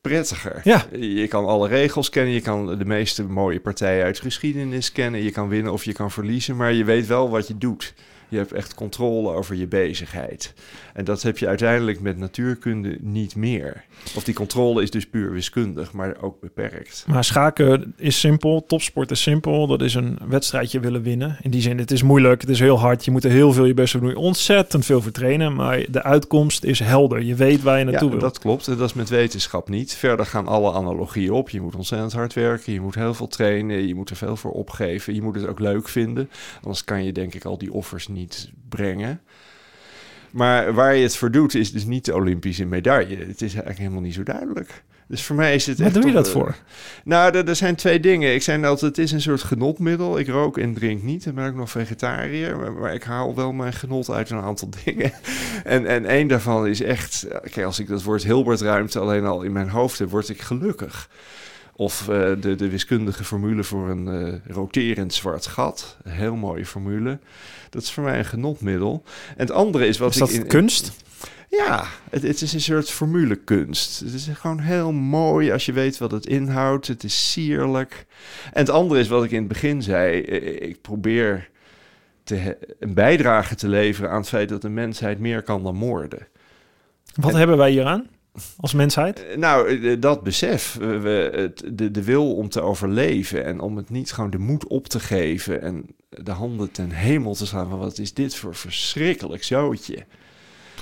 prettiger. 0.00 0.60
Ja. 0.64 0.84
Je 0.96 1.28
kan 1.28 1.46
alle 1.46 1.68
regels 1.68 2.08
kennen, 2.08 2.34
je 2.34 2.40
kan 2.40 2.78
de 2.78 2.84
meeste 2.84 3.22
mooie 3.24 3.60
partijen 3.60 4.04
uit 4.04 4.16
de 4.16 4.22
geschiedenis 4.22 4.92
kennen. 4.92 5.22
Je 5.22 5.30
kan 5.30 5.48
winnen 5.48 5.72
of 5.72 5.84
je 5.84 5.92
kan 5.92 6.10
verliezen, 6.10 6.56
maar 6.56 6.72
je 6.72 6.84
weet 6.84 7.06
wel 7.06 7.30
wat 7.30 7.48
je 7.48 7.58
doet. 7.58 7.94
Je 8.28 8.36
hebt 8.36 8.52
echt 8.52 8.74
controle 8.74 9.32
over 9.32 9.54
je 9.56 9.66
bezigheid. 9.66 10.54
En 10.94 11.04
dat 11.04 11.22
heb 11.22 11.38
je 11.38 11.46
uiteindelijk 11.46 12.00
met 12.00 12.18
natuurkunde 12.18 12.98
niet 13.00 13.36
meer. 13.36 13.84
Of 14.16 14.24
die 14.24 14.34
controle 14.34 14.82
is 14.82 14.90
dus 14.90 15.06
puur 15.06 15.32
wiskundig, 15.32 15.92
maar 15.92 16.16
ook 16.20 16.40
beperkt. 16.40 17.04
Maar 17.06 17.24
schaken 17.24 17.94
is 17.96 18.20
simpel, 18.20 18.64
topsport 18.66 19.10
is 19.10 19.22
simpel. 19.22 19.66
Dat 19.66 19.82
is 19.82 19.94
een 19.94 20.18
wedstrijdje 20.28 20.80
willen 20.80 21.02
winnen. 21.02 21.38
In 21.42 21.50
die 21.50 21.60
zin, 21.60 21.78
het 21.78 21.90
is 21.90 22.02
moeilijk, 22.02 22.40
het 22.40 22.50
is 22.50 22.60
heel 22.60 22.78
hard. 22.78 23.04
Je 23.04 23.10
moet 23.10 23.24
er 23.24 23.30
heel 23.30 23.52
veel 23.52 23.64
je 23.64 23.74
best 23.74 23.92
voor 23.92 24.00
doen. 24.00 24.14
Ontzettend 24.14 24.84
veel 24.84 25.02
voor 25.02 25.12
trainen, 25.12 25.54
maar 25.54 25.84
de 25.90 26.02
uitkomst 26.02 26.64
is 26.64 26.78
helder. 26.78 27.22
Je 27.22 27.34
weet 27.34 27.62
waar 27.62 27.78
je 27.78 27.84
naartoe 27.84 28.08
ja, 28.08 28.14
wil. 28.14 28.22
dat 28.22 28.38
klopt. 28.38 28.68
En 28.68 28.76
dat 28.76 28.88
is 28.88 28.94
met 28.94 29.08
wetenschap 29.08 29.68
niet. 29.68 29.94
Verder 29.94 30.26
gaan 30.26 30.46
alle 30.46 30.72
analogieën 30.72 31.32
op. 31.32 31.50
Je 31.50 31.60
moet 31.60 31.76
ontzettend 31.76 32.12
hard 32.12 32.34
werken. 32.34 32.72
Je 32.72 32.80
moet 32.80 32.94
heel 32.94 33.14
veel 33.14 33.28
trainen. 33.28 33.86
Je 33.86 33.94
moet 33.94 34.10
er 34.10 34.16
veel 34.16 34.36
voor 34.36 34.52
opgeven. 34.52 35.14
Je 35.14 35.22
moet 35.22 35.34
het 35.34 35.46
ook 35.46 35.60
leuk 35.60 35.88
vinden. 35.88 36.30
Anders 36.56 36.84
kan 36.84 37.04
je 37.04 37.12
denk 37.12 37.34
ik 37.34 37.44
al 37.44 37.58
die 37.58 37.72
offers 37.72 38.08
niet 38.08 38.50
brengen. 38.68 39.20
Maar 40.30 40.74
waar 40.74 40.94
je 40.94 41.02
het 41.02 41.16
voor 41.16 41.30
doet, 41.30 41.54
is 41.54 41.72
dus 41.72 41.84
niet 41.84 42.04
de 42.04 42.14
Olympische 42.14 42.64
medaille. 42.64 43.16
Het 43.16 43.42
is 43.42 43.50
eigenlijk 43.52 43.78
helemaal 43.78 44.00
niet 44.00 44.14
zo 44.14 44.22
duidelijk. 44.22 44.82
Dus 45.10 45.22
voor 45.22 45.36
mij 45.36 45.54
is 45.54 45.66
het 45.66 45.80
echt 45.80 45.94
doe 45.94 46.06
je 46.06 46.12
dat 46.12 46.26
eh, 46.26 46.32
voor? 46.32 46.56
Nou, 47.04 47.36
er, 47.36 47.48
er 47.48 47.56
zijn 47.56 47.74
twee 47.74 48.00
dingen. 48.00 48.34
Ik 48.34 48.42
zei 48.42 48.64
altijd, 48.64 48.96
het 48.96 49.04
is 49.04 49.12
een 49.12 49.20
soort 49.20 49.42
genotmiddel. 49.42 50.18
Ik 50.18 50.28
rook 50.28 50.58
en 50.58 50.74
drink 50.74 51.02
niet. 51.02 51.26
Ik 51.26 51.34
ben 51.34 51.48
ook 51.48 51.54
nog 51.54 51.70
vegetariër. 51.70 52.56
Maar, 52.56 52.72
maar 52.72 52.94
ik 52.94 53.02
haal 53.02 53.34
wel 53.34 53.52
mijn 53.52 53.72
genot 53.72 54.10
uit 54.10 54.30
een 54.30 54.40
aantal 54.40 54.68
dingen. 54.84 55.12
En, 55.64 55.86
en 55.86 56.06
één 56.06 56.28
daarvan 56.28 56.66
is 56.66 56.82
echt... 56.82 57.26
Kijk, 57.50 57.66
als 57.66 57.78
ik 57.78 57.88
dat 57.88 58.02
woord 58.02 58.22
Hilbert-ruimte 58.22 58.98
alleen 58.98 59.24
al 59.24 59.42
in 59.42 59.52
mijn 59.52 59.68
hoofd 59.68 59.98
heb, 59.98 60.10
word 60.10 60.28
ik 60.28 60.40
gelukkig. 60.40 61.08
Of 61.80 62.08
eh, 62.08 62.30
de, 62.40 62.54
de 62.54 62.68
wiskundige 62.68 63.24
formule 63.24 63.64
voor 63.64 63.88
een 63.90 64.08
eh, 64.08 64.54
roterend 64.54 65.14
zwart 65.14 65.46
gat. 65.46 65.96
Een 66.02 66.12
heel 66.12 66.36
mooie 66.36 66.66
formule. 66.66 67.18
Dat 67.70 67.82
is 67.82 67.90
voor 67.92 68.02
mij 68.04 68.18
een 68.18 68.24
genotmiddel. 68.24 69.02
En 69.28 69.34
het 69.46 69.50
andere 69.50 69.86
is 69.86 69.98
wat 69.98 70.10
Is 70.10 70.16
dat 70.18 70.30
ik... 70.32 70.40
in- 70.40 70.46
kunst? 70.46 70.92
ja, 71.48 71.84
het, 72.10 72.22
het 72.22 72.40
is 72.42 72.52
een 72.52 72.60
soort 72.60 72.90
formulekunst. 72.90 74.00
Het 74.00 74.14
is 74.14 74.28
gewoon 74.32 74.58
heel 74.58 74.92
mooi 74.92 75.52
als 75.52 75.66
je 75.66 75.72
weet 75.72 75.98
wat 75.98 76.10
het 76.10 76.26
inhoudt. 76.26 76.86
Het 76.86 77.04
is 77.04 77.32
sierlijk. 77.32 78.06
En 78.52 78.60
het 78.60 78.70
andere 78.70 79.00
is 79.00 79.08
wat 79.08 79.24
ik 79.24 79.30
in 79.30 79.38
het 79.38 79.48
begin 79.48 79.82
zei. 79.82 80.20
Ik 80.20 80.80
probeer 80.80 81.48
te 82.24 82.56
een 82.78 82.94
bijdrage 82.94 83.54
te 83.54 83.68
leveren 83.68 84.10
aan 84.10 84.20
het 84.20 84.28
feit 84.28 84.48
dat 84.48 84.62
de 84.62 84.68
mensheid 84.68 85.18
meer 85.18 85.42
kan 85.42 85.62
dan 85.62 85.74
moorden. 85.76 86.26
Wat 87.14 87.30
En- 87.32 87.38
hebben 87.38 87.56
wij 87.56 87.70
hier 87.70 87.84
aan 87.84 88.06
als 88.56 88.72
mensheid? 88.72 89.24
Eh, 89.24 89.36
Nou, 89.36 89.88
eh, 89.90 90.00
dat 90.00 90.22
besef, 90.22 90.76
we, 90.80 91.52
de, 91.72 91.90
de 91.90 92.04
wil 92.04 92.34
om 92.34 92.48
te 92.48 92.60
overleven 92.60 93.44
en 93.44 93.60
om 93.60 93.76
het 93.76 93.90
niet 93.90 94.12
gewoon 94.12 94.30
de 94.30 94.38
moed 94.38 94.66
op 94.66 94.88
te 94.88 95.00
geven 95.00 95.62
en 95.62 95.86
de 96.08 96.30
handen 96.30 96.70
ten 96.70 96.90
hemel 96.90 97.34
te 97.34 97.46
slaan 97.46 97.78
wat 97.78 97.98
is 97.98 98.14
dit 98.14 98.34
voor 98.34 98.54
verschrikkelijk 98.54 99.42
zootje. 99.42 100.04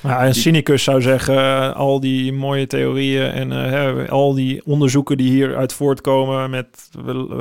Ja, 0.03 0.25
een 0.27 0.33
Die- 0.33 0.41
cynicus 0.41 0.83
zou 0.83 1.03
zeggen, 1.03 1.37
eh, 1.37 1.75
al 1.77 2.01
die 2.01 2.33
mooie 2.33 2.67
theorieën 2.67 3.31
en 3.31 3.53
eh, 3.73 4.09
al 4.11 4.35
die 4.35 4.63
onderzoeken 4.65 5.17
die 5.17 5.31
hieruit 5.31 5.73
voortkomen 5.73 6.51
met 6.51 6.67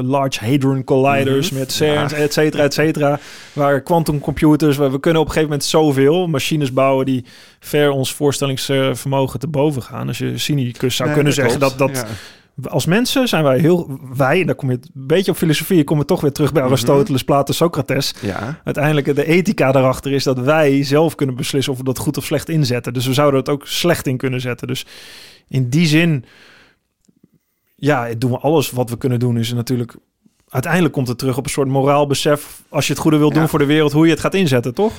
Large 0.03 0.45
Hadron 0.45 0.83
Colliders, 0.83 1.49
Mhm. 1.49 1.59
met 1.59 1.71
CERN, 1.71 1.93
Ja. 2.09 2.11
et 2.15 2.33
cetera, 2.33 2.63
et 2.63 2.73
cetera, 2.73 3.19
waar 3.53 3.81
quantumcomputers, 3.81 4.77
waar 4.77 4.91
we 4.91 4.99
kunnen 4.99 5.21
op 5.21 5.27
een 5.27 5.33
gegeven 5.33 5.53
moment 5.53 5.69
zoveel 5.69 6.27
machines 6.27 6.73
bouwen 6.73 7.05
die 7.05 7.25
ver 7.59 7.89
ons 7.91 8.13
voorstellingsvermogen 8.13 9.39
te 9.39 9.47
boven 9.47 9.81
gaan. 9.83 10.07
Als 10.07 10.17
je 10.17 10.37
cynicus 10.37 10.95
zou 10.95 11.07
Nee, 11.09 11.17
kunnen 11.17 11.33
zeggen 11.33 11.59
dat, 11.59 11.77
dat 11.77 11.89
Ja. 11.93 12.05
Als 12.63 12.85
mensen 12.85 13.27
zijn 13.27 13.43
wij 13.43 13.59
heel, 13.59 13.99
wij, 14.15 14.39
en 14.39 14.45
daar 14.45 14.55
kom 14.55 14.71
je 14.71 14.75
een 14.81 14.89
beetje 15.07 15.31
op 15.31 15.37
filosofie, 15.37 15.77
je 15.77 15.83
komt 15.83 16.07
toch 16.07 16.21
weer 16.21 16.31
terug 16.31 16.51
bij 16.51 16.61
Mhm. 16.61 16.71
Aristoteles, 16.71 17.23
Plato, 17.23 17.53
Socrates, 17.53 18.13
Ja, 18.21 18.61
uiteindelijk 18.63 19.15
de 19.15 19.25
ethica 19.25 19.71
daarachter 19.71 20.11
is 20.11 20.23
dat 20.23 20.39
wij 20.39 20.83
zelf 20.83 21.15
kunnen 21.15 21.35
beslissen 21.35 21.71
of 21.73 21.77
we 21.79 21.85
dat 21.85 21.97
goed 21.97 22.17
of 22.17 22.25
slecht 22.25 22.49
inzetten. 22.49 22.93
Dus 22.93 23.05
we 23.05 23.13
zouden 23.13 23.39
het 23.39 23.49
ook 23.49 23.67
slecht 23.67 24.07
in 24.07 24.17
kunnen 24.17 24.41
zetten. 24.41 24.67
Dus 24.67 24.85
in 25.47 25.69
die 25.69 25.87
zin, 25.87 26.25
ja, 27.75 28.13
doen 28.17 28.31
we 28.31 28.37
alles 28.37 28.71
wat 28.71 28.89
we 28.89 28.97
kunnen 28.97 29.19
doen. 29.19 29.37
Is 29.37 29.53
natuurlijk, 29.53 29.95
uiteindelijk 30.49 30.93
komt 30.93 31.07
het 31.07 31.17
terug 31.17 31.37
op 31.37 31.43
een 31.43 31.49
soort 31.51 31.67
moraal 31.67 32.07
besef. 32.07 32.61
Als 32.69 32.87
je 32.87 32.93
het 32.93 33.01
goede 33.01 33.17
wil 33.17 33.29
doen 33.31 33.41
Ja. 33.41 33.47
voor 33.47 33.59
de 33.59 33.65
wereld, 33.65 33.91
hoe 33.91 34.05
je 34.05 34.11
het 34.11 34.19
gaat 34.21 34.33
inzetten, 34.33 34.73
toch? 34.73 34.93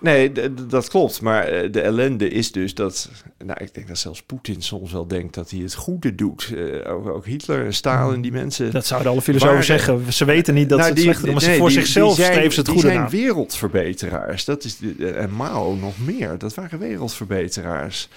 Nee, 0.00 0.32
dat 0.66 0.88
klopt. 0.88 1.20
Maar 1.20 1.44
eh, 1.44 1.72
de 1.72 1.80
ellende 1.80 2.28
is 2.28 2.52
dus 2.52 2.74
dat... 2.74 3.10
Nou, 3.44 3.58
ik 3.64 3.74
denk 3.74 3.88
dat 3.88 3.98
zelfs 3.98 4.22
Poetin 4.22 4.62
soms 4.62 4.92
wel 4.92 5.06
denkt 5.06 5.34
dat 5.34 5.50
hij 5.50 5.60
het 5.60 5.74
goede 5.74 6.14
doet. 6.14 6.52
Eh, 6.56 6.92
ook, 6.92 7.08
ook 7.08 7.26
Hitler 7.26 7.64
en 7.64 7.74
Stalin, 7.74 8.20
die 8.20 8.32
mensen... 8.32 8.70
Dat 8.70 8.86
zouden 8.86 9.10
alle 9.12 9.22
filosofen 9.22 9.64
zeggen. 9.64 10.12
Ze 10.12 10.24
weten 10.24 10.54
niet 10.54 10.68
dat 10.68 10.78
Nou, 10.78 10.90
ze 10.90 10.94
het 11.08 11.14
die- 11.16 11.22
doen, 11.24 11.32
maar 11.32 11.42
ze 11.42 11.54
voor 11.56 11.68
die- 11.68 11.78
zichzelf 11.78 12.14
die 12.14 12.24
zijn- 12.24 12.32
streven 12.32 12.52
ze 12.52 12.58
het 12.60 12.66
die 12.68 12.74
goede 12.74 12.90
zijn 12.90 13.00
na. 13.02 13.08
wereldverbeteraars. 13.10 14.44
Dat 14.44 14.64
is 14.64 14.76
de, 14.76 15.10
en 15.10 15.30
Mao 15.30 15.74
nog 15.74 15.98
meer. 15.98 16.38
Dat 16.38 16.54
waren 16.54 16.78
wereldverbeteraars. 16.78 18.08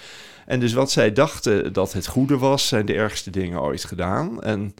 En 0.46 0.60
dus 0.60 0.72
wat 0.72 0.90
zij 0.90 1.12
dachten 1.12 1.72
dat 1.72 1.92
het 1.92 2.06
goede 2.06 2.38
was, 2.38 2.68
zijn 2.68 2.86
de 2.86 2.94
ergste 2.94 3.30
dingen 3.30 3.60
ooit 3.62 3.84
gedaan. 3.84 4.42
En 4.42 4.74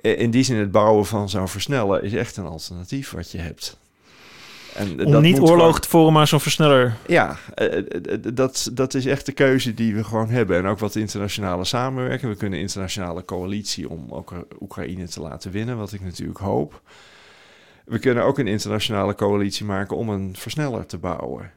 in 0.00 0.30
die 0.30 0.42
zin 0.44 0.56
het 0.56 0.70
bouwen 0.70 1.06
van 1.06 1.28
zo'n 1.28 1.48
versneller 1.48 2.04
is 2.04 2.12
echt 2.12 2.36
een 2.36 2.46
alternatief 2.46 3.10
wat 3.10 3.30
je 3.30 3.38
hebt. 3.38 3.76
En 4.74 5.04
Om 5.04 5.12
dat 5.12 5.22
niet 5.22 5.40
oorlog 5.40 5.80
te 5.80 5.88
voeren, 5.88 6.12
maar 6.12 6.26
zo'n 6.26 6.40
versneller. 6.40 6.96
ja, 7.06 7.36
eh, 7.54 7.78
eh, 7.78 7.84
eh, 8.12 8.18
dat, 8.34 8.70
dat 8.72 8.94
is 8.94 9.06
echt 9.06 9.26
de 9.26 9.32
keuze 9.32 9.74
die 9.74 9.94
we 9.94 10.04
gewoon 10.04 10.28
hebben. 10.28 10.56
En 10.56 10.66
ook 10.66 10.78
wat 10.78 10.96
internationale 10.96 11.64
samenwerking. 11.64 12.32
We 12.32 12.38
kunnen 12.38 12.58
een 12.58 12.64
internationale 12.64 13.24
coalitie 13.24 13.88
om 13.88 14.06
ook 14.10 14.32
Oekraïne 14.60 15.08
te 15.08 15.20
laten 15.20 15.50
winnen, 15.50 15.76
wat 15.76 15.92
ik 15.92 16.00
natuurlijk 16.00 16.38
hoop. 16.38 16.80
We 17.84 17.98
kunnen 17.98 18.24
ook 18.24 18.38
een 18.38 18.46
internationale 18.46 19.14
coalitie 19.14 19.64
maken 19.64 19.96
om 19.96 20.08
een 20.08 20.34
versneller 20.38 20.86
te 20.86 20.98
bouwen. 20.98 21.50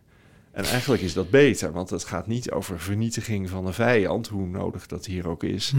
En 0.52 0.64
eigenlijk 0.64 1.02
is 1.02 1.14
dat 1.14 1.30
beter, 1.30 1.72
want 1.72 1.90
het 1.90 2.04
gaat 2.04 2.28
niet 2.28 2.52
over 2.52 2.80
vernietiging 2.80 3.50
van 3.50 3.66
een 3.66 3.74
vijand, 3.74 4.28
hoe 4.28 4.48
nodig 4.48 4.88
dat 4.88 5.06
hier 5.06 5.28
ook 5.28 5.44
is. 5.44 5.74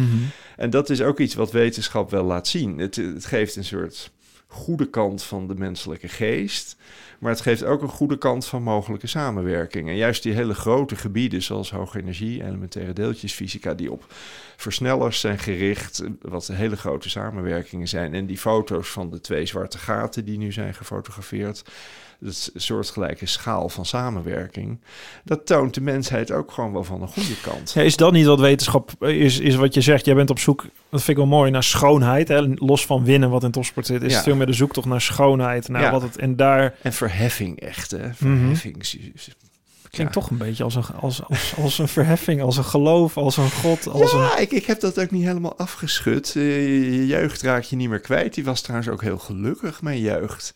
En 0.57 0.71
dat 0.71 0.91
is 0.91 1.03
ook 1.03 1.21
iets 1.21 1.35
wat 1.35 1.53
wetenschap 1.53 2.11
wel 2.11 2.25
laat 2.25 2.49
zien. 2.49 2.79
Het, 2.79 2.97
het 2.97 3.25
geeft 3.25 3.57
een 3.57 3.65
soort 3.65 4.13
goede 4.47 4.91
kant 4.91 5.23
van 5.23 5.47
de 5.47 5.55
menselijke 5.55 6.09
geest. 6.09 6.77
Maar 7.19 7.31
het 7.31 7.41
geeft 7.41 7.65
ook 7.65 7.83
een 7.83 7.89
goede 7.89 8.19
kant 8.19 8.47
van 8.47 8.63
mogelijke 8.63 9.07
samenwerking. 9.07 9.89
En 9.89 9.97
juist 9.97 10.23
die 10.23 10.33
hele 10.33 10.55
grote 10.55 10.97
gebieden, 10.97 11.43
zoals 11.43 11.71
hoge 11.71 12.01
energie, 12.01 12.45
elementaire 12.45 12.93
deeltjesfysica, 12.93 13.75
die 13.75 13.93
op 13.93 14.05
versnellers 14.57 15.21
zijn 15.21 15.39
gericht, 15.39 16.03
wat 16.21 16.47
hele 16.47 16.77
grote 16.77 17.09
samenwerkingen 17.09 17.89
zijn. 17.89 18.15
En 18.15 18.27
die 18.27 18.39
foto's 18.39 18.89
van 18.89 19.11
de 19.11 19.21
twee 19.21 19.47
zwarte 19.47 19.79
gaten 19.79 20.25
die 20.25 20.39
nu 20.39 20.53
zijn 20.53 20.75
gefotografeerd, 20.75 21.65
dat 22.21 22.51
soortgelijke 22.55 23.27
schaal 23.27 23.69
van 23.69 23.87
samenwerking, 23.87 24.81
dat 25.25 25.47
toont 25.47 25.75
de 25.75 25.81
mensheid 25.81 26.33
ook 26.33 26.51
gewoon 26.53 26.73
wel 26.73 26.85
van 26.85 27.03
een 27.03 27.09
goede 27.09 27.41
kant. 27.43 27.73
Ja, 27.73 27.83
is 27.83 27.97
dat 27.97 28.13
niet 28.13 28.27
wat 28.27 28.41
wetenschap 28.41 29.05
is, 29.05 29.39
is 29.39 29.55
wat 29.55 29.75
je 29.75 29.81
zegt? 29.81 30.05
Jij 30.05 30.15
bent 30.15 30.31
op 30.31 30.39
zoek, 30.39 30.63
dat 30.63 31.03
vind 31.03 31.09
ik 31.09 31.17
wel 31.17 31.27
mooi, 31.27 31.51
naar 31.51 31.63
schoonheid. 31.65 32.29
Hè? 32.29 32.41
Los 32.55 32.87
van 32.87 33.05
winnen 33.05 33.31
wat 33.31 33.45
in 33.45 33.51
topsport 33.51 33.87
zit, 33.87 34.03
is 34.03 34.11
Ja. 34.11 34.15
het 34.17 34.25
veel 34.27 34.37
meer 34.37 34.47
de 34.47 34.53
zoektocht 34.53 34.87
naar 34.87 35.01
schoonheid. 35.01 35.69
Naar 35.69 35.83
Ja. 35.83 35.91
wat 35.91 36.03
het, 36.03 36.17
en 36.19 36.37
daar 36.37 36.75
En 36.83 36.93
verheffing 36.93 37.61
echt, 37.61 37.91
hè? 37.91 38.15
Verheffing. 38.15 38.77
klinkt 39.91 40.15
Ja. 40.15 40.21
toch 40.21 40.31
een 40.31 40.37
beetje 40.39 40.65
als 40.65 40.75
een, 40.75 40.85
als, 41.01 41.25
als, 41.25 41.55
als 41.57 41.79
een 41.79 41.89
verheffing, 41.89 42.43
als 42.43 42.57
een 42.57 42.65
geloof, 42.65 43.17
als 43.17 43.37
een 43.37 43.51
god. 43.51 43.89
Als 43.89 44.13
een, 44.13 44.19
Ja, 44.19 44.37
ik, 44.39 44.51
ik 44.53 44.67
heb 44.67 44.81
dat 44.81 45.01
ook 45.01 45.11
niet 45.11 45.25
helemaal 45.25 45.57
afgeschud. 45.59 46.33
Eh, 46.37 46.43
je 46.83 47.07
jeugd 47.07 47.43
raak 47.43 47.63
je 47.63 47.77
niet 47.77 47.89
meer 47.89 48.01
kwijt. 48.01 48.35
Die 48.35 48.45
was 48.45 48.61
trouwens 48.61 48.91
ook 48.91 49.03
heel 49.03 49.19
gelukkig, 49.19 49.83
mijn 49.83 50.01
jeugd. 50.01 50.55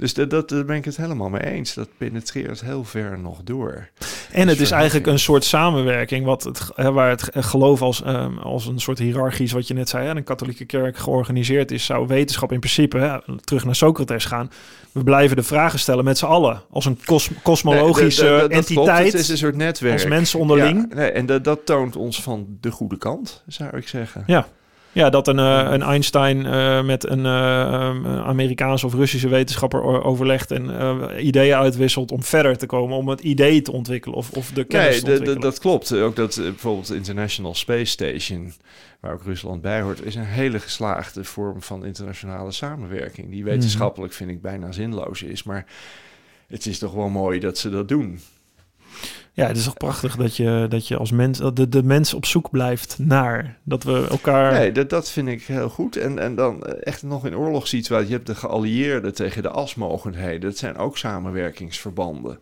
Dus 0.00 0.14
dat, 0.14 0.30
dat, 0.30 0.48
daar 0.48 0.64
ben 0.64 0.76
ik 0.76 0.84
het 0.84 0.96
helemaal 0.96 1.28
mee 1.28 1.44
eens. 1.44 1.74
Dat 1.74 1.88
penetreert 1.98 2.60
heel 2.60 2.84
ver 2.84 3.18
nog 3.18 3.40
door. 3.44 3.88
En 4.32 4.48
het 4.48 4.60
is 4.60 4.70
eigenlijk 4.70 5.06
een 5.06 5.18
soort 5.18 5.44
samenwerking, 5.44 6.24
wat 6.24 6.44
het, 6.44 6.60
waar 6.76 7.08
het 7.08 7.28
geloof 7.32 7.82
als, 7.82 8.02
ehm, 8.02 8.38
als 8.38 8.66
een 8.66 8.80
soort 8.80 8.98
hiërarchisch, 8.98 9.52
wat 9.52 9.68
je 9.68 9.74
net 9.74 9.88
zei, 9.88 10.08
een 10.08 10.24
katholieke 10.24 10.64
kerk 10.64 10.96
georganiseerd 10.98 11.70
is, 11.70 11.84
zou 11.84 12.06
wetenschap 12.06 12.52
in 12.52 12.58
principe, 12.60 12.98
hè, 12.98 13.18
terug 13.40 13.64
naar 13.64 13.74
Socrates 13.74 14.24
gaan. 14.24 14.50
We 14.92 15.04
blijven 15.04 15.36
de 15.36 15.42
vragen 15.42 15.78
stellen 15.78 16.04
met 16.04 16.18
z'n 16.18 16.24
allen, 16.26 16.62
als 16.70 16.84
een 16.84 16.98
kos- 17.04 17.30
kosmologische 17.42 18.24
Nee, 18.48 18.48
entiteit, 18.58 19.12
Het 19.12 19.20
is 19.20 19.28
een 19.28 19.36
soort 19.38 19.56
netwerk. 19.56 19.92
als 19.92 20.06
mensen 20.06 20.38
onderling. 20.38 20.86
Ja, 20.88 20.94
nee, 20.94 21.10
en 21.10 21.26
dat, 21.26 21.44
dat 21.44 21.66
toont 21.66 21.96
ons 21.96 22.22
van 22.22 22.46
de 22.60 22.70
goede 22.70 22.98
kant, 22.98 23.42
zou 23.46 23.76
ik 23.76 23.88
zeggen. 23.88 24.22
Ja. 24.26 24.46
Ja, 24.92 25.10
dat 25.10 25.28
een, 25.28 25.38
eh, 25.38 25.68
een 25.70 25.82
Einstein 25.82 26.46
eh, 26.46 26.82
met 26.82 27.08
een 27.08 27.24
um, 27.24 28.06
Amerikaanse 28.06 28.86
of 28.86 28.94
Russische 28.94 29.28
wetenschapper 29.28 30.04
overlegt 30.04 30.50
en 30.50 30.70
ideeën 31.26 31.56
uitwisselt 31.56 32.12
om 32.12 32.22
verder 32.22 32.58
te 32.58 32.66
komen, 32.66 32.96
om 32.96 33.08
het 33.08 33.20
idee 33.20 33.62
te 33.62 33.72
ontwikkelen 33.72 34.16
of, 34.16 34.30
of 34.30 34.50
de 34.50 34.64
kennis 34.64 35.02
Nee, 35.02 35.20
te 35.20 35.38
dat 35.38 35.58
klopt. 35.58 35.92
Ook 35.92 36.16
dat 36.16 36.34
bijvoorbeeld 36.42 36.86
de 36.86 36.94
International 36.94 37.54
Space 37.54 37.84
Station, 37.84 38.52
waar 39.00 39.12
ook 39.12 39.24
Rusland 39.24 39.62
bij 39.62 39.80
hoort, 39.80 40.04
is 40.04 40.14
een 40.14 40.24
hele 40.24 40.60
geslaagde 40.60 41.24
vorm 41.24 41.62
van 41.62 41.84
internationale 41.84 42.52
samenwerking. 42.52 43.30
Die 43.30 43.44
wetenschappelijk 43.44 44.12
vind 44.12 44.30
ik 44.30 44.42
bijna 44.42 44.72
zinloos 44.72 45.22
is. 45.22 45.42
Maar 45.42 45.66
het 46.46 46.66
is 46.66 46.78
toch 46.78 46.92
wel 46.92 47.08
mooi 47.08 47.38
dat 47.38 47.58
ze 47.58 47.70
dat 47.70 47.88
doen. 47.88 48.20
Ja, 49.32 49.46
het 49.46 49.56
is 49.56 49.64
toch 49.64 49.76
prachtig 49.76 50.16
dat 50.16 50.36
je, 50.36 50.66
dat 50.68 50.88
je 50.88 50.96
als 50.96 51.10
mens, 51.10 51.38
de, 51.38 51.68
de 51.68 51.82
mens 51.82 52.14
op 52.14 52.26
zoek 52.26 52.50
blijft 52.50 52.98
naar. 52.98 53.58
Dat 53.62 53.82
we 53.82 54.06
elkaar. 54.10 54.52
Nee, 54.52 54.72
dat, 54.72 54.90
dat 54.90 55.10
vind 55.10 55.28
ik 55.28 55.42
heel 55.42 55.68
goed. 55.68 55.96
En, 55.96 56.18
en 56.18 56.34
dan 56.34 56.62
eh, 56.62 56.74
echt 56.80 57.02
nog 57.02 57.26
in 57.26 57.36
oorlogssituatie. 57.36 58.08
Je 58.08 58.14
hebt 58.14 58.26
de 58.26 58.34
geallieerden 58.34 59.14
tegen 59.14 59.42
de 59.42 59.50
asmogendheden. 59.50 60.40
Dat 60.40 60.58
zijn 60.58 60.76
ook 60.76 60.98
samenwerkingsverbanden. 60.98 62.38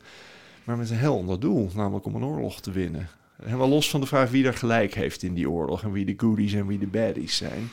Maar 0.64 0.76
met 0.76 0.90
een 0.90 0.96
heel 0.96 1.18
ander 1.18 1.40
doel, 1.40 1.70
namelijk 1.74 2.06
om 2.06 2.14
een 2.14 2.24
oorlog 2.24 2.60
te 2.60 2.70
winnen. 2.70 3.08
Helemaal 3.42 3.68
los 3.68 3.90
van 3.90 4.00
de 4.00 4.06
vraag 4.06 4.30
wie 4.30 4.46
er 4.46 4.54
gelijk 4.54 4.94
heeft 4.94 5.22
in 5.22 5.34
die 5.34 5.50
oorlog. 5.50 5.82
En 5.82 5.92
wie 5.92 6.04
de 6.04 6.14
goodies 6.16 6.52
en 6.52 6.66
wie 6.66 6.78
de 6.78 6.86
baddies 6.86 7.36
zijn. 7.36 7.70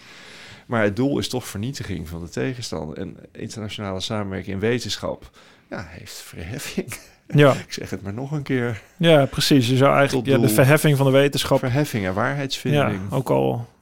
Maar 0.66 0.84
het 0.84 0.96
doel 0.96 1.20
is 1.20 1.30
toch 1.30 1.48
vernietiging 1.48 2.08
van 2.08 2.24
de 2.24 2.30
tegenstander. 2.30 2.98
En 2.98 3.18
internationale 3.32 4.00
samenwerking 4.00 4.54
in 4.54 4.60
wetenschap 4.60 5.30
ja, 5.70 5.86
heeft 5.90 6.14
verheffing. 6.14 6.94
Ja, 7.44 7.52
Ik 7.52 7.74
zeg 7.74 7.90
het 7.90 8.02
maar 8.02 8.14
nog 8.14 8.32
een 8.32 8.44
keer. 8.44 8.82
ja, 8.98 9.26
precies. 9.26 9.70
Je 9.70 9.78
zou 9.78 9.96
eigenlijk 9.96 10.28
ja, 10.28 10.38
de 10.38 10.50
verheffing 10.50 10.98
van 10.98 11.06
de 11.06 11.12
wetenschap. 11.12 11.60
Verheffing 11.60 12.04
en 12.04 12.10
Ja, 12.10 12.16
waarheidsvinding. 12.16 13.00
ook 13.12 13.30
al 13.30 13.74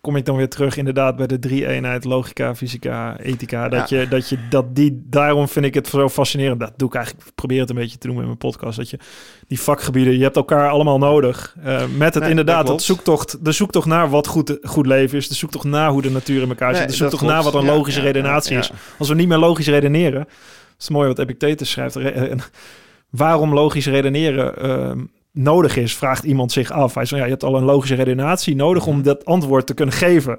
kom 0.00 0.16
ik 0.16 0.24
dan 0.24 0.36
weer 0.36 0.48
terug 0.48 0.76
inderdaad 0.76 1.16
bij 1.16 1.26
de 1.26 1.38
drie 1.38 1.66
eenheid 1.66 2.04
logica, 2.04 2.54
fysica, 2.54 3.18
ethica. 3.18 3.68
Dat, 3.68 3.88
Ja. 3.88 4.00
je, 4.00 4.08
dat 4.08 4.28
je 4.28 4.38
dat 4.50 4.76
die, 4.76 5.02
daarom 5.10 5.48
vind 5.48 5.64
ik 5.64 5.74
het 5.74 5.86
zo 5.88 6.08
fascinerend. 6.08 6.60
Dat 6.60 6.72
doe 6.76 6.88
ik 6.88 6.94
eigenlijk, 6.94 7.26
ik 7.26 7.34
probeer 7.34 7.60
het 7.60 7.70
een 7.70 7.76
beetje 7.76 7.98
te 7.98 8.06
doen 8.06 8.16
met 8.16 8.24
mijn 8.24 8.36
podcast. 8.38 8.76
Dat 8.76 8.90
je 8.90 8.98
die 9.46 9.60
vakgebieden, 9.60 10.16
je 10.16 10.22
hebt 10.22 10.36
elkaar 10.36 10.68
allemaal 10.70 10.98
nodig. 10.98 11.56
Eh, 11.62 11.82
met 11.96 12.14
het 12.14 12.22
Nee, 12.22 12.30
inderdaad, 12.30 12.66
dat 12.66 12.82
zoektocht, 12.82 13.44
de 13.44 13.52
zoektocht 13.52 13.86
naar 13.86 14.10
wat 14.10 14.26
goed, 14.26 14.58
goed 14.62 14.86
leven 14.86 15.18
is. 15.18 15.28
De 15.28 15.34
zoektocht 15.34 15.64
naar 15.64 15.90
hoe 15.90 16.02
de 16.02 16.10
natuur 16.10 16.42
in 16.42 16.48
elkaar 16.48 16.70
zit. 16.70 16.78
Nee, 16.78 16.86
De 16.86 16.94
zoektocht 16.96 17.22
naar 17.22 17.42
wat 17.42 17.54
een 17.54 17.64
logische 17.64 18.00
redenatie 18.00 18.56
is. 18.58 18.70
Als 18.98 19.08
we 19.08 19.14
niet 19.14 19.28
meer 19.28 19.38
logisch 19.38 19.68
redeneren, 19.68 20.18
dat 20.20 20.28
is 20.78 20.88
mooi 20.88 21.08
wat 21.08 21.18
Epictetus 21.18 21.70
schrijft. 21.70 21.94
Re- 21.94 22.08
eh, 22.08 22.38
waarom 23.16 23.52
logisch 23.54 23.86
redeneren 23.86 24.56
ehm, 24.56 25.04
nodig 25.32 25.76
is, 25.76 25.96
vraagt 25.96 26.24
iemand 26.24 26.52
zich 26.52 26.70
af. 26.70 26.94
Hij 26.94 27.04
zegt, 27.04 27.18
ja, 27.20 27.24
je 27.26 27.32
hebt 27.32 27.44
al 27.44 27.56
een 27.56 27.64
logische 27.64 27.94
redenatie 27.94 28.54
nodig 28.56 28.82
Mhm. 28.86 28.92
om 28.94 29.02
dat 29.02 29.24
antwoord 29.24 29.66
te 29.66 29.74
kunnen 29.74 29.94
geven. 29.94 30.38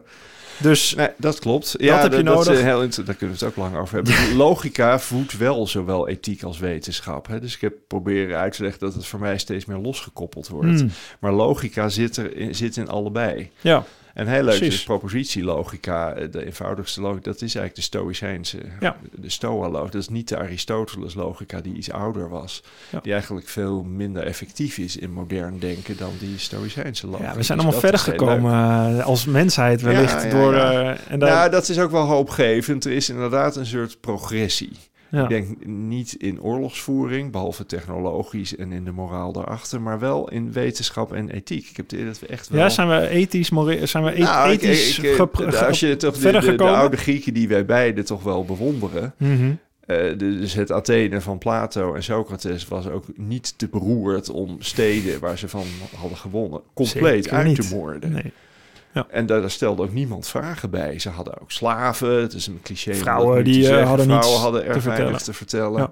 Dus 0.57 0.93
Nee, 0.95 1.07
dat 1.17 1.39
klopt. 1.39 1.75
Ja, 1.77 2.01
heb 2.01 2.11
je 2.11 2.23
dat, 2.23 2.25
dat 2.25 2.41
is 2.41 2.47
nodig. 2.47 2.63
heel 2.63 2.79
daar 3.05 3.15
kunnen 3.15 3.37
we 3.37 3.45
het 3.45 3.53
ook 3.53 3.55
lang 3.55 3.77
over 3.77 3.95
hebben. 3.95 4.13
Logica 4.37 4.99
voedt 4.99 5.37
wel 5.37 5.67
zowel 5.67 6.07
ethiek 6.07 6.43
als 6.43 6.59
wetenschap. 6.59 7.27
Hè? 7.27 7.39
Dus 7.39 7.55
ik 7.55 7.61
heb 7.61 7.73
proberen 7.87 8.37
uit 8.39 8.53
te 8.55 8.61
leggen 8.63 8.79
dat 8.79 8.93
het 8.93 9.05
voor 9.05 9.19
mij 9.19 9.37
steeds 9.37 9.65
meer 9.65 9.77
losgekoppeld 9.77 10.47
wordt. 10.47 10.79
hmm, 10.79 10.89
Maar 11.19 11.31
logica 11.33 11.89
zit, 11.89 12.17
er 12.17 12.35
in, 12.37 12.55
zit 12.55 12.77
in 12.77 12.89
allebei. 12.89 13.49
ja, 13.61 13.83
En 14.15 14.27
heel 14.27 14.43
leuk 14.43 14.57
Precies. 14.57 14.73
is 14.75 14.83
propositielogica, 14.83 16.13
eh, 16.13 16.31
de 16.31 16.45
eenvoudigste 16.45 17.01
logica, 17.01 17.21
dat 17.23 17.35
is 17.35 17.41
eigenlijk 17.55 17.75
de 17.75 17.81
Stoïcijnse, 17.81 18.57
Ja. 18.79 18.95
de 19.11 19.29
Stoa-logica. 19.29 19.91
Dat 19.91 20.01
is 20.01 20.09
niet 20.09 20.27
de 20.29 20.37
Aristoteles-logica 20.37 21.61
die 21.61 21.73
iets 21.75 21.91
ouder 21.91 22.29
was. 22.29 22.63
Ja. 22.89 22.99
Die 23.01 23.11
eigenlijk 23.11 23.47
veel 23.47 23.83
minder 23.83 24.23
effectief 24.23 24.77
is 24.77 24.97
in 24.97 25.11
modern 25.11 25.59
denken 25.59 25.97
dan 25.97 26.11
die 26.19 26.37
Stoïcijnse 26.37 27.07
logica. 27.07 27.29
ja, 27.29 27.35
we 27.35 27.43
zijn 27.43 27.57
Dus 27.57 27.65
allemaal 27.67 27.81
verder 27.89 28.03
leuk. 28.07 28.19
gekomen 28.19 28.53
eh, 28.99 29.05
als 29.05 29.25
mensheid 29.25 29.81
wellicht. 29.81 30.23
Ja, 30.23 30.29
door, 30.29 30.53
ja. 30.55 30.71
eh, 30.93 30.97
en 31.11 31.19
daar, 31.19 31.29
Nou, 31.29 31.49
dat 31.49 31.69
is 31.69 31.79
ook 31.79 31.91
wel 31.91 32.05
hoopgevend. 32.05 32.85
Er 32.85 32.91
is 32.91 33.09
inderdaad 33.09 33.55
een 33.55 33.65
soort 33.65 33.97
progressie. 34.01 34.71
Ja. 35.15 35.23
Ik 35.23 35.29
denk 35.29 35.65
niet 35.65 36.13
in 36.13 36.41
oorlogsvoering, 36.41 37.31
behalve 37.31 37.65
technologisch 37.65 38.55
en 38.55 38.71
in 38.71 38.83
de 38.85 38.91
moraal 38.91 39.31
daarachter, 39.31 39.81
maar 39.81 39.99
wel 39.99 40.29
in 40.29 40.51
wetenschap 40.51 41.13
en 41.13 41.29
ethiek. 41.29 41.69
Ik 41.69 41.77
heb 41.77 41.89
de 41.89 41.95
idee 41.95 42.07
dat 42.07 42.19
we 42.19 42.27
echt 42.27 42.49
wel... 42.49 42.59
ja, 42.61 42.69
zijn 42.69 42.87
we 42.89 43.07
ethisch, 43.07 43.49
more- 43.49 43.85
zijn 43.85 44.03
we 44.03 44.11
Nou, 44.19 44.49
ethisch 44.51 44.97
ik- 44.99 45.03
ik- 45.03 45.55
als 45.55 45.79
je 45.79 45.95
toch 45.95 46.17
de, 46.17 46.31
de, 46.31 46.55
de 46.55 46.63
oude 46.63 46.97
Grieken 46.97 47.33
die 47.33 47.47
wij 47.47 47.65
beiden 47.65 48.05
toch 48.05 48.23
wel 48.23 48.45
bewonderen. 48.45 49.13
Mhm. 49.17 49.51
eh, 49.85 50.17
dus 50.17 50.53
het 50.53 50.71
Athene 50.71 51.21
van 51.21 51.37
Plato 51.37 51.93
en 51.93 52.03
Socrates 52.03 52.67
was 52.67 52.87
ook 52.87 53.05
niet 53.15 53.53
te 53.57 53.67
beroerd 53.67 54.29
om 54.29 54.55
steden 54.59 55.19
waar 55.19 55.37
ze 55.37 55.47
van 55.47 55.63
hadden 55.97 56.17
gewonnen 56.17 56.61
compleet 56.73 57.23
Zeker 57.23 57.37
uit 57.37 57.47
niet. 57.47 57.69
te 57.69 57.75
moorden. 57.75 58.11
Nee. 58.11 58.31
En 59.09 59.25
daar, 59.25 59.41
daar 59.41 59.51
stelde 59.51 59.83
ook 59.83 59.93
niemand 59.93 60.27
vragen 60.27 60.69
bij. 60.69 60.99
Ze 60.99 61.09
hadden 61.09 61.41
ook 61.41 61.51
slaven. 61.51 62.09
Het 62.21 62.33
is 62.33 62.47
een 62.47 62.59
cliché. 62.63 62.93
Vrouwen 62.93 63.43
die, 63.43 63.69
eh, 63.69 63.87
hadden 63.87 64.05
Vrouwen 64.05 64.07
niets 64.29 64.41
hadden 64.41 64.71
te 64.71 64.81
vertellen. 64.81 65.17
te 65.17 65.33
vertellen. 65.33 65.79
Ja. 65.81 65.89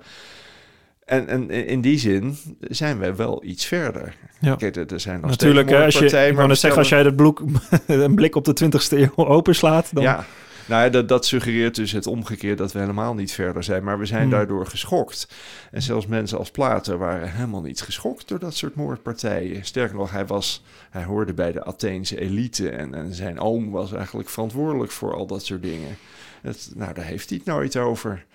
En, 1.06 1.28
en 1.28 1.50
in 1.50 1.82
die 1.82 1.98
zin 2.00 2.38
zijn 2.60 3.00
wij 3.00 3.16
wel 3.16 3.44
iets 3.44 3.66
verder. 3.66 4.16
Ja. 4.40 4.56
Kijk, 4.56 4.76
er- 4.76 4.94
er 4.94 5.00
zijn 5.00 5.20
nog 5.22 5.30
Natuurlijk, 5.30 5.70
hè, 5.70 5.84
als 5.86 5.98
je, 6.00 6.08
steeds 6.08 6.30
ik 6.30 6.36
wou 6.36 6.48
net 6.48 6.58
zeggen, 6.60 6.80
als 6.80 6.90
jij 6.90 7.04
dat 7.04 7.16
bloek, 7.16 7.42
een 7.88 8.16
blik 8.16 8.36
op 8.36 8.46
de 8.46 8.54
20ste 8.66 8.98
eeuw 8.98 9.26
openslaat, 9.26 9.90
dan 9.94 10.04
Ja, 10.04 10.26
nou 10.68 10.90
dat, 10.90 11.08
dat 11.08 11.26
suggereert 11.26 11.76
dus 11.76 11.92
het 11.92 12.08
omgekeerd 12.08 12.58
dat 12.58 12.72
we 12.72 12.80
helemaal 12.80 13.14
niet 13.14 13.32
verder 13.32 13.64
zijn. 13.64 13.84
Maar 13.84 14.00
we 14.00 14.06
zijn 14.06 14.22
Hmm. 14.22 14.30
daardoor 14.32 14.66
geschokt. 14.68 15.28
En 15.72 15.82
zelfs 15.82 16.06
mensen 16.08 16.38
als 16.38 16.52
Plato 16.52 16.98
waren 16.98 17.32
helemaal 17.32 17.62
niet 17.62 17.82
geschokt 17.82 18.28
door 18.28 18.40
dat 18.40 18.56
soort 18.56 18.76
moordpartijen. 18.76 19.66
Sterker 19.66 19.96
nog, 19.96 20.12
hij, 20.12 20.26
was, 20.26 20.64
hij 20.90 21.04
hoorde 21.04 21.34
bij 21.34 21.52
de 21.52 21.64
Atheense 21.64 22.20
elite. 22.20 22.70
En, 22.70 22.94
en 22.94 23.14
zijn 23.14 23.40
oom 23.40 23.72
was 23.72 23.94
eigenlijk 23.94 24.30
verantwoordelijk 24.30 24.92
voor 24.92 25.14
al 25.16 25.26
dat 25.26 25.46
soort 25.46 25.62
dingen. 25.64 25.98
Het, 26.42 26.72
nou, 26.76 26.94
daar 26.94 27.06
heeft 27.06 27.30
hij 27.30 27.38
het 27.38 27.48
nooit 27.48 27.78
over. 27.78 28.26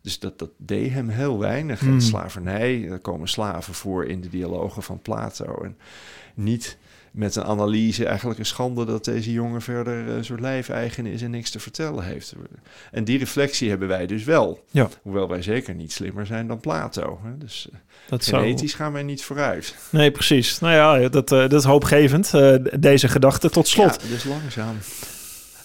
Dus 0.00 0.18
dat, 0.18 0.38
dat 0.38 0.50
deed 0.56 0.92
hem 0.92 1.08
heel 1.08 1.38
weinig. 1.38 1.80
En 1.80 1.86
Hmm. 1.86 2.00
slavernij, 2.00 2.88
er 2.90 2.98
komen 2.98 3.28
slaven 3.28 3.74
voor 3.74 4.04
in 4.04 4.20
de 4.20 4.28
dialogen 4.28 4.82
van 4.82 5.02
Plato. 5.02 5.58
En 5.62 5.76
niet 6.34 6.76
met 7.14 7.36
een 7.36 7.44
analyse 7.44 8.06
eigenlijk 8.06 8.38
een 8.38 8.46
schande 8.46 8.84
dat 8.84 9.04
deze 9.04 9.32
jongen 9.32 9.62
verder 9.62 10.08
eh, 10.08 10.14
een 10.14 10.24
soort 10.24 10.40
lijfeigen 10.40 11.06
is 11.06 11.22
en 11.22 11.30
niks 11.30 11.50
te 11.50 11.60
vertellen 11.60 12.04
heeft. 12.04 12.34
En 12.90 13.04
die 13.04 13.18
reflectie 13.18 13.68
hebben 13.68 13.88
wij 13.88 14.06
dus 14.06 14.24
wel. 14.24 14.64
Ja. 14.70 14.88
Hoewel 15.02 15.28
wij 15.28 15.42
zeker 15.42 15.74
niet 15.74 15.92
slimmer 15.92 16.26
zijn 16.26 16.46
dan 16.46 16.60
Plato. 16.60 17.20
Hè? 17.22 17.38
Dus 17.38 17.68
eh, 17.72 17.78
dat 18.08 18.24
zou... 18.24 18.42
genetisch 18.42 18.74
gaan 18.74 18.92
wij 18.92 19.02
niet 19.02 19.22
vooruit. 19.22 19.74
Nee, 19.90 20.10
precies. 20.10 20.58
Nou 20.58 20.74
ja, 20.74 21.08
dat, 21.08 21.32
eh, 21.32 21.38
dat 21.38 21.52
is 21.52 21.64
hoopgevend, 21.64 22.32
deze 22.80 23.08
gedachte. 23.08 23.50
Tot 23.50 23.68
slot, 23.68 24.02
Ja, 24.02 24.08
dus 24.08 24.24
langzaam. 24.24 24.76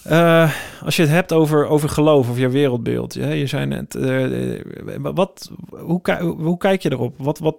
Eh, 0.02 0.52
als 0.82 0.96
je 0.96 1.02
het 1.02 1.10
hebt 1.10 1.32
over, 1.32 1.66
over 1.66 1.88
geloof 1.88 2.28
of 2.28 2.38
je 2.38 2.48
wereldbeeld. 2.48 3.14
Ja, 3.14 3.28
je 3.28 3.46
zei 3.46 3.66
net, 3.66 3.94
eh, 3.94 4.54
eh, 4.54 4.64
wat, 5.00 5.50
hoe, 5.68 6.00
hoe 6.20 6.56
kijk 6.56 6.82
je 6.82 6.92
erop? 6.92 7.14
Wat, 7.18 7.38
wat, 7.38 7.56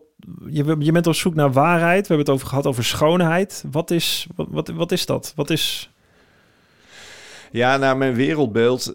je, 0.50 0.76
je 0.80 0.92
bent 0.92 1.08
op 1.08 1.14
zoek 1.14 1.36
naar 1.36 1.52
waarheid. 1.52 2.08
We 2.08 2.14
hebben 2.14 2.26
het 2.26 2.36
over 2.36 2.48
gehad 2.48 2.68
over 2.68 2.84
schoonheid. 2.84 3.64
Wat 3.72 3.92
is, 3.92 4.28
wat, 4.36 4.48
wat, 4.50 4.68
wat 4.68 4.92
is 4.92 5.06
dat? 5.06 5.34
Wat 5.36 5.50
is... 5.50 5.92
Ja, 7.52 7.78
nou, 7.78 7.98
mijn 7.98 8.14
wereldbeeld, 8.14 8.94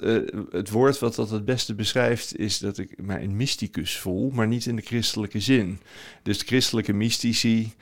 het 0.50 0.70
woord 0.70 0.98
wat 0.98 1.14
dat 1.14 1.30
het 1.30 1.44
beste 1.44 1.74
beschrijft, 1.74 2.36
is 2.38 2.58
dat 2.58 2.78
ik 2.78 2.94
mij 3.02 3.22
een 3.22 3.36
mysticus 3.36 3.98
voel, 3.98 4.30
maar 4.30 4.46
niet 4.46 4.66
in 4.66 4.76
de 4.76 4.82
christelijke 4.82 5.40
zin. 5.40 5.80
Dus 6.22 6.42
christelijke 6.42 6.92
mystici, 6.92 7.74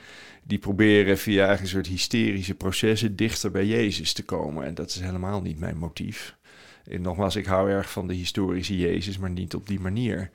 die 0.47 0.59
proberen 0.59 1.19
via 1.19 1.61
een 1.61 1.67
soort 1.67 1.87
hysterische 1.87 2.55
processen 2.55 3.17
dichter 3.17 3.51
bij 3.51 3.67
Jezus 3.67 4.13
te 4.13 4.23
komen. 4.23 4.65
En 4.65 4.75
dat 4.75 4.89
is 4.89 5.01
helemaal 5.01 5.41
niet 5.41 5.59
mijn 5.59 5.77
motief. 5.77 6.37
En 6.85 7.03
nogmaals, 7.03 7.37
ik 7.37 7.47
hou 7.47 7.71
erg 7.71 7.91
van 7.91 8.07
de 8.07 8.15
historische 8.15 8.77
Jezus, 8.77 9.19
maar 9.19 9.31
niet 9.31 9.55
op 9.55 9.67
die 9.67 9.81
manier. 9.81 10.31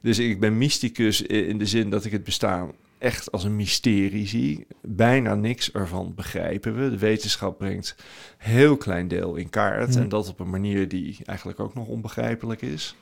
Dus 0.00 0.18
ik 0.18 0.40
ben 0.40 0.58
mysticus 0.58 1.22
in 1.22 1.58
de 1.58 1.66
zin 1.66 1.90
dat 1.90 2.04
ik 2.04 2.12
het 2.12 2.24
bestaan 2.24 2.72
echt 2.98 3.32
als 3.32 3.44
een 3.44 3.56
mysterie 3.56 4.26
zie. 4.26 4.66
Bijna 4.82 5.34
niks 5.34 5.72
ervan 5.72 6.12
begrijpen 6.14 6.82
we. 6.82 6.90
De 6.90 6.98
wetenschap 6.98 7.58
brengt 7.58 7.94
een 7.98 8.50
heel 8.50 8.76
klein 8.76 9.08
deel 9.08 9.34
in 9.36 9.50
kaart. 9.50 9.96
En 9.96 10.08
dat 10.08 10.28
op 10.28 10.40
een 10.40 10.50
manier 10.50 10.88
die 10.88 11.18
eigenlijk 11.24 11.60
ook 11.60 11.74
nog 11.74 11.86
onbegrijpelijk 11.86 12.62
is. 12.62 12.94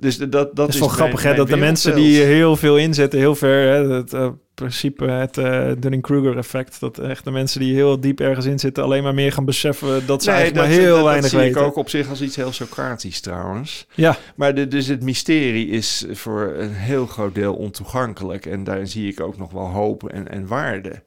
Dus 0.00 0.18
dat, 0.18 0.32
dat, 0.32 0.56
Dat 0.56 0.68
is 0.68 0.78
wel 0.78 0.88
grappig, 0.88 1.22
hè? 1.22 1.34
Dat 1.34 1.48
de 1.48 1.56
mensen 1.56 1.94
die 1.94 2.20
heel 2.22 2.56
veel 2.56 2.76
inzetten, 2.78 3.18
heel 3.18 3.34
ver, 3.34 3.68
hè, 3.68 3.94
het 3.94 4.12
eh, 4.12 4.28
principe, 4.54 5.04
het 5.04 5.38
eh 5.38 5.70
Dunning-Kruger 5.78 6.36
effect, 6.36 6.80
dat 6.80 6.98
echt 6.98 7.24
de 7.24 7.30
mensen 7.30 7.60
die 7.60 7.74
heel 7.74 8.00
diep 8.00 8.20
ergens 8.20 8.46
in 8.46 8.58
zitten, 8.58 8.84
alleen 8.84 9.02
maar 9.02 9.14
meer 9.14 9.32
gaan 9.32 9.44
beseffen 9.44 10.06
dat 10.06 10.22
ze 10.22 10.30
Nee, 10.30 10.38
eigenlijk 10.38 10.68
dat, 10.68 10.76
maar 10.78 10.84
heel 10.86 10.94
dat, 10.94 11.04
weinig 11.04 11.22
dat 11.22 11.30
zie 11.30 11.40
weten. 11.40 11.60
ik 11.60 11.66
ook 11.66 11.76
op 11.76 11.88
zich 11.88 12.08
als 12.08 12.22
iets 12.22 12.36
heel 12.36 12.52
Socratisch 12.52 13.20
trouwens. 13.20 13.86
Ja, 13.94 14.16
Maar 14.36 14.54
de, 14.54 14.68
dus 14.68 14.86
het 14.86 15.02
mysterie 15.02 15.68
is 15.68 16.06
voor 16.10 16.54
een 16.56 16.72
heel 16.72 17.06
groot 17.06 17.34
deel 17.34 17.54
ontoegankelijk. 17.54 18.46
En 18.46 18.64
daarin 18.64 18.88
zie 18.88 19.08
ik 19.08 19.20
ook 19.20 19.38
nog 19.38 19.52
wel 19.52 19.66
hoop 19.68 20.08
en, 20.08 20.28
en 20.30 20.46
waarde. 20.46 21.02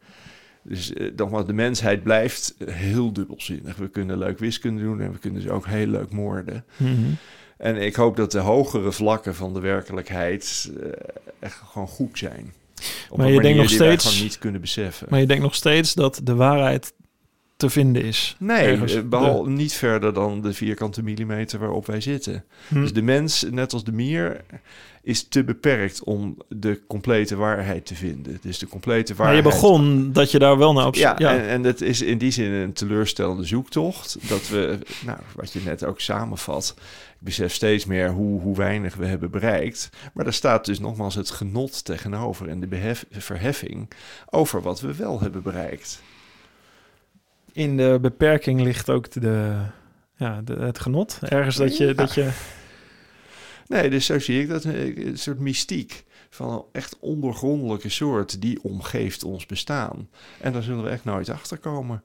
Dus 0.63 0.93
eh, 0.93 1.07
nogmaals, 1.15 1.45
de 1.45 1.53
mensheid 1.53 2.03
blijft 2.03 2.55
heel 2.65 3.13
dubbelzinnig. 3.13 3.75
We 3.75 3.89
kunnen 3.89 4.17
leuk 4.17 4.39
wiskunde 4.39 4.81
doen 4.81 5.01
en 5.01 5.11
we 5.11 5.19
kunnen 5.19 5.41
ze 5.41 5.51
ook 5.51 5.67
heel 5.67 5.87
leuk 5.87 6.11
moorden. 6.11 6.65
Mhm. 6.77 6.91
En 7.63 7.77
ik 7.77 7.95
hoop 7.95 8.15
dat 8.15 8.31
de 8.31 8.39
hogere 8.39 8.91
vlakken 8.91 9.35
van 9.35 9.53
de 9.53 9.59
werkelijkheid 9.59 10.71
eh, 10.81 10.89
echt 11.39 11.61
gewoon 11.71 11.87
goed 11.87 12.17
zijn. 12.17 12.53
Op 13.09 13.17
Maar 13.17 13.31
je 13.31 13.41
denkt 13.41 13.57
nog 13.57 13.69
steeds- 13.69 14.21
niet 14.21 14.37
kunnen 14.37 14.61
beseffen. 14.61 15.07
maar 15.09 15.19
je 15.19 15.25
denkt 15.25 15.43
nog 15.43 15.55
steeds 15.55 15.93
dat 15.93 16.19
de 16.23 16.35
waarheid 16.35 16.93
te 17.63 17.69
vinden 17.69 18.03
is. 18.03 18.35
Nee, 18.39 18.77
eh, 18.77 19.01
behalve 19.01 19.49
niet 19.49 19.73
verder 19.73 20.13
dan 20.13 20.41
de 20.41 20.53
vierkante 20.53 21.03
millimeter 21.03 21.59
waarop 21.59 21.85
wij 21.85 22.01
zitten. 22.01 22.43
Hm. 22.67 22.81
Dus 22.81 22.93
de 22.93 23.01
mens, 23.01 23.45
net 23.51 23.73
als 23.73 23.83
de 23.83 23.91
mier, 23.91 24.41
is 25.03 25.27
te 25.27 25.43
beperkt 25.43 26.03
om 26.03 26.37
de 26.47 26.81
complete 26.87 27.35
waarheid 27.35 27.85
te 27.85 27.95
vinden. 27.95 28.37
Dus 28.41 28.59
de 28.59 28.67
complete 28.67 29.13
Maar 29.17 29.35
je 29.35 29.41
waarheid. 29.41 29.61
begon 29.61 30.11
dat 30.13 30.31
je 30.31 30.39
daar 30.39 30.57
wel 30.57 30.73
naar 30.73 30.85
op 30.85 30.95
Ja, 30.95 31.15
ja. 31.17 31.35
En, 31.35 31.47
en 31.47 31.63
het 31.63 31.81
is 31.81 32.01
in 32.01 32.17
die 32.17 32.31
zin 32.31 32.51
een 32.51 32.73
teleurstellende 32.73 33.43
zoektocht. 33.43 34.17
Dat 34.29 34.49
we, 34.49 34.79
nou, 35.05 35.19
wat 35.35 35.53
je 35.53 35.59
net 35.65 35.85
ook 35.85 35.99
samenvat. 35.99 36.73
Ik 36.77 36.83
besef 37.19 37.53
steeds 37.53 37.85
meer 37.85 38.09
hoe, 38.09 38.41
hoe 38.41 38.55
weinig 38.55 38.95
we 38.95 39.05
hebben 39.05 39.31
bereikt. 39.31 39.89
Maar 40.13 40.23
daar 40.23 40.33
staat 40.33 40.65
dus 40.65 40.79
nogmaals 40.79 41.15
het 41.15 41.29
genot 41.29 41.85
tegenover 41.85 42.49
en 42.49 42.59
de 42.59 42.67
behef, 42.67 43.05
verheffing 43.11 43.89
over 44.29 44.61
wat 44.61 44.81
we 44.81 44.95
wel 44.95 45.19
hebben 45.19 45.43
bereikt. 45.43 46.01
In 47.53 47.77
de 47.77 47.97
beperking 48.01 48.61
ligt 48.61 48.89
ook 48.89 49.11
de, 49.11 49.55
ja, 50.15 50.41
de, 50.41 50.53
het 50.53 50.79
genot. 50.79 51.19
Ergens 51.21 51.55
dat 51.55 51.77
je, 51.77 51.93
dat 51.93 52.13
je 52.13 52.31
Nee, 53.67 53.89
dus 53.89 54.05
zo 54.05 54.19
zie 54.19 54.41
ik 54.41 54.49
dat 54.49 54.63
een 54.63 55.17
soort 55.17 55.39
mystiek 55.39 56.05
van 56.29 56.49
een 56.49 56.63
echt 56.71 56.99
ondergrondelijke 56.99 57.89
soort 57.89 58.41
die 58.41 58.63
omgeeft 58.63 59.23
ons 59.23 59.45
bestaan. 59.45 60.09
En 60.39 60.53
daar 60.53 60.63
zullen 60.63 60.83
we 60.83 60.89
echt 60.89 61.03
nooit 61.03 61.29
achter 61.29 61.57
komen. 61.57 62.03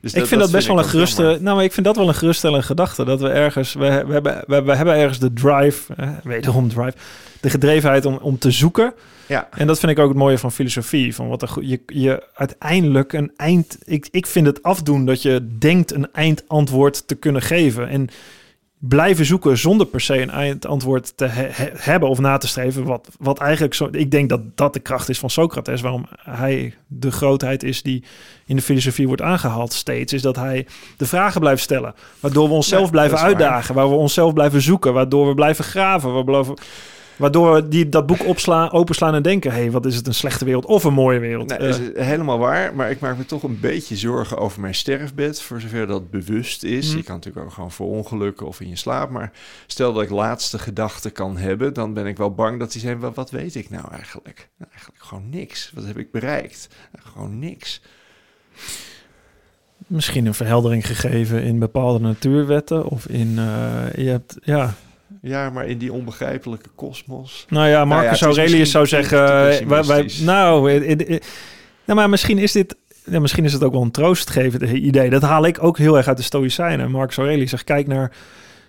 Dus 0.00 0.14
ik 0.14 0.26
vind 0.26 0.40
dat, 0.40 0.50
best 0.50 0.66
wel 0.66 0.78
een 0.78 0.84
geruste. 0.84 1.22
jammer. 1.22 1.42
Nou, 1.42 1.56
maar 1.56 1.64
ik 1.64 1.72
vind 1.72 1.86
dat 1.86 1.96
wel 1.96 2.08
een 2.08 2.14
geruststellende 2.14 2.66
gedachte. 2.66 3.04
Dat 3.04 3.20
we 3.20 3.28
ergens. 3.28 3.74
We, 3.74 4.04
we, 4.06 4.12
hebben, 4.12 4.44
we, 4.46 4.62
we 4.62 4.74
hebben 4.74 4.94
ergens 4.94 5.18
de 5.18 5.32
drive. 5.32 5.94
Eh, 5.96 6.10
wederom 6.24 6.68
drive. 6.68 6.94
De 7.40 7.50
gedrevenheid 7.50 8.04
om, 8.04 8.18
om 8.22 8.38
te 8.38 8.50
zoeken. 8.50 8.94
Ja, 9.26 9.48
En 9.50 9.66
dat 9.66 9.78
vind 9.78 9.92
ik 9.92 9.98
ook 9.98 10.08
het 10.08 10.18
mooie 10.18 10.38
van 10.38 10.52
filosofie. 10.52 11.14
Van 11.14 11.28
wat 11.28 11.56
je, 11.60 11.80
je 11.86 12.22
uiteindelijk 12.34 13.12
een 13.12 13.32
eind. 13.36 13.78
Ik, 13.84 14.08
ik 14.10 14.26
vind 14.26 14.46
het 14.46 14.62
afdoen 14.62 15.04
dat 15.04 15.22
je 15.22 15.56
denkt 15.58 15.92
een 15.92 16.08
eindantwoord 16.12 17.08
te 17.08 17.14
kunnen 17.14 17.42
geven. 17.42 17.88
En 17.88 18.08
blijven 18.82 19.24
zoeken 19.24 19.58
zonder 19.58 19.86
per 19.86 20.00
se 20.00 20.20
een 20.20 20.30
eindantwoord 20.30 21.12
te 21.16 21.24
he- 21.24 21.48
he- 21.50 21.70
hebben 21.74 22.08
of 22.08 22.18
na 22.18 22.36
te 22.36 22.48
streven. 22.48 22.84
Wat, 22.84 23.08
wat 23.18 23.38
eigenlijk 23.38 23.74
zo. 23.74 23.88
Ik 23.92 24.10
denk 24.10 24.28
dat 24.28 24.40
dat 24.54 24.72
de 24.72 24.80
kracht 24.80 25.08
is 25.08 25.18
van 25.18 25.30
Socrates. 25.30 25.80
Waarom 25.80 26.06
hij 26.24 26.74
de 26.86 27.10
grootheid 27.10 27.62
is 27.62 27.82
die 27.82 28.04
in 28.46 28.56
de 28.56 28.62
filosofie 28.62 29.06
wordt 29.06 29.22
aangehaald 29.22 29.72
steeds. 29.72 30.12
Is 30.12 30.22
dat 30.22 30.36
hij 30.36 30.66
de 30.96 31.06
vragen 31.06 31.40
blijft 31.40 31.62
stellen. 31.62 31.94
Waardoor 32.20 32.48
we 32.48 32.54
onszelf 32.54 32.84
Ja, 32.84 32.90
blijven 32.90 33.16
waar. 33.16 33.26
uitdagen. 33.26 33.74
Waar 33.74 33.88
we 33.88 33.94
onszelf 33.94 34.32
blijven 34.32 34.62
zoeken. 34.62 34.92
Waardoor 34.92 35.28
we 35.28 35.34
blijven 35.34 35.64
graven. 35.64 36.16
We 36.16 36.24
blijven, 36.24 36.54
Waardoor 37.20 37.68
die, 37.68 37.88
dat 37.88 38.06
boek 38.06 38.26
opslaan, 38.26 38.72
openslaan 38.72 39.14
en 39.14 39.22
denken... 39.22 39.50
hé, 39.52 39.58
hey, 39.58 39.70
wat 39.70 39.86
is 39.86 39.96
het 39.96 40.06
een 40.06 40.14
slechte 40.14 40.44
wereld 40.44 40.66
of 40.66 40.84
een 40.84 40.92
mooie 40.92 41.18
wereld? 41.18 41.48
nee, 41.48 41.58
Eh, 41.58 41.68
is 41.68 41.78
helemaal 42.06 42.38
waar. 42.38 42.74
Maar 42.74 42.90
ik 42.90 43.00
maak 43.00 43.16
me 43.16 43.26
toch 43.26 43.42
een 43.42 43.60
beetje 43.60 43.96
zorgen 43.96 44.38
over 44.38 44.60
mijn 44.60 44.74
sterfbed. 44.74 45.42
Voor 45.42 45.60
zover 45.60 45.86
dat 45.86 46.10
bewust 46.10 46.62
is. 46.62 46.88
Mhm. 46.88 46.96
Je 46.96 47.02
kan 47.02 47.14
natuurlijk 47.14 47.46
ook 47.46 47.52
gewoon 47.52 47.70
voor 47.70 47.86
ongelukken 47.88 48.46
of 48.46 48.60
in 48.60 48.68
je 48.68 48.76
slaap. 48.76 49.10
Maar 49.10 49.32
stel 49.66 49.92
dat 49.92 50.02
ik 50.02 50.10
laatste 50.10 50.58
gedachten 50.58 51.12
kan 51.12 51.36
hebben. 51.36 51.74
Dan 51.74 51.94
ben 51.94 52.06
ik 52.06 52.16
wel 52.16 52.34
bang 52.34 52.58
dat 52.58 52.72
die 52.72 52.80
zijn. 52.80 52.98
Wat, 52.98 53.14
wat 53.14 53.30
weet 53.30 53.54
ik 53.54 53.70
nou 53.70 53.92
eigenlijk? 53.92 54.48
Nou, 54.58 54.70
eigenlijk 54.70 55.02
gewoon 55.04 55.28
niks. 55.30 55.72
Wat 55.74 55.84
heb 55.84 55.98
ik 55.98 56.10
bereikt? 56.10 56.68
Nou, 56.92 57.06
gewoon 57.12 57.38
niks. 57.38 57.80
misschien 59.86 60.26
een 60.26 60.34
verheldering 60.34 60.86
gegeven 60.86 61.42
in 61.42 61.58
bepaalde 61.58 61.98
natuurwetten... 61.98 62.84
of 62.84 63.06
in... 63.06 63.38
eh, 63.38 64.04
je 64.04 64.10
hebt, 64.10 64.36
ja... 64.42 64.74
Ja, 65.22 65.50
maar 65.50 65.66
in 65.66 65.78
die 65.78 65.92
onbegrijpelijke 65.92 66.68
kosmos. 66.74 67.46
Nou 67.48 67.66
ja, 67.66 67.70
ja, 67.72 67.84
Marcus 67.84 68.22
Aurelius 68.22 68.70
zou 68.70 68.86
zeggen... 68.86 69.18
eh, 69.22 69.66
wij, 69.66 69.84
wij, 69.84 70.10
nou, 70.22 70.70
eh, 70.72 70.90
eh, 70.90 71.20
nou, 71.84 71.98
maar 71.98 72.08
misschien 72.08 72.38
is 72.38 72.52
dit... 72.52 72.76
Ja, 73.04 73.20
misschien 73.20 73.44
is 73.44 73.52
het 73.52 73.64
ook 73.64 73.72
wel 73.72 73.82
een 73.82 73.90
troostgevend 73.90 74.62
idee. 74.62 75.10
Dat 75.10 75.22
haal 75.22 75.46
ik 75.46 75.62
ook 75.62 75.78
heel 75.78 75.96
erg 75.96 76.08
uit 76.08 76.16
de 76.16 76.22
Stoïcijnen. 76.22 76.90
Marcus 76.90 77.16
Aurelius 77.16 77.50
zegt, 77.50 77.64
kijk 77.64 77.86
naar... 77.86 78.12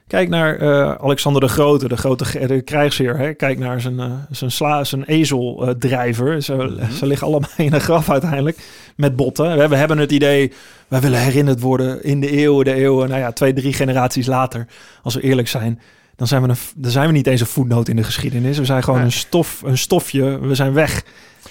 Kijk 0.07 0.29
naar 0.29 0.59
Alexander 0.99 1.41
de 1.41 1.47
Grote, 1.47 1.87
de 1.87 1.97
grote 1.97 2.47
de 2.47 2.61
krijgsheer. 2.61 3.17
Hè? 3.17 3.33
Kijk 3.33 3.59
naar 3.59 3.81
zijn, 3.81 3.99
eh, 3.99 4.11
zijn, 4.31 4.51
sla, 4.51 4.83
zijn 4.83 5.03
ezeldrijver. 5.05 6.41
Ze, 6.41 6.53
Mhm. 6.53 6.91
ze 6.91 7.05
liggen 7.05 7.27
allemaal 7.27 7.49
in 7.57 7.73
een 7.73 7.81
graf 7.81 8.09
uiteindelijk 8.09 8.57
met 8.95 9.15
botten. 9.15 9.57
We, 9.57 9.67
we 9.67 9.75
hebben 9.75 9.97
het 9.97 10.11
idee, 10.11 10.51
wij 10.87 10.99
willen 11.01 11.19
herinnerd 11.19 11.59
worden 11.61 12.03
in 12.03 12.19
de 12.19 12.31
eeuwen, 12.31 12.65
de 12.65 12.73
eeuwen. 12.73 13.09
Nou 13.09 13.19
ja, 13.21 13.31
twee, 13.31 13.53
drie 13.53 13.73
generaties 13.73 14.25
later, 14.27 14.67
als 15.03 15.13
we 15.15 15.21
eerlijk 15.21 15.47
zijn... 15.47 15.79
Dan 16.21 16.29
zijn, 16.29 16.41
we 16.41 16.49
een, 16.49 16.55
dan 16.75 16.91
zijn 16.91 17.07
we 17.07 17.13
niet 17.13 17.27
eens 17.27 17.41
een 17.41 17.47
voetnoot 17.47 17.87
in 17.87 17.95
de 17.95 18.03
geschiedenis. 18.03 18.57
We 18.57 18.65
zijn 18.65 18.83
gewoon 18.83 18.99
Nee. 18.99 19.05
een, 19.05 19.11
stof, 19.11 19.61
een 19.65 19.77
stofje. 19.77 20.39
We 20.39 20.55
zijn 20.55 20.73
weg. 20.73 21.03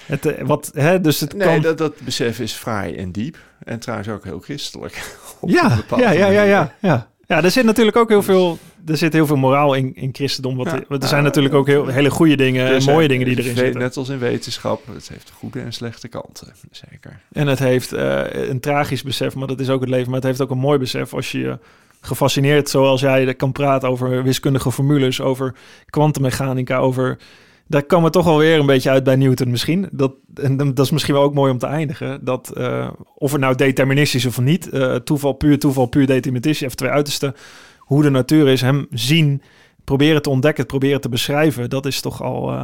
Het, 0.06 0.26
eh, 0.26 0.46
wat, 0.46 0.70
hè, 0.74 1.00
dus 1.00 1.20
het 1.20 1.34
Nee, 1.34 1.46
kan... 1.46 1.60
dat, 1.62 1.78
dat 1.78 2.00
besef 2.00 2.40
is 2.40 2.52
fraai 2.52 2.96
en 2.96 3.12
diep. 3.12 3.36
En 3.64 3.78
trouwens 3.78 4.08
ook 4.08 4.24
heel 4.24 4.38
christelijk. 4.40 5.16
ja, 5.46 5.78
ja, 5.96 6.10
ja, 6.10 6.26
ja, 6.28 6.42
ja, 6.42 6.74
ja. 6.80 7.08
Ja, 7.26 7.42
er 7.42 7.50
zit 7.50 7.64
natuurlijk 7.64 7.96
ook 7.96 8.08
heel 8.08 8.22
veel, 8.22 8.58
er 8.86 8.96
zit 8.96 9.12
heel 9.12 9.26
veel 9.26 9.36
moraal 9.36 9.74
in, 9.74 9.94
in 9.96 10.10
christendom. 10.12 10.56
Wat, 10.56 10.66
Ja, 10.66 10.96
er 11.00 11.08
zijn 11.08 11.22
natuurlijk 11.22 11.54
ook 11.54 11.66
heel, 11.66 11.86
hele 11.86 12.10
goede 12.10 12.36
dingen 12.36 12.74
en 12.74 12.84
mooie 12.84 13.08
dingen 13.08 13.26
die 13.26 13.38
erin 13.38 13.56
zitten. 13.56 13.80
Net 13.80 13.96
als 13.96 14.08
in 14.08 14.18
wetenschap, 14.18 14.86
het 14.94 15.08
heeft 15.08 15.30
goede 15.30 15.60
en 15.60 15.72
slechte 15.72 16.08
kanten. 16.08 16.52
Zeker. 16.70 17.20
En 17.32 17.46
het 17.46 17.58
heeft 17.58 17.92
eh, 17.92 18.48
een 18.48 18.60
tragisch 18.60 19.02
besef, 19.02 19.34
maar 19.34 19.46
dat 19.46 19.60
is 19.60 19.68
ook 19.68 19.80
het 19.80 19.90
leven. 19.90 20.06
Maar 20.06 20.18
het 20.20 20.28
heeft 20.28 20.40
ook 20.40 20.50
een 20.50 20.58
mooi 20.58 20.78
besef 20.78 21.14
als 21.14 21.32
je 21.32 21.38
je 21.38 21.58
gefascineerd, 22.00 22.68
zoals 22.68 23.00
jij 23.00 23.34
kan 23.34 23.52
praten 23.52 23.88
over 23.88 24.22
wiskundige 24.22 24.72
formules, 24.72 25.20
over 25.20 25.54
kwantummechanica, 25.90 26.76
over... 26.76 27.18
Daar 27.66 27.82
kwam 27.82 28.04
het 28.04 28.12
toch 28.12 28.26
alweer 28.26 28.58
een 28.58 28.66
beetje 28.66 28.90
uit 28.90 29.04
bij 29.04 29.16
Newton 29.16 29.50
misschien. 29.50 29.88
Dat, 29.92 30.12
en 30.34 30.56
dat 30.56 30.78
is 30.78 30.90
misschien 30.90 31.14
wel 31.14 31.22
ook 31.22 31.34
mooi 31.34 31.52
om 31.52 31.58
te 31.58 31.66
eindigen. 31.66 32.24
Dat, 32.24 32.50
eh, 32.56 32.90
of 33.14 33.32
het 33.32 33.40
nou 33.40 33.54
deterministisch 33.54 34.24
is 34.24 34.38
of 34.38 34.44
niet. 34.44 34.68
eh, 34.68 34.94
toeval, 34.94 35.32
puur 35.32 35.58
toeval, 35.58 35.86
puur 35.86 36.06
deterministisch. 36.06 36.64
Even 36.64 36.76
twee 36.76 36.90
uitersten. 36.90 37.34
Hoe 37.78 38.02
de 38.02 38.10
natuur 38.10 38.48
is, 38.48 38.60
hem 38.60 38.86
zien, 38.90 39.42
proberen 39.84 40.22
te 40.22 40.30
ontdekken, 40.30 40.66
proberen 40.66 41.00
te 41.00 41.08
beschrijven. 41.08 41.70
Dat 41.70 41.86
is 41.86 42.00
toch 42.00 42.22
al 42.22 42.50
eh, 42.50 42.62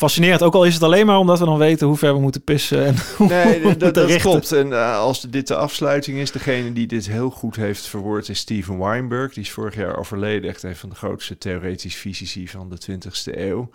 fascinerend. 0.00 0.42
Ook 0.42 0.54
al 0.54 0.64
is 0.64 0.74
het 0.74 0.82
alleen 0.82 1.06
maar 1.06 1.18
omdat 1.18 1.38
we 1.38 1.44
dan 1.44 1.58
weten 1.58 1.86
hoe 1.86 1.96
ver 1.96 2.14
we 2.14 2.20
moeten 2.20 2.42
pissen. 2.44 2.86
En 2.86 2.94
Nee, 3.28 3.76
dat, 3.76 3.94
dat 3.94 4.16
klopt. 4.16 4.52
En 4.52 4.72
eh, 4.72 4.98
als 4.98 5.20
dit 5.20 5.46
de 5.46 5.56
afsluiting 5.56 6.18
is, 6.18 6.30
degene 6.32 6.72
die 6.72 6.86
dit 6.86 7.06
heel 7.06 7.30
goed 7.30 7.56
heeft 7.56 7.86
verwoord 7.86 8.28
is 8.28 8.38
Steven 8.38 8.78
Weinberg. 8.78 9.32
Die 9.34 9.42
is 9.42 9.50
vorig 9.50 9.74
jaar 9.74 9.96
overleden. 9.98 10.50
Echt 10.50 10.62
een 10.62 10.76
van 10.76 10.88
de 10.88 10.94
grootste 10.94 11.38
theoretisch 11.38 11.94
fysici 11.94 12.48
van 12.48 12.70
de 12.70 12.76
20ste 12.90 13.38
eeuw. 13.38 13.70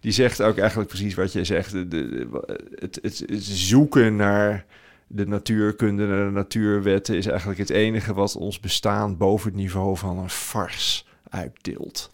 Die 0.00 0.12
zegt 0.12 0.42
ook 0.42 0.58
eigenlijk 0.58 0.88
precies 0.88 1.14
wat 1.14 1.32
jij 1.32 1.44
zegt. 1.44 1.72
De, 1.72 1.88
de- 1.88 2.28
het, 2.74 2.98
het, 3.02 3.22
het 3.26 3.44
zoeken 3.44 4.16
naar 4.16 4.64
de 5.06 5.26
natuurkunde, 5.26 6.06
naar 6.06 6.24
de 6.26 6.30
natuurwetten... 6.32 7.16
is 7.16 7.26
eigenlijk 7.26 7.58
het 7.58 7.70
enige 7.70 8.14
wat 8.14 8.36
ons 8.36 8.60
bestaan 8.60 9.16
boven 9.16 9.48
het 9.50 9.58
niveau 9.60 9.96
van 9.96 10.18
een 10.18 10.30
farce 10.30 11.02
uitdeelt. 11.28 12.10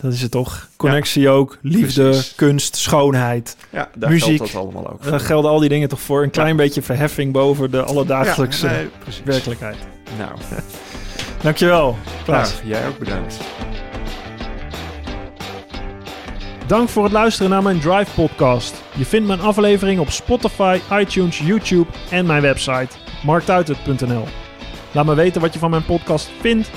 Dat 0.00 0.12
is 0.12 0.22
het 0.22 0.30
toch. 0.30 0.68
Connectie 0.76 1.28
ook, 1.28 1.58
liefde, 1.62 2.02
Precies. 2.02 2.34
kunst, 2.34 2.76
schoonheid. 2.76 3.56
Ja, 3.70 3.88
daar 3.94 4.10
Muziek. 4.10 4.36
geldt 4.36 4.52
dat 4.52 4.62
allemaal 4.62 4.90
ook 4.90 5.02
Daar 5.02 5.20
gelden 5.20 5.50
al 5.50 5.58
die 5.58 5.68
dingen 5.68 5.88
toch 5.88 6.00
voor. 6.00 6.22
Een 6.22 6.30
klein 6.30 6.56
beetje 6.56 6.82
verheffing 6.82 7.32
boven 7.32 7.70
de 7.70 7.82
alledaagse 7.82 8.66
nee, 8.66 8.88
werkelijkheid. 9.24 9.76
Nou, 10.18 10.30
Dankjewel, 11.42 11.96
Klaas. 12.24 12.54
nou, 12.54 12.68
jij 12.68 12.88
ook 12.88 12.98
bedankt. 12.98 13.36
Dank 16.66 16.88
voor 16.88 17.04
het 17.04 17.12
luisteren 17.12 17.50
naar 17.50 17.62
mijn 17.62 17.80
Drive 17.80 18.14
podcast. 18.14 18.74
Je 18.94 19.04
vindt 19.04 19.26
mijn 19.26 19.40
aflevering 19.40 20.00
op 20.00 20.10
Spotify, 20.10 20.78
iTunes, 20.92 21.38
YouTube 21.38 21.90
en 22.10 22.26
mijn 22.26 22.42
website 22.42 22.88
marktuitert.nl. 23.22 24.24
Laat 24.92 25.06
me 25.06 25.14
weten 25.14 25.40
wat 25.40 25.52
je 25.52 25.58
van 25.58 25.70
mijn 25.70 25.84
podcast 25.84 26.30
vindt 26.40 26.70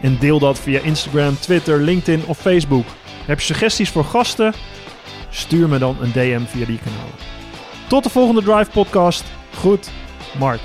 en 0.00 0.16
deel 0.18 0.38
dat 0.38 0.58
via 0.58 0.80
Instagram, 0.80 1.38
Twitter, 1.38 1.80
LinkedIn 1.80 2.26
of 2.26 2.38
Facebook. 2.38 2.84
Heb 3.26 3.38
je 3.38 3.44
suggesties 3.44 3.90
voor 3.90 4.04
gasten? 4.04 4.54
Stuur 5.30 5.68
me 5.68 5.78
dan 5.78 5.96
een 6.00 6.12
DM 6.12 6.44
via 6.44 6.66
die 6.66 6.78
kanalen. 6.78 7.14
Tot 7.88 8.02
de 8.02 8.10
volgende 8.10 8.42
Drive 8.42 8.70
podcast. 8.70 9.24
Goed, 9.54 9.90
Mark. 10.38 10.60